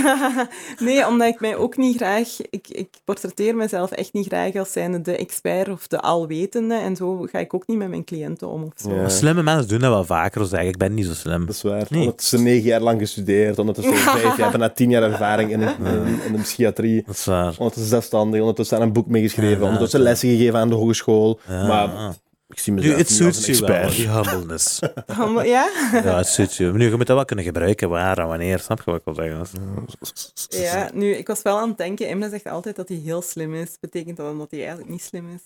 nee, 0.79 1.07
omdat 1.07 1.27
ik 1.27 1.39
mij 1.39 1.55
ook 1.55 1.77
niet 1.77 1.95
graag... 1.95 2.41
Ik, 2.49 2.67
ik 2.67 2.89
portretteer 3.03 3.55
mezelf 3.55 3.91
echt 3.91 4.13
niet 4.13 4.27
graag 4.27 4.55
als 4.55 4.71
zijnde 4.71 5.01
de 5.01 5.17
expert 5.17 5.69
of 5.69 5.87
de 5.87 5.99
alwetende. 5.99 6.75
En 6.75 6.95
zo 6.95 7.27
ga 7.31 7.39
ik 7.39 7.53
ook 7.53 7.67
niet 7.67 7.77
met 7.77 7.89
mijn 7.89 8.03
cliënten 8.03 8.47
om 8.47 8.63
of 8.63 8.73
zo. 8.75 8.93
Ja. 8.95 9.09
Slimme 9.09 9.43
mensen 9.43 9.67
doen 9.67 9.79
dat 9.79 9.89
wel 9.89 10.05
vaker. 10.05 10.41
Dus 10.41 10.49
zeggen, 10.49 10.69
ik 10.69 10.77
ben 10.77 10.93
niet 10.93 11.05
zo 11.05 11.13
slim. 11.13 11.45
Dat 11.45 11.55
is 11.55 11.61
waar. 11.61 11.85
Nee. 11.89 11.99
Ondertussen 11.99 12.43
negen 12.43 12.67
jaar 12.67 12.81
lang 12.81 12.99
gestudeerd, 12.99 13.59
ondertussen 13.59 13.95
vijf 14.19 14.37
jaar, 14.37 14.51
tien 14.75 14.89
jaar 14.89 15.03
ervaring 15.03 15.51
in, 15.51 15.61
een- 15.61 15.85
in, 15.85 16.19
in 16.25 16.33
de 16.33 16.41
psychiatrie. 16.41 17.03
Dat 17.05 17.15
is 17.15 17.25
waar. 17.25 17.53
Ondertussen 17.57 17.89
zelfstandig, 17.89 18.39
ondertussen 18.39 18.77
aan 18.77 18.83
een 18.83 18.93
boek 18.93 19.07
meegeschreven, 19.07 19.59
Ja, 19.59 19.63
ondertussen 19.65 19.99
ja. 19.99 20.05
lessen 20.05 20.29
gegeven 20.29 20.59
aan 20.59 20.69
de 20.69 20.75
hogeschool. 20.75 21.39
Ja. 21.47 21.67
Maar 21.67 22.13
ik 22.49 22.59
zie 22.59 22.73
Nu, 22.73 22.79
mezelf 22.79 22.97
het 22.97 23.09
niet 23.09 23.21
als 23.21 23.35
suits 23.43 23.47
een 23.47 23.65
je 23.67 23.71
wel, 23.71 23.89
die 23.89 24.09
humbleness. 24.09 24.79
Ja? 25.49 25.69
ja, 25.93 26.17
het 26.17 26.27
suits 26.27 26.57
je. 26.57 26.71
Nu, 26.73 26.89
je 26.89 26.95
moet 26.95 27.07
dat 27.07 27.15
wel 27.15 27.25
kunnen 27.25 27.45
gebruiken, 27.45 27.89
waar 27.89 28.17
en 28.17 28.27
wanneer. 28.27 28.59
Snap 28.59 28.77
je 28.77 28.91
wat 28.91 28.95
ik 28.95 29.05
wil 29.05 29.15
zeggen? 29.15 29.45
Ja, 30.49 30.89
nu, 30.93 31.13
ik 31.15 31.27
was 31.27 31.41
wel 31.41 31.57
aan 31.59 31.67
het 31.69 31.77
denken. 31.77 32.07
Emma 32.07 32.29
zegt 32.29 32.47
altijd 32.47 32.75
dat 32.75 32.87
hij 32.89 32.97
heel 32.97 33.21
slim 33.21 33.53
is. 33.55 33.69
Betekent 33.79 34.17
dat 34.17 34.25
dan 34.25 34.37
dat 34.37 34.51
hij 34.51 34.59
eigenlijk 34.59 34.89
niet 34.89 35.01
slim 35.03 35.25
is? 35.33 35.41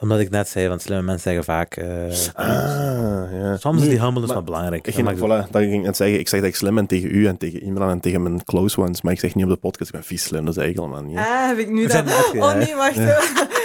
Omdat 0.00 0.20
ik 0.20 0.30
net 0.30 0.48
zei, 0.48 0.68
want 0.68 0.82
slimme 0.82 1.02
mensen 1.02 1.22
zeggen 1.22 1.44
vaak... 1.44 1.76
eh, 1.76 1.86
Ah, 2.34 3.32
ja. 3.32 3.56
soms 3.56 3.82
is 3.82 3.88
die 3.88 4.00
humbleness 4.00 4.26
maar 4.26 4.34
wel 4.34 4.42
belangrijk. 4.42 4.86
Ik 4.86 4.94
Dat 4.96 5.04
ging, 5.06 5.18
voilà, 5.18 5.50
dat 5.50 5.62
ging 5.62 5.74
ik 5.74 5.82
net 5.82 5.96
zeggen. 5.96 6.18
Ik 6.18 6.28
zeg 6.28 6.40
dat 6.40 6.48
ik 6.48 6.54
slim 6.56 6.74
ben 6.74 6.86
tegen 6.86 7.14
u 7.14 7.26
en 7.26 7.36
tegen 7.36 7.62
Imran 7.62 7.90
en 7.90 8.00
tegen 8.00 8.22
mijn 8.22 8.44
close 8.44 8.80
ones, 8.80 9.02
maar 9.02 9.12
ik 9.12 9.18
zeg 9.20 9.34
niet 9.34 9.44
op 9.44 9.50
de 9.50 9.56
podcast, 9.56 9.88
ik 9.90 9.96
ben 9.96 10.04
vies 10.04 10.22
slim, 10.22 10.44
dat 10.44 10.56
is 10.56 10.62
eigenlijk 10.62 10.92
allemaal 10.94 11.10
niet. 11.10 11.18
Ah, 11.18 11.46
heb 11.48 11.58
ik 11.58 11.70
nu 11.70 11.86
dat... 11.86 12.04
net, 12.04 12.14
Oh 12.30 12.34
ja. 12.34 12.52
nee, 12.54 12.74
wacht. 12.74 12.94
Ja, 12.94 13.12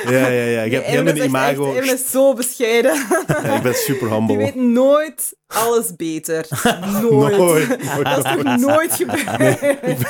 ja, 0.10 0.28
ja. 0.28 0.62
Ik 0.62 0.72
heb 0.72 0.82
Nee, 0.82 0.90
helemaal 0.90 1.14
een 1.14 1.18
echt- 1.20 1.28
imago. 1.28 1.74
Emma 1.76 1.92
is 1.94 2.12
zo 2.12 2.34
bescheiden. 2.34 2.94
Ja, 3.44 3.56
ik 3.56 3.62
ben 3.62 3.74
super 3.74 4.08
Die 4.08 4.16
humble. 4.18 4.38
weet 4.38 4.56
nooit 4.56 5.36
alles 5.48 5.96
beter. 5.96 6.46
Nooit. 7.02 7.38
Nooit. 7.38 7.68
Dat 8.04 8.26
is 8.26 8.44
nog 8.44 8.58
nooit 8.58 8.94
gebeurd. 8.94 9.28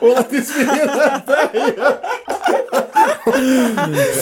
Oh, 0.00 0.14
dat 0.16 0.32
is 0.32 0.56
weer 0.56 0.90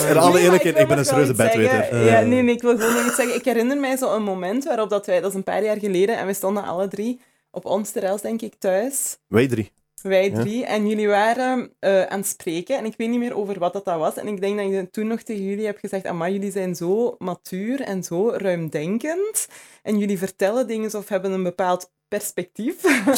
In 0.09 0.17
alle 0.17 0.39
eerlijkheid, 0.39 0.73
maar 0.73 0.83
ik 0.83 0.87
ben 0.87 0.97
een 0.97 1.05
serieuze 1.05 1.33
bedweter. 1.33 2.05
Ja, 2.05 2.21
nee, 2.21 2.41
nee, 2.41 2.55
ik 2.55 2.61
wil 2.61 2.77
gewoon 2.77 2.93
nog 2.93 3.05
iets 3.05 3.15
zeggen. 3.15 3.35
Ik 3.35 3.45
herinner 3.45 3.77
mij 3.77 3.97
zo 3.97 4.15
een 4.15 4.23
moment 4.23 4.63
waarop 4.63 4.89
dat 4.89 5.05
wij, 5.05 5.21
dat 5.21 5.29
is 5.29 5.35
een 5.35 5.43
paar 5.43 5.63
jaar 5.63 5.79
geleden, 5.79 6.17
en 6.17 6.25
we 6.25 6.33
stonden 6.33 6.63
alle 6.63 6.87
drie 6.87 7.19
op 7.51 7.65
ons 7.65 7.91
terras, 7.91 8.21
denk 8.21 8.41
ik, 8.41 8.53
thuis. 8.59 9.17
Wij 9.27 9.47
drie. 9.47 9.71
Wij 10.01 10.29
Ja. 10.29 10.39
drie. 10.41 10.65
En 10.65 10.87
jullie 10.87 11.07
waren 11.07 11.71
eh, 11.79 12.03
aan 12.03 12.19
het 12.19 12.27
spreken. 12.27 12.77
En 12.77 12.85
ik 12.85 12.93
weet 12.97 13.09
niet 13.09 13.19
meer 13.19 13.35
over 13.35 13.59
wat 13.59 13.73
dat, 13.73 13.85
dat 13.85 13.97
was. 13.97 14.15
En 14.15 14.27
ik 14.27 14.41
denk 14.41 14.57
dat 14.57 14.83
ik 14.83 14.91
toen 14.91 15.07
nog 15.07 15.21
tegen 15.21 15.43
jullie 15.43 15.65
heb 15.65 15.77
gezegd... 15.77 16.05
Amai, 16.05 16.33
jullie 16.33 16.51
zijn 16.51 16.75
zo 16.75 17.15
matuur 17.17 17.81
en 17.81 18.03
zo 18.03 18.29
ruimdenkend. 18.35 19.47
En 19.83 19.97
jullie 19.97 20.17
vertellen 20.17 20.67
dingen 20.67 20.95
of 20.95 21.07
hebben 21.09 21.31
een 21.31 21.43
bepaald 21.43 21.89
perspectief. 22.07 22.75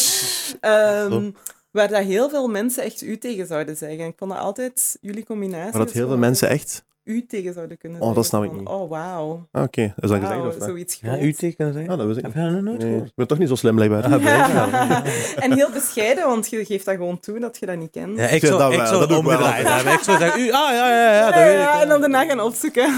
Zo. 1.09 1.31
Waar 1.71 1.87
dat 1.87 2.03
heel 2.03 2.29
veel 2.29 2.47
mensen 2.47 2.83
echt 2.83 3.01
u 3.01 3.17
tegen 3.17 3.47
zouden 3.47 3.77
zeggen. 3.77 4.05
Ik 4.05 4.17
vond 4.17 4.31
dat 4.31 4.39
altijd 4.39 4.97
jullie 5.01 5.25
combinatie. 5.25 5.77
Maar 5.77 5.85
dat 5.85 5.93
heel 5.93 6.07
veel 6.07 6.17
mensen 6.17 6.49
echt... 6.49 6.87
U 7.09 7.25
tegen 7.25 7.53
zouden 7.53 7.77
kunnen 7.77 8.01
Oh, 8.01 8.15
dat 8.15 8.25
zeggen. 8.25 8.29
snap 8.29 8.43
ik 8.43 8.49
van, 8.49 8.59
niet. 8.59 8.67
Oh, 8.67 8.89
wauw. 8.89 9.47
Ah, 9.51 9.63
Oké, 9.63 9.93
dat 9.95 10.03
is 10.03 10.09
dat 10.09 10.19
gezegd 10.19 10.39
of 10.39 10.57
wat? 10.57 10.63
zoiets 10.67 10.99
Ja, 11.01 11.19
u 11.19 11.33
tekenen 11.33 11.73
zeggen? 11.73 11.91
Ah, 11.91 11.97
dat 11.97 12.07
wist 12.07 12.17
ik 12.19 12.23
Heb 12.25 12.33
je 12.33 12.39
dat 12.41 12.51
nog 12.51 12.61
nooit 12.61 12.77
Nee, 12.77 12.87
gehoord? 12.89 13.07
ik 13.07 13.15
ben 13.15 13.27
toch 13.27 13.37
niet 13.37 13.47
zo 13.47 13.55
slim, 13.55 13.75
blijkbaar. 13.75 14.03
Ah. 14.03 14.99
En 15.43 15.51
heel 15.53 15.69
bescheiden, 15.73 16.25
want 16.27 16.49
je 16.49 16.65
geeft 16.65 16.85
dat 16.85 16.95
gewoon 16.95 17.19
toe 17.19 17.39
dat 17.39 17.57
je 17.59 17.65
dat 17.65 17.77
niet 17.77 17.91
kent. 17.91 18.17
Ja, 18.17 18.27
ik 18.27 18.45
zou, 18.45 18.57
dat 18.59 18.73
ik 18.73 18.85
zou 18.85 19.07
dat 19.07 19.17
omgedraaid 19.17 19.67
hebben. 19.67 19.93
Ik 19.93 19.99
zou 19.99 20.17
zeggen, 20.17 20.41
u, 20.41 20.51
ah 20.51 20.71
ja, 20.71 20.89
ja, 20.89 21.13
ja, 21.13 21.25
dat 21.25 21.33
Ja, 21.33 21.43
weet 21.43 21.53
ik. 21.53 21.59
ja, 21.59 21.81
en 21.81 21.87
dan 21.89 21.99
daarna 22.01 22.25
gaan 22.25 22.39
opzoeken. 22.41 22.87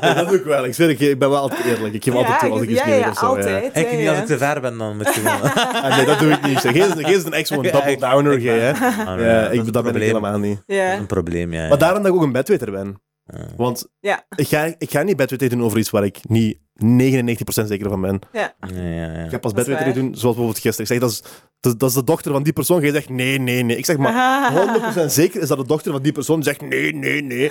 Ja, 0.00 0.14
dat 0.14 0.28
doe 0.28 0.36
ik 0.38 0.44
wel. 0.44 0.64
Ik 0.64 0.74
zweer, 0.74 0.90
ik, 0.90 1.00
ik 1.00 1.18
ben 1.18 1.30
wel 1.30 1.38
altijd 1.40 1.64
eerlijk. 1.64 1.94
Ik 1.94 2.04
geef 2.04 2.14
altijd 2.14 2.38
toe 2.40 2.50
als 2.50 2.60
ik 2.62 2.68
iets 2.68 2.84
ja, 2.84 3.08
of 3.10 3.18
zo. 3.18 3.26
altijd. 3.26 3.76
Ik 3.76 3.96
niet, 3.96 4.08
als 4.08 4.18
ik 4.18 4.26
te 4.26 4.38
ver 4.38 4.60
ben, 4.60 4.78
dan 4.78 4.96
moet 4.96 5.14
je. 5.14 5.20
Ah, 5.82 5.96
nee, 5.96 6.06
dat 6.06 6.18
doe 6.18 6.30
ik 6.30 6.42
niet. 6.46 6.60
Zeg, 6.60 6.72
Geef 6.72 6.92
geef 6.96 7.24
een 7.24 7.32
ex 7.32 7.50
een 7.50 7.62
double 7.62 7.96
downer, 7.98 8.40
hè. 8.40 8.68
Ja, 8.68 9.48
ik, 9.48 9.72
dat 9.72 9.84
ben 9.84 9.94
ik 9.96 10.02
helemaal 10.02 10.38
niet. 10.38 10.62
Een 10.66 11.06
probleem, 11.06 11.52
ja. 11.52 11.68
Maar 11.68 11.78
daarom 11.78 12.02
dat 12.02 12.12
ik 12.12 12.18
ook 12.18 12.22
een 12.24 12.32
bedweter 12.32 12.70
ben. 12.70 13.00
Ja. 13.26 13.46
Want 13.56 13.86
Ja. 14.00 14.24
ik 14.36 14.48
ga, 14.48 14.74
ik 14.78 14.90
ga 14.90 15.02
niet 15.02 15.16
bedweter 15.16 15.48
doen 15.48 15.62
over 15.62 15.78
iets 15.78 15.90
waar 15.90 16.04
ik 16.04 16.18
niet 16.28 16.58
99% 16.74 17.66
zeker 17.66 17.88
van 17.88 18.00
ben. 18.00 18.18
Ja. 18.32 18.54
Ja, 18.74 18.82
ja, 18.82 19.12
ja. 19.12 19.24
Ik 19.24 19.30
ga 19.30 19.38
pas 19.38 19.52
waar. 19.52 19.64
doen, 19.94 19.94
zoals 19.94 20.20
bijvoorbeeld 20.20 20.58
gisteren. 20.58 20.80
Ik 20.80 20.86
zeg, 20.86 20.98
dat 21.00 21.10
is, 21.10 21.20
dat, 21.60 21.72
is- 21.72 21.78
dat 21.78 21.88
is 21.88 21.94
de 21.94 22.04
dochter 22.04 22.32
van 22.32 22.42
die 22.42 22.52
persoon. 22.52 22.80
Jij 22.80 22.90
zegt, 22.90 23.08
nee, 23.08 23.38
nee, 23.38 23.62
nee. 23.62 23.76
Ik 23.76 23.84
zeg, 23.84 23.96
maar 23.96 24.52
100% 25.04 25.06
zeker 25.06 25.40
is 25.42 25.48
dat 25.48 25.58
de 25.58 25.66
dochter 25.66 25.92
van 25.92 26.02
die 26.02 26.12
persoon. 26.12 26.36
Die 26.40 26.44
zegt, 26.44 26.60
nee, 26.60 26.94
nee, 26.94 27.22
nee. 27.22 27.50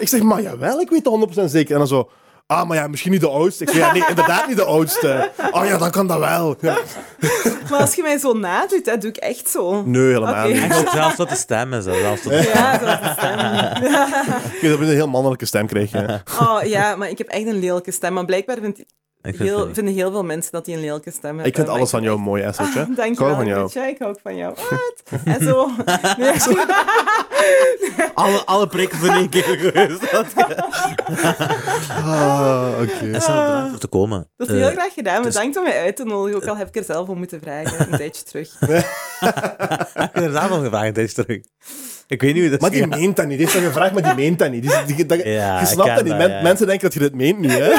Ik 0.00 0.08
zeg, 0.08 0.22
maar 0.22 0.42
jawel, 0.42 0.80
ik 0.80 0.90
weet 0.90 1.04
het 1.04 1.36
100% 1.46 1.50
zeker. 1.50 1.72
En 1.72 1.78
dan 1.78 1.88
zo... 1.88 2.10
Ah, 2.46 2.68
maar 2.68 2.76
ja, 2.76 2.86
misschien 2.86 3.12
niet 3.12 3.20
de 3.20 3.28
oudste. 3.28 3.64
Ik 3.64 3.70
zeg, 3.70 3.78
ja, 3.78 3.92
nee, 3.92 4.04
inderdaad 4.08 4.46
niet 4.48 4.56
de 4.56 4.64
oudste. 4.64 5.30
Oh 5.50 5.66
ja, 5.66 5.78
dan 5.78 5.90
kan 5.90 6.06
dat 6.06 6.18
wel. 6.18 6.56
Ja. 6.60 6.78
Maar 7.70 7.80
als 7.80 7.94
je 7.94 8.02
mij 8.02 8.18
zo 8.18 8.32
nadoet, 8.32 8.84
dat 8.84 9.00
doe 9.00 9.10
ik 9.10 9.16
echt 9.16 9.48
zo. 9.50 9.82
Nee, 9.82 10.02
helemaal 10.02 10.48
Oké. 10.48 10.54
niet. 10.58 10.88
Zelfs 10.92 11.16
tot 11.16 11.28
de 11.28 11.34
stem 11.34 11.72
is 11.72 11.84
dat. 11.84 11.96
Zelfs 11.96 12.22
de 12.22 12.50
Ja, 12.54 12.78
zo 12.78 12.84
is 12.84 13.00
de 13.00 13.14
stem. 13.16 13.36
Dat 14.70 14.78
we 14.78 14.84
een 14.84 14.90
heel 14.90 15.08
mannelijke 15.08 15.46
stem 15.46 15.66
kregen. 15.66 16.22
Oh 16.40 16.62
ja, 16.62 16.96
maar 16.96 17.10
ik 17.10 17.18
heb 17.18 17.26
echt 17.28 17.46
een 17.46 17.58
lelijke 17.58 17.90
stem. 17.90 18.12
Maar 18.12 18.24
blijkbaar 18.24 18.56
vindt 18.60 18.84
Ik 19.24 19.36
vind 19.36 19.48
heel, 19.48 19.68
vinden 19.74 19.94
heel 19.94 20.10
veel 20.10 20.24
mensen 20.24 20.52
dat 20.52 20.64
die 20.64 20.74
een 20.74 20.80
lelijke 20.80 21.10
stem 21.10 21.24
hebben. 21.30 21.46
Ik 21.46 21.54
vind 21.54 21.68
alles 21.68 21.90
van 21.90 22.02
jou 22.02 22.18
mooi, 22.18 22.42
Esseltje. 22.42 22.80
echt- 22.80 22.88
Ik 22.88 22.96
Dank 23.04 23.18
je 23.18 23.24
wel, 23.24 23.34
van 23.34 23.46
jou. 23.46 23.70
Ik 23.88 23.98
hou 23.98 24.10
ook 24.10 24.20
van 24.22 24.36
jou. 24.36 24.54
Wat? 24.70 25.20
En 25.24 25.42
zo. 25.44 25.70
Nee, 26.18 26.32
Alle, 28.14 28.44
alle 28.44 28.66
prikken 28.66 28.98
voor 28.98 29.08
één 29.08 29.28
keer 29.28 29.42
geweest. 29.42 30.12
Ah, 31.88 32.68
oké. 32.80 33.06
Bedankt 33.06 33.70
voor 33.70 33.78
te 33.78 33.86
komen. 33.86 34.28
dat 34.36 34.48
is 34.48 34.54
Eh, 34.54 34.60
heel 34.60 34.70
graag 34.70 34.92
gedaan. 34.94 35.22
dus- 35.22 35.34
Bedankt 35.34 35.56
om 35.56 35.62
mij 35.62 35.80
uit 35.82 35.96
te 35.96 36.04
nodigen. 36.04 36.42
Ook 36.42 36.48
al 36.48 36.56
heb 36.56 36.68
ik 36.68 36.76
er 36.76 36.84
zelf 36.84 37.08
om 37.08 37.18
moeten 37.18 37.40
vragen. 37.40 37.80
Een 37.92 37.98
tijdje 37.98 38.22
terug. 38.24 38.60
Ik 38.60 38.68
heb 39.94 40.16
er 40.16 40.32
zelf 40.32 40.50
al 40.50 40.62
gevraagd, 40.62 40.94
deze 40.94 41.14
terug. 41.14 41.40
Ik 42.06 42.20
weet 42.20 42.32
niet 42.34 42.42
hoe 42.42 42.50
dat 42.50 42.60
Maar 42.60 42.70
die 42.70 42.80
is. 42.80 42.86
meent 42.86 43.16
dat 43.16 43.26
niet. 43.26 43.38
Die 43.38 43.46
heeft 43.46 43.58
dat 43.58 43.66
gevraagd, 43.72 43.92
maar 43.94 44.02
die 44.02 44.14
meent 44.14 44.38
dat 44.38 44.50
niet. 44.50 44.62
Die, 44.86 44.96
die, 44.96 45.06
dat- 45.06 45.18
Ja, 45.24 45.54
je 45.56 45.60
ik 45.66 45.66
snapt 45.72 45.88
dat 45.94 46.04
niet. 46.04 46.08
dat, 46.08 46.18
Men- 46.18 46.30
ja. 46.30 46.42
Mensen 46.42 46.66
denken 46.66 46.84
dat 46.84 46.94
je 46.94 47.00
dit 47.00 47.14
meent 47.14 47.38
nu, 47.38 47.48
hè? 47.50 47.72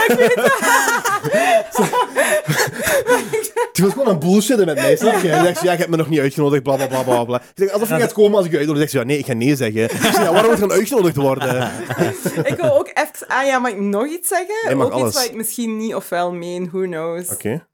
Die 3.73 3.83
was 3.85 3.93
gewoon 3.93 4.07
een 4.07 4.19
bullshitten 4.19 4.65
met 4.65 4.75
mij, 4.75 4.95
snap 4.95 5.21
je? 5.21 5.29
En 5.29 5.35
dan 5.35 5.45
zegt 5.45 5.57
ze, 5.59 5.65
ja, 5.65 5.71
je 5.71 5.77
hebt 5.77 5.89
me 5.89 5.97
nog 5.97 6.09
niet 6.09 6.19
uitgenodigd, 6.19 6.63
bla, 6.63 6.75
bla, 6.75 6.87
bla, 6.87 7.03
bla, 7.03 7.23
bla. 7.23 7.37
Ik 7.37 7.43
zeg, 7.55 7.69
alsof 7.71 7.89
je 7.89 7.95
gaat 7.99 8.13
komen 8.13 8.37
als 8.37 8.45
ik 8.45 8.51
je 8.51 8.57
uitnodig. 8.57 8.81
Zegt 8.81 8.91
ze, 8.91 8.97
ja, 8.97 9.03
nee, 9.03 9.17
ik 9.17 9.25
ga 9.25 9.33
nee 9.33 9.55
zeggen. 9.55 9.83
Ik 9.83 9.91
zeg, 10.01 10.13
ja, 10.17 10.31
waarom 10.31 10.49
moet 10.51 10.59
je 10.59 10.67
dan 10.67 10.77
uitgenodigd 10.77 11.15
worden? 11.15 11.71
Ik 12.51 12.55
wil 12.61 12.73
ook 12.77 12.87
even... 12.93 13.27
Ah 13.27 13.45
ja, 13.45 13.59
mag 13.59 13.71
ik 13.71 13.79
nog 13.79 14.07
iets 14.07 14.27
zeggen? 14.27 14.77
Mag 14.77 14.85
ook 14.87 14.91
alles. 14.93 15.07
iets 15.07 15.15
wat 15.17 15.25
ik 15.25 15.35
misschien 15.35 15.77
niet 15.77 15.95
of 15.95 16.09
wel 16.09 16.33
meen. 16.33 16.69
Who 16.71 16.81
knows? 16.81 17.29
Oké. 17.33 17.65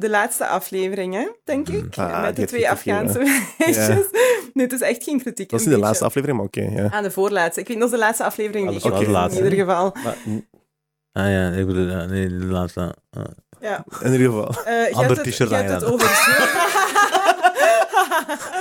De 0.00 0.10
laatste 0.10 0.46
aflevering, 0.46 1.14
hè, 1.14 1.28
denk 1.44 1.68
ik. 1.68 1.98
Ah, 1.98 2.20
met 2.22 2.28
de 2.28 2.40
die 2.40 2.46
twee 2.46 2.70
Afghaanse 2.70 3.18
meisjes. 3.58 4.04
Nee, 4.54 4.64
het 4.68 4.74
is 4.74 4.80
echt 4.80 5.04
geen 5.04 5.20
kritiek. 5.20 5.50
Dat 5.50 5.60
is 5.60 5.66
niet 5.66 5.74
de 5.74 5.80
laatste 5.80 6.04
aflevering, 6.04 6.38
maar 6.38 6.46
oké. 6.46 6.80
ja. 6.82 6.88
Ah, 6.96 7.02
de 7.02 7.10
voorlaatste. 7.10 7.60
Ik 7.60 7.68
weet 7.68 7.76
dat 7.78 7.86
is 7.86 7.92
de 7.92 7.98
laatste 8.00 8.24
aflevering 8.24 8.68
die 8.70 8.92
Ah, 8.92 9.00
ik 9.00 9.06
laatste, 9.08 9.38
in 9.38 9.44
ieder 9.50 9.58
geval. 9.66 9.96
Maar, 10.04 10.16
mm, 10.24 10.48
Ah 11.12 11.28
ja, 11.30 11.50
ik 11.50 11.66
bedoel, 11.66 12.06
nee, 12.06 12.28
de 12.28 12.44
laatste. 12.44 12.94
ah. 13.10 13.24
Ja. 13.60 13.84
in 14.02 14.12
ieder 14.12 14.26
geval. 14.26 14.52
Je 14.64 14.90
Ander 14.92 15.22
t-shirt 15.22 15.48
je 15.48 15.54
hebt 15.54 15.70
het 15.70 15.84
aangedaan. 15.84 15.92
over... 15.92 16.08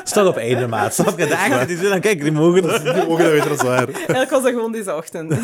Stok 0.03 0.27
op 0.27 0.37
einde 0.37 0.67
maat. 0.67 0.93
Snap 0.93 1.19
je? 1.19 1.25
De 1.25 1.63
die 1.67 1.77
zijn 1.77 1.89
dan 1.89 1.99
kijk, 1.99 2.21
die 2.21 2.31
mogen 2.31 2.61
dat. 2.61 2.81
Die 2.83 2.93
mogen 2.93 3.23
dat 3.23 3.31
weten, 3.31 3.49
dat 3.49 3.57
is 3.57 3.67
waar. 3.67 3.87
Eigenlijk 3.89 4.29
was 4.29 4.43
dat 4.43 4.51
gewoon 4.51 4.71
deze 4.71 4.95
ochtend. 4.95 5.29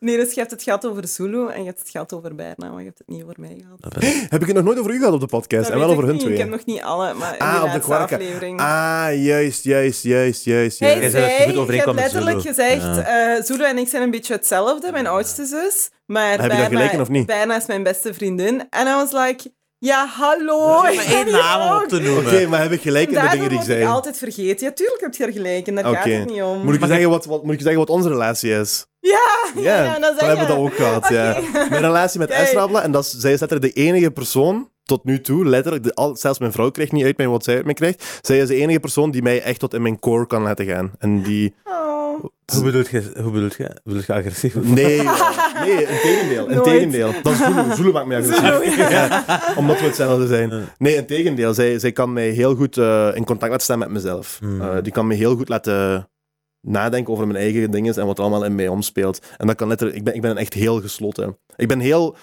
nee, 0.00 0.16
dus 0.16 0.32
je 0.32 0.38
hebt 0.40 0.50
het 0.50 0.62
gehad 0.62 0.86
over 0.86 1.08
Zulu 1.08 1.48
en 1.48 1.60
je 1.60 1.66
hebt 1.66 1.78
het 1.78 1.90
gehad 1.90 2.12
over 2.12 2.34
Berna, 2.34 2.68
maar 2.70 2.78
je 2.78 2.84
hebt 2.86 2.98
het 2.98 3.08
niet 3.08 3.22
over 3.22 3.34
mij 3.38 3.56
gehad. 3.60 4.04
Heb 4.28 4.40
ik 4.40 4.46
het 4.46 4.56
nog 4.56 4.64
nooit 4.64 4.78
over 4.78 4.90
u 4.94 4.98
gehad 4.98 5.12
op 5.14 5.20
de 5.20 5.26
podcast? 5.26 5.62
Dat 5.62 5.72
en 5.72 5.78
wel 5.78 5.88
over 5.90 6.02
ik 6.02 6.08
hun 6.08 6.14
niet. 6.14 6.20
twee. 6.24 6.34
Ik 6.34 6.40
heb 6.40 6.50
nog 6.50 6.64
niet 6.64 6.82
alle, 6.82 7.14
maar 7.14 7.32
in 7.34 7.40
Ah, 7.40 7.62
op 7.64 7.72
de 7.72 7.78
kwarka. 7.80 8.14
aflevering. 8.16 8.60
Ah, 8.60 9.08
juist, 9.14 9.64
juist, 9.64 10.02
juist, 10.02 10.44
juist, 10.44 10.78
juist. 10.78 10.78
Hij 10.78 11.00
Jij 11.00 11.10
zei 11.10 11.52
dat 11.54 11.66
je 11.66 11.72
hebt 11.76 11.94
letterlijk 11.94 12.40
Zulu. 12.40 12.54
gezegd, 12.54 13.06
eh 13.06 13.42
Zulu 13.44 13.64
en 13.64 13.78
ik 13.78 13.88
zijn 13.88 14.02
een 14.02 14.10
beetje 14.10 14.32
hetzelfde, 14.34 14.92
mijn 14.92 15.06
oudste 15.06 15.44
zus. 15.44 15.90
Maar 16.06 16.30
Heb 16.30 16.40
je 16.40 16.48
dat 16.48 16.56
Berna, 16.56 16.66
gelijk 16.84 17.00
of 17.00 17.08
niet? 17.08 17.26
Berna 17.26 17.56
is 17.56 17.66
mijn 17.66 17.82
beste 17.82 18.14
vriendin. 18.14 18.66
En 18.70 18.86
I 18.86 18.90
was 18.94 19.12
like, 19.12 19.50
ja, 19.86 20.06
hallo. 20.06 20.82
Maar 20.82 20.94
één 20.94 21.30
naam 21.30 21.82
op 21.82 21.88
te 21.88 21.98
noemen. 21.98 22.26
Oké, 22.26 22.46
maar 22.46 22.62
heb 22.62 22.72
ik 22.72 22.80
gelijk 22.80 23.08
in 23.08 23.14
de 23.14 23.20
dingen 23.20 23.36
die 23.36 23.44
ik 23.44 23.50
word 23.50 23.68
ik 23.68 23.74
zei? 23.74 23.84
altijd 23.86 24.18
vergeten. 24.18 24.66
Ja, 24.66 24.72
tuurlijk 24.72 25.00
heb 25.00 25.14
je 25.14 25.24
er 25.24 25.32
gelijk 25.32 25.66
en 25.66 25.74
daar 25.74 25.84
gaat 25.84 26.04
het 26.04 26.26
niet 26.26 26.42
om. 26.42 26.64
Moet 26.64 26.74
ik, 26.74 26.80
je 26.80 26.86
zeggen 26.86 27.10
wat, 27.10 27.24
wat, 27.24 27.44
moet 27.44 27.54
ik 27.54 27.60
zeggen 27.60 27.78
wat 27.78 27.90
onze 27.90 28.08
relatie 28.08 28.50
is? 28.50 28.86
Ja, 29.00 29.28
Ja, 29.54 29.84
ja, 29.84 29.92
dan 29.92 30.00
dan 30.00 30.14
zeg 30.18 30.28
hebben 30.28 30.46
we 30.46 30.52
dat 30.52 30.62
ook 30.62 30.74
gehad. 30.74 31.08
Ja. 31.08 31.40
Mijn 31.52 31.82
relatie 31.82 32.18
met. 32.18 32.30
Esrabla, 32.30 32.82
en 32.82 32.92
dat 32.92 33.04
is, 33.04 33.10
zij 33.10 33.32
is 33.32 33.40
letterlijk 33.40 33.74
de 33.74 33.80
enige 33.80 34.10
persoon 34.10 34.70
tot 34.86 35.04
nu 35.04 35.20
toe, 35.20 35.44
letterlijk, 35.44 35.84
de, 35.84 35.94
al, 35.94 36.16
zelfs 36.16 36.38
mijn 36.38 36.52
vrouw 36.52 36.70
krijgt 36.70 36.92
niet 36.92 37.04
uit 37.04 37.16
mij 37.16 37.28
wat 37.28 37.44
zij 37.44 37.56
uit 37.56 37.64
mij 37.64 37.74
krijgt. 37.74 38.18
Zij 38.22 38.38
is 38.38 38.48
de 38.48 38.54
enige 38.54 38.80
persoon 38.80 39.10
die 39.10 39.22
mij 39.22 39.42
echt 39.42 39.58
tot 39.58 39.74
in 39.74 39.82
mijn 39.82 39.98
core 39.98 40.26
kan 40.26 40.42
laten 40.42 40.66
gaan. 40.66 40.92
En 40.98 41.22
die... 41.22 41.54
Oh. 41.64 42.24
Hoe 42.52 42.62
bedoelt 42.62 42.88
je, 42.88 43.12
hoe 43.22 43.32
bedoelt 43.32 43.54
je, 43.56 43.70
bedoelt 43.84 44.06
je 44.06 44.12
agressief? 44.12 44.54
Nee, 44.54 45.02
nee, 45.64 45.84
in 45.84 46.00
tegendeel. 46.02 46.46
In 46.46 46.54
Nooit. 46.54 46.64
tegendeel. 46.64 47.12
Dat 47.22 47.32
is 47.32 47.38
Zulu. 47.38 47.74
Zulu 47.74 47.92
maakt 47.92 48.06
mij 48.06 48.18
agressief. 48.18 48.76
Ja, 48.76 49.24
omdat 49.56 49.80
we 49.80 49.86
hetzelfde 49.86 50.26
zijn. 50.26 50.52
Nee, 50.78 50.94
in 50.94 51.06
tegendeel. 51.06 51.54
Zij, 51.54 51.78
zij 51.78 51.92
kan 51.92 52.12
mij 52.12 52.28
heel 52.28 52.54
goed 52.54 52.76
eh, 52.76 53.10
in 53.14 53.24
contact 53.24 53.50
laten 53.50 53.64
staan 53.64 53.78
met 53.78 53.90
mezelf. 53.90 54.38
Hmm. 54.40 54.60
Eh, 54.60 54.82
die 54.82 54.92
kan 54.92 55.06
me 55.06 55.14
heel 55.14 55.36
goed 55.36 55.48
laten 55.48 56.08
nadenken 56.60 57.12
over 57.12 57.26
mijn 57.26 57.38
eigen 57.38 57.70
dingen 57.70 57.94
en 57.94 58.06
wat 58.06 58.18
er 58.18 58.24
allemaal 58.24 58.44
in 58.44 58.54
mij 58.54 58.68
omspeelt. 58.68 59.20
En 59.36 59.46
dat 59.46 59.56
kan 59.56 59.68
letterlijk... 59.68 59.98
Ik 59.98 60.04
ben, 60.04 60.14
ik 60.14 60.20
ben 60.20 60.36
echt 60.36 60.54
heel 60.54 60.80
gesloten. 60.80 61.38
Ik 61.56 61.68
ben 61.68 61.80
heel, 61.80 62.16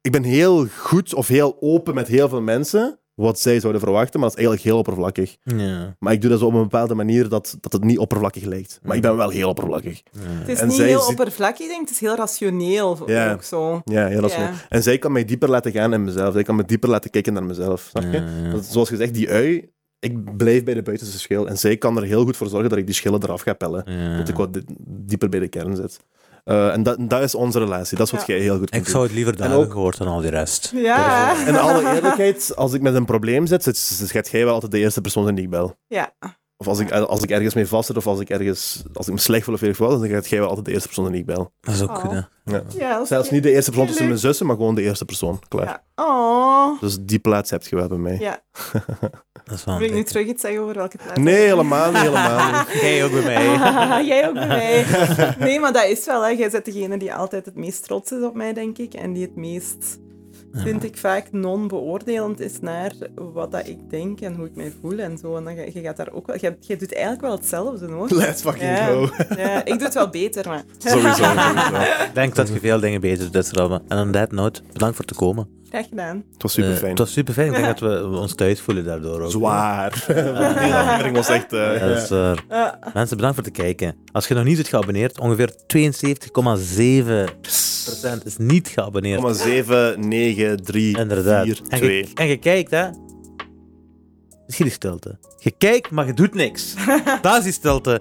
ik 0.00 0.12
ben 0.12 0.22
heel 0.22 0.66
goed 0.66 1.14
of 1.14 1.28
heel 1.28 1.56
open 1.60 1.94
met 1.94 2.08
heel 2.08 2.28
veel 2.28 2.40
mensen, 2.40 2.98
wat 3.14 3.40
zij 3.40 3.60
zouden 3.60 3.80
verwachten, 3.80 4.20
maar 4.20 4.28
dat 4.28 4.38
is 4.38 4.44
eigenlijk 4.44 4.62
heel 4.74 4.78
oppervlakkig. 4.78 5.36
Ja. 5.42 5.96
Maar 5.98 6.12
ik 6.12 6.20
doe 6.20 6.30
dat 6.30 6.38
zo 6.38 6.46
op 6.46 6.54
een 6.54 6.62
bepaalde 6.62 6.94
manier 6.94 7.28
dat, 7.28 7.56
dat 7.60 7.72
het 7.72 7.84
niet 7.84 7.98
oppervlakkig 7.98 8.44
lijkt. 8.44 8.80
Maar 8.82 8.96
ik 8.96 9.02
ben 9.02 9.16
wel 9.16 9.28
heel 9.30 9.48
oppervlakkig. 9.48 10.02
Het 10.18 10.48
is 10.48 10.60
En 10.60 10.66
niet 10.66 10.76
zij 10.76 10.86
heel 10.86 11.00
ziet- 11.00 11.10
oppervlakkig, 11.10 11.60
ik 11.60 11.68
denk. 11.68 11.80
Het 11.80 11.90
is 11.90 12.00
heel 12.00 12.14
rationeel 12.16 12.98
Ja. 13.06 13.32
ook 13.32 13.42
zo. 13.42 13.80
Ja, 13.84 14.06
heel 14.06 14.22
Ja. 14.22 14.28
snel. 14.28 14.48
En 14.68 14.82
zij 14.82 14.98
kan 14.98 15.12
mij 15.12 15.24
dieper 15.24 15.50
laten 15.50 15.72
gaan 15.72 15.92
in 15.92 16.04
mezelf. 16.04 16.32
Zij 16.32 16.42
kan 16.42 16.56
me 16.56 16.64
dieper 16.64 16.88
laten 16.88 17.10
kijken 17.10 17.32
naar 17.32 17.44
mezelf. 17.44 17.86
Snap 17.90 18.02
je? 18.02 18.10
Ja, 18.20 18.26
ja. 18.44 18.50
Dat- 18.50 18.64
zoals 18.64 18.88
gezegd, 18.88 19.14
die 19.14 19.30
ui, 19.30 19.70
ik 19.98 20.36
blijf 20.36 20.64
bij 20.64 20.74
de 20.74 20.82
buitenste 20.82 21.18
schil. 21.18 21.48
En 21.48 21.58
zij 21.58 21.76
kan 21.76 21.96
er 21.96 22.02
heel 22.02 22.24
goed 22.24 22.36
voor 22.36 22.48
zorgen 22.48 22.68
dat 22.68 22.78
ik 22.78 22.86
die 22.86 22.94
schillen 22.94 23.22
eraf 23.22 23.40
ga 23.40 23.52
pellen. 23.54 23.82
Ja. 23.86 24.16
Dat 24.18 24.28
ik 24.28 24.36
wat 24.36 24.52
di- 24.52 24.64
dieper 24.86 25.28
bij 25.28 25.40
de 25.40 25.48
kern 25.48 25.76
zit. 25.76 26.00
Eh, 26.44 26.72
en 26.72 26.82
dat, 26.82 26.96
dat 27.00 27.22
is 27.22 27.34
onze 27.34 27.58
relatie. 27.58 27.96
Dat 27.96 28.06
is 28.06 28.12
wat 28.12 28.26
Ja. 28.26 28.34
jij 28.34 28.42
heel 28.42 28.58
goed 28.58 28.70
kunt 28.70 28.82
Ik 28.86 28.88
zou 28.92 29.02
het 29.04 29.12
liever 29.12 29.32
daar 29.36 29.42
En 29.44 29.48
hebben 29.50 29.66
ook- 29.68 29.72
gehoord 29.74 29.98
dan 29.98 30.08
al 30.08 30.20
die 30.20 30.30
rest. 30.30 30.72
Ja. 30.74 31.46
In 31.46 31.56
alle 31.58 31.94
eerlijkheid, 31.94 32.52
als 32.56 32.72
ik 32.72 32.80
met 32.82 32.94
een 32.94 33.04
probleem 33.04 33.46
zit, 33.46 33.62
zit, 33.64 34.28
jij 34.30 34.44
wel 34.44 34.54
altijd 34.54 34.72
de 34.72 34.78
eerste 34.78 35.00
persoon 35.00 35.22
zijn 35.22 35.34
die 35.34 35.44
ik 35.44 35.50
bel. 35.50 35.76
Ja. 35.86 36.12
Of 36.60 36.68
als 36.68 36.78
ik, 36.78 36.90
als 36.92 37.22
ik 37.22 37.30
ergens 37.30 37.54
mee 37.54 37.66
vastzit, 37.66 37.96
of 37.96 38.06
als 38.06 38.20
ik 38.20 38.30
ergens 38.30 38.82
als 38.92 39.06
ik 39.06 39.12
me 39.12 39.18
slecht 39.20 39.44
voel 39.44 39.54
of 39.54 39.60
weet 39.60 39.70
ik 39.70 39.76
wat, 39.76 40.00
dan 40.00 40.08
gaat 40.08 40.28
jij 40.28 40.38
wel 40.38 40.48
altijd 40.48 40.66
de 40.66 40.72
eerste 40.72 40.86
persoon 40.88 41.10
die 41.12 41.20
ik 41.20 41.26
bel. 41.26 41.52
Dat 41.60 41.74
is 41.74 41.82
ook 41.82 41.88
Oh. 41.90 41.96
goed, 41.96 42.10
hè. 42.10 42.20
Ja. 42.76 43.04
Zelfs 43.04 43.30
niet 43.30 43.42
de 43.42 43.50
eerste 43.52 43.70
persoon 43.70 43.88
tussen 43.88 44.06
mijn 44.06 44.18
zussen, 44.18 44.46
maar 44.46 44.56
gewoon 44.56 44.74
de 44.74 44.82
eerste 44.82 45.04
persoon. 45.04 45.40
Klaar. 45.48 45.64
Ja. 45.64 45.82
Oh. 46.04 46.80
Dus 46.80 46.98
die 47.00 47.18
plaats 47.18 47.50
heb 47.50 47.66
je 47.66 47.76
wel 47.76 47.88
bij 47.88 47.98
mij. 47.98 48.16
Ja. 48.20 48.40
Dat 49.44 49.54
is 49.58 49.64
wel 49.64 49.78
Wil 49.78 49.86
ik 49.88 49.94
nu 49.94 50.02
terug 50.04 50.26
iets 50.26 50.40
zeggen 50.42 50.60
over 50.62 50.74
welke 50.74 50.96
plaats? 51.04 51.18
Nee, 51.20 51.34
helemaal 51.46 51.90
niet, 51.90 52.00
helemaal 52.00 52.50
niet. 52.58 52.80
Jij 52.80 53.04
ook 53.04 53.12
bij 53.12 53.22
mij. 53.22 53.44
Jij 54.10 54.28
ook 54.28 54.34
bij 54.34 54.46
mij. 54.46 54.84
Nee, 55.38 55.60
maar 55.60 55.72
dat 55.72 55.84
is 55.84 56.06
wel. 56.06 56.22
Hè. 56.22 56.28
Jij 56.28 56.50
bent 56.50 56.64
degene 56.64 56.96
die 56.98 57.14
altijd 57.14 57.44
het 57.44 57.56
meest 57.56 57.84
trots 57.84 58.10
is 58.12 58.22
op 58.22 58.34
mij, 58.34 58.52
denk 58.52 58.78
ik. 58.78 58.94
En 58.94 59.12
die 59.12 59.22
het 59.22 59.36
meest, 59.36 59.98
vind 60.52 60.84
ik, 60.84 60.96
vaak 60.96 61.32
non-beoordelend 61.32 62.40
is 62.40 62.60
naar 62.60 62.92
wat 63.14 63.52
dat 63.52 63.66
ik 63.68 63.90
denk 63.90 64.20
en 64.20 64.34
hoe 64.34 64.46
ik 64.46 64.54
mij 64.56 64.72
voel 64.80 64.98
en 64.98 65.18
zo. 65.18 65.36
En 65.36 65.44
dan, 65.44 65.54
ga- 65.56 65.62
je 65.72 65.80
gaat 65.80 65.96
daar 65.96 66.12
ook 66.12 66.26
wel... 66.26 66.36
Jij, 66.36 66.56
jij 66.60 66.76
doet 66.76 66.92
eigenlijk 66.92 67.22
wel 67.22 67.32
hetzelfde, 67.36 67.86
hoor. 67.92 68.08
Let's 68.14 68.42
fucking 68.42 68.62
Ja. 68.62 68.86
go. 68.86 69.08
Ja, 69.36 69.64
ik 69.64 69.72
doe 69.72 69.82
het 69.82 69.94
wel 69.94 70.08
beter, 70.10 70.48
maar... 70.48 70.62
Sowieso, 70.78 71.12
sowieso. 71.24 71.80
Ik 72.04 72.10
denk 72.14 72.34
dat 72.34 72.48
je 72.48 72.60
veel 72.60 72.80
dingen 72.80 73.00
beter 73.00 73.30
doet, 73.32 73.50
Robben. 73.52 73.82
En 73.88 73.98
on 73.98 74.10
that 74.12 74.32
note, 74.32 74.60
bedankt 74.72 74.96
voor 74.96 75.04
te 75.04 75.14
komen. 75.14 75.48
Graag 75.70 75.88
gedaan. 75.88 76.24
Het 76.32 76.42
was 76.42 76.52
super 76.52 76.70
Eh, 76.70 76.76
fijn. 76.76 76.90
het 76.90 76.98
was 76.98 77.12
super 77.12 77.34
fijn. 77.34 77.46
Ik 77.48 77.54
denk 77.54 77.66
dat 77.66 77.80
we 77.80 78.06
ons 78.18 78.34
thuis 78.34 78.60
voelen 78.60 78.84
daardoor 78.84 79.20
ook. 79.20 79.30
Zwaar. 79.30 79.90
Die 80.06 80.74
aflevering 80.74 81.16
was 81.16 81.28
echt... 81.28 81.52
eh, 81.52 82.34
Ja. 82.48 82.78
Mensen, 82.94 83.16
bedankt 83.16 83.36
voor 83.36 83.44
het 83.44 83.52
kijken. 83.56 83.94
Als 84.12 84.28
je 84.28 84.34
nog 84.34 84.44
niet 84.44 84.56
bent 84.56 84.68
geabonneerd, 84.68 85.20
ongeveer 85.20 85.52
72,7% 85.66 88.24
is 88.24 88.36
niet 88.36 88.68
geabonneerd. 88.68 89.36
7, 89.36 90.08
9, 90.08 90.62
3, 90.62 90.98
Inderdaad. 90.98 91.44
4, 91.44 91.60
en, 91.68 91.78
2. 91.78 91.96
je, 91.98 92.06
en 92.14 92.26
je 92.26 92.36
kijkt, 92.36 92.70
hè. 92.70 92.86
Misschien 94.50 94.68
die 94.68 94.74
stilte. 94.74 95.18
Je 95.38 95.50
kijkt, 95.50 95.90
maar 95.90 96.06
je 96.06 96.12
doet 96.12 96.34
niks. 96.34 96.74
dat 97.22 97.36
is 97.36 97.42
die 97.42 97.52
stilte. 97.52 98.00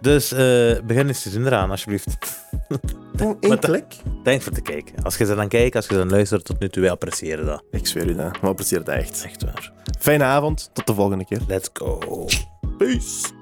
Dus 0.00 0.32
eh, 0.32 0.38
begin 0.84 1.06
eens 1.06 1.22
te 1.22 1.30
doen 1.30 1.46
eraan, 1.46 1.70
alsjeblieft. 1.70 2.16
Eén 3.40 3.58
klik? 3.58 3.84
Thanks 4.24 4.44
voor 4.44 4.52
het 4.52 4.62
kijken. 4.62 5.02
Als 5.02 5.16
je 5.16 5.24
ze 5.24 5.34
dan 5.34 5.48
kijkt, 5.48 5.76
als 5.76 5.86
je 5.86 5.94
dan 5.94 6.10
luistert 6.10 6.44
tot 6.44 6.58
nu 6.60 6.68
toe, 6.68 6.82
wij 6.82 6.90
appreciëren 6.90 7.46
dat. 7.46 7.62
Ik 7.70 7.86
zweer 7.86 8.08
u 8.08 8.14
dat. 8.14 8.40
We 8.40 8.46
appreciëren 8.46 8.84
het 8.84 8.94
echt. 8.94 9.24
Echt 9.24 9.42
waar. 9.42 9.72
Fijne 9.98 10.24
avond. 10.24 10.70
Tot 10.72 10.86
de 10.86 10.94
volgende 10.94 11.24
keer. 11.24 11.40
Let's 11.46 11.68
go. 11.72 12.26
Peace. 12.78 13.37